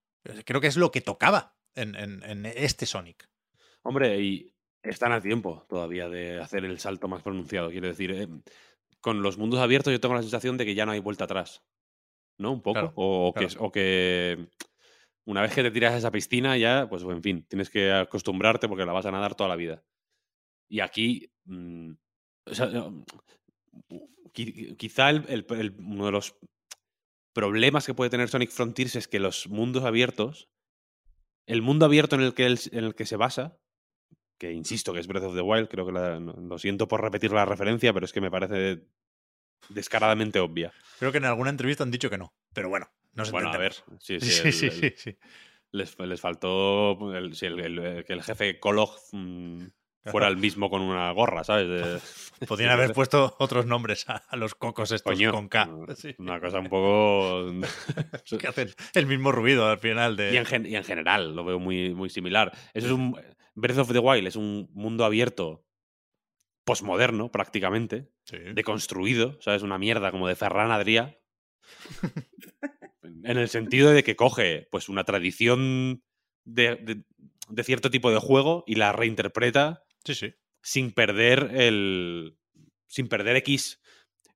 Creo 0.47 0.61
que 0.63 0.69
es 0.69 0.79
lo 0.79 0.91
que 0.91 1.03
tocaba 1.03 1.55
en, 1.75 1.95
en- 1.97 2.23
en 2.23 2.47
este 2.47 2.87
Sonic. 2.87 3.29
Hombre, 3.83 4.19
y 4.23 4.55
están 4.83 5.13
a 5.13 5.21
tiempo 5.21 5.67
todavía 5.69 6.09
de 6.09 6.41
hacer 6.41 6.65
el 6.65 6.79
salto 6.79 7.09
más 7.09 7.23
pronunciado. 7.23 7.71
Quiero 7.71 7.89
decir, 7.89 8.11
eh, 8.13 8.29
con 9.01 9.21
los 9.21 9.37
mundos 9.37 9.61
abiertos 9.61 9.93
yo 9.93 10.01
tengo 10.01 10.15
la 10.15 10.23
sensación 10.23 10.57
de 10.57 10.65
que 10.65 10.75
ya 10.75 10.87
no 10.87 10.93
hay 10.93 11.01
vuelta 11.01 11.25
atrás. 11.25 11.63
¿No? 12.39 12.53
Un 12.53 12.63
poco. 12.63 12.73
Claro, 12.81 12.93
o, 12.97 13.29
o 13.29 13.35
que, 13.35 13.47
o 13.59 13.71
que 13.71 14.49
una 15.27 15.43
vez 15.43 15.55
que 15.55 15.63
te 15.63 15.71
tiras 15.71 15.93
a 15.93 15.99
esa 15.99 16.11
piscina 16.11 16.57
ya, 16.57 16.89
pues 16.89 17.03
en 17.03 17.23
fin, 17.23 17.45
tienes 17.47 17.71
que 17.71 17.93
acostumbrarte 17.93 18.69
porque 18.69 18.85
la 18.87 18.93
vas 18.93 19.07
a 19.07 19.11
nadar 19.13 19.35
toda 19.35 19.49
la 19.49 19.57
vida. 19.57 19.85
Y 20.69 20.81
aquí, 20.81 21.31
mm, 21.45 21.93
o 22.47 22.55
sea, 22.55 22.69
quizá 24.35 25.11
el- 25.11 25.25
el- 25.29 25.47
el- 25.59 25.75
uno 25.79 26.07
de 26.07 26.13
los 26.13 26.37
problemas 27.35 27.87
que 27.87 27.95
puede 27.95 28.11
tener 28.11 28.29
Sonic 28.29 28.51
Frontiers 28.51 28.97
es 28.97 29.09
que 29.09 29.19
los 29.21 29.49
mundos 29.49 29.85
abiertos, 29.85 30.49
el 31.47 31.63
mundo 31.63 31.87
abierto 31.87 32.17
en 32.17 32.23
el 32.23 32.35
que, 32.35 32.47
en 32.47 32.85
el 32.85 32.95
que 32.95 33.07
se 33.07 33.17
basa, 33.17 33.59
que 34.39 34.53
insisto 34.53 34.93
que 34.93 35.01
es 35.01 35.07
Breath 35.07 35.25
of 35.25 35.35
the 35.35 35.41
Wild, 35.41 35.69
creo 35.69 35.87
que 35.87 35.93
la- 35.93 36.21
no- 36.21 36.33
lo 36.35 36.59
siento 36.59 36.89
por 36.89 37.01
repetir 37.03 37.33
la 37.33 37.45
referencia, 37.45 37.93
pero 37.93 38.05
es 38.07 38.13
que 38.13 38.21
me 38.21 38.31
parece 38.31 38.87
descaradamente 39.69 40.41
obvia. 40.41 40.73
Creo 40.99 41.13
que 41.13 41.19
en 41.19 41.25
alguna 41.25 41.51
entrevista 41.51 41.83
han 41.85 41.91
dicho 41.91 42.11
que 42.11 42.19
no, 42.19 42.35
pero 42.53 42.69
bueno, 42.69 42.91
nos 43.15 43.31
Bueno, 43.31 43.51
a 43.53 43.57
ver, 43.59 43.75
sí, 44.01 44.21
sí, 44.21 44.31
Sí, 44.53 44.53
sí, 44.53 44.71
sí, 44.71 44.95
sí. 44.97 45.19
Les, 45.71 45.99
les 45.99 46.21
faltó 46.21 46.99
que 47.01 48.13
el 48.13 48.23
jefe 48.23 48.61
Kolog 48.61 48.97
mm, 49.13 49.65
fuera 50.11 50.29
el 50.29 50.37
mismo 50.37 50.69
con 50.71 50.83
una 50.83 51.11
gorra, 51.13 51.45
¿sabes? 51.45 52.23
Podrían 52.49 52.71
haber 52.73 52.93
puesto 52.93 53.37
otros 53.39 53.67
nombres 53.67 54.09
a, 54.09 54.17
a 54.17 54.37
los 54.37 54.55
cocos 54.55 54.91
estos 54.93 55.13
Coño, 55.15 55.33
con 55.33 55.49
K. 55.49 55.67
una- 55.67 55.95
Sí. 55.97 56.15
Una 56.19 56.41
cosa 56.41 56.59
un 56.61 56.69
poco... 56.69 57.47
que 58.39 58.47
hacen 58.49 58.71
el 58.95 59.07
mismo 59.07 59.33
ruido 59.33 59.67
al 59.69 59.79
final 59.79 60.17
de. 60.17 60.33
y, 60.35 60.37
en 60.37 60.45
gen- 60.47 60.67
y 60.67 60.77
en 60.77 60.85
general 60.85 61.35
lo 61.35 61.45
veo 61.45 61.59
muy, 61.59 61.95
muy 61.95 62.11
similar. 62.11 62.53
Eso 62.75 62.87
es 62.87 62.93
un... 62.93 63.17
Breath 63.55 63.79
of 63.79 63.93
the 63.93 63.99
Wild 64.01 64.27
es 64.27 64.37
un 64.37 64.69
mundo 64.75 65.05
abierto 65.05 65.65
posmoderno, 66.65 67.31
prácticamente, 67.31 68.11
Sí. 68.25 68.39
deconstruido, 68.55 69.39
¿sabes? 69.41 69.63
Una 69.63 69.79
mierda 69.79 70.11
como 70.11 70.27
de 70.29 70.35
Ferran 70.35 70.71
Adrià. 70.71 71.19
en 73.03 73.39
el 73.39 73.49
sentido 73.49 73.91
de 73.91 74.03
que 74.03 74.17
coge 74.17 74.67
pues 74.71 74.89
una 74.89 75.05
tradición 75.05 76.03
de, 76.45 76.77
de- 76.77 77.05
de 77.49 77.63
cierto 77.65 77.91
tipo 77.91 78.11
de 78.11 78.19
juego 78.19 78.65
y 78.67 78.75
la 78.77 78.93
reinterpreta 78.93 79.84
sí, 80.05 80.15
sí. 80.15 80.35
sin 80.63 80.93
perder 80.93 81.51
el. 81.55 82.37
sin 82.87 83.09
perder 83.09 83.37
X 83.37 83.81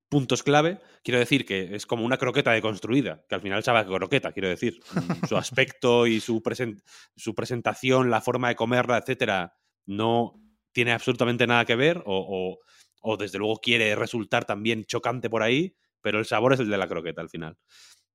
puntos 0.09 0.43
clave. 0.43 0.81
Quiero 1.05 1.19
decir 1.21 1.45
que 1.45 1.75
es 1.75 1.85
como 1.87 2.05
una 2.05 2.17
croqueta 2.17 2.53
deconstruida, 2.53 3.25
que 3.29 3.35
al 3.35 3.43
final 3.43 3.63
sabe 3.63 3.81
a 3.81 3.87
croqueta, 3.87 4.33
quiero 4.33 4.49
decir. 4.49 4.81
Mm, 4.95 5.27
Su 5.27 5.37
aspecto 5.37 6.07
y 6.07 6.21
su, 6.21 6.43
presen- 6.43 6.83
su 7.17 7.35
presentación, 7.35 8.11
la 8.11 8.21
forma 8.23 8.49
de 8.49 8.57
comerla, 8.57 8.99
etcétera, 8.99 9.55
no 9.87 10.35
tiene 10.73 10.93
absolutamente 10.93 11.47
nada 11.47 11.65
que 11.65 11.77
ver, 11.77 11.99
o, 11.99 12.03
o- 12.07 12.59
o 13.01 13.17
desde 13.17 13.39
luego 13.39 13.61
quiere 13.61 13.95
resultar 13.97 14.45
también 14.45 14.85
chocante 14.85 15.31
por 15.31 15.43
ahí, 15.43 15.77
pero 16.01 16.19
el 16.19 16.27
sabor 16.27 16.53
es 16.55 16.61
el 16.61 16.69
de 16.71 16.79
la 16.79 16.89
croqueta 16.89 17.21
al 17.21 17.29
final. 17.31 17.57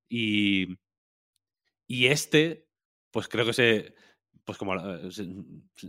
Y, 0.10 0.68
y 1.88 2.08
este, 2.08 2.68
pues 3.12 3.28
creo 3.28 3.46
que 3.46 3.54
se, 3.54 3.96
pues 4.46 4.58
como 4.58 4.76
la- 4.76 5.10
se, 5.12 5.26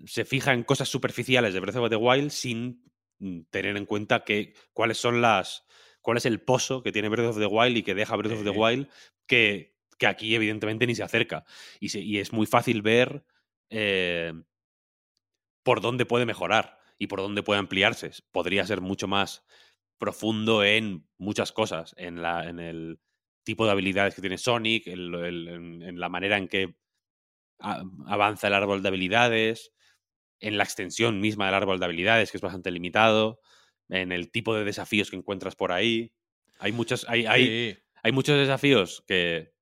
se 0.07 0.25
fija 0.25 0.53
en 0.53 0.65
cosas 0.65 0.89
superficiales 0.89 1.55
de 1.55 1.61
Breath 1.61 1.77
of 1.77 1.91
the 1.91 1.97
Wild 1.97 2.31
sin 2.31 2.85
mm, 3.19 3.41
tener 3.51 3.77
en 3.77 3.87
cuenta 3.87 4.25
que, 4.25 4.55
cuáles 4.73 4.99
son 4.99 5.21
las, 5.21 5.67
cuál 6.01 6.17
es 6.19 6.27
el 6.27 6.41
pozo 6.41 6.83
que 6.83 6.93
tiene 6.93 7.09
Breath 7.09 7.31
of 7.31 7.39
the 7.39 7.47
Wild 7.47 7.77
y 7.77 7.83
que 7.83 7.95
deja 7.95 8.17
Breath 8.17 8.33
of 8.35 8.45
the. 8.45 8.51
Wild 8.51 8.89
que, 9.27 9.75
que 9.99 10.07
aquí 10.07 10.35
evidentemente 10.35 10.87
ni 10.87 10.95
se 10.95 11.03
acerca. 11.03 11.45
Y, 11.81 11.89
se- 11.89 12.01
y 12.01 12.19
es 12.19 12.33
muy 12.33 12.47
fácil 12.47 12.83
ver 12.83 13.25
eh, 13.71 14.33
por 15.63 15.81
dónde 15.81 16.07
puede 16.07 16.27
mejorar 16.27 16.79
y 16.99 17.07
por 17.07 17.21
dónde 17.21 17.43
puede 17.43 17.61
ampliarse. 17.61 18.11
Podría 18.33 18.67
ser 18.67 18.81
mucho 18.81 19.09
más 19.09 19.45
profundo 19.99 20.63
en 20.65 21.07
muchas 21.19 21.53
cosas, 21.53 21.95
en, 21.97 22.21
la, 22.23 22.49
en 22.49 22.61
el 22.61 23.01
tipo 23.45 23.65
de 23.65 23.73
habilidades 23.73 24.15
que 24.15 24.21
tiene 24.21 24.39
Sonic, 24.39 24.87
el- 24.87 25.15
el- 25.15 25.49
en, 25.49 25.83
en 25.83 26.01
la 26.01 26.09
manera 26.09 26.37
en 26.37 26.49
que 26.49 26.77
avanza 27.59 28.49
el 28.49 28.55
árbol 28.55 28.83
de 28.83 28.89
habilidades, 28.89 29.73
en 30.41 30.59
la 30.59 30.65
extensión 30.65 31.21
misma 31.21 31.47
del 31.47 31.55
árbol 31.55 31.79
de 31.79 31.87
habilidades, 31.87 32.31
que 32.31 32.37
es 32.39 32.43
bastante 32.43 32.71
limitado, 32.71 33.41
en 33.89 34.13
el 34.13 34.31
tipo 34.31 34.55
de 34.55 34.65
desafíos 34.65 35.11
que 35.11 35.17
encuentras 35.17 35.57
por 35.57 35.73
ahí. 35.73 36.13
Hay 36.59 36.73
muchos, 36.73 37.07
hay, 37.09 37.27
hay, 37.27 37.47
Sí, 37.47 37.79
hay 38.03 38.13
muchos 38.13 38.37
desafíos 38.39 39.05
que, 39.07 39.53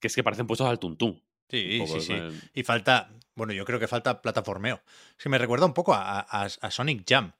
que 0.00 0.06
es 0.08 0.14
que 0.14 0.22
parecen 0.24 0.46
puestos 0.46 0.66
al 0.68 0.78
tuntún. 0.78 1.22
sí, 1.48 1.78
poco, 1.78 2.00
sí, 2.00 2.06
sí. 2.06 2.40
Y 2.54 2.62
falta, 2.62 3.10
bueno, 3.34 3.52
yo 3.52 3.64
creo 3.64 3.78
que 3.78 3.88
falta 3.88 4.20
plataformeo. 4.22 4.82
Es 5.16 5.22
que 5.24 5.28
me 5.28 5.38
recuerda 5.38 5.66
un 5.66 5.74
poco 5.74 5.94
a, 5.94 6.20
a- 6.20 6.44
a 6.60 6.70
Sonic 6.70 7.04
Jam. 7.08 7.32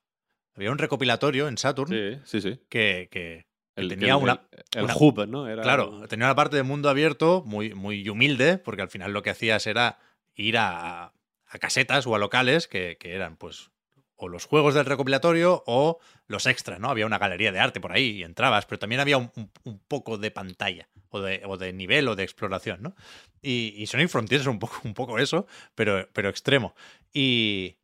Había 0.54 0.70
un 0.72 0.78
recopilatorio 0.78 1.48
en 1.48 1.56
Saturn 1.58 1.90
Sí, 1.92 2.20
sí, 2.24 2.40
sí. 2.40 2.60
que- 2.68 3.08
que 3.10 3.46
El, 3.78 3.88
tenía 3.88 4.14
el- 4.14 4.22
una, 4.22 4.42
el, 4.72 4.84
una- 4.84 4.96
hub, 4.96 5.26
¿no? 5.28 5.48
Era 5.48 5.62
Claro, 5.62 6.06
tenía 6.08 6.26
una 6.26 6.34
parte 6.34 6.56
de 6.56 6.62
mundo 6.62 6.88
abierto 6.88 7.42
muy, 7.46 7.74
muy 7.74 8.08
humilde, 8.08 8.58
porque 8.58 8.82
al 8.82 8.90
final 8.90 9.12
lo 9.12 9.22
que 9.22 9.30
hacías 9.30 9.66
era 9.66 9.98
ir 10.34 10.58
a, 10.58 11.12
a 11.46 11.58
casetas 11.58 12.06
o 12.06 12.14
a 12.14 12.18
locales 12.18 12.68
que, 12.68 12.96
que 12.98 13.14
eran, 13.14 13.36
pues, 13.36 13.70
o 14.16 14.28
los 14.28 14.46
juegos 14.46 14.74
del 14.74 14.84
recopilatorio 14.84 15.62
o 15.66 15.98
los 16.26 16.46
extras, 16.46 16.80
¿no? 16.80 16.90
Había 16.90 17.06
una 17.06 17.18
galería 17.18 17.52
de 17.52 17.60
arte 17.60 17.80
por 17.80 17.92
ahí 17.92 18.10
y 18.18 18.22
entrabas, 18.24 18.66
pero 18.66 18.78
también 18.80 19.00
había 19.00 19.16
un, 19.16 19.30
un- 19.36 19.50
un 19.64 19.78
poco 19.78 20.18
de 20.18 20.30
pantalla 20.32 20.88
o 21.10 21.20
de, 21.20 21.42
o 21.46 21.56
de 21.56 21.72
nivel 21.72 22.08
o 22.08 22.16
de 22.16 22.24
exploración, 22.24 22.82
¿no? 22.82 22.94
Y, 23.42 23.74
y 23.76 23.86
Sonic 23.86 24.08
Frontiers 24.08 24.42
es 24.42 24.48
un 24.48 24.58
poco, 24.58 24.80
un 24.84 24.94
poco 24.94 25.18
eso, 25.18 25.46
pero, 25.76 26.08
pero 26.12 26.28
extremo. 26.28 26.74
Y, 27.12 27.76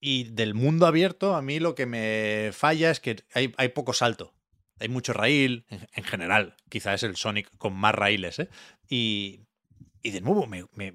y 0.00 0.24
del 0.24 0.54
mundo 0.54 0.86
abierto, 0.86 1.34
a 1.34 1.42
mí 1.42 1.58
lo 1.60 1.74
que 1.74 1.86
me 1.86 2.50
falla 2.52 2.90
es 2.90 3.00
que 3.00 3.16
hay, 3.34 3.52
hay 3.56 3.68
poco 3.68 3.92
salto. 3.92 4.32
Hay 4.82 4.88
mucho 4.88 5.12
raíl, 5.12 5.64
en, 5.70 5.88
en 5.94 6.04
general. 6.04 6.56
Quizás 6.68 6.96
es 6.96 7.02
el 7.04 7.16
Sonic 7.16 7.48
con 7.58 7.74
más 7.74 7.94
raíles, 7.94 8.38
¿eh? 8.40 8.48
Y, 8.88 9.40
y 10.02 10.10
de 10.10 10.20
nuevo, 10.20 10.46
me, 10.46 10.66
me- 10.74 10.94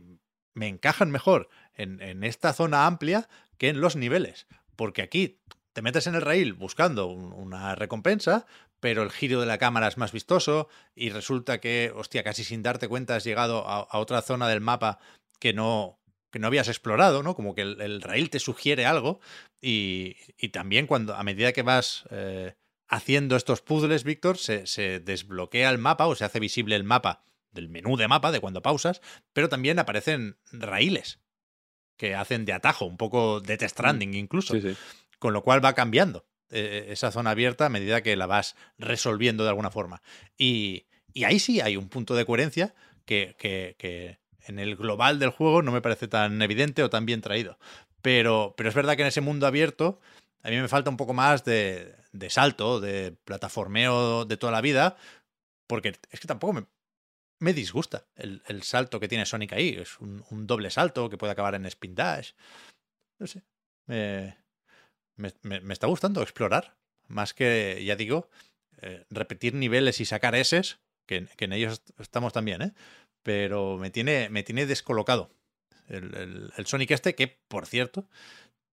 me 0.54 0.68
encajan 0.68 1.12
mejor 1.12 1.50
en, 1.76 2.02
en 2.02 2.24
esta 2.24 2.52
zona 2.54 2.86
amplia 2.88 3.30
que 3.58 3.70
en 3.70 3.80
los 3.82 3.96
niveles. 3.96 4.48
Porque 4.76 5.02
aquí 5.04 5.40
te 5.74 5.82
metes 5.82 6.08
en 6.08 6.16
el 6.16 6.22
raíl 6.22 6.54
buscando 6.54 7.06
un- 7.08 7.32
una 7.34 7.76
recompensa, 7.76 8.46
pero 8.80 9.04
el 9.04 9.12
giro 9.12 9.40
de 9.40 9.46
la 9.48 9.58
cámara 9.60 9.88
es 9.88 9.98
más 9.98 10.12
vistoso 10.12 10.68
y 10.96 11.10
resulta 11.10 11.60
que, 11.60 11.92
hostia, 11.96 12.24
casi 12.24 12.44
sin 12.44 12.64
darte 12.64 12.88
cuenta 12.88 13.16
has 13.16 13.24
llegado 13.24 13.68
a, 13.68 13.88
otra 14.00 14.22
zona 14.22 14.48
del 14.48 14.62
mapa 14.62 15.00
que 15.40 15.54
no, 15.54 16.00
que 16.32 16.40
no 16.40 16.48
habías 16.48 16.68
explorado, 16.68 17.24
¿no? 17.24 17.36
Como 17.36 17.54
que 17.56 17.62
el, 17.62 18.02
raíl 18.02 18.30
te 18.30 18.40
sugiere 18.40 18.86
algo 18.86 19.20
y, 19.62 20.16
y 20.38 20.50
también 20.50 20.88
cuando 20.88 21.16
a 21.16 21.24
medida 21.24 21.54
que 21.54 21.62
vas 21.64 22.06
eh, 22.12 22.56
haciendo 22.88 23.36
estos 23.36 23.62
puzzles, 23.62 24.04
Víctor, 24.04 24.38
se, 24.38 24.66
se 24.68 25.00
desbloquea 25.00 25.70
el 25.70 25.78
mapa 25.78 26.08
o 26.08 26.16
se 26.16 26.26
hace 26.26 26.40
visible 26.40 26.76
el 26.76 26.84
mapa 26.84 27.24
del 27.52 27.70
menú 27.70 27.98
de 27.98 28.08
mapa 28.08 28.32
de 28.32 28.40
cuando 28.40 28.62
pausas, 28.62 29.02
pero 29.34 29.50
también 29.50 29.80
aparecen 29.80 30.38
raíles 30.52 31.20
que 31.98 32.14
hacen 32.16 32.46
de 32.46 32.54
atajo, 32.54 32.86
un 32.86 32.98
poco 32.98 33.42
de 33.42 33.58
Death 33.58 33.72
Stranding 33.72 34.14
incluso, 34.14 34.54
Sí, 34.54 34.62
sí. 34.62 34.78
con 35.20 35.34
lo 35.34 35.42
cual 35.42 35.64
va 35.66 35.74
cambiando 35.74 36.26
eh, 36.52 36.88
esa 36.90 37.12
zona 37.12 37.32
abierta 37.32 37.66
a 37.66 37.70
medida 37.70 38.02
que 38.04 38.16
la 38.16 38.28
vas 38.28 38.56
resolviendo 38.78 39.44
de 39.44 39.50
alguna 39.50 39.72
forma. 39.72 40.02
Y, 40.38 40.86
y 41.14 41.24
ahí 41.24 41.40
sí 41.40 41.60
hay 41.60 41.76
un 41.76 41.90
punto 41.90 42.14
de 42.16 42.26
coherencia 42.26 42.76
que, 43.06 43.36
que- 43.40 43.76
que 43.80 44.20
en 44.46 44.60
el 44.60 44.76
global 44.78 45.20
del 45.20 45.32
juego 45.32 45.62
no 45.62 45.72
me 45.74 45.82
parece 45.82 46.08
tan 46.08 46.42
evidente 46.42 46.84
o 46.84 46.90
tan 46.90 47.06
bien 47.06 47.20
traído. 47.22 47.58
Pero, 48.02 48.54
pero 48.56 48.70
es 48.70 48.76
verdad 48.76 48.96
que 48.96 49.02
en 49.02 49.08
ese 49.10 49.20
mundo 49.22 49.48
abierto 49.48 50.00
A 50.44 50.50
mí 50.50 50.58
me 50.58 50.68
falta 50.68 50.90
un 50.90 50.98
poco 50.98 51.14
más 51.14 51.44
de, 51.44 51.96
de 52.12 52.30
salto, 52.30 52.80
de 52.80 53.12
plataformeo 53.24 54.26
de 54.26 54.38
toda 54.38 54.52
la 54.52 54.62
vida, 54.62 54.98
porque 55.68 56.00
es 56.10 56.20
que 56.20 56.28
tampoco 56.28 56.54
me, 56.54 56.66
me 57.40 57.54
disgusta 57.54 58.08
el, 58.16 58.44
el 58.48 58.64
salto 58.64 59.00
que 59.00 59.08
tiene 59.08 59.26
Sonic 59.26 59.54
ahí. 59.54 59.70
Es 59.80 60.00
un, 60.00 60.24
doble 60.48 60.70
salto 60.72 61.10
que 61.10 61.18
puede 61.18 61.34
acabar 61.34 61.56
en 61.56 61.66
spin 61.66 61.96
dash. 61.96 62.32
No 63.20 63.28
sé. 63.28 63.44
Me, 65.16 65.34
me, 65.42 65.74
está 65.74 65.88
gustando 65.88 66.22
explorar. 66.22 66.78
Más 67.08 67.34
que, 67.34 67.84
ya 67.86 67.96
digo, 67.96 68.30
eh, 68.82 69.06
repetir 69.10 69.54
niveles 69.54 70.00
y 70.02 70.06
sacar 70.06 70.36
que, 71.06 71.26
que 71.38 71.46
en 71.46 71.54
ellos 71.54 71.82
estamos 72.00 72.34
también, 72.34 72.62
¿eh? 72.62 72.74
Pero 73.24 73.78
me 73.78 73.90
tiene, 73.90 74.30
me 74.30 74.44
tiene 74.44 74.66
descolocado 74.66 75.32
el, 75.88 76.14
el- 76.16 76.54
el 76.56 76.66
Sonic 76.66 76.92
este, 76.92 77.16
que, 77.16 77.40
por 77.48 77.66
cierto, 77.66 78.10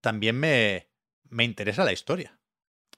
también 0.00 0.38
me, 0.38 0.88
me 1.28 1.44
interesa 1.44 1.84
la 1.84 1.92
historia. 1.92 2.38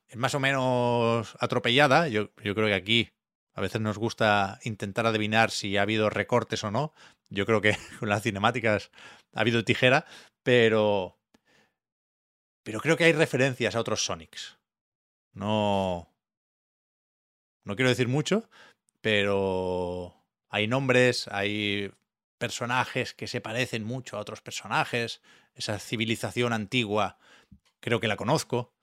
Es 0.09 0.17
más 0.17 0.35
o 0.35 0.41
menos 0.41 1.37
atropellada. 1.41 2.09
Yo, 2.09 2.31
yo 2.43 2.55
creo 2.55 2.67
que 2.67 2.75
aquí 2.75 3.11
a 3.55 3.61
veces 3.61 3.81
nos 3.81 3.99
gusta 3.99 4.61
intentar 4.65 5.07
adivinar 5.07 5.51
si 5.51 5.77
ha 5.77 5.83
habido 5.83 6.11
recortes 6.11 6.63
o 6.63 6.71
no. 6.71 6.93
Yo 7.31 7.47
creo 7.47 7.61
que 7.61 7.77
con 7.99 8.09
las 8.09 8.23
cinemáticas 8.23 8.91
ha 9.35 9.41
habido 9.41 9.65
tijera, 9.65 10.07
pero. 10.43 11.19
Pero 12.63 12.81
creo 12.81 12.97
que 12.97 13.05
hay 13.05 13.13
referencias 13.13 13.75
a 13.75 13.81
otros 13.81 14.05
Sonics. 14.05 14.59
No. 15.33 16.13
No 17.65 17.77
quiero 17.77 17.89
decir 17.89 18.09
mucho, 18.09 18.49
pero 19.01 20.15
hay 20.49 20.67
nombres, 20.69 21.29
hay 21.29 21.93
personajes 22.39 23.15
que 23.15 23.27
se 23.27 23.41
parecen 23.41 23.85
mucho 23.85 24.17
a 24.17 24.21
otros 24.21 24.41
personajes. 24.41 25.23
Esa 25.55 25.79
civilización 25.79 26.53
antigua, 26.53 27.19
creo 27.81 28.01
que 28.01 28.09
la 28.09 28.17
conozco. 28.17 28.75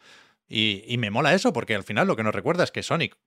Y, 0.48 0.84
y 0.88 0.98
me 0.98 1.10
mola 1.10 1.34
eso, 1.34 1.54
porque 1.54 1.76
al 1.76 1.84
final 1.84 2.08
lo 2.08 2.16
que 2.16 2.24
nos 2.24 2.36
recuerda 2.36 2.64
es 2.64 2.72
que 2.72 2.84
Sonic 2.84 3.18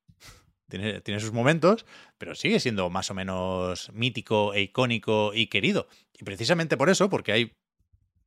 tiene, 0.69 1.01
tiene 1.01 1.21
sus 1.21 1.33
momentos, 1.33 1.87
pero 2.19 2.35
sigue 2.35 2.61
siendo 2.61 2.91
más 2.91 3.11
o 3.11 3.15
menos 3.15 3.91
mítico 3.93 4.55
e 4.55 4.63
icónico 4.63 5.33
y 5.35 5.47
querido. 5.47 5.89
Y 6.19 6.25
precisamente 6.25 6.77
por 6.77 6.91
eso, 6.91 7.09
porque 7.09 7.33
hay 7.33 7.53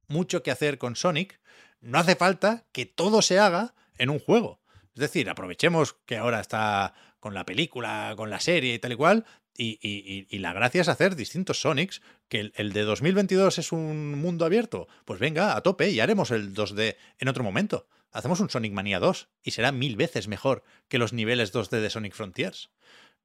mucho 0.07 0.43
que 0.43 0.51
hacer 0.51 0.77
con 0.77 0.95
Sonic, 0.95 1.39
no 1.81 1.99
hace 1.99 2.15
falta 2.15 2.65
que 2.71 2.85
todo 2.85 3.21
se 3.21 3.39
haga 3.39 3.73
en 3.97 4.09
un 4.09 4.19
juego. 4.19 4.59
Es 4.95 5.01
decir, 5.01 5.29
aprovechemos 5.29 5.93
que 6.05 6.17
ahora 6.17 6.39
está 6.39 6.93
con 7.19 7.33
la 7.33 7.45
película, 7.45 8.13
con 8.17 8.29
la 8.29 8.39
serie 8.39 8.73
y 8.73 8.79
tal 8.79 8.93
y 8.93 8.95
cual, 8.95 9.25
y, 9.63 9.79
y- 9.81 10.27
y- 10.29 10.39
la 10.39 10.53
gracia 10.53 10.81
es 10.81 10.87
hacer 10.87 11.15
distintos 11.15 11.59
Sonics, 11.61 12.01
que 12.27 12.39
el, 12.39 12.53
el 12.55 12.71
de 12.73 12.83
2022 12.83 13.57
es 13.59 13.71
un 13.71 14.17
mundo 14.19 14.45
abierto. 14.45 14.87
Pues 15.05 15.19
venga, 15.19 15.55
a 15.55 15.61
tope, 15.61 15.89
y 15.89 15.99
haremos 15.99 16.31
el 16.31 16.53
2D 16.53 16.95
en 17.19 17.27
otro 17.27 17.43
momento. 17.43 17.87
Hacemos 18.11 18.39
un 18.39 18.49
Sonic 18.49 18.73
Mania 18.73 18.99
2 18.99 19.29
y 19.43 19.51
será 19.51 19.71
mil 19.71 19.95
veces 19.95 20.27
mejor 20.27 20.63
que 20.87 20.97
los 20.97 21.13
niveles 21.13 21.53
2D 21.53 21.79
de 21.81 21.89
Sonic 21.89 22.13
Frontiers. 22.13 22.71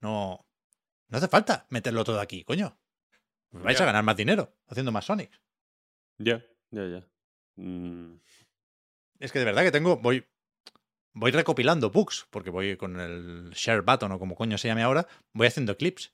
No, 0.01 0.45
no 1.09 1.19
hace 1.19 1.29
falta 1.29 1.67
meterlo 1.71 2.05
todo 2.05 2.21
aquí, 2.21 2.45
coño. 2.45 2.77
Vais 3.51 3.81
a 3.81 3.85
ganar 3.87 4.03
más 4.03 4.17
dinero 4.17 4.53
haciendo 4.67 4.91
más 4.93 5.05
Sonic. 5.07 5.31
Ya, 6.19 6.45
ya, 6.71 6.87
ya. 6.89 7.07
Mm, 7.57 8.19
Es 9.21 9.31
que 9.33 9.39
de 9.39 9.45
verdad 9.45 9.63
que 9.63 9.71
tengo. 9.71 9.97
Voy. 9.99 10.25
Voy 11.17 11.31
recopilando 11.31 11.91
bugs, 11.91 12.27
porque 12.31 12.51
voy 12.51 12.77
con 12.77 12.99
el 12.99 13.51
share 13.53 13.83
button 13.83 14.11
o 14.11 14.19
como 14.19 14.35
coño 14.35 14.59
se 14.59 14.67
llame 14.67 14.83
ahora, 14.83 15.07
voy 15.33 15.47
haciendo 15.47 15.77
clips. 15.77 16.13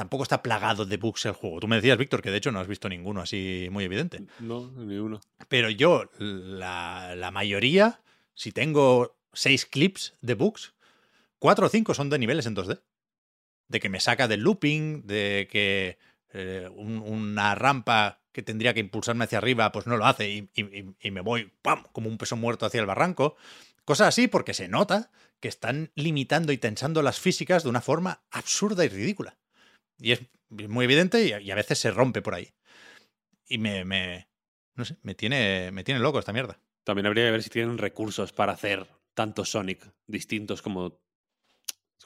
Tampoco 0.00 0.22
está 0.22 0.42
plagado 0.42 0.86
de 0.86 0.96
bugs 0.96 1.26
el 1.26 1.32
juego. 1.32 1.60
Tú 1.60 1.68
me 1.68 1.76
decías, 1.76 1.98
Víctor, 1.98 2.22
que 2.22 2.30
de 2.30 2.38
hecho 2.38 2.50
no 2.50 2.58
has 2.58 2.66
visto 2.66 2.88
ninguno 2.88 3.20
así 3.20 3.68
muy 3.70 3.84
evidente. 3.84 4.24
no, 4.38 4.70
ni 4.70 4.96
uno. 4.96 5.20
Pero 5.50 5.68
yo, 5.68 6.04
la, 6.18 7.14
la 7.16 7.30
mayoría, 7.30 8.00
si 8.32 8.50
tengo 8.50 9.14
seis 9.34 9.66
clips 9.66 10.14
de 10.22 10.32
bugs, 10.32 10.72
cuatro 11.38 11.66
o 11.66 11.68
cinco 11.68 11.92
son 11.92 12.08
de 12.08 12.18
niveles 12.18 12.46
en 12.46 12.56
2D. 12.56 12.80
De 13.68 13.78
que 13.78 13.90
me 13.90 14.00
saca 14.00 14.26
del 14.26 14.40
looping, 14.40 15.06
de 15.06 15.48
que 15.52 15.98
eh, 16.32 16.70
un- 16.74 17.02
una 17.04 17.54
rampa 17.54 18.22
que 18.32 18.42
tendría 18.42 18.72
que 18.72 18.80
impulsarme 18.80 19.24
hacia 19.24 19.36
arriba, 19.36 19.70
pues 19.70 19.86
no 19.86 19.98
lo 19.98 20.06
hace 20.06 20.30
y, 20.30 20.48
y- 20.54 20.62
y- 20.62 20.94
y 20.98 21.10
me 21.10 21.20
voy, 21.20 21.52
¡pam!, 21.60 21.84
como 21.92 22.08
un 22.08 22.16
peso 22.16 22.36
muerto 22.36 22.64
hacia 22.64 22.80
el 22.80 22.86
barranco. 22.86 23.36
Cosas 23.84 24.08
así 24.08 24.28
porque 24.28 24.54
se 24.54 24.66
nota 24.66 25.10
que 25.40 25.48
están 25.48 25.90
limitando 25.94 26.52
y 26.52 26.56
tensando 26.56 27.02
las 27.02 27.20
físicas 27.20 27.64
de 27.64 27.68
una 27.68 27.82
forma 27.82 28.22
absurda 28.30 28.82
y 28.86 28.88
ridícula. 28.88 29.36
Y 30.00 30.12
es 30.12 30.20
muy 30.48 30.84
evidente 30.84 31.24
y 31.24 31.32
a, 31.32 31.40
y 31.40 31.50
a 31.50 31.54
veces 31.54 31.78
se 31.78 31.90
rompe 31.90 32.22
por 32.22 32.34
ahí. 32.34 32.52
Y 33.46 33.58
me, 33.58 33.84
me, 33.84 34.28
no 34.74 34.84
sé, 34.84 34.96
me 35.02 35.14
tiene, 35.14 35.70
me 35.72 35.84
tiene 35.84 36.00
loco 36.00 36.18
esta 36.18 36.32
mierda. 36.32 36.58
También 36.84 37.06
habría 37.06 37.26
que 37.26 37.30
ver 37.32 37.42
si 37.42 37.50
tienen 37.50 37.78
recursos 37.78 38.32
para 38.32 38.52
hacer 38.52 38.86
tantos 39.14 39.50
Sonic 39.50 39.84
distintos 40.06 40.62
como, 40.62 41.00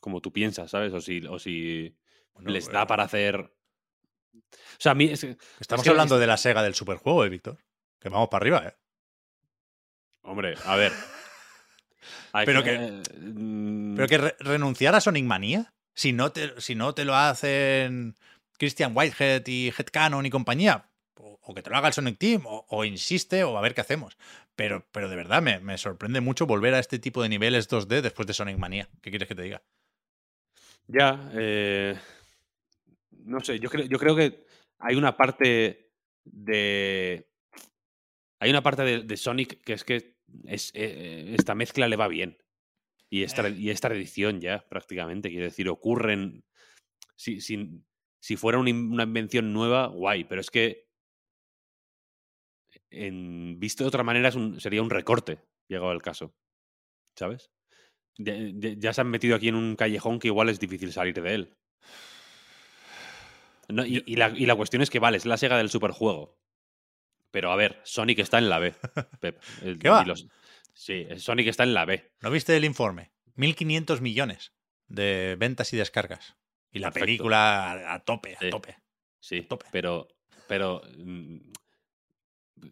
como 0.01 0.21
tú 0.21 0.33
piensas, 0.33 0.71
¿sabes? 0.71 0.93
O 0.93 1.01
si, 1.01 1.25
o 1.27 1.39
si 1.39 1.97
Bueno, 2.35 2.51
les 2.51 2.69
eh, 2.69 2.73
da 2.73 2.87
para 2.87 3.05
hacer. 3.05 3.37
O 4.35 4.79
sea, 4.79 4.93
a 4.93 4.95
mí. 4.95 5.05
es 5.05 5.21
que- 5.21 5.37
Estamos 5.61 5.83
es 5.83 5.85
que 5.85 5.91
hablando 5.91 6.17
es- 6.17 6.21
de 6.21 6.27
la 6.27 6.37
Sega 6.37 6.63
del 6.63 6.75
superjuego, 6.75 7.25
¿eh, 7.25 7.29
Víctor? 7.29 7.59
Que 8.01 8.09
vamos 8.09 8.29
para 8.29 8.43
arriba, 8.43 8.67
¿eh? 8.69 8.75
Hombre, 10.23 10.55
a 10.65 10.77
ver. 10.77 10.93
Pero 12.45 12.63
que- 12.65 12.75
eh, 12.75 13.03
Pero 13.95 14.09
que 14.09 14.19
re- 14.19 14.37
renunciar 14.41 14.95
a 14.95 15.01
Sonic 15.01 15.25
Manía, 15.25 15.74
si 15.95 16.13
no 16.13 16.33
te, 16.33 16.61
si 16.61 16.75
no 16.75 16.95
te 16.95 17.05
lo 17.05 17.15
hacen 17.15 18.17
Christian 18.59 18.93
Whitehead 18.95 19.47
y 19.47 19.69
Headcanon 19.69 20.27
y 20.27 20.31
compañía, 20.31 20.91
o, 21.17 21.55
que 21.55 21.63
te 21.63 21.71
lo 21.71 21.77
haga 21.77 21.89
el 21.89 21.95
Sonic 21.95 22.19
Team, 22.19 22.43
o, 22.47 22.85
insiste, 22.85 23.45
o 23.45 23.57
a 23.57 23.61
ver 23.61 23.75
qué 23.75 23.81
hacemos. 23.81 24.17
Pero, 24.57 24.87
pero 24.93 25.09
de 25.09 25.17
verdad 25.17 25.43
me, 25.43 25.59
me 25.61 25.79
sorprende 25.79 26.21
mucho 26.21 26.47
volver 26.47 26.75
a 26.75 26.79
este 26.79 26.99
tipo 26.99 27.23
de 27.23 27.29
niveles 27.29 27.69
2D 27.69 28.01
después 28.01 28.27
de 28.27 28.35
Sonic 28.35 28.59
Manía. 28.59 28.89
¿Qué 29.03 29.11
quieres 29.11 29.29
que 29.29 29.35
te 29.35 29.43
diga? 29.43 29.63
Ya, 30.87 31.31
eh, 31.35 31.99
no 33.25 33.41
sé, 33.41 33.59
yo 33.59 33.71
creo, 33.71 33.87
yo 33.87 33.99
creo 33.99 34.15
que 34.15 34.45
hay 34.79 34.97
una 34.97 35.17
parte 35.17 35.91
de. 36.25 37.29
Hay 38.39 38.51
una 38.51 38.63
parte 38.63 38.83
de, 38.83 39.03
de 39.03 39.17
Sonic 39.17 39.63
que 39.63 39.73
es 39.73 39.85
que 39.85 40.17
es, 40.47 40.71
eh, 40.75 41.35
esta 41.39 41.55
mezcla 41.55 41.89
le 41.89 41.97
va 41.97 42.09
bien. 42.09 42.37
Y 43.15 43.23
es, 43.23 43.37
tra- 43.37 43.57
y 43.57 43.71
es 43.71 43.81
tradición 43.81 44.41
ya, 44.41 44.67
prácticamente. 44.69 45.29
Quiero 45.29 45.45
decir, 45.45 45.69
ocurren. 45.69 46.43
Si, 47.15 47.41
si, 47.41 47.81
si 48.21 48.37
fuera 48.37 48.59
una, 48.59 48.71
in- 48.71 48.91
una 48.93 49.05
invención 49.05 49.53
nueva, 49.53 49.87
guay, 49.87 50.25
pero 50.25 50.41
es 50.41 50.51
que. 50.51 50.89
En, 52.91 53.59
visto 53.61 53.85
de 53.85 53.89
otra 53.89 54.03
manera, 54.03 54.29
es 54.31 54.35
un- 54.35 54.61
sería 54.61 54.83
un 54.83 54.91
recorte, 54.91 55.39
llegado 55.69 55.93
el 55.93 56.03
caso. 56.03 56.35
¿Sabes? 57.17 57.53
De- 58.19 58.53
de- 58.53 58.77
ya 58.79 58.93
se 58.93 59.01
han 59.01 59.11
metido 59.11 59.37
aquí 59.37 59.47
en 59.49 59.55
un 59.55 59.77
callejón 59.77 60.19
que 60.19 60.29
igual 60.29 60.49
es 60.49 60.59
difícil 60.59 60.93
salir 60.93 61.21
de 61.21 61.35
él. 61.35 61.55
No, 63.69 63.87
y, 63.87 64.03
y 64.07 64.17
la, 64.17 64.31
y 64.31 64.47
la 64.47 64.57
cuestión 64.57 64.83
es 64.83 64.91
que, 64.91 64.99
vale, 64.99 65.17
es 65.17 65.25
la 65.27 65.37
Sega 65.37 65.57
del 65.57 65.71
superjuego. 65.71 66.37
Pero 67.31 67.51
a 67.53 67.57
ver, 67.57 67.81
Sonic 67.85 68.19
está 68.19 68.39
en 68.39 68.49
la 68.49 68.59
B. 68.59 68.75
Pep. 69.21 69.41
El- 69.63 69.79
¿Qué 69.79 69.89
va? 69.89 70.05
los- 70.05 70.27
sí, 70.75 71.07
Sonic 71.17 71.47
está 71.49 71.63
en 71.63 71.73
la 71.75 71.85
B. 71.87 72.13
¿No 72.21 72.31
viste 72.31 72.55
el 72.57 72.65
informe? 72.65 73.13
1.500 73.37 74.01
millones 74.01 74.53
de 74.87 75.37
ventas 75.39 75.73
y 75.73 75.77
descargas. 75.77 76.37
Y 76.71 76.79
la 76.81 76.89
Perfecto. 76.89 77.05
película 77.07 77.71
a, 77.73 77.95
a 77.95 78.05
tope, 78.05 78.37
a 78.37 78.39
Sí. 78.41 78.51
tope. 78.51 78.77
Sí, 79.21 79.41
tope. 79.43 79.67
pero, 79.73 80.09
pero 80.49 80.83
mm, 80.99 81.39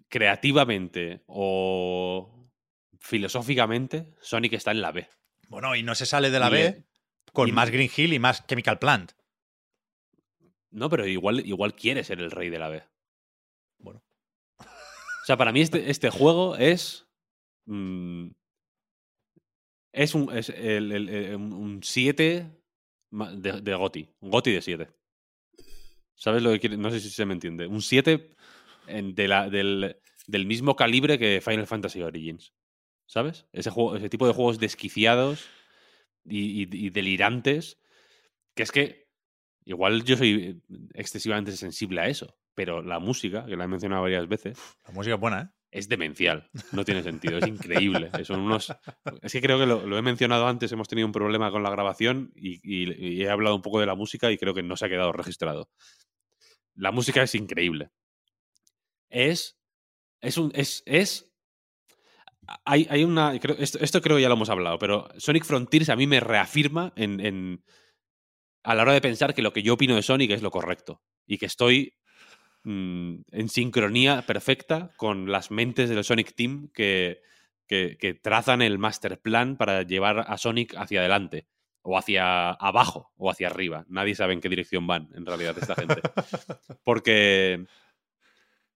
creativamente 0.08 1.22
o 1.26 2.48
filosóficamente, 3.00 4.14
Sonic 4.20 4.52
está 4.54 4.70
en 4.70 4.82
la 4.82 4.92
B. 4.92 5.08
Bueno, 5.48 5.74
y 5.74 5.82
no 5.82 5.94
se 5.94 6.06
sale 6.06 6.30
de 6.30 6.38
la 6.38 6.48
Y 6.48 6.50
B 6.52 6.58
le- 6.58 6.84
con 7.32 7.52
más 7.52 7.70
Green 7.70 7.90
Hill 7.94 8.12
y 8.12 8.18
más 8.18 8.46
Chemical 8.46 8.78
Plant. 8.78 9.12
No, 10.70 10.88
pero 10.88 11.06
igual, 11.06 11.44
igual 11.46 11.74
quiere 11.74 12.04
ser 12.04 12.20
el 12.20 12.30
rey 12.30 12.48
de 12.50 12.58
la 12.58 12.68
B. 12.68 12.82
Bueno. 13.78 14.02
O 14.58 15.24
sea, 15.26 15.36
para 15.36 15.52
mí 15.52 15.60
este, 15.60 15.90
este 15.90 16.10
juego 16.10 16.56
es. 16.56 17.01
Mm, 17.66 18.28
es 19.92 20.14
un 20.14 20.32
es 20.36 20.48
el- 20.48 20.92
el- 20.92 21.08
el- 21.08 21.34
un 21.36 21.80
7 21.82 22.50
de, 23.10 23.60
de 23.60 23.74
Goti. 23.74 24.08
Un 24.20 24.30
Goti 24.30 24.52
de 24.52 24.62
7. 24.62 24.88
¿Sabes 26.14 26.42
lo 26.42 26.50
que 26.52 26.60
quiere? 26.60 26.76
No 26.76 26.90
sé 26.90 27.00
si 27.00 27.10
se 27.10 27.26
me 27.26 27.34
entiende. 27.34 27.66
Un 27.66 27.82
7 27.82 28.30
en- 28.86 29.14
de 29.14 29.28
del, 29.50 29.96
del 30.26 30.46
mismo 30.46 30.76
calibre 30.76 31.18
que 31.18 31.40
Final 31.40 31.66
Fantasy 31.66 32.02
Origins. 32.02 32.54
¿Sabes? 33.06 33.46
Ese, 33.52 33.70
juego, 33.70 33.96
ese 33.96 34.08
tipo 34.08 34.26
de 34.26 34.32
juegos 34.32 34.58
desquiciados 34.58 35.46
y, 36.24 36.62
y- 36.62 36.90
delirantes. 36.90 37.78
Que 38.54 38.62
es 38.62 38.72
que 38.72 39.08
igual 39.64 40.04
yo 40.04 40.16
soy 40.16 40.62
excesivamente 40.94 41.52
sensible 41.52 42.00
a 42.00 42.08
eso. 42.08 42.36
Pero 42.54 42.82
la 42.82 42.98
música, 42.98 43.44
que 43.46 43.56
la 43.56 43.64
he 43.64 43.68
mencionado 43.68 44.02
varias 44.02 44.28
veces, 44.28 44.58
La 44.86 44.92
música 44.92 45.14
es 45.14 45.20
buena, 45.20 45.40
¿eh? 45.42 45.61
Es 45.72 45.88
demencial. 45.88 46.48
No 46.70 46.84
tiene 46.84 47.02
sentido, 47.02 47.38
es 47.38 47.46
increíble. 47.48 48.10
Son 48.24 48.38
unos... 48.40 48.72
Es 49.22 49.32
que 49.32 49.40
creo 49.40 49.58
que 49.58 49.66
lo, 49.66 49.84
lo 49.86 49.98
he 49.98 50.02
mencionado 50.02 50.46
antes, 50.46 50.70
hemos 50.70 50.86
tenido 50.86 51.06
un 51.06 51.12
problema 51.12 51.50
con 51.50 51.62
la 51.64 51.70
grabación 51.70 52.30
y, 52.36 52.60
y- 52.62 52.92
y 52.92 53.22
he 53.22 53.28
hablado 53.30 53.56
un 53.56 53.62
poco 53.62 53.80
de 53.80 53.86
la 53.86 53.94
música 53.96 54.30
y 54.30 54.38
creo 54.38 54.54
que 54.54 54.62
no 54.62 54.76
se 54.76 54.86
ha 54.86 54.88
quedado 54.88 55.10
registrado. 55.12 55.70
La 56.74 56.92
música 56.92 57.22
es 57.22 57.34
increíble. 57.34 57.90
Es. 59.08 59.58
Es 60.20 60.36
un. 60.38 60.52
Es. 60.54 60.82
es 60.86 61.32
hay, 62.64 62.86
hay 62.90 63.04
una. 63.04 63.38
creo- 63.40 63.56
esto, 63.58 63.78
esto 63.80 64.00
creo 64.00 64.16
que 64.16 64.22
ya 64.22 64.28
lo 64.28 64.34
hemos 64.34 64.50
hablado, 64.50 64.78
pero 64.78 65.08
Sonic 65.18 65.44
Frontiers 65.44 65.88
a 65.88 65.96
mí 65.96 66.06
me 66.06 66.20
reafirma 66.20 66.92
en, 66.96 67.20
en- 67.20 67.64
a 68.64 68.74
la 68.74 68.82
hora 68.82 68.92
de 68.92 69.00
pensar 69.00 69.34
que 69.34 69.42
lo 69.42 69.52
que 69.52 69.62
yo 69.62 69.74
opino 69.74 69.96
de 69.96 70.02
Sonic 70.02 70.30
es 70.30 70.42
lo 70.42 70.50
correcto. 70.50 71.02
Y 71.26 71.38
que 71.38 71.46
estoy 71.46 71.94
mm, 72.64 73.14
en 73.32 73.48
sincronía 73.48 74.22
perfecta 74.26 74.92
con 74.96 75.30
las 75.30 75.50
mentes 75.50 75.88
del 75.90 76.04
Sonic 76.04 76.34
Team 76.34 76.68
que, 76.72 77.22
que, 77.66 77.96
que 77.98 78.14
trazan 78.14 78.62
el 78.62 78.78
master 78.78 79.20
plan 79.20 79.56
para 79.56 79.82
llevar 79.82 80.24
a 80.26 80.36
Sonic 80.38 80.74
hacia 80.76 81.00
adelante. 81.00 81.46
O 81.84 81.98
hacia 81.98 82.50
abajo 82.52 83.10
o 83.16 83.28
hacia 83.28 83.48
arriba. 83.48 83.84
Nadie 83.88 84.14
sabe 84.14 84.34
en 84.34 84.40
qué 84.40 84.48
dirección 84.48 84.86
van, 84.86 85.08
en 85.14 85.26
realidad, 85.26 85.56
esta 85.58 85.74
gente. 85.74 86.00
Porque 86.84 87.66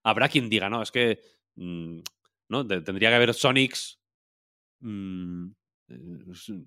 habrá 0.03 0.29
quien 0.29 0.49
diga, 0.49 0.69
no, 0.69 0.83
es 0.83 0.91
que 0.91 1.21
mm, 1.57 1.99
¿no? 2.49 2.67
Te- 2.67 2.81
tendría 2.83 3.11
que 3.11 3.15
haber 3.17 3.35
Sonics. 3.35 4.01
mm, 4.81 5.47
eh, 5.89 6.19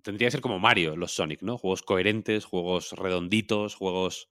tendría 0.02 0.28
que 0.28 0.32
ser 0.32 0.42
como 0.42 0.60
Mario, 0.60 0.96
los 0.96 1.14
Sonic, 1.14 1.42
¿no? 1.42 1.58
Juegos 1.58 1.84
coherentes, 1.84 2.46
juegos 2.46 2.94
redonditos, 2.94 3.76
juegos 3.76 4.30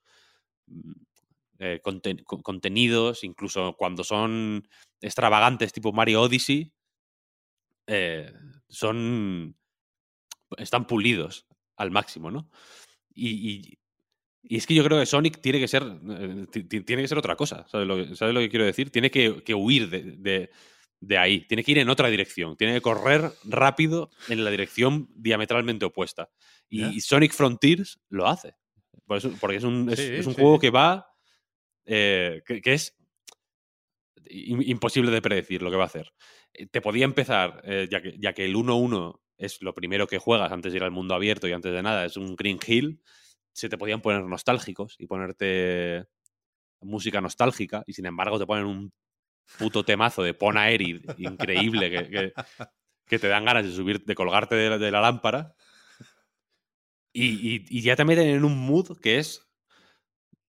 eh, 1.58 1.80
conten- 1.82 2.22
co- 2.24 2.42
contenidos, 2.42 3.24
incluso 3.24 3.74
cuando 3.76 4.04
son 4.04 4.66
extravagantes, 5.00 5.72
tipo 5.72 5.92
Mario 5.92 6.22
Odyssey, 6.22 6.72
eh, 7.86 8.32
son. 8.68 9.54
están 10.56 10.86
pulidos 10.86 11.46
al 11.76 11.90
máximo, 11.90 12.30
¿no? 12.30 12.50
Y, 13.14 13.28
y- 13.50 13.78
y 14.42 14.56
es 14.56 14.66
que 14.66 14.74
yo 14.74 14.82
creo 14.84 14.98
que 14.98 15.06
Sonic 15.06 15.40
tiene 15.40 15.58
que 15.60 15.68
ser. 15.68 15.82
eh, 16.10 16.46
ti- 16.50 16.64
ti- 16.64 16.80
tiene 16.82 17.02
que 17.02 17.08
ser 17.08 17.18
otra 17.18 17.36
cosa. 17.36 17.66
¿Sabes 17.68 17.86
lo 17.86 17.96
que, 17.96 18.16
sabes 18.16 18.34
lo 18.34 18.40
que 18.40 18.48
quiero 18.48 18.64
decir? 18.64 18.90
Tiene 18.90 19.10
que, 19.10 19.42
que 19.42 19.54
huir 19.54 19.90
de, 19.90 20.02
de- 20.16 20.50
de 21.00 21.18
ahí. 21.18 21.40
Tiene 21.46 21.62
que 21.62 21.72
ir 21.72 21.78
en 21.78 21.90
otra 21.90 22.08
dirección. 22.08 22.56
Tiene 22.56 22.74
que 22.74 22.80
correr 22.80 23.30
rápido 23.44 24.10
en 24.28 24.44
la 24.44 24.50
dirección 24.50 25.08
diametralmente 25.14 25.84
opuesta. 25.84 26.30
Y, 26.68 27.00
Sonic 27.00 27.32
Frontiers 27.32 28.00
lo 28.08 28.26
hace. 28.26 28.54
Por 29.06 29.18
eso- 29.18 29.32
porque 29.40 29.56
es 29.56 29.64
un, 29.64 29.88
es, 29.90 29.98
Sí, 29.98 30.06
es 30.14 30.26
un 30.26 30.34
sí, 30.34 30.40
juego 30.40 30.58
que 30.58 30.70
va. 30.70 31.06
Eh, 31.88 32.42
que, 32.46 32.60
es 32.74 32.94
im- 34.30 34.62
imposible 34.66 35.10
de 35.10 35.22
predecir 35.22 35.62
lo 35.62 35.70
que 35.70 35.76
va 35.76 35.84
a 35.84 35.86
hacer. 35.86 36.12
Eh, 36.52 36.66
Te 36.66 36.80
podía 36.80 37.04
empezar, 37.04 37.60
eh, 37.64 37.88
ya, 37.90 38.00
que, 38.02 38.14
ya 38.18 38.32
que 38.32 38.44
el 38.44 38.54
1-1 38.56 39.20
es 39.36 39.62
lo 39.62 39.72
primero 39.74 40.06
que 40.06 40.18
juegas 40.18 40.50
antes 40.52 40.72
de 40.72 40.78
ir 40.78 40.84
al 40.84 40.90
mundo 40.90 41.14
abierto 41.14 41.46
y 41.48 41.52
antes 41.52 41.72
de 41.72 41.82
nada, 41.82 42.04
es 42.04 42.16
un 42.16 42.34
Green 42.36 42.58
Hill, 42.64 43.00
se 43.52 43.68
te 43.68 43.78
podían 43.78 44.00
poner 44.00 44.22
nostálgicos 44.24 44.96
y 44.98 45.06
ponerte 45.06 46.06
música 46.80 47.20
nostálgica, 47.20 47.82
y 47.86 47.92
sin 47.92 48.06
embargo 48.06 48.38
te 48.38 48.46
ponen 48.46 48.66
un 48.66 48.92
puto 49.58 49.84
temazo 49.84 50.22
de 50.22 50.34
Pona 50.34 50.70
Eri 50.70 51.00
increíble 51.18 51.90
que, 51.90 52.10
que- 52.10 53.18
te 53.18 53.26
dan 53.28 53.44
ganas 53.46 53.64
de 53.64 53.72
subir, 53.72 54.04
de 54.04 54.14
colgarte 54.14 54.54
de 54.54 54.70
la, 54.70 54.78
de 54.78 54.90
la 54.90 55.00
lámpara. 55.00 55.54
Y, 57.12 57.54
y- 57.56 57.64
y 57.70 57.80
ya 57.82 57.96
te 57.96 58.04
meten 58.04 58.28
en 58.28 58.44
un 58.44 58.56
mood 58.58 58.98
que 59.00 59.18
es 59.18 59.47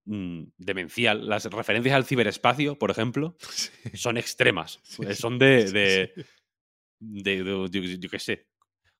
mm, 0.09 0.43
demencial. 0.57 1.27
Las 1.27 1.45
referencias 1.45 1.95
al 1.95 2.05
ciberespacio, 2.05 2.77
por 2.77 2.91
ejemplo, 2.91 3.35
son 3.93 4.17
extremas. 4.17 4.79
Sí, 4.83 5.03
Son 5.15 5.37
de, 5.39 5.71
de, 5.71 6.13
sí. 6.15 6.23
de- 6.99 7.43
de- 7.43 7.99
yo, 7.99 8.09
qué 8.09 8.19
sé, 8.19 8.47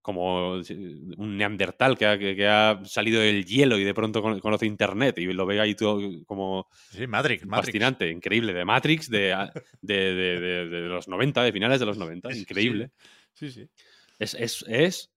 como 0.02 0.53
un 0.53 1.38
neandertal 1.38 1.98
que 1.98 2.06
ha, 2.06 2.18
que, 2.18 2.48
ha 2.48 2.80
salido 2.86 3.19
del 3.22 3.44
hielo 3.45 3.77
y 3.77 3.84
de 3.84 3.94
pronto 3.94 4.22
con- 4.22 4.40
conoce 4.40 4.65
internet 4.65 5.18
y 5.19 5.26
lo 5.34 5.45
ve 5.45 5.60
ahí 5.60 5.76
todo 5.76 5.99
como 6.26 6.68
Sí, 6.91 7.06
Matrix, 7.06 7.45
Matrix. 7.45 7.68
fascinante, 7.68 8.10
increíble, 8.10 8.53
de 8.53 8.64
Matrix, 8.65 9.10
de, 9.10 9.36
de, 9.81 10.14
de- 10.15 10.40
de- 10.69 10.88
los 10.88 11.07
90, 11.07 11.44
de 11.44 11.52
finales 11.52 11.80
de 11.80 11.86
los 11.86 11.98
90, 11.98 12.30
Sí, 12.34 12.40
increíble. 12.40 12.91
Sí, 13.34 13.52
sí. 13.52 13.68
Es, 14.18 14.34
es, 14.36 14.65
es, 14.68 15.11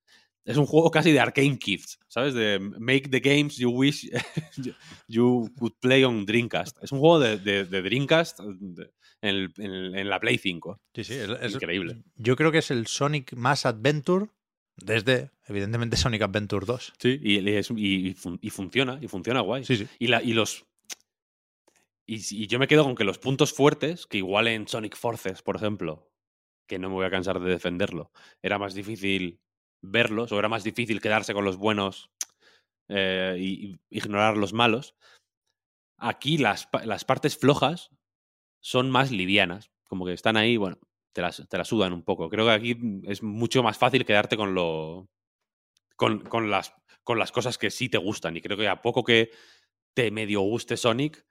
es 0.44 0.56
un 0.56 0.66
juego 0.66 0.90
casi 0.90 1.12
de 1.12 1.20
Arcane 1.20 1.58
Kids, 1.58 1.98
¿sabes? 2.08 2.34
De 2.34 2.58
make 2.58 3.08
the 3.08 3.20
games 3.20 3.56
you 3.56 3.70
wish 3.70 4.08
you- 5.08 5.48
could 5.58 5.72
play 5.80 6.04
on 6.04 6.26
Dreamcast. 6.26 6.82
Es 6.82 6.90
un 6.92 6.98
juego 6.98 7.20
de, 7.20 7.38
de- 7.38 7.64
de 7.64 7.82
Dreamcast 7.82 8.40
en, 8.40 9.52
el- 9.58 10.08
la 10.08 10.18
Play 10.20 10.38
5. 10.38 10.80
Sí, 10.94 11.04
sí, 11.04 11.14
es- 11.14 11.30
es- 11.40 11.54
Increíble. 11.54 12.02
Yo 12.16 12.34
creo 12.36 12.50
que 12.50 12.58
es 12.58 12.70
el 12.70 12.86
Sonic 12.86 13.34
más 13.34 13.66
Adventure 13.66 14.26
desde, 14.76 15.30
evidentemente, 15.46 15.96
Sonic 15.96 16.22
Adventure 16.22 16.66
2. 16.66 16.92
Sí, 16.98 17.20
y, 17.22 17.38
y 17.38 17.48
es- 17.56 17.70
y- 17.70 18.08
y 18.08 18.14
fun- 18.14 18.38
y 18.42 18.50
funciona, 18.50 18.98
y 19.00 19.06
funciona 19.08 19.40
guay. 19.40 19.64
Sí, 19.64 19.76
sí. 19.76 19.86
Y, 19.98 20.08
la, 20.08 20.22
y 20.22 20.32
los. 20.32 20.64
Y 22.04 22.46
yo 22.48 22.58
me 22.58 22.66
quedo 22.66 22.84
con 22.84 22.94
que 22.96 23.04
los 23.04 23.18
puntos 23.18 23.52
fuertes, 23.54 24.06
que 24.06 24.18
igual 24.18 24.48
en 24.48 24.66
Sonic 24.66 24.96
Forces, 24.96 25.40
por 25.40 25.56
ejemplo, 25.56 26.10
que 26.66 26.78
no 26.78 26.88
me 26.88 26.94
voy 26.96 27.06
a 27.06 27.10
cansar 27.10 27.40
de 27.40 27.48
defenderlo, 27.50 28.10
era 28.42 28.58
más 28.58 28.74
difícil 28.74 29.40
verlos, 29.82 30.32
o 30.32 30.38
era 30.38 30.48
más 30.48 30.64
difícil 30.64 31.00
quedarse 31.00 31.34
con 31.34 31.44
los 31.44 31.56
buenos 31.56 32.10
eh, 32.88 33.76
ignorar 33.90 34.36
los 34.36 34.52
malos. 34.52 34.94
Aquí 35.98 36.38
las, 36.38 36.68
las 36.84 37.04
partes 37.04 37.36
flojas 37.36 37.90
son 38.60 38.90
más 38.90 39.10
livianas, 39.10 39.70
como 39.88 40.06
que 40.06 40.12
están 40.12 40.36
ahí, 40.36 40.56
bueno, 40.56 40.78
te 41.12 41.22
las, 41.22 41.46
te 41.48 41.58
las 41.58 41.68
sudan 41.68 41.92
un 41.92 42.02
poco. 42.02 42.28
Creo 42.28 42.46
que 42.46 42.52
aquí 42.52 42.76
es 43.04 43.22
mucho 43.22 43.62
más 43.62 43.78
fácil 43.78 44.04
quedarte 44.04 44.36
con 44.36 44.54
lo. 44.54 45.08
Con, 45.96 46.20
con 46.20 46.50
las, 46.50 46.74
con 47.04 47.18
las 47.18 47.30
cosas 47.30 47.58
que 47.58 47.70
sí 47.70 47.88
te 47.88 47.98
gustan. 47.98 48.36
Y 48.36 48.40
creo 48.40 48.56
que 48.56 48.66
a 48.66 48.82
poco 48.82 49.04
que 49.04 49.30
te 49.94 50.10
medio 50.10 50.40
guste 50.40 50.76
Sonic, 50.76 51.24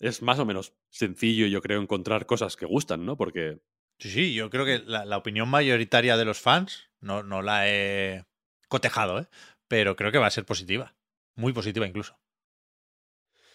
es 0.00 0.22
más 0.22 0.38
o 0.38 0.44
menos 0.44 0.74
sencillo, 0.90 1.46
yo 1.46 1.62
creo, 1.62 1.80
encontrar 1.80 2.26
cosas 2.26 2.56
que 2.56 2.66
gustan, 2.66 3.06
¿no? 3.06 3.16
Porque 3.16 3.60
Sí, 4.00 4.10
sí, 4.10 4.34
yo 4.34 4.48
creo 4.48 4.64
que 4.64 4.78
la, 4.78 5.04
la 5.04 5.16
opinión 5.16 5.48
mayoritaria 5.48 6.16
de 6.16 6.24
los 6.24 6.40
fans, 6.40 6.87
no, 7.00 7.22
no 7.22 7.42
la 7.42 7.68
he 7.68 8.24
cotejado, 8.68 9.20
¿eh? 9.20 9.28
pero 9.68 9.96
creo 9.96 10.12
que 10.12 10.18
va 10.18 10.26
a 10.26 10.30
ser 10.30 10.44
positiva. 10.44 10.94
Muy 11.34 11.52
positiva 11.52 11.86
incluso. 11.86 12.18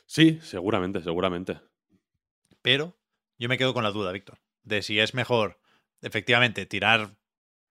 sí, 0.05 0.39
seguramente, 0.41 1.01
seguramente. 1.01 1.59
Pero 2.61 2.97
yo 3.37 3.49
me 3.49 3.57
quedo 3.57 3.73
con 3.73 3.83
la 3.83 3.91
duda, 3.91 4.11
Víctor, 4.11 4.39
de 4.63 4.81
si 4.81 4.99
es 4.99 5.13
mejor 5.13 5.59
efectivamente 6.01 6.65
tirar 6.65 7.17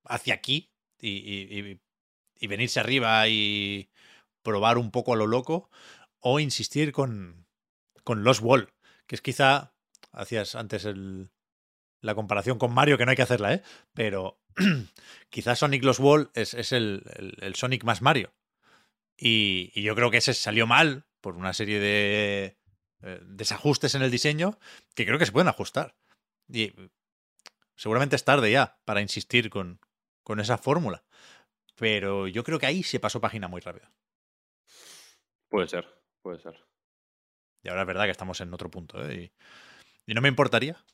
hacia 0.05 0.35
aquí 0.35 0.73
y, 1.01 1.09
y- 1.11 1.59
y- 1.61 1.81
y 2.39 2.47
venirse 2.49 2.81
arriba 2.81 3.29
y 3.29 3.91
probar 4.43 4.77
un 4.79 4.91
poco 4.91 5.13
a 5.15 5.17
lo 5.17 5.27
loco 5.27 5.71
o 6.19 6.41
insistir 6.41 6.93
con, 6.93 7.47
con 8.05 8.25
Lost 8.25 8.43
Wall, 8.43 8.73
que 9.07 9.15
es 9.15 9.23
quizá, 9.23 9.75
hacías 10.11 10.55
antes 10.55 10.85
el- 10.85 11.31
la 12.01 12.15
comparación 12.15 12.59
con 12.59 12.75
Mario, 12.75 12.99
que 12.99 13.05
no 13.05 13.11
hay 13.11 13.17
que 13.17 13.23
hacerla, 13.23 13.55
¿eh? 13.55 13.63
pero 13.95 14.42
quizá 15.31 15.55
Sonic 15.57 15.83
Lost 15.85 16.01
Wall 16.01 16.31
es, 16.35 16.55
es 16.55 16.73
el, 16.73 17.03
el- 17.17 17.37
el 17.41 17.55
Sonic 17.55 17.85
más 17.85 18.03
Mario. 18.03 18.33
Y, 19.17 19.71
y 19.75 19.83
yo 19.83 19.95
creo 19.95 20.11
que 20.11 20.17
ese 20.19 20.35
salió 20.35 20.67
mal 20.67 21.07
por 21.21 21.37
una 21.37 21.53
serie 21.53 21.79
de 21.81 22.59
eh, 23.03 23.21
desajustes 23.25 23.95
en 23.95 24.03
el 24.03 24.11
diseño 24.11 24.59
que 24.95 25.07
creo 25.07 25.19
que 25.19 25.27
se 25.27 25.33
pueden 25.33 25.49
ajustar. 25.49 25.95
Y 26.49 26.73
seguramente 27.77 28.17
es 28.17 28.25
tarde 28.25 28.51
ya 28.51 28.81
para 28.85 29.01
insistir 29.01 29.51
con, 29.51 29.81
con 30.23 30.41
esa 30.41 30.59
fórmula. 30.59 31.05
Pero 31.77 32.27
yo 32.29 32.45
creo 32.45 32.59
que 32.59 32.67
ahí 32.67 32.83
se 32.83 33.01
pasó 33.01 33.21
página 33.21 33.49
muy 33.49 33.61
rápido. 33.61 33.89
Puede 35.49 35.69
ser, 35.69 35.87
puede 36.23 36.41
ser. 36.41 36.59
Y 37.63 37.69
ahora 37.69 37.83
es 37.83 37.87
verdad 37.87 38.05
que 38.05 38.11
estamos 38.11 38.41
en 38.41 38.53
otro 38.53 38.71
punto. 38.71 39.05
¿eh? 39.09 39.31
Y, 40.07 40.11
y 40.11 40.15
no 40.15 40.21
me 40.21 40.29
importaría, 40.29 40.85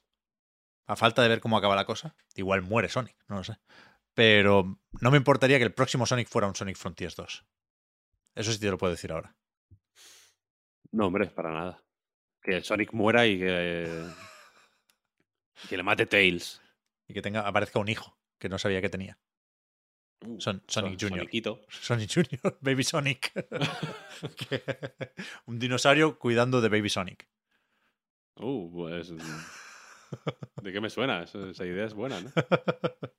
a 0.89 0.97
falta 0.97 1.23
de 1.23 1.29
ver 1.29 1.41
cómo 1.41 1.57
acaba 1.57 1.77
la 1.77 1.85
cosa, 1.85 2.17
igual 2.35 2.63
muere 2.63 2.89
Sonic, 2.89 3.17
no 3.29 3.37
lo 3.37 3.45
sé. 3.45 3.57
Pero 4.15 4.81
no 5.01 5.11
me 5.11 5.17
importaría 5.19 5.59
que 5.59 5.65
el 5.65 5.75
próximo 5.75 6.07
Sonic 6.07 6.29
fuera 6.29 6.49
un 6.49 6.57
Sonic 6.57 6.77
Frontiers 6.77 7.15
2. 7.15 7.45
Eso 8.35 8.53
sí 8.53 8.59
te 8.59 8.71
lo 8.71 8.79
puedo 8.79 8.93
decir 8.93 9.13
ahora. 9.13 9.37
No, 10.91 11.07
hombre, 11.07 11.27
para 11.27 11.53
nada. 11.53 11.85
Que 12.43 12.63
Sonic 12.63 12.93
muera 12.93 13.27
y 13.27 13.39
que. 13.39 14.07
que 15.69 15.77
le 15.77 15.83
mate 15.83 16.07
Tails. 16.07 16.61
Y 17.07 17.15
que 17.15 17.23
tenga, 17.23 17.47
aparezca 17.47 17.79
un 17.79 17.89
hijo 17.89 18.19
que 18.39 18.49
no 18.49 18.59
sabía 18.59 18.81
que 18.81 18.89
tenía. 18.89 19.19
Uh, 20.25 20.41
Son- 20.41 20.65
Sonic 20.67 20.99
Jr.. 21.01 21.19
Soniquito. 21.19 21.61
Sonic 21.69 22.11
Jr., 22.13 22.59
Baby 22.61 22.85
Sonic. 22.85 23.33
Un 25.47 25.59
dinosaurio 25.59 26.19
cuidando 26.19 26.61
de 26.61 26.69
Baby 26.71 26.89
Sonic. 26.89 27.29
Uh, 28.37 28.71
pues. 28.73 29.13
¿De 30.63 30.73
qué 30.73 30.81
me 30.81 30.91
suena? 30.91 31.23
Esa, 31.23 31.49
esa 31.51 31.65
idea 31.65 31.87
es 31.87 31.95
buena, 31.95 32.21
¿no? 32.21 32.31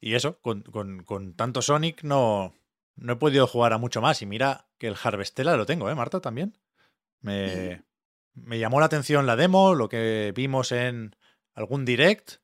Y 0.00 0.14
eso, 0.14 0.38
con, 0.40 0.62
con- 0.62 1.02
con 1.04 1.34
tanto 1.34 1.62
Sonic 1.62 2.02
no, 2.02 2.54
no 2.96 3.12
he 3.14 3.16
podido 3.16 3.46
jugar 3.46 3.72
a 3.72 3.78
mucho 3.78 4.00
más. 4.00 4.20
Y 4.22 4.26
mira 4.26 4.68
que 4.78 4.88
el 4.88 4.96
Harvestella 5.02 5.56
lo 5.56 5.66
tengo, 5.66 5.88
¿eh, 5.90 5.94
Marta? 5.94 6.20
También. 6.20 6.58
Me, 7.20 7.82
me 8.34 8.58
llamó 8.58 8.78
la 8.80 8.86
atención 8.86 9.26
la 9.26 9.36
demo, 9.36 9.74
lo 9.74 9.88
que 9.88 10.32
vimos 10.34 10.70
en 10.72 11.16
algún 11.54 11.84
direct. 11.84 12.36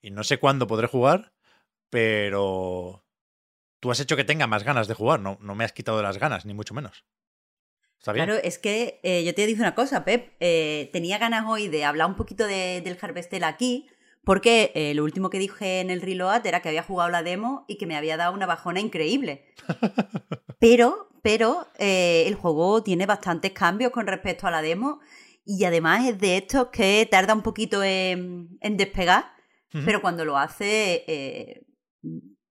Y 0.00 0.10
no 0.12 0.22
sé 0.22 0.38
cuándo 0.38 0.66
podré 0.66 0.86
jugar, 0.86 1.32
pero 1.90 3.04
tú 3.80 3.90
has 3.90 4.00
hecho 4.00 4.16
que 4.16 4.24
tenga 4.24 4.46
más 4.46 4.62
ganas 4.64 4.86
de 4.86 4.94
jugar. 4.94 5.20
No, 5.20 5.36
no 5.40 5.54
me 5.54 5.64
has 5.64 5.72
quitado 5.72 6.02
las 6.02 6.18
ganas, 6.18 6.46
ni 6.46 6.54
mucho 6.54 6.74
menos. 6.74 7.04
Claro, 8.26 8.34
es 8.42 8.58
que 8.58 9.00
eh, 9.02 9.24
yo 9.24 9.34
te 9.34 9.46
digo 9.46 9.60
una 9.60 9.74
cosa, 9.74 10.04
Pep. 10.04 10.32
eh, 10.40 10.90
tenía 10.92 11.18
ganas 11.18 11.44
hoy 11.48 11.68
de 11.68 11.84
hablar 11.84 12.08
un 12.08 12.16
poquito 12.16 12.46
de- 12.46 12.80
del 12.82 12.98
Harvestel 13.00 13.44
aquí, 13.44 13.88
Porque 14.26 14.72
eh, 14.74 14.94
lo 14.94 15.04
último 15.04 15.28
que 15.28 15.38
dije 15.38 15.80
en 15.80 15.90
el 15.90 16.00
reload 16.00 16.46
era 16.46 16.60
que 16.62 16.70
había 16.70 16.82
jugado 16.82 17.10
la 17.10 17.22
demo 17.22 17.66
y 17.68 17.76
que 17.76 17.86
me 17.86 17.94
había 17.94 18.16
dado 18.16 18.32
una 18.32 18.46
bajona 18.46 18.80
increíble. 18.80 19.44
pero, 20.58 21.08
pero 21.22 21.66
el 21.78 22.34
juego 22.34 22.82
tiene 22.82 23.04
bastantes 23.04 23.52
cambios 23.52 23.92
con 23.92 24.06
respecto 24.06 24.46
a 24.46 24.50
la 24.50 24.62
demo 24.62 25.00
y 25.44 25.64
además 25.64 26.06
es 26.08 26.18
de 26.18 26.38
estos 26.38 26.68
que 26.68 27.06
tarda 27.10 27.34
un 27.34 27.42
poquito 27.42 27.82
en, 27.84 28.56
en 28.62 28.76
despegar, 28.78 29.24
pero 29.84 30.00
cuando 30.00 30.24
lo 30.24 30.38
hace 30.38 31.66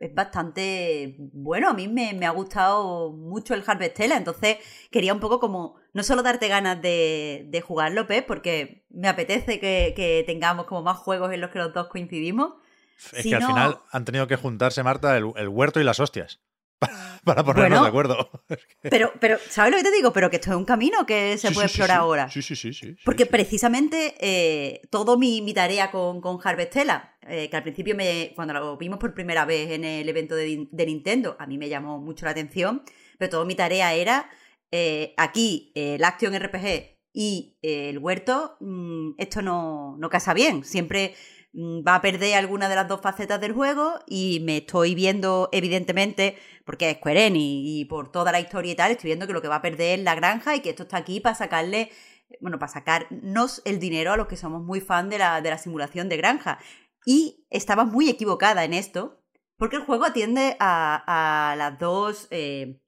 es 0.03 0.13
bastante 0.13 1.15
bueno. 1.17 1.69
A 1.69 1.73
mí 1.73 1.87
me, 1.87 2.13
me, 2.13 2.25
ha 2.25 2.31
gustado 2.31 3.11
mucho 3.11 3.53
el 3.53 3.63
Harvestella, 3.65 4.17
entonces 4.17 4.57
quería 4.91 5.13
un 5.13 5.19
poco 5.19 5.39
como 5.39 5.75
no 5.93 6.03
solo 6.03 6.23
darte 6.23 6.47
ganas 6.47 6.81
de, 6.81 7.45
de 7.49 7.61
jugarlo, 7.61 8.07
Pep, 8.07 8.25
porque 8.25 8.85
me 8.89 9.07
apetece 9.07 9.59
que, 9.59 9.93
que, 9.95 10.23
tengamos 10.25 10.65
como 10.65 10.81
más 10.81 10.97
juegos 10.97 11.31
en 11.31 11.41
los 11.41 11.51
que 11.51 11.59
los 11.59 11.73
dos 11.73 11.87
coincidimos. 11.87 12.53
Es 13.11 13.23
que 13.23 13.35
al 13.35 13.43
final 13.43 13.79
han 13.91 14.05
tenido 14.05 14.27
que 14.27 14.35
juntarse, 14.35 14.83
Marta, 14.83 15.17
el, 15.17 15.31
el 15.35 15.49
huerto 15.49 15.79
y 15.79 15.83
las 15.83 15.99
hostias 15.99 16.39
para 17.23 17.43
ponernos 17.43 17.69
bueno, 17.69 17.83
de 17.83 17.89
acuerdo. 17.89 18.29
Pero, 18.81 19.13
pero, 19.19 19.37
¿sabes 19.49 19.71
lo 19.71 19.77
que 19.77 19.83
te 19.83 19.91
digo? 19.91 20.11
Pero 20.11 20.29
que 20.29 20.35
esto 20.35 20.51
es 20.51 20.57
un 20.57 20.65
camino 20.65 21.05
que 21.05 21.37
se 21.37 21.47
Sí, 21.47 21.53
puede 21.53 21.67
sí, 21.69 21.71
explorar 21.71 21.97
sí. 21.97 22.01
ahora. 22.01 22.29
Sí, 22.29 22.41
sí, 22.41 22.55
sí, 22.55 22.73
sí. 22.73 22.95
Porque 23.05 23.25
precisamente 23.25 24.15
eh, 24.19 24.81
todo 24.89 25.17
mi, 25.17 25.41
mi 25.41 25.53
tarea 25.53 25.89
con, 25.89 26.19
con 26.19 26.39
Harvestella, 26.43 27.15
eh, 27.27 27.49
que 27.49 27.55
al 27.55 27.63
principio 27.63 27.95
me, 27.95 28.33
cuando 28.35 28.53
lo 28.53 28.77
vimos 28.77 28.99
por 28.99 29.13
primera 29.13 29.45
vez 29.45 29.71
en 29.71 29.85
el 29.85 30.07
evento 30.09 30.35
de, 30.35 30.67
de 30.69 30.85
Nintendo, 30.85 31.37
a 31.39 31.47
mí 31.47 31.57
me 31.57 31.69
llamó 31.69 31.97
mucho 31.99 32.25
la 32.25 32.31
atención, 32.31 32.83
pero 33.17 33.31
toda 33.31 33.45
mi 33.45 33.55
tarea 33.55 33.93
era 33.93 34.29
eh, 34.71 35.13
aquí 35.17 35.71
eh, 35.75 35.95
el 35.95 36.03
Action 36.03 36.37
RPG 36.37 36.97
y 37.13 37.57
el 37.61 37.99
huerto, 37.99 38.57
mm, 38.59 39.11
esto 39.17 39.41
no, 39.41 39.95
no 39.97 40.09
casa 40.09 40.33
bien. 40.33 40.63
Siempre 40.65 41.15
va 41.55 41.95
a 41.95 42.01
perder 42.01 42.35
alguna 42.35 42.67
de 42.67 42.75
las 42.75 42.87
dos 42.87 43.01
facetas 43.01 43.39
del 43.39 43.53
juego 43.53 43.99
y 44.07 44.39
me 44.43 44.57
estoy 44.57 44.95
viendo, 44.95 45.49
evidentemente, 45.51 46.37
porque 46.65 46.89
es 46.89 46.97
Square 46.97 47.31
y 47.35 47.85
por 47.85 48.11
toda 48.11 48.31
la 48.31 48.39
historia 48.39 48.71
y 48.71 48.75
tal, 48.75 48.91
estoy 48.91 49.09
viendo 49.09 49.27
que 49.27 49.33
lo 49.33 49.41
que 49.41 49.47
va 49.47 49.57
a 49.57 49.61
perder 49.61 49.99
es 49.99 50.05
la 50.05 50.15
granja 50.15 50.55
y 50.55 50.61
que 50.61 50.71
esto 50.71 50.83
está 50.83 50.97
aquí 50.97 51.19
para 51.19 51.35
sacarle, 51.35 51.91
bueno, 52.41 52.57
para 52.57 52.71
sacarnos 52.71 53.61
el 53.65 53.79
dinero 53.79 54.13
a 54.13 54.17
los 54.17 54.27
que 54.27 54.37
somos 54.37 54.63
muy 54.63 54.81
fan 54.81 55.09
de 55.09 55.19
la, 55.19 55.41
de 55.41 55.49
la 55.51 55.59
simulación 55.59 56.09
de 56.09 56.17
granja. 56.17 56.59
Y 57.05 57.45
estaba 57.49 57.85
muy 57.85 58.09
equivocada 58.09 58.63
en 58.63 58.73
esto, 58.73 59.21
porque 59.57 59.75
el 59.75 59.83
juego 59.83 60.05
atiende 60.05 60.57
a, 60.59 61.53
las 61.57 61.77
dos, 61.77 62.27
eh, 62.31 62.81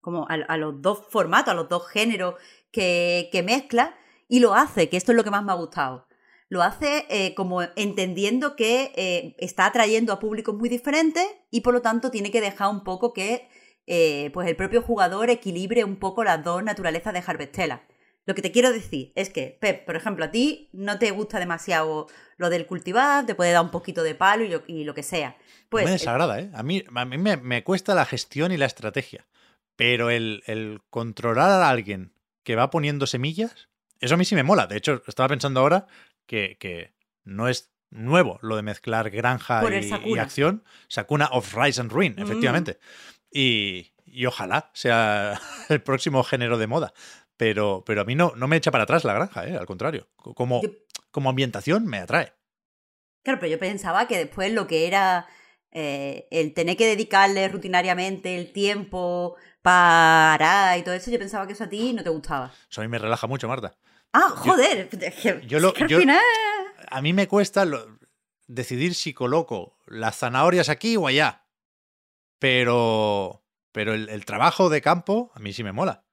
como 0.00 0.26
a, 0.28 0.34
a, 0.34 0.56
los 0.56 0.80
dos 0.80 1.06
formatos, 1.10 1.52
a 1.52 1.56
los 1.56 1.68
dos 1.68 1.88
géneros 1.88 2.36
que, 2.70 3.28
que 3.32 3.42
mezcla 3.42 3.96
y 4.28 4.38
lo 4.40 4.54
hace, 4.54 4.88
que 4.88 4.96
esto 4.96 5.10
es 5.10 5.16
lo 5.16 5.24
que 5.24 5.30
más 5.30 5.42
me 5.42 5.52
ha 5.52 5.56
gustado 5.56 6.06
lo 6.52 6.62
hace 6.62 7.06
eh, 7.08 7.34
como 7.34 7.62
entendiendo 7.76 8.56
que 8.56 8.92
eh, 8.94 9.34
está 9.38 9.64
atrayendo 9.64 10.12
a 10.12 10.20
públicos 10.20 10.54
muy 10.54 10.68
diferentes 10.68 11.26
y 11.50 11.62
por 11.62 11.72
lo 11.72 11.80
tanto 11.80 12.10
tiene 12.10 12.30
que 12.30 12.42
dejar 12.42 12.68
un 12.68 12.84
poco 12.84 13.14
que 13.14 13.48
eh, 13.86 14.30
pues 14.34 14.46
el 14.46 14.54
propio 14.54 14.82
jugador 14.82 15.30
equilibre 15.30 15.82
un 15.82 15.96
poco 15.96 16.24
las 16.24 16.44
dos 16.44 16.62
naturalezas 16.62 17.14
de 17.14 17.22
Harvestella. 17.26 17.86
Lo 18.26 18.34
que 18.34 18.42
te 18.42 18.52
quiero 18.52 18.70
decir 18.70 19.14
es 19.14 19.30
que, 19.30 19.56
Pep, 19.62 19.86
por 19.86 19.96
ejemplo, 19.96 20.26
a 20.26 20.30
ti 20.30 20.68
no 20.74 20.98
te 20.98 21.10
gusta 21.10 21.38
demasiado 21.38 22.08
lo 22.36 22.50
del 22.50 22.66
cultivar, 22.66 23.24
te 23.24 23.34
puede 23.34 23.52
dar 23.52 23.64
un 23.64 23.70
poquito 23.70 24.02
de 24.02 24.14
palo 24.14 24.44
y 24.44 24.48
lo, 24.48 24.62
y 24.66 24.84
lo 24.84 24.92
que 24.92 25.02
sea. 25.02 25.38
Pues, 25.70 25.86
me 25.86 25.92
desagrada, 25.92 26.38
¿eh? 26.38 26.50
A 26.52 26.62
mí, 26.62 26.84
a 26.94 27.04
mí 27.06 27.16
me, 27.16 27.38
me, 27.38 27.64
cuesta 27.64 27.94
la 27.94 28.04
gestión 28.04 28.52
y 28.52 28.58
la 28.58 28.66
estrategia. 28.66 29.26
Pero 29.74 30.10
el, 30.10 30.42
el 30.46 30.82
controlar 30.90 31.50
a 31.50 31.70
alguien 31.70 32.12
que 32.44 32.56
va 32.56 32.68
poniendo 32.68 33.06
semillas, 33.06 33.70
eso 34.00 34.16
a 34.16 34.18
mí 34.18 34.26
sí 34.26 34.34
me 34.34 34.42
mola. 34.42 34.66
De 34.66 34.76
hecho, 34.76 35.02
estaba 35.06 35.28
pensando 35.28 35.60
ahora 35.60 35.86
que, 36.26 36.56
que, 36.58 36.94
no 37.24 37.48
es 37.48 37.72
nuevo 37.90 38.38
lo 38.42 38.56
de 38.56 38.62
mezclar 38.62 39.10
granja 39.10 39.62
y, 39.80 40.14
y, 40.14 40.18
acción. 40.18 40.64
Sakuna 40.88 41.28
of 41.32 41.54
Rise 41.54 41.80
and 41.80 41.92
Ruin, 41.92 42.14
mm. 42.16 42.22
efectivamente. 42.22 42.78
Y, 43.30 43.92
y, 44.04 44.26
ojalá 44.26 44.70
sea 44.74 45.40
el 45.68 45.82
próximo 45.82 46.22
género 46.24 46.58
de 46.58 46.66
moda. 46.66 46.92
Pero, 47.36 47.82
pero 47.86 48.02
a 48.02 48.04
mí 48.04 48.14
no, 48.14 48.32
no 48.36 48.48
me 48.48 48.56
echa 48.56 48.70
para 48.70 48.84
atrás 48.84 49.04
la 49.04 49.14
granja, 49.14 49.46
¿eh? 49.46 49.56
al 49.56 49.66
contrario. 49.66 50.08
Como, 50.16 50.62
yo, 50.62 50.70
como 51.10 51.30
ambientación 51.30 51.86
me 51.86 51.98
atrae. 51.98 52.32
Claro, 53.22 53.38
pero 53.40 53.52
yo 53.52 53.58
pensaba 53.58 54.06
que 54.06 54.18
después 54.18 54.52
lo 54.52 54.66
que 54.66 54.86
era 54.86 55.26
eh, 55.70 56.28
el 56.30 56.52
tener 56.52 56.76
que 56.76 56.86
dedicarle 56.86 57.48
rutinariamente 57.48 58.36
el 58.36 58.52
tiempo 58.52 59.36
para 59.62 60.76
y 60.76 60.82
todo 60.82 60.94
eso, 60.94 61.10
yo 61.10 61.18
pensaba 61.18 61.46
que 61.46 61.54
eso 61.54 61.64
a 61.64 61.68
ti 61.68 61.94
no 61.94 62.02
te 62.02 62.10
gustaba. 62.10 62.52
Eso 62.68 62.80
a 62.82 62.84
mí 62.84 62.88
me 62.88 62.98
relaja 62.98 63.26
mucho, 63.26 63.48
Marta. 63.48 63.74
Ah, 64.12 64.30
joder. 64.36 64.88
Yo, 65.46 65.60
lo. 65.60 65.72
A 66.90 67.00
mí 67.00 67.12
me 67.12 67.28
cuesta 67.28 67.64
lo, 67.64 67.98
decidir 68.46 68.94
si 68.94 69.14
coloco 69.14 69.78
las 69.86 70.18
zanahorias 70.18 70.68
aquí 70.68 70.96
o 70.96 71.06
allá. 71.06 71.46
Pero. 72.38 73.44
Pero 73.72 73.94
el, 73.94 74.10
el, 74.10 74.26
trabajo 74.26 74.68
de 74.68 74.82
campo 74.82 75.32
a 75.34 75.40
mí 75.40 75.54
sí 75.54 75.64
me 75.64 75.72
mola. 75.72 76.04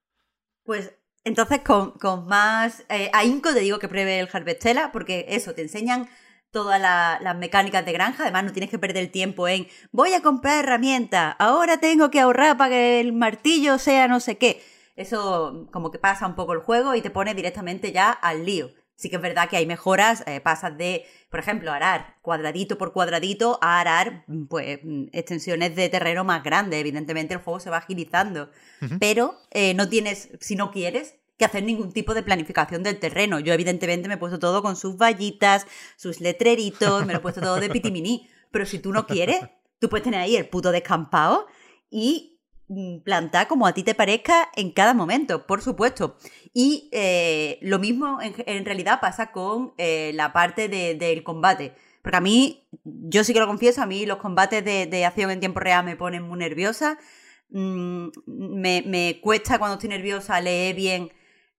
Pues 0.63 0.93
entonces 1.23 1.59
con, 1.59 1.91
con 1.91 2.27
más 2.27 2.85
eh, 2.89 3.09
ahínco 3.13 3.53
te 3.53 3.59
digo 3.59 3.79
que 3.79 3.87
pruebe 3.87 4.19
el 4.19 4.29
Harvestella, 4.31 4.91
porque 4.91 5.25
eso, 5.29 5.53
te 5.53 5.61
enseñan 5.61 6.09
todas 6.51 6.79
la, 6.81 7.19
las 7.21 7.35
mecánicas 7.35 7.85
de 7.85 7.91
granja. 7.91 8.23
Además, 8.23 8.45
no 8.45 8.51
tienes 8.51 8.69
que 8.69 8.79
perder 8.79 9.03
el 9.03 9.11
tiempo 9.11 9.47
en 9.47 9.67
voy 9.91 10.13
a 10.13 10.21
comprar 10.21 10.63
herramientas, 10.63 11.35
ahora 11.39 11.79
tengo 11.79 12.09
que 12.09 12.19
ahorrar 12.19 12.57
para 12.57 12.71
que 12.71 12.99
el 12.99 13.13
martillo 13.13 13.77
sea 13.77 14.07
no 14.07 14.19
sé 14.19 14.37
qué. 14.37 14.63
Eso 14.99 15.69
como 15.71 15.91
que 15.91 15.97
pasa 15.97 16.27
un 16.27 16.35
poco 16.35 16.51
el 16.51 16.59
juego 16.59 16.93
y 16.93 17.01
te 17.01 17.09
pone 17.09 17.33
directamente 17.33 17.93
ya 17.93 18.11
al 18.11 18.45
lío. 18.45 18.71
Sí 18.97 19.09
que 19.09 19.15
es 19.15 19.21
verdad 19.21 19.47
que 19.49 19.55
hay 19.55 19.65
mejoras, 19.65 20.25
eh, 20.27 20.41
pasas 20.41 20.77
de, 20.77 21.05
por 21.31 21.39
ejemplo, 21.39 21.71
arar 21.71 22.17
cuadradito 22.21 22.77
por 22.77 22.91
cuadradito 22.91 23.57
a 23.61 23.79
arar 23.79 24.25
pues 24.49 24.79
extensiones 25.13 25.73
de 25.77 25.87
terreno 25.87 26.25
más 26.25 26.43
grandes. 26.43 26.81
Evidentemente 26.81 27.33
el 27.33 27.39
juego 27.39 27.61
se 27.61 27.69
va 27.69 27.77
agilizando, 27.77 28.49
uh 28.81 28.85
-huh. 28.85 28.97
pero 28.99 29.39
eh, 29.51 29.73
no 29.73 29.87
tienes, 29.87 30.31
si 30.41 30.57
no 30.57 30.69
quieres, 30.69 31.15
que 31.37 31.45
hacer 31.45 31.63
ningún 31.63 31.93
tipo 31.93 32.13
de 32.13 32.21
planificación 32.21 32.83
del 32.83 32.99
terreno. 32.99 33.39
Yo 33.39 33.53
evidentemente 33.53 34.09
me 34.09 34.15
he 34.15 34.17
puesto 34.17 34.37
todo 34.37 34.61
con 34.61 34.75
sus 34.75 34.97
vallitas, 34.97 35.65
sus 35.95 36.19
letreritos, 36.19 37.05
me 37.05 37.13
lo 37.13 37.19
he 37.19 37.21
puesto 37.21 37.39
todo 37.39 37.55
de 37.61 37.69
pitiminí. 37.69 38.29
Pero 38.51 38.65
si 38.65 38.79
tú 38.79 38.91
no 38.91 39.07
quieres, 39.07 39.39
tú 39.79 39.87
puedes 39.87 40.03
tener 40.03 40.19
ahí 40.19 40.35
el 40.35 40.49
puto 40.49 40.73
descampado 40.73 41.47
y 41.89 42.38
plantar 43.03 43.47
como 43.47 43.65
a 43.65 43.73
ti 43.73 43.83
te 43.83 43.95
parezca 43.95 44.49
en 44.55 44.71
cada 44.71 44.93
momento, 44.93 45.47
por 45.47 45.61
supuesto. 45.61 46.17
Y 46.53 46.89
eh, 46.91 47.57
lo 47.61 47.79
mismo 47.79 48.21
en, 48.21 48.33
en, 48.45 48.65
realidad 48.65 48.99
pasa 49.01 49.31
con 49.31 49.73
eh, 49.77 50.11
la 50.13 50.33
parte 50.33 50.69
de, 50.69 50.95
del 50.95 51.23
combate. 51.23 51.73
Porque 52.01 52.17
a 52.17 52.21
mí, 52.21 52.67
yo 52.83 53.23
sí 53.23 53.33
que 53.33 53.39
lo 53.39 53.47
confieso, 53.47 53.81
a 53.81 53.85
mí 53.85 54.05
los 54.05 54.17
combates 54.17 54.63
de, 54.63 54.85
de 54.85 55.05
acción 55.05 55.31
en 55.31 55.39
tiempo 55.39 55.59
real 55.59 55.83
me 55.83 55.95
ponen 55.95 56.23
muy 56.23 56.39
nerviosa. 56.39 56.97
Mm, 57.49 58.09
me, 58.27 58.83
me, 58.85 59.19
cuesta 59.21 59.57
cuando 59.57 59.75
estoy 59.75 59.89
nerviosa 59.89 60.39
leer 60.39 60.75
bien 60.75 61.11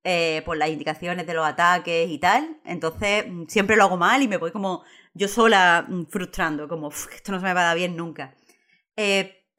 eh, 0.05 0.43
por 0.47 0.57
las 0.57 0.71
indicaciones 0.71 1.27
de 1.27 1.35
los 1.35 1.47
ataques 1.47 2.09
y 2.09 2.19
tal. 2.19 2.61
Entonces, 2.65 3.25
siempre 3.49 3.77
lo 3.77 3.85
hago 3.85 3.97
mal 3.97 4.23
y 4.23 4.29
me 4.29 4.39
voy 4.39 4.53
como 4.53 4.85
yo 5.15 5.29
sola 5.29 5.87
mm, 5.89 6.07
frustrando, 6.07 6.69
como 6.69 6.91
esto 6.91 7.33
no 7.33 7.41
se 7.41 7.45
me 7.47 7.55
va 7.55 7.63
a 7.63 7.65
dar 7.65 7.77
bien 7.77 7.97
nunca. 7.97 8.35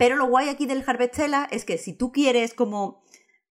Pero 0.01 0.15
lo 0.15 0.25
guay 0.25 0.49
aquí 0.49 0.65
del 0.65 0.83
Harvestella 0.83 1.47
es 1.51 1.63
que 1.63 1.77
si 1.77 1.93
tú 1.93 2.11
quieres 2.11 2.55
como 2.55 3.03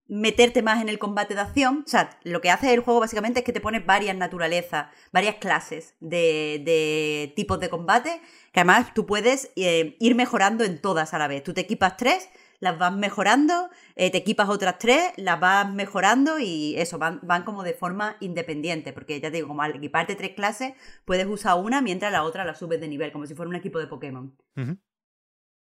meterte 0.08 0.62
más 0.62 0.82
en 0.82 0.88
el 0.88 0.98
combate 0.98 1.36
de 1.36 1.42
acción, 1.42 1.84
o 1.86 1.88
sea, 1.88 2.18
lo 2.24 2.40
que 2.40 2.50
hace 2.50 2.74
el 2.74 2.80
juego 2.80 2.98
básicamente 2.98 3.38
es 3.38 3.44
que 3.44 3.52
te 3.52 3.60
pone 3.60 3.78
varias 3.78 4.16
naturalezas, 4.16 4.88
varias 5.12 5.36
clases 5.36 5.94
de, 6.00 7.32
tipos 7.36 7.60
de 7.60 7.70
combate, 7.70 8.20
que 8.52 8.58
además 8.58 8.92
tú 8.94 9.06
puedes 9.06 9.52
eh, 9.54 9.96
ir 10.00 10.16
mejorando 10.16 10.64
en 10.64 10.80
todas 10.80 11.14
a 11.14 11.18
la 11.18 11.28
vez. 11.28 11.44
Tú 11.44 11.54
te 11.54 11.60
equipas 11.60 11.96
tres, 11.96 12.28
las 12.58 12.76
vas 12.80 12.92
mejorando, 12.96 13.70
eh, 13.94 14.10
te 14.10 14.18
equipas 14.18 14.48
otras 14.48 14.80
tres, 14.80 15.12
las 15.18 15.38
vas 15.38 15.72
mejorando 15.72 16.40
y 16.40 16.74
eso, 16.78 16.98
van, 16.98 17.44
como 17.44 17.62
de 17.62 17.74
forma 17.74 18.16
independiente, 18.18 18.92
porque 18.92 19.20
ya 19.20 19.30
te 19.30 19.36
digo, 19.36 19.46
como 19.46 19.62
al 19.62 19.76
equiparte 19.76 20.16
tres 20.16 20.32
clases, 20.34 20.72
puedes 21.04 21.28
usar 21.28 21.60
una 21.60 21.80
mientras 21.80 22.10
la 22.10 22.24
otra 22.24 22.44
la 22.44 22.56
subes 22.56 22.80
de 22.80 22.88
nivel, 22.88 23.12
como 23.12 23.24
si 23.26 23.36
fuera 23.36 23.48
un 23.48 23.54
equipo 23.54 23.78
de 23.78 23.86
Pokémon. 23.86 24.36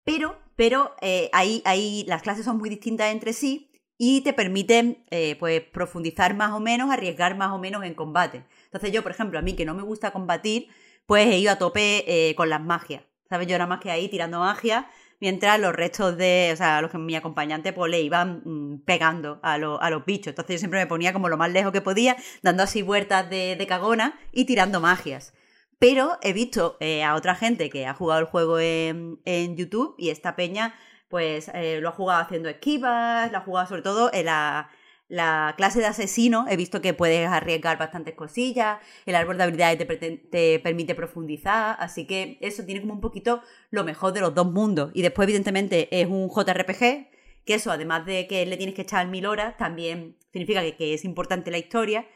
Pero, 0.04 0.38
pero 0.56 0.94
eh, 1.00 1.30
ahí, 1.32 1.62
ahí 1.64 2.04
las 2.06 2.22
clases 2.22 2.44
son 2.44 2.58
muy 2.58 2.68
distintas 2.68 3.10
entre 3.10 3.32
sí 3.32 3.70
y 3.96 4.20
te 4.22 4.32
permiten 4.32 5.04
eh, 5.10 5.36
pues 5.38 5.62
profundizar 5.62 6.34
más 6.34 6.52
o 6.52 6.60
menos, 6.60 6.90
arriesgar 6.90 7.36
más 7.36 7.52
o 7.52 7.58
menos 7.58 7.84
en 7.84 7.94
combate. 7.94 8.44
Entonces 8.66 8.92
yo, 8.92 9.02
por 9.02 9.12
ejemplo, 9.12 9.38
a 9.38 9.42
mí 9.42 9.54
que 9.54 9.64
no 9.64 9.74
me 9.74 9.82
gusta 9.82 10.12
combatir, 10.12 10.68
pues 11.06 11.26
he 11.26 11.38
ido 11.38 11.52
a 11.52 11.58
tope 11.58 12.04
eh, 12.06 12.34
con 12.34 12.50
las 12.50 12.60
magias. 12.60 13.02
¿Sabes? 13.28 13.46
Yo 13.46 13.54
era 13.54 13.66
más 13.66 13.80
que 13.80 13.90
ahí 13.90 14.08
tirando 14.08 14.40
magia, 14.40 14.88
mientras 15.18 15.58
los 15.58 15.74
restos 15.74 16.16
de, 16.18 16.50
o 16.52 16.56
sea, 16.56 16.82
los 16.82 16.90
que 16.90 16.98
mi 16.98 17.16
acompañante 17.16 17.72
pues 17.72 17.90
le 17.90 18.02
iban 18.02 18.42
mmm, 18.44 18.84
pegando 18.84 19.40
a, 19.42 19.56
lo, 19.56 19.80
a, 19.80 19.90
los 19.90 20.04
bichos. 20.04 20.28
Entonces 20.28 20.56
yo 20.56 20.58
siempre 20.58 20.80
me 20.80 20.86
ponía 20.86 21.12
como 21.12 21.28
lo 21.28 21.38
más 21.38 21.50
lejos 21.50 21.72
que 21.72 21.80
podía, 21.80 22.16
dando 22.42 22.62
así 22.62 22.82
vueltas 22.82 23.28
de 23.30 23.64
cagona 23.66 24.18
y 24.32 24.44
tirando 24.44 24.80
magias. 24.80 25.32
Pero 25.78 26.18
he 26.22 26.32
visto 26.32 26.76
eh, 26.80 27.02
a 27.02 27.14
otra 27.14 27.34
gente 27.34 27.70
que 27.70 27.86
ha 27.86 27.94
jugado 27.94 28.20
el 28.20 28.26
juego 28.26 28.58
en, 28.58 29.18
YouTube 29.56 29.94
y 29.98 30.10
esta 30.10 30.36
peña 30.36 30.74
pues 31.08 31.50
eh, 31.54 31.78
lo 31.80 31.90
ha 31.90 31.92
jugado 31.92 32.22
haciendo 32.22 32.48
esquivas, 32.48 33.30
lo 33.30 33.38
ha 33.38 33.42
jugado 33.42 33.68
sobre 33.68 33.82
todo 33.82 34.10
en 34.12 34.26
la, 34.26 34.70
la 35.08 35.54
clase 35.56 35.80
de 35.80 35.86
asesino, 35.86 36.46
he 36.48 36.56
visto 36.56 36.80
que 36.80 36.94
puedes 36.94 37.28
arriesgar 37.28 37.78
bastantes 37.78 38.14
cosillas, 38.14 38.78
el 39.06 39.14
árbol 39.14 39.36
de 39.36 39.44
habilidades 39.44 39.86
te, 40.30 40.58
permite 40.60 40.94
profundizar, 40.94 41.76
así 41.78 42.06
que 42.06 42.38
eso 42.40 42.64
tiene 42.64 42.80
como 42.80 42.94
un 42.94 43.00
poquito 43.00 43.42
lo 43.70 43.84
mejor 43.84 44.12
de 44.12 44.20
los 44.20 44.34
dos 44.34 44.50
mundos. 44.50 44.90
Y 44.94 45.02
después, 45.02 45.26
evidentemente, 45.26 45.88
es 46.00 46.06
un 46.08 46.28
JRPG, 46.28 47.10
que 47.44 47.54
eso, 47.54 47.70
además 47.70 48.06
de 48.06 48.26
que 48.26 48.46
le 48.46 48.56
tienes 48.56 48.74
que 48.74 48.82
echar 48.82 49.06
mil 49.08 49.26
horas, 49.26 49.56
también 49.58 50.16
significa 50.32 50.62
que 50.76 50.94
es 50.94 51.04
importante 51.04 51.50
la 51.50 51.58
historia. 51.58 52.06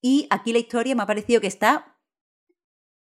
Y 0.00 0.28
aquí 0.30 0.52
la 0.52 0.60
historia 0.60 0.94
me 0.94 1.02
ha 1.02 1.06
parecido 1.06 1.40
que 1.40 1.48
está 1.48 1.95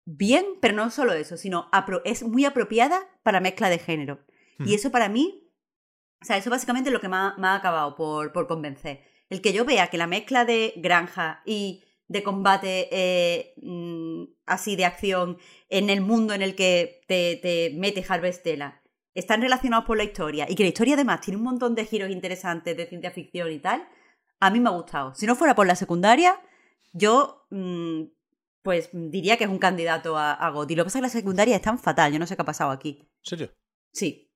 bien, 0.06 0.46
pero 0.62 0.76
no 0.76 0.90
solo 0.90 1.14
eso, 1.14 1.38
sino 1.38 1.70
es 2.06 2.24
muy 2.24 2.46
apropiada 2.46 3.02
para 3.24 3.40
mezcla 3.40 3.70
de 3.70 3.80
género. 3.80 4.20
Y 4.64 4.76
eso 4.76 4.92
para 4.92 5.10
mí, 5.10 5.52
o 6.22 6.26
sea, 6.26 6.38
eso 6.38 6.52
básicamente 6.52 6.90
es 6.90 6.94
lo 6.94 7.02
que 7.02 7.10
me 7.10 7.16
ha, 7.16 7.34
me 7.40 7.48
ha 7.48 7.56
acabado 7.56 7.96
por, 7.96 8.32
por 8.32 8.48
convencer. 8.48 9.02
El 9.30 9.42
que 9.42 9.54
yo 9.54 9.66
vea 9.66 9.88
que 9.88 9.98
la 9.98 10.06
mezcla 10.06 10.46
de 10.46 10.74
granja 10.76 11.42
y 11.46 11.84
de 12.08 12.22
combate 12.22 12.90
eh, 12.92 13.54
mm, 13.62 14.24
así 14.46 14.76
de 14.76 14.86
acción 14.86 15.38
en 15.70 15.90
el 15.90 16.02
mundo 16.02 16.34
en 16.34 16.42
el 16.42 16.56
que 16.56 17.02
te, 17.08 17.38
te 17.38 17.74
mete 17.76 18.06
Harvestella 18.08 18.82
están 19.16 19.42
relacionados 19.42 19.86
por 19.86 19.98
la 19.98 20.04
historia 20.04 20.46
y 20.50 20.56
que 20.56 20.64
la 20.64 20.70
historia 20.70 20.94
además 20.96 21.22
tiene 21.22 21.38
un 21.38 21.44
montón 21.44 21.74
de 21.74 21.86
giros 21.86 22.10
interesantes 22.10 22.76
de 22.76 22.86
ciencia 22.86 23.12
ficción 23.12 23.52
y 23.52 23.60
tal, 23.60 23.88
a 24.40 24.50
mí 24.50 24.60
me 24.60 24.70
ha 24.70 24.74
gustado. 24.74 25.14
Si 25.16 25.26
no 25.26 25.36
fuera 25.36 25.56
por 25.56 25.68
la 25.68 25.76
secundaria, 25.76 26.40
yo 26.94 27.46
mm, 27.50 28.04
pues 28.64 28.90
diría 28.94 29.38
que 29.38 29.46
es 29.46 29.50
un 29.50 29.60
candidato 29.60 30.18
a, 30.18 30.34
a 30.34 30.50
GOTY. 30.50 30.76
Lo 30.76 30.84
que 30.84 30.88
pasa 30.88 31.00
es 31.00 31.02
que 31.02 31.08
la 31.08 31.22
secundaria 31.22 31.56
es 31.56 31.62
tan 31.62 31.80
fatal, 31.80 32.12
yo 32.12 32.20
no 32.20 32.28
sé 32.28 32.36
qué 32.36 32.42
ha 32.42 32.46
pasado 32.46 32.72
aquí. 32.72 33.00
¿En 33.00 33.30
serio? 33.30 33.52
Sí. 33.92 34.32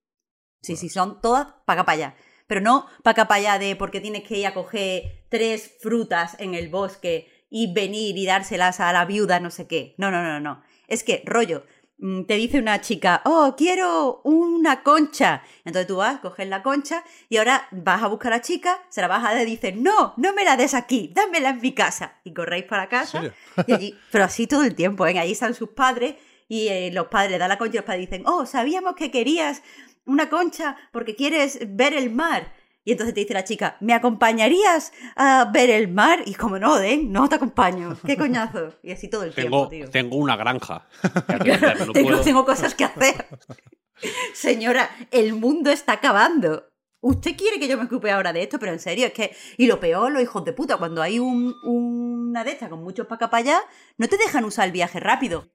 Sí, 0.61 0.75
sí, 0.75 0.89
son 0.89 1.21
todas 1.21 1.47
para 1.65 1.81
acá 1.81 1.85
para 1.85 1.95
allá. 1.95 2.15
Pero 2.47 2.61
no 2.61 2.87
para 3.03 3.11
acá 3.11 3.27
para 3.27 3.39
allá 3.39 3.59
de 3.59 3.75
porque 3.75 4.01
tienes 4.01 4.23
que 4.23 4.37
ir 4.37 4.47
a 4.47 4.53
coger 4.53 5.25
tres 5.29 5.77
frutas 5.79 6.35
en 6.39 6.55
el 6.55 6.69
bosque 6.69 7.27
y 7.49 7.73
venir 7.73 8.17
y 8.17 8.25
dárselas 8.25 8.79
a 8.79 8.91
la 8.91 9.05
viuda, 9.05 9.39
no 9.39 9.51
sé 9.51 9.67
qué. 9.67 9.95
No, 9.97 10.11
no, 10.11 10.23
no, 10.23 10.39
no. 10.39 10.63
Es 10.87 11.03
que, 11.03 11.23
rollo, 11.25 11.65
te 11.97 12.35
dice 12.35 12.59
una 12.59 12.81
chica, 12.81 13.21
oh, 13.25 13.55
quiero 13.57 14.21
una 14.23 14.83
concha. 14.83 15.43
Entonces 15.63 15.87
tú 15.87 15.97
vas, 15.97 16.19
coges 16.19 16.47
la 16.47 16.61
concha 16.61 17.03
y 17.29 17.37
ahora 17.37 17.67
vas 17.71 18.03
a 18.03 18.07
buscar 18.07 18.33
a 18.33 18.37
la 18.37 18.41
chica, 18.41 18.81
se 18.89 19.01
la 19.01 19.07
vas 19.07 19.23
a 19.23 19.33
dar 19.33 19.47
y 19.47 19.51
dices, 19.51 19.75
no, 19.75 20.13
no 20.17 20.33
me 20.33 20.43
la 20.43 20.57
des 20.57 20.73
aquí, 20.73 21.11
dámela 21.15 21.49
en 21.51 21.61
mi 21.61 21.73
casa. 21.73 22.19
Y 22.23 22.33
corréis 22.33 22.65
para 22.65 22.89
casa. 22.89 23.33
Y 23.65 23.73
allí, 23.73 23.97
pero 24.11 24.25
así 24.25 24.45
todo 24.45 24.63
el 24.63 24.75
tiempo, 24.75 25.07
¿eh? 25.07 25.17
Ahí 25.17 25.31
están 25.31 25.53
sus 25.53 25.69
padres 25.69 26.15
y 26.47 26.67
eh, 26.67 26.91
los 26.91 27.07
padres 27.07 27.31
le 27.31 27.37
dan 27.37 27.49
la 27.49 27.57
concha 27.57 27.75
y 27.75 27.77
los 27.77 27.85
padres 27.85 28.09
dicen, 28.09 28.23
oh, 28.27 28.45
sabíamos 28.45 28.95
que 28.95 29.09
querías 29.09 29.63
una 30.05 30.29
concha 30.29 30.75
porque 30.91 31.15
quieres 31.15 31.59
ver 31.67 31.93
el 31.93 32.11
mar. 32.11 32.51
Y 32.87 32.91
entonces 32.91 33.13
te 33.15 33.21
dice 33.21 33.33
la 33.33 33.43
chica, 33.43 33.75
¿me 33.81 33.93
acompañarías 33.93 34.93
a 35.15 35.49
ver 35.51 35.69
el 35.71 35.87
mar? 35.89 36.19
Y 36.25 36.35
como 36.35 36.59
no, 36.59 36.77
Den, 36.77 37.11
no 37.11 37.27
te 37.27 37.35
acompaño. 37.35 37.97
¿Qué 38.05 38.15
coñazo? 38.15 38.75
Y 38.83 38.91
así 38.91 39.09
todo 39.09 39.23
el 39.23 39.33
Tengo, 39.33 39.67
tiempo, 39.67 39.87
tío. 39.87 39.91
tengo 39.91 40.17
una 40.17 40.35
granja. 40.37 40.87
que 41.27 41.33
atender, 41.33 41.79
no 41.87 41.91
tengo, 41.93 42.09
puedo- 42.09 42.21
tengo 42.21 42.45
cosas 42.45 42.75
que 42.75 42.85
hacer. 42.85 43.25
Señora, 44.33 44.89
el 45.11 45.33
mundo 45.33 45.71
está 45.71 45.93
acabando. 45.93 46.65
Usted 47.01 47.35
quiere 47.37 47.59
que 47.59 47.67
yo 47.67 47.77
me 47.77 47.85
ocupe 47.85 48.11
ahora 48.11 48.33
de 48.33 48.43
esto, 48.43 48.59
pero 48.59 48.71
en 48.71 48.79
serio, 48.79 49.07
es 49.07 49.13
que. 49.13 49.35
Y 49.57 49.67
lo 49.67 49.79
peor, 49.79 50.11
los 50.11 50.21
hijos 50.21 50.43
de 50.45 50.53
puta, 50.53 50.77
cuando 50.77 51.01
hay 51.01 51.19
un, 51.19 51.55
una 51.63 52.43
de 52.43 52.51
estas 52.51 52.69
con 52.69 52.83
muchos 52.83 53.07
para 53.07 53.15
acá 53.17 53.29
para 53.29 53.41
allá, 53.41 53.59
no 53.97 54.07
te 54.07 54.17
dejan 54.17 54.43
usar 54.45 54.65
el 54.65 54.71
viaje 54.71 54.99
rápido. 54.99 55.49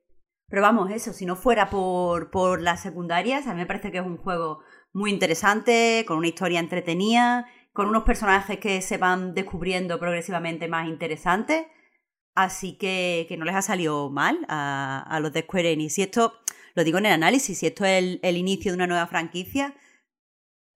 Pero 0.48 0.62
vamos, 0.62 0.90
eso, 0.90 1.12
si 1.12 1.26
no 1.26 1.36
fuera 1.36 1.70
por, 1.70 2.30
por 2.32 2.60
las 2.60 2.82
secundarias, 2.82 3.46
a 3.46 3.54
mí 3.54 3.60
me 3.60 3.66
parece 3.66 3.92
que 3.92 3.98
es 3.98 4.04
un 4.04 4.16
juego 4.16 4.60
muy 4.92 5.10
interesante, 5.10 6.04
con 6.06 6.18
una 6.18 6.28
historia 6.28 6.60
entretenida, 6.60 7.46
con 7.72 7.88
unos 7.88 8.02
personajes 8.04 8.58
que 8.58 8.82
se 8.82 8.98
van 8.98 9.34
descubriendo 9.34 9.98
progresivamente 9.98 10.68
más 10.68 10.88
interesantes. 10.88 11.66
Así 12.34 12.76
que, 12.78 13.26
que 13.28 13.36
no 13.36 13.44
les 13.44 13.54
ha 13.54 13.62
salido 13.62 14.10
mal 14.10 14.46
a, 14.48 15.04
a 15.08 15.20
los 15.20 15.32
de 15.32 15.42
Square 15.42 15.72
Enix. 15.72 15.98
Y 15.98 16.02
esto, 16.02 16.34
lo 16.74 16.84
digo 16.84 16.98
en 16.98 17.06
el 17.06 17.12
análisis, 17.12 17.58
si 17.58 17.66
esto 17.66 17.84
es 17.84 18.18
el, 18.22 18.36
inicio 18.36 18.72
de 18.72 18.76
una 18.76 18.86
nueva 18.86 19.06
franquicia, 19.06 19.74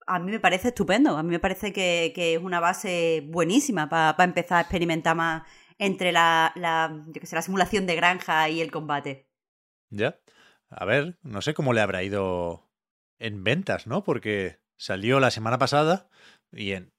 a 0.06 0.18
mí 0.18 0.30
me 0.30 0.40
parece 0.40 0.68
estupendo. 0.68 1.16
A 1.16 1.22
mí 1.22 1.30
me 1.30 1.40
parece 1.40 1.72
que, 1.72 2.12
que 2.14 2.34
es 2.34 2.42
una 2.42 2.60
base 2.60 3.24
buenísima 3.28 3.88
para 3.88 4.24
empezar 4.24 4.58
a 4.58 4.60
experimentar 4.62 5.16
más 5.16 5.42
entre 5.78 6.12
la, 6.12 6.52
la, 6.56 7.04
qué 7.12 7.26
sé, 7.26 7.34
la 7.36 7.42
simulación 7.42 7.86
de 7.86 7.96
granja 7.96 8.48
y 8.48 8.60
el 8.60 8.70
combate. 8.70 9.28
Ya. 9.90 10.18
A 10.70 10.84
ver, 10.84 11.18
no 11.22 11.40
sé 11.40 11.54
cómo 11.54 11.72
le 11.72 11.80
habrá 11.80 12.02
ido 12.02 12.68
en 13.18 13.44
ventas, 13.44 13.86
¿no? 13.86 14.04
Porque 14.04 14.58
salió 14.76 15.20
la 15.20 15.30
semana 15.30 15.58
pasada 15.58 16.08
y 16.52 16.72
en. 16.72 16.92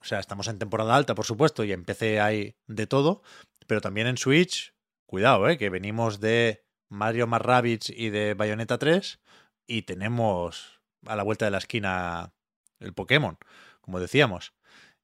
O 0.00 0.04
sea, 0.04 0.20
estamos 0.20 0.46
en 0.48 0.58
temporada 0.58 0.94
alta, 0.94 1.14
por 1.16 1.24
supuesto, 1.24 1.64
y 1.64 1.72
en 1.72 1.84
PC 1.84 2.20
hay 2.20 2.54
de 2.68 2.86
todo, 2.86 3.22
pero 3.66 3.80
también 3.80 4.06
en 4.06 4.18
Switch, 4.18 4.72
cuidado, 5.06 5.48
¿eh? 5.48 5.58
Que 5.58 5.68
venimos 5.68 6.20
de 6.20 6.64
Mario 6.88 7.26
más 7.26 7.42
Rabbids 7.42 7.90
y 7.90 8.10
de 8.10 8.34
Bayonetta 8.34 8.78
3 8.78 9.20
y 9.66 9.82
tenemos 9.82 10.80
a 11.06 11.16
la 11.16 11.24
vuelta 11.24 11.44
de 11.46 11.50
la 11.50 11.58
esquina 11.58 12.32
el 12.78 12.92
Pokémon, 12.94 13.36
como 13.80 13.98
decíamos. 13.98 14.54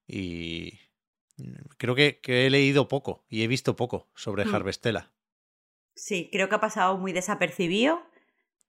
Y 0.07 0.79
creo 1.77 1.93
que, 1.95 2.19
que 2.21 2.47
he 2.47 2.49
leído 2.49 2.87
poco 2.87 3.25
y 3.27 3.43
he 3.43 3.47
visto 3.47 3.75
poco 3.75 4.07
sobre 4.15 4.45
Hmm. 4.45 4.55
Harvestella. 4.55 5.11
Sí, 5.95 6.29
creo 6.31 6.47
que 6.47 6.55
ha 6.55 6.59
pasado 6.61 6.97
muy 6.97 7.11
desapercibido. 7.11 8.01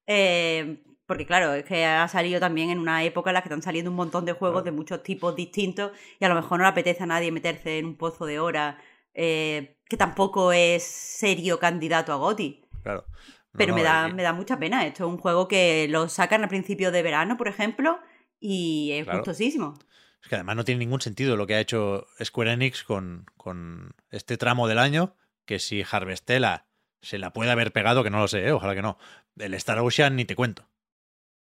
eh, 0.06 0.82
porque 1.08 1.24
claro, 1.26 1.54
es 1.54 1.64
que 1.64 1.84
ha 1.86 2.06
salido 2.06 2.38
también 2.38 2.68
en 2.68 2.78
una 2.78 3.02
época 3.02 3.30
en 3.30 3.34
la 3.34 3.40
que 3.42 3.48
están 3.48 3.62
saliendo 3.62 3.90
un 3.90 3.96
montón 3.96 4.26
de 4.26 4.34
juegos 4.34 4.62
de 4.62 4.72
muchos 4.72 5.02
tipos 5.02 5.34
distintos 5.34 5.90
y 6.20 6.24
a 6.26 6.28
lo 6.28 6.34
mejor 6.34 6.58
no 6.58 6.64
le 6.64 6.68
apetece 6.68 7.02
a 7.02 7.06
nadie 7.06 7.32
meterse 7.32 7.78
en 7.78 7.86
un 7.86 7.96
pozo 7.96 8.26
de 8.26 8.38
hora 8.38 8.78
eh, 9.14 9.78
que 9.88 9.96
tampoco 9.96 10.52
es 10.52 10.82
serio 10.84 11.58
candidato 11.58 12.12
a 12.12 12.16
GOTY. 12.16 12.62
Claro. 12.82 13.04
No, 13.08 13.24
Pero 13.56 13.70
no, 13.72 13.76
me, 13.78 13.82
da, 13.82 14.08
y- 14.08 14.12
me 14.12 14.22
da 14.22 14.34
mucha 14.34 14.58
pena. 14.58 14.86
Esto 14.86 15.06
es 15.06 15.10
un 15.10 15.16
juego 15.18 15.48
que 15.48 15.88
lo 15.88 16.10
sacan 16.10 16.44
a 16.44 16.48
principio 16.48 16.92
de 16.92 17.02
verano, 17.02 17.38
por 17.38 17.48
ejemplo, 17.48 17.98
y 18.38 18.90
es 18.92 19.04
Claro. 19.04 19.20
gustosísimo. 19.20 19.78
Es 20.22 20.28
que 20.28 20.34
además 20.34 20.56
no 20.56 20.64
tiene 20.64 20.80
ningún 20.80 21.00
sentido 21.00 21.36
lo 21.36 21.46
que 21.46 21.54
ha 21.54 21.60
hecho 21.60 22.06
Square 22.22 22.52
Enix 22.52 22.84
con, 22.84 23.24
con 23.38 23.94
este 24.10 24.36
tramo 24.36 24.68
del 24.68 24.78
año, 24.78 25.16
que 25.46 25.58
si 25.58 25.82
Harvestella 25.90 26.66
se 27.00 27.18
la 27.18 27.32
puede 27.32 27.50
haber 27.50 27.72
pegado, 27.72 28.04
que 28.04 28.10
no 28.10 28.18
lo 28.18 28.28
sé, 28.28 28.46
¿eh? 28.46 28.52
ojalá 28.52 28.74
que 28.74 28.82
no. 28.82 28.98
El 29.38 29.54
Star 29.54 29.78
Ocean 29.78 30.14
ni 30.16 30.26
te 30.26 30.36
cuento. 30.36 30.68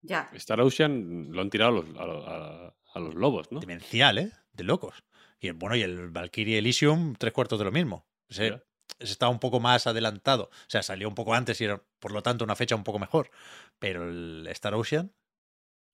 Ya. 0.02 0.28
Star 0.34 0.60
Ocean 0.60 1.28
lo 1.32 1.40
han 1.42 1.50
tirado 1.50 1.70
a 1.70 1.74
los, 1.82 1.96
a 1.96 2.06
los- 2.06 2.28
a- 2.28 2.74
a 2.94 2.98
los 3.00 3.14
lobos, 3.14 3.50
¿no? 3.50 3.60
Demencial, 3.60 4.18
¿eh? 4.18 4.32
De 4.52 4.64
locos. 4.64 5.02
Y 5.40 5.48
el, 5.48 5.54
bueno, 5.54 5.76
y 5.76 5.82
el 5.82 6.10
Valkyrie 6.10 6.58
Elysium, 6.58 7.14
tres 7.14 7.32
cuartos 7.32 7.58
de 7.58 7.64
lo 7.64 7.72
mismo. 7.72 8.06
Ese 8.28 8.62
estaba 8.98 9.30
un 9.32 9.38
poco 9.40 9.60
más 9.60 9.86
adelantado. 9.86 10.44
O 10.52 10.68
sea, 10.70 10.82
salió 10.82 11.08
un 11.08 11.14
poco 11.14 11.34
antes 11.34 11.60
y 11.60 11.64
era, 11.64 11.82
por 11.98 12.12
lo 12.12 12.22
tanto, 12.22 12.44
una 12.44 12.54
fecha 12.56 12.74
un 12.76 12.84
poco 12.84 12.98
mejor. 12.98 13.30
Pero 13.78 14.08
el 14.08 14.46
Star 14.50 14.74
Ocean, 14.74 15.12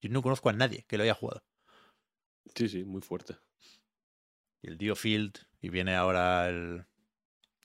yo 0.01 0.09
no 0.09 0.21
conozco 0.21 0.49
a 0.49 0.53
nadie 0.53 0.83
que 0.87 0.97
lo 0.97 1.03
haya 1.03 1.13
jugado. 1.13 1.43
Sí, 2.55 2.67
sí, 2.67 2.83
muy 2.83 3.01
fuerte. 3.01 3.37
Y 4.61 4.67
el 4.67 4.77
Dio 4.77 4.95
Field, 4.95 5.37
y 5.61 5.69
viene 5.69 5.95
ahora 5.95 6.49
el, 6.49 6.85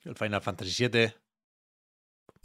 el 0.05 0.15
Final 0.15 0.43
Fantasy 0.43 0.89
VII. 0.89 1.15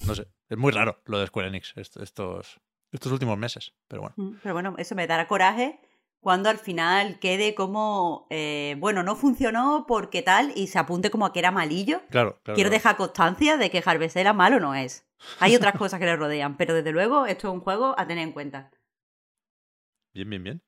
No 0.08 0.16
sé, 0.16 0.28
es 0.50 0.58
muy 0.58 0.72
raro 0.72 1.02
lo 1.06 1.20
de 1.20 1.28
Square 1.28 1.50
Enix 1.50 1.74
est- 1.78 1.98
estos, 1.98 2.60
estos 2.92 3.12
últimos 3.12 3.38
meses, 3.38 3.74
pero 3.88 4.02
bueno. 4.02 4.16
Mm, 4.18 4.38
Pero 4.42 4.54
bueno, 4.54 4.76
eso 4.78 4.96
me 4.96 5.08
dará 5.08 5.28
coraje 5.28 5.80
cuando 6.20 6.50
al 6.50 6.58
final 6.58 7.20
quede 7.20 7.56
como, 7.56 8.28
eh, 8.30 8.76
bueno, 8.80 9.04
no 9.04 9.16
funcionó 9.16 9.86
porque 9.88 10.22
tal, 10.22 10.52
y 10.56 10.68
se 10.68 10.78
apunte 10.80 11.10
como 11.10 11.26
a 11.26 11.32
que 11.34 11.40
era 11.40 11.52
malillo. 11.52 12.02
Claro, 12.10 12.40
claro. 12.44 12.56
Quiero 12.56 12.70
claro. 12.70 12.72
dejar 12.72 12.98
constancia 12.98 13.58
de 13.58 13.70
que 13.70 13.82
Harvestella 13.86 14.34
malo 14.34 14.60
no 14.60 14.76
es. 14.76 15.06
Hay 15.40 15.56
otras 15.56 15.74
cosas 15.78 16.00
que 16.00 16.06
le 16.06 16.16
rodean, 16.18 16.58
pero 16.58 16.74
desde 16.74 16.92
luego 16.92 17.26
esto 17.26 17.48
es 17.48 17.54
un 17.54 17.62
juego 17.62 17.96
a 17.98 18.06
tener 18.08 18.24
en 18.24 18.34
cuenta. 18.34 18.72
Bien, 20.14 20.30
bien, 20.30 20.44
bien. 20.44 20.62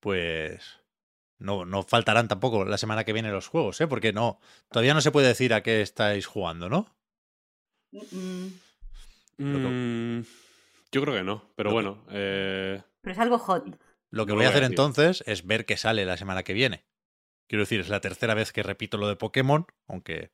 Pues 0.00 0.80
no, 1.38 1.64
no 1.64 1.82
faltarán 1.84 2.28
tampoco 2.28 2.64
la 2.64 2.76
semana 2.76 3.04
que 3.04 3.12
viene 3.12 3.30
los 3.30 3.48
juegos, 3.48 3.80
¿eh? 3.80 3.86
Porque 3.86 4.12
no, 4.12 4.40
todavía 4.70 4.92
no 4.94 5.00
se 5.00 5.10
puede 5.12 5.28
decir 5.28 5.54
a 5.54 5.62
qué 5.62 5.80
estáis 5.80 6.26
jugando, 6.26 6.68
¿no? 6.68 6.86
Mm, 7.92 8.48
que- 9.38 9.44
Mm, 9.44 10.24
yo 10.92 11.00
creo 11.02 11.14
que 11.14 11.22
no, 11.24 11.50
pero 11.56 11.72
bueno. 11.72 12.04
eh, 12.10 12.82
Pero 13.00 13.12
es 13.12 13.18
algo 13.18 13.38
hot. 13.38 13.64
Lo 14.10 14.26
que 14.26 14.32
No 14.32 14.36
voy 14.36 14.44
a 14.44 14.44
lo 14.44 14.44
voy 14.44 14.44
a 14.44 14.48
hacer 14.50 14.62
decir. 14.62 14.72
entonces 14.72 15.24
es 15.26 15.46
ver 15.46 15.64
qué 15.66 15.76
sale 15.76 16.04
la 16.04 16.16
semana 16.16 16.42
que 16.42 16.52
viene. 16.52 16.84
Quiero 17.48 17.62
decir, 17.62 17.80
es 17.80 17.88
la 17.88 18.00
tercera 18.00 18.34
vez 18.34 18.52
que 18.52 18.62
repito 18.62 18.96
lo 18.98 19.08
de 19.08 19.16
Pokémon, 19.16 19.66
aunque 19.88 20.32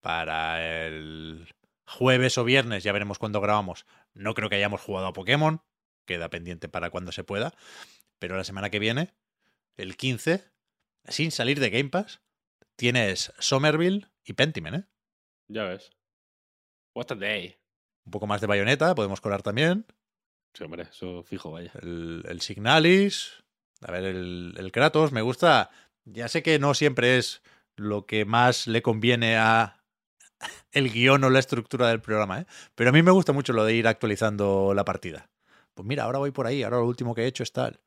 para 0.00 0.86
el 0.86 1.48
jueves 1.86 2.36
o 2.38 2.44
viernes, 2.44 2.82
ya 2.84 2.92
veremos 2.92 3.18
cuándo 3.18 3.40
grabamos, 3.40 3.86
no 4.14 4.34
creo 4.34 4.48
que 4.50 4.56
hayamos 4.56 4.80
jugado 4.80 5.06
a 5.06 5.12
Pokémon, 5.12 5.62
queda 6.06 6.28
pendiente 6.28 6.68
para 6.68 6.90
cuando 6.90 7.12
se 7.12 7.24
pueda, 7.24 7.54
pero 8.18 8.36
la 8.36 8.44
semana 8.44 8.68
que 8.70 8.78
viene, 8.78 9.14
el 9.78 9.96
15, 9.96 10.44
sin 11.06 11.30
salir 11.30 11.60
de 11.60 11.70
Game 11.70 11.88
Pass, 11.88 12.20
tienes 12.76 13.32
Somerville 13.38 14.06
y 14.24 14.34
Pentiment, 14.34 14.76
¿eh? 14.76 14.88
ya 15.48 15.64
ves. 15.64 15.90
What 16.94 17.06
a 17.10 17.14
day. 17.14 17.56
Un 18.04 18.10
poco 18.12 18.26
más 18.26 18.40
de 18.42 18.46
Bayonetta, 18.46 18.94
podemos 18.94 19.20
colar 19.22 19.42
también, 19.42 19.86
Sí, 20.54 20.64
hombre, 20.64 20.84
eso 20.90 21.22
fijo, 21.22 21.52
vaya. 21.52 21.72
el, 21.82 22.24
el 22.28 22.40
Signalis, 22.40 23.44
a 23.82 23.92
ver, 23.92 24.04
el, 24.04 24.54
el 24.56 24.72
Kratos, 24.72 25.12
me 25.12 25.22
gusta. 25.22 25.70
Ya 26.04 26.28
sé 26.28 26.42
que 26.42 26.58
no 26.58 26.74
siempre 26.74 27.18
es 27.18 27.42
lo 27.76 28.06
que 28.06 28.24
más 28.24 28.66
le 28.66 28.82
conviene 28.82 29.36
a 29.36 29.84
el 30.72 30.90
guion 30.90 31.22
o 31.24 31.30
la 31.30 31.38
estructura 31.38 31.88
del 31.88 32.00
programa, 32.00 32.40
¿eh? 32.40 32.46
Pero 32.74 32.90
a 32.90 32.92
mí 32.92 33.02
me 33.02 33.10
gusta 33.10 33.32
mucho 33.32 33.52
lo 33.52 33.64
de 33.64 33.74
ir 33.74 33.86
actualizando 33.86 34.72
la 34.74 34.84
partida. 34.84 35.30
Pues 35.74 35.86
mira, 35.86 36.04
ahora 36.04 36.18
voy 36.18 36.30
por 36.30 36.46
ahí, 36.46 36.62
ahora 36.62 36.78
lo 36.78 36.86
último 36.86 37.14
que 37.14 37.22
he 37.22 37.26
hecho 37.26 37.42
es 37.42 37.52
tal. 37.52 37.80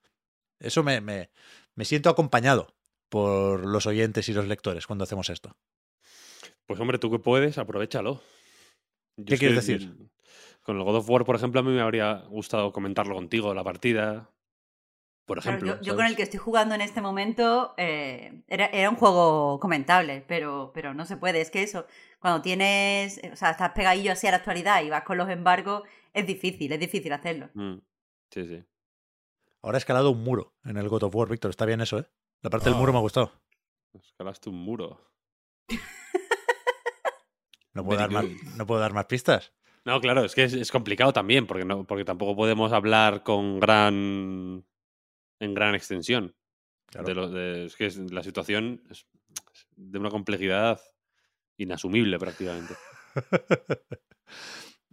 Eso 0.60 0.84
me, 0.84 1.02
me, 1.02 1.30
me 1.76 1.86
siento 1.86 2.10
acompañado 2.10 2.74
por 3.10 3.66
los 3.66 3.86
oyentes 3.86 4.30
y 4.30 4.34
los 4.34 4.48
lectores 4.48 4.88
cuando 4.88 5.04
hacemos 5.04 5.30
esto. 5.30 5.58
Pues 6.66 6.80
hombre, 6.80 7.00
tú 7.00 7.12
que 7.12 7.20
puedes, 7.20 7.58
aprovechalo. 7.58 8.22
Yo 9.18 9.26
¿Qué 9.26 9.34
es 9.34 9.40
quieres 9.40 9.66
decir? 9.66 9.94
Con 10.64 10.78
el 10.78 10.84
God 10.84 10.98
of 10.98 11.10
War, 11.10 11.26
por 11.26 11.36
ejemplo, 11.36 11.60
a 11.60 11.64
mí 11.64 11.72
me 11.72 11.82
habría 11.82 12.24
gustado 12.30 12.72
comentarlo 12.72 13.16
contigo, 13.16 13.54
la 13.54 13.64
partida. 13.64 14.30
Por 15.26 15.40
Claro, 15.42 15.58
ejemplo. 15.58 15.76
yo, 15.82 15.82
yo 15.92 15.96
con 15.96 16.06
el 16.06 16.16
que 16.16 16.24
estoy 16.24 16.40
jugando 16.40 16.76
en 16.76 16.82
este 16.82 17.02
momento 17.02 17.74
eh, 17.78 18.44
era, 18.48 18.66
era 18.68 18.90
un 18.90 18.96
juego 18.96 19.60
comentable, 19.60 20.24
pero, 20.28 20.72
pero 20.74 20.94
no 20.94 21.06
se 21.06 21.18
puede. 21.18 21.42
Es 21.42 21.50
que 21.52 21.64
eso, 21.64 21.86
cuando 22.20 22.42
tienes, 22.42 23.20
o 23.32 23.36
sea, 23.36 23.52
estás 23.52 23.72
pegadillo 23.72 24.12
así 24.12 24.28
a 24.28 24.32
la 24.32 24.38
actualidad 24.38 24.84
y 24.84 24.90
vas 24.90 25.04
con 25.04 25.18
los 25.18 25.30
embargos, 25.30 25.84
es 26.14 26.28
difícil, 26.28 26.72
es 26.74 26.80
difícil 26.80 27.12
hacerlo. 27.14 27.50
Mm, 27.54 27.78
Sí, 28.32 28.46
sí. 28.48 28.64
Ahora 29.62 29.78
he 29.78 29.80
escalado 29.80 30.10
un 30.12 30.24
muro 30.24 30.54
en 30.66 30.78
el 30.78 30.90
God 30.90 31.04
of 31.04 31.16
War, 31.16 31.28
Víctor. 31.30 31.50
Está 31.52 31.66
bien 31.66 31.82
eso, 31.82 32.00
¿eh? 32.00 32.06
La 32.42 32.50
parte 32.50 32.66
del 32.66 32.74
Oh. 32.76 32.78
muro 32.80 32.92
me 32.94 32.98
ha 32.98 33.02
gustado. 33.02 33.32
Escalaste 33.94 34.50
un 34.50 34.56
muro. 34.64 35.00
No 37.74 37.84
puedo, 37.86 38.00
dar 38.00 38.10
más, 38.12 38.26
no 38.58 38.66
puedo 38.66 38.80
dar 38.82 38.94
más 38.94 39.06
pistas. 39.06 39.54
No, 39.86 40.00
claro, 40.00 40.24
es 40.26 40.36
que 40.36 40.44
es, 40.44 40.54
es 40.54 40.72
complicado 40.72 41.12
también, 41.14 41.48
porque, 41.48 41.66
no, 41.66 41.86
porque 41.86 42.06
tampoco 42.06 42.36
podemos 42.36 42.72
hablar 42.72 43.24
con 43.24 43.60
gran. 43.60 44.64
en 45.40 45.54
gran 45.56 45.74
extensión. 45.76 46.36
Claro. 46.86 47.08
De 47.08 47.16
lo- 47.16 47.30
de- 47.30 47.66
es 47.66 47.76
que 47.76 47.88
es- 47.88 47.98
la 48.12 48.22
situación 48.24 48.84
es 48.90 49.08
es 49.54 49.66
de 49.76 49.98
una 50.00 50.10
complejidad 50.10 50.80
inasumible 51.58 52.20
prácticamente. 52.20 52.76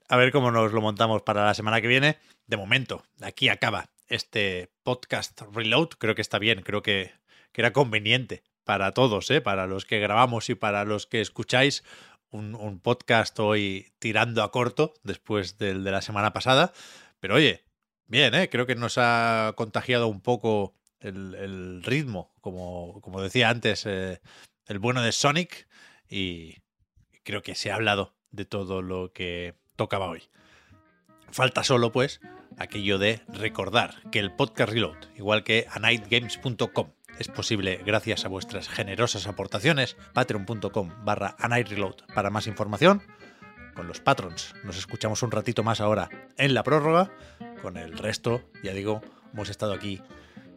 A 0.09 0.17
ver 0.17 0.33
cómo 0.33 0.51
nos 0.51 0.73
lo 0.73 0.81
montamos 0.81 1.23
para 1.23 1.45
la 1.45 1.55
semana 1.55 1.81
que 1.81 1.87
viene. 1.89 2.19
De 2.47 2.57
momento, 2.57 3.05
aquí 3.21 3.49
acaba 3.49 3.91
este 4.07 4.71
podcast 4.83 5.43
Reload. 5.53 5.89
Creo 5.99 6.15
que 6.15 6.23
está 6.23 6.39
bien, 6.39 6.63
creo 6.63 6.83
que, 6.83 7.13
que 7.53 7.61
era 7.61 7.73
conveniente 7.73 8.43
para 8.65 8.93
todos, 8.93 9.31
¿eh? 9.31 9.41
para 9.41 9.67
los 9.67 9.85
que 9.85 9.99
grabamos 9.99 10.49
y 10.51 10.55
para 10.55 10.85
los 10.85 11.07
que 11.07 11.21
escucháis. 11.21 11.85
Un, 12.31 12.81
podcast 12.81 13.39
hoy 13.41 13.93
tirando 13.99 14.43
a 14.43 14.51
corto 14.51 14.95
después 15.03 15.57
del 15.59 15.85
de 15.85 15.91
la 15.91 16.03
semana 16.03 16.33
pasada. 16.33 16.73
Pero 17.21 17.37
oye, 17.37 17.65
bien, 18.07 18.35
¿eh? 18.35 18.49
creo 18.51 18.67
que 18.67 18.75
nos 18.75 18.99
ha 18.99 19.55
contagiado 19.57 20.09
un 20.09 20.21
poco 20.21 20.75
el, 21.01 21.83
ritmo, 21.83 22.35
como, 22.41 23.01
como 23.01 23.23
decía 23.23 23.49
antes, 23.49 23.87
eh, 23.87 24.21
el 24.67 24.79
bueno 24.79 25.03
de 25.03 25.13
Sonic. 25.13 25.69
Y 26.09 26.57
creo 27.25 27.43
que 27.43 27.55
se 27.55 27.71
ha 27.71 27.77
hablado 27.77 28.15
de 28.31 28.45
todo 28.45 28.83
lo 28.83 29.13
que 29.13 29.55
tocaba 29.77 30.09
hoy. 30.09 30.23
Falta 31.31 31.63
solo, 31.63 31.93
pues, 31.93 32.21
aquello 32.57 32.99
de 32.99 33.21
recordar 33.29 34.03
que 34.11 34.19
el 34.19 34.35
podcast 34.35 34.73
Reload, 34.73 34.97
igual 35.17 35.45
que 35.45 35.67
anightgames.com, 35.71 36.91
es 37.19 37.29
posible 37.29 37.83
gracias 37.85 38.25
a 38.25 38.29
vuestras 38.29 38.69
generosas 38.69 39.27
aportaciones. 39.27 39.97
Patreon.com 40.13 40.91
barra 41.05 41.37
para 42.15 42.31
más 42.31 42.47
información. 42.47 43.03
Con 43.75 43.87
los 43.87 44.01
patrons 44.01 44.55
nos 44.65 44.77
escuchamos 44.79 45.23
un 45.23 45.31
ratito 45.31 45.63
más 45.63 45.81
ahora 45.81 46.09
en 46.37 46.55
la 46.55 46.63
prórroga. 46.63 47.11
Con 47.63 47.77
el 47.77 47.97
resto, 47.99 48.43
ya 48.63 48.73
digo, 48.73 49.03
hemos 49.33 49.51
estado 49.51 49.73
aquí 49.73 50.01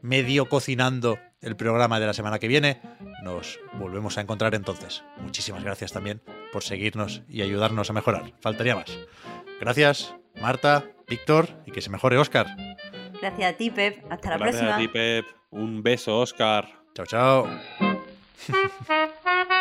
medio 0.01 0.49
cocinando 0.49 1.19
el 1.41 1.55
programa 1.55 1.99
de 1.99 2.07
la 2.07 2.13
semana 2.13 2.39
que 2.39 2.47
viene. 2.47 2.81
Nos 3.23 3.59
volvemos 3.73 4.17
a 4.17 4.21
encontrar 4.21 4.55
entonces. 4.55 5.03
Muchísimas 5.17 5.63
gracias 5.63 5.91
también 5.91 6.21
por 6.51 6.63
seguirnos 6.63 7.23
y 7.27 7.41
ayudarnos 7.41 7.89
a 7.89 7.93
mejorar. 7.93 8.33
Faltaría 8.41 8.75
más. 8.75 8.97
Gracias, 9.59 10.15
Marta, 10.41 10.85
Víctor 11.07 11.49
y 11.65 11.71
que 11.71 11.81
se 11.81 11.89
mejore 11.89 12.17
Oscar. 12.17 12.47
Gracias 13.21 13.53
a 13.53 13.57
ti, 13.57 13.69
Pep. 13.69 14.03
Hasta 14.09 14.31
la 14.31 14.37
Gracias 14.37 14.61
próxima. 14.63 14.75
a 14.75 14.79
ti, 14.79 14.87
Pep. 14.87 15.40
Un 15.51 15.81
beso, 15.83 16.17
Oscar. 16.19 16.67
Chao, 16.93 17.05
chao. 17.05 17.47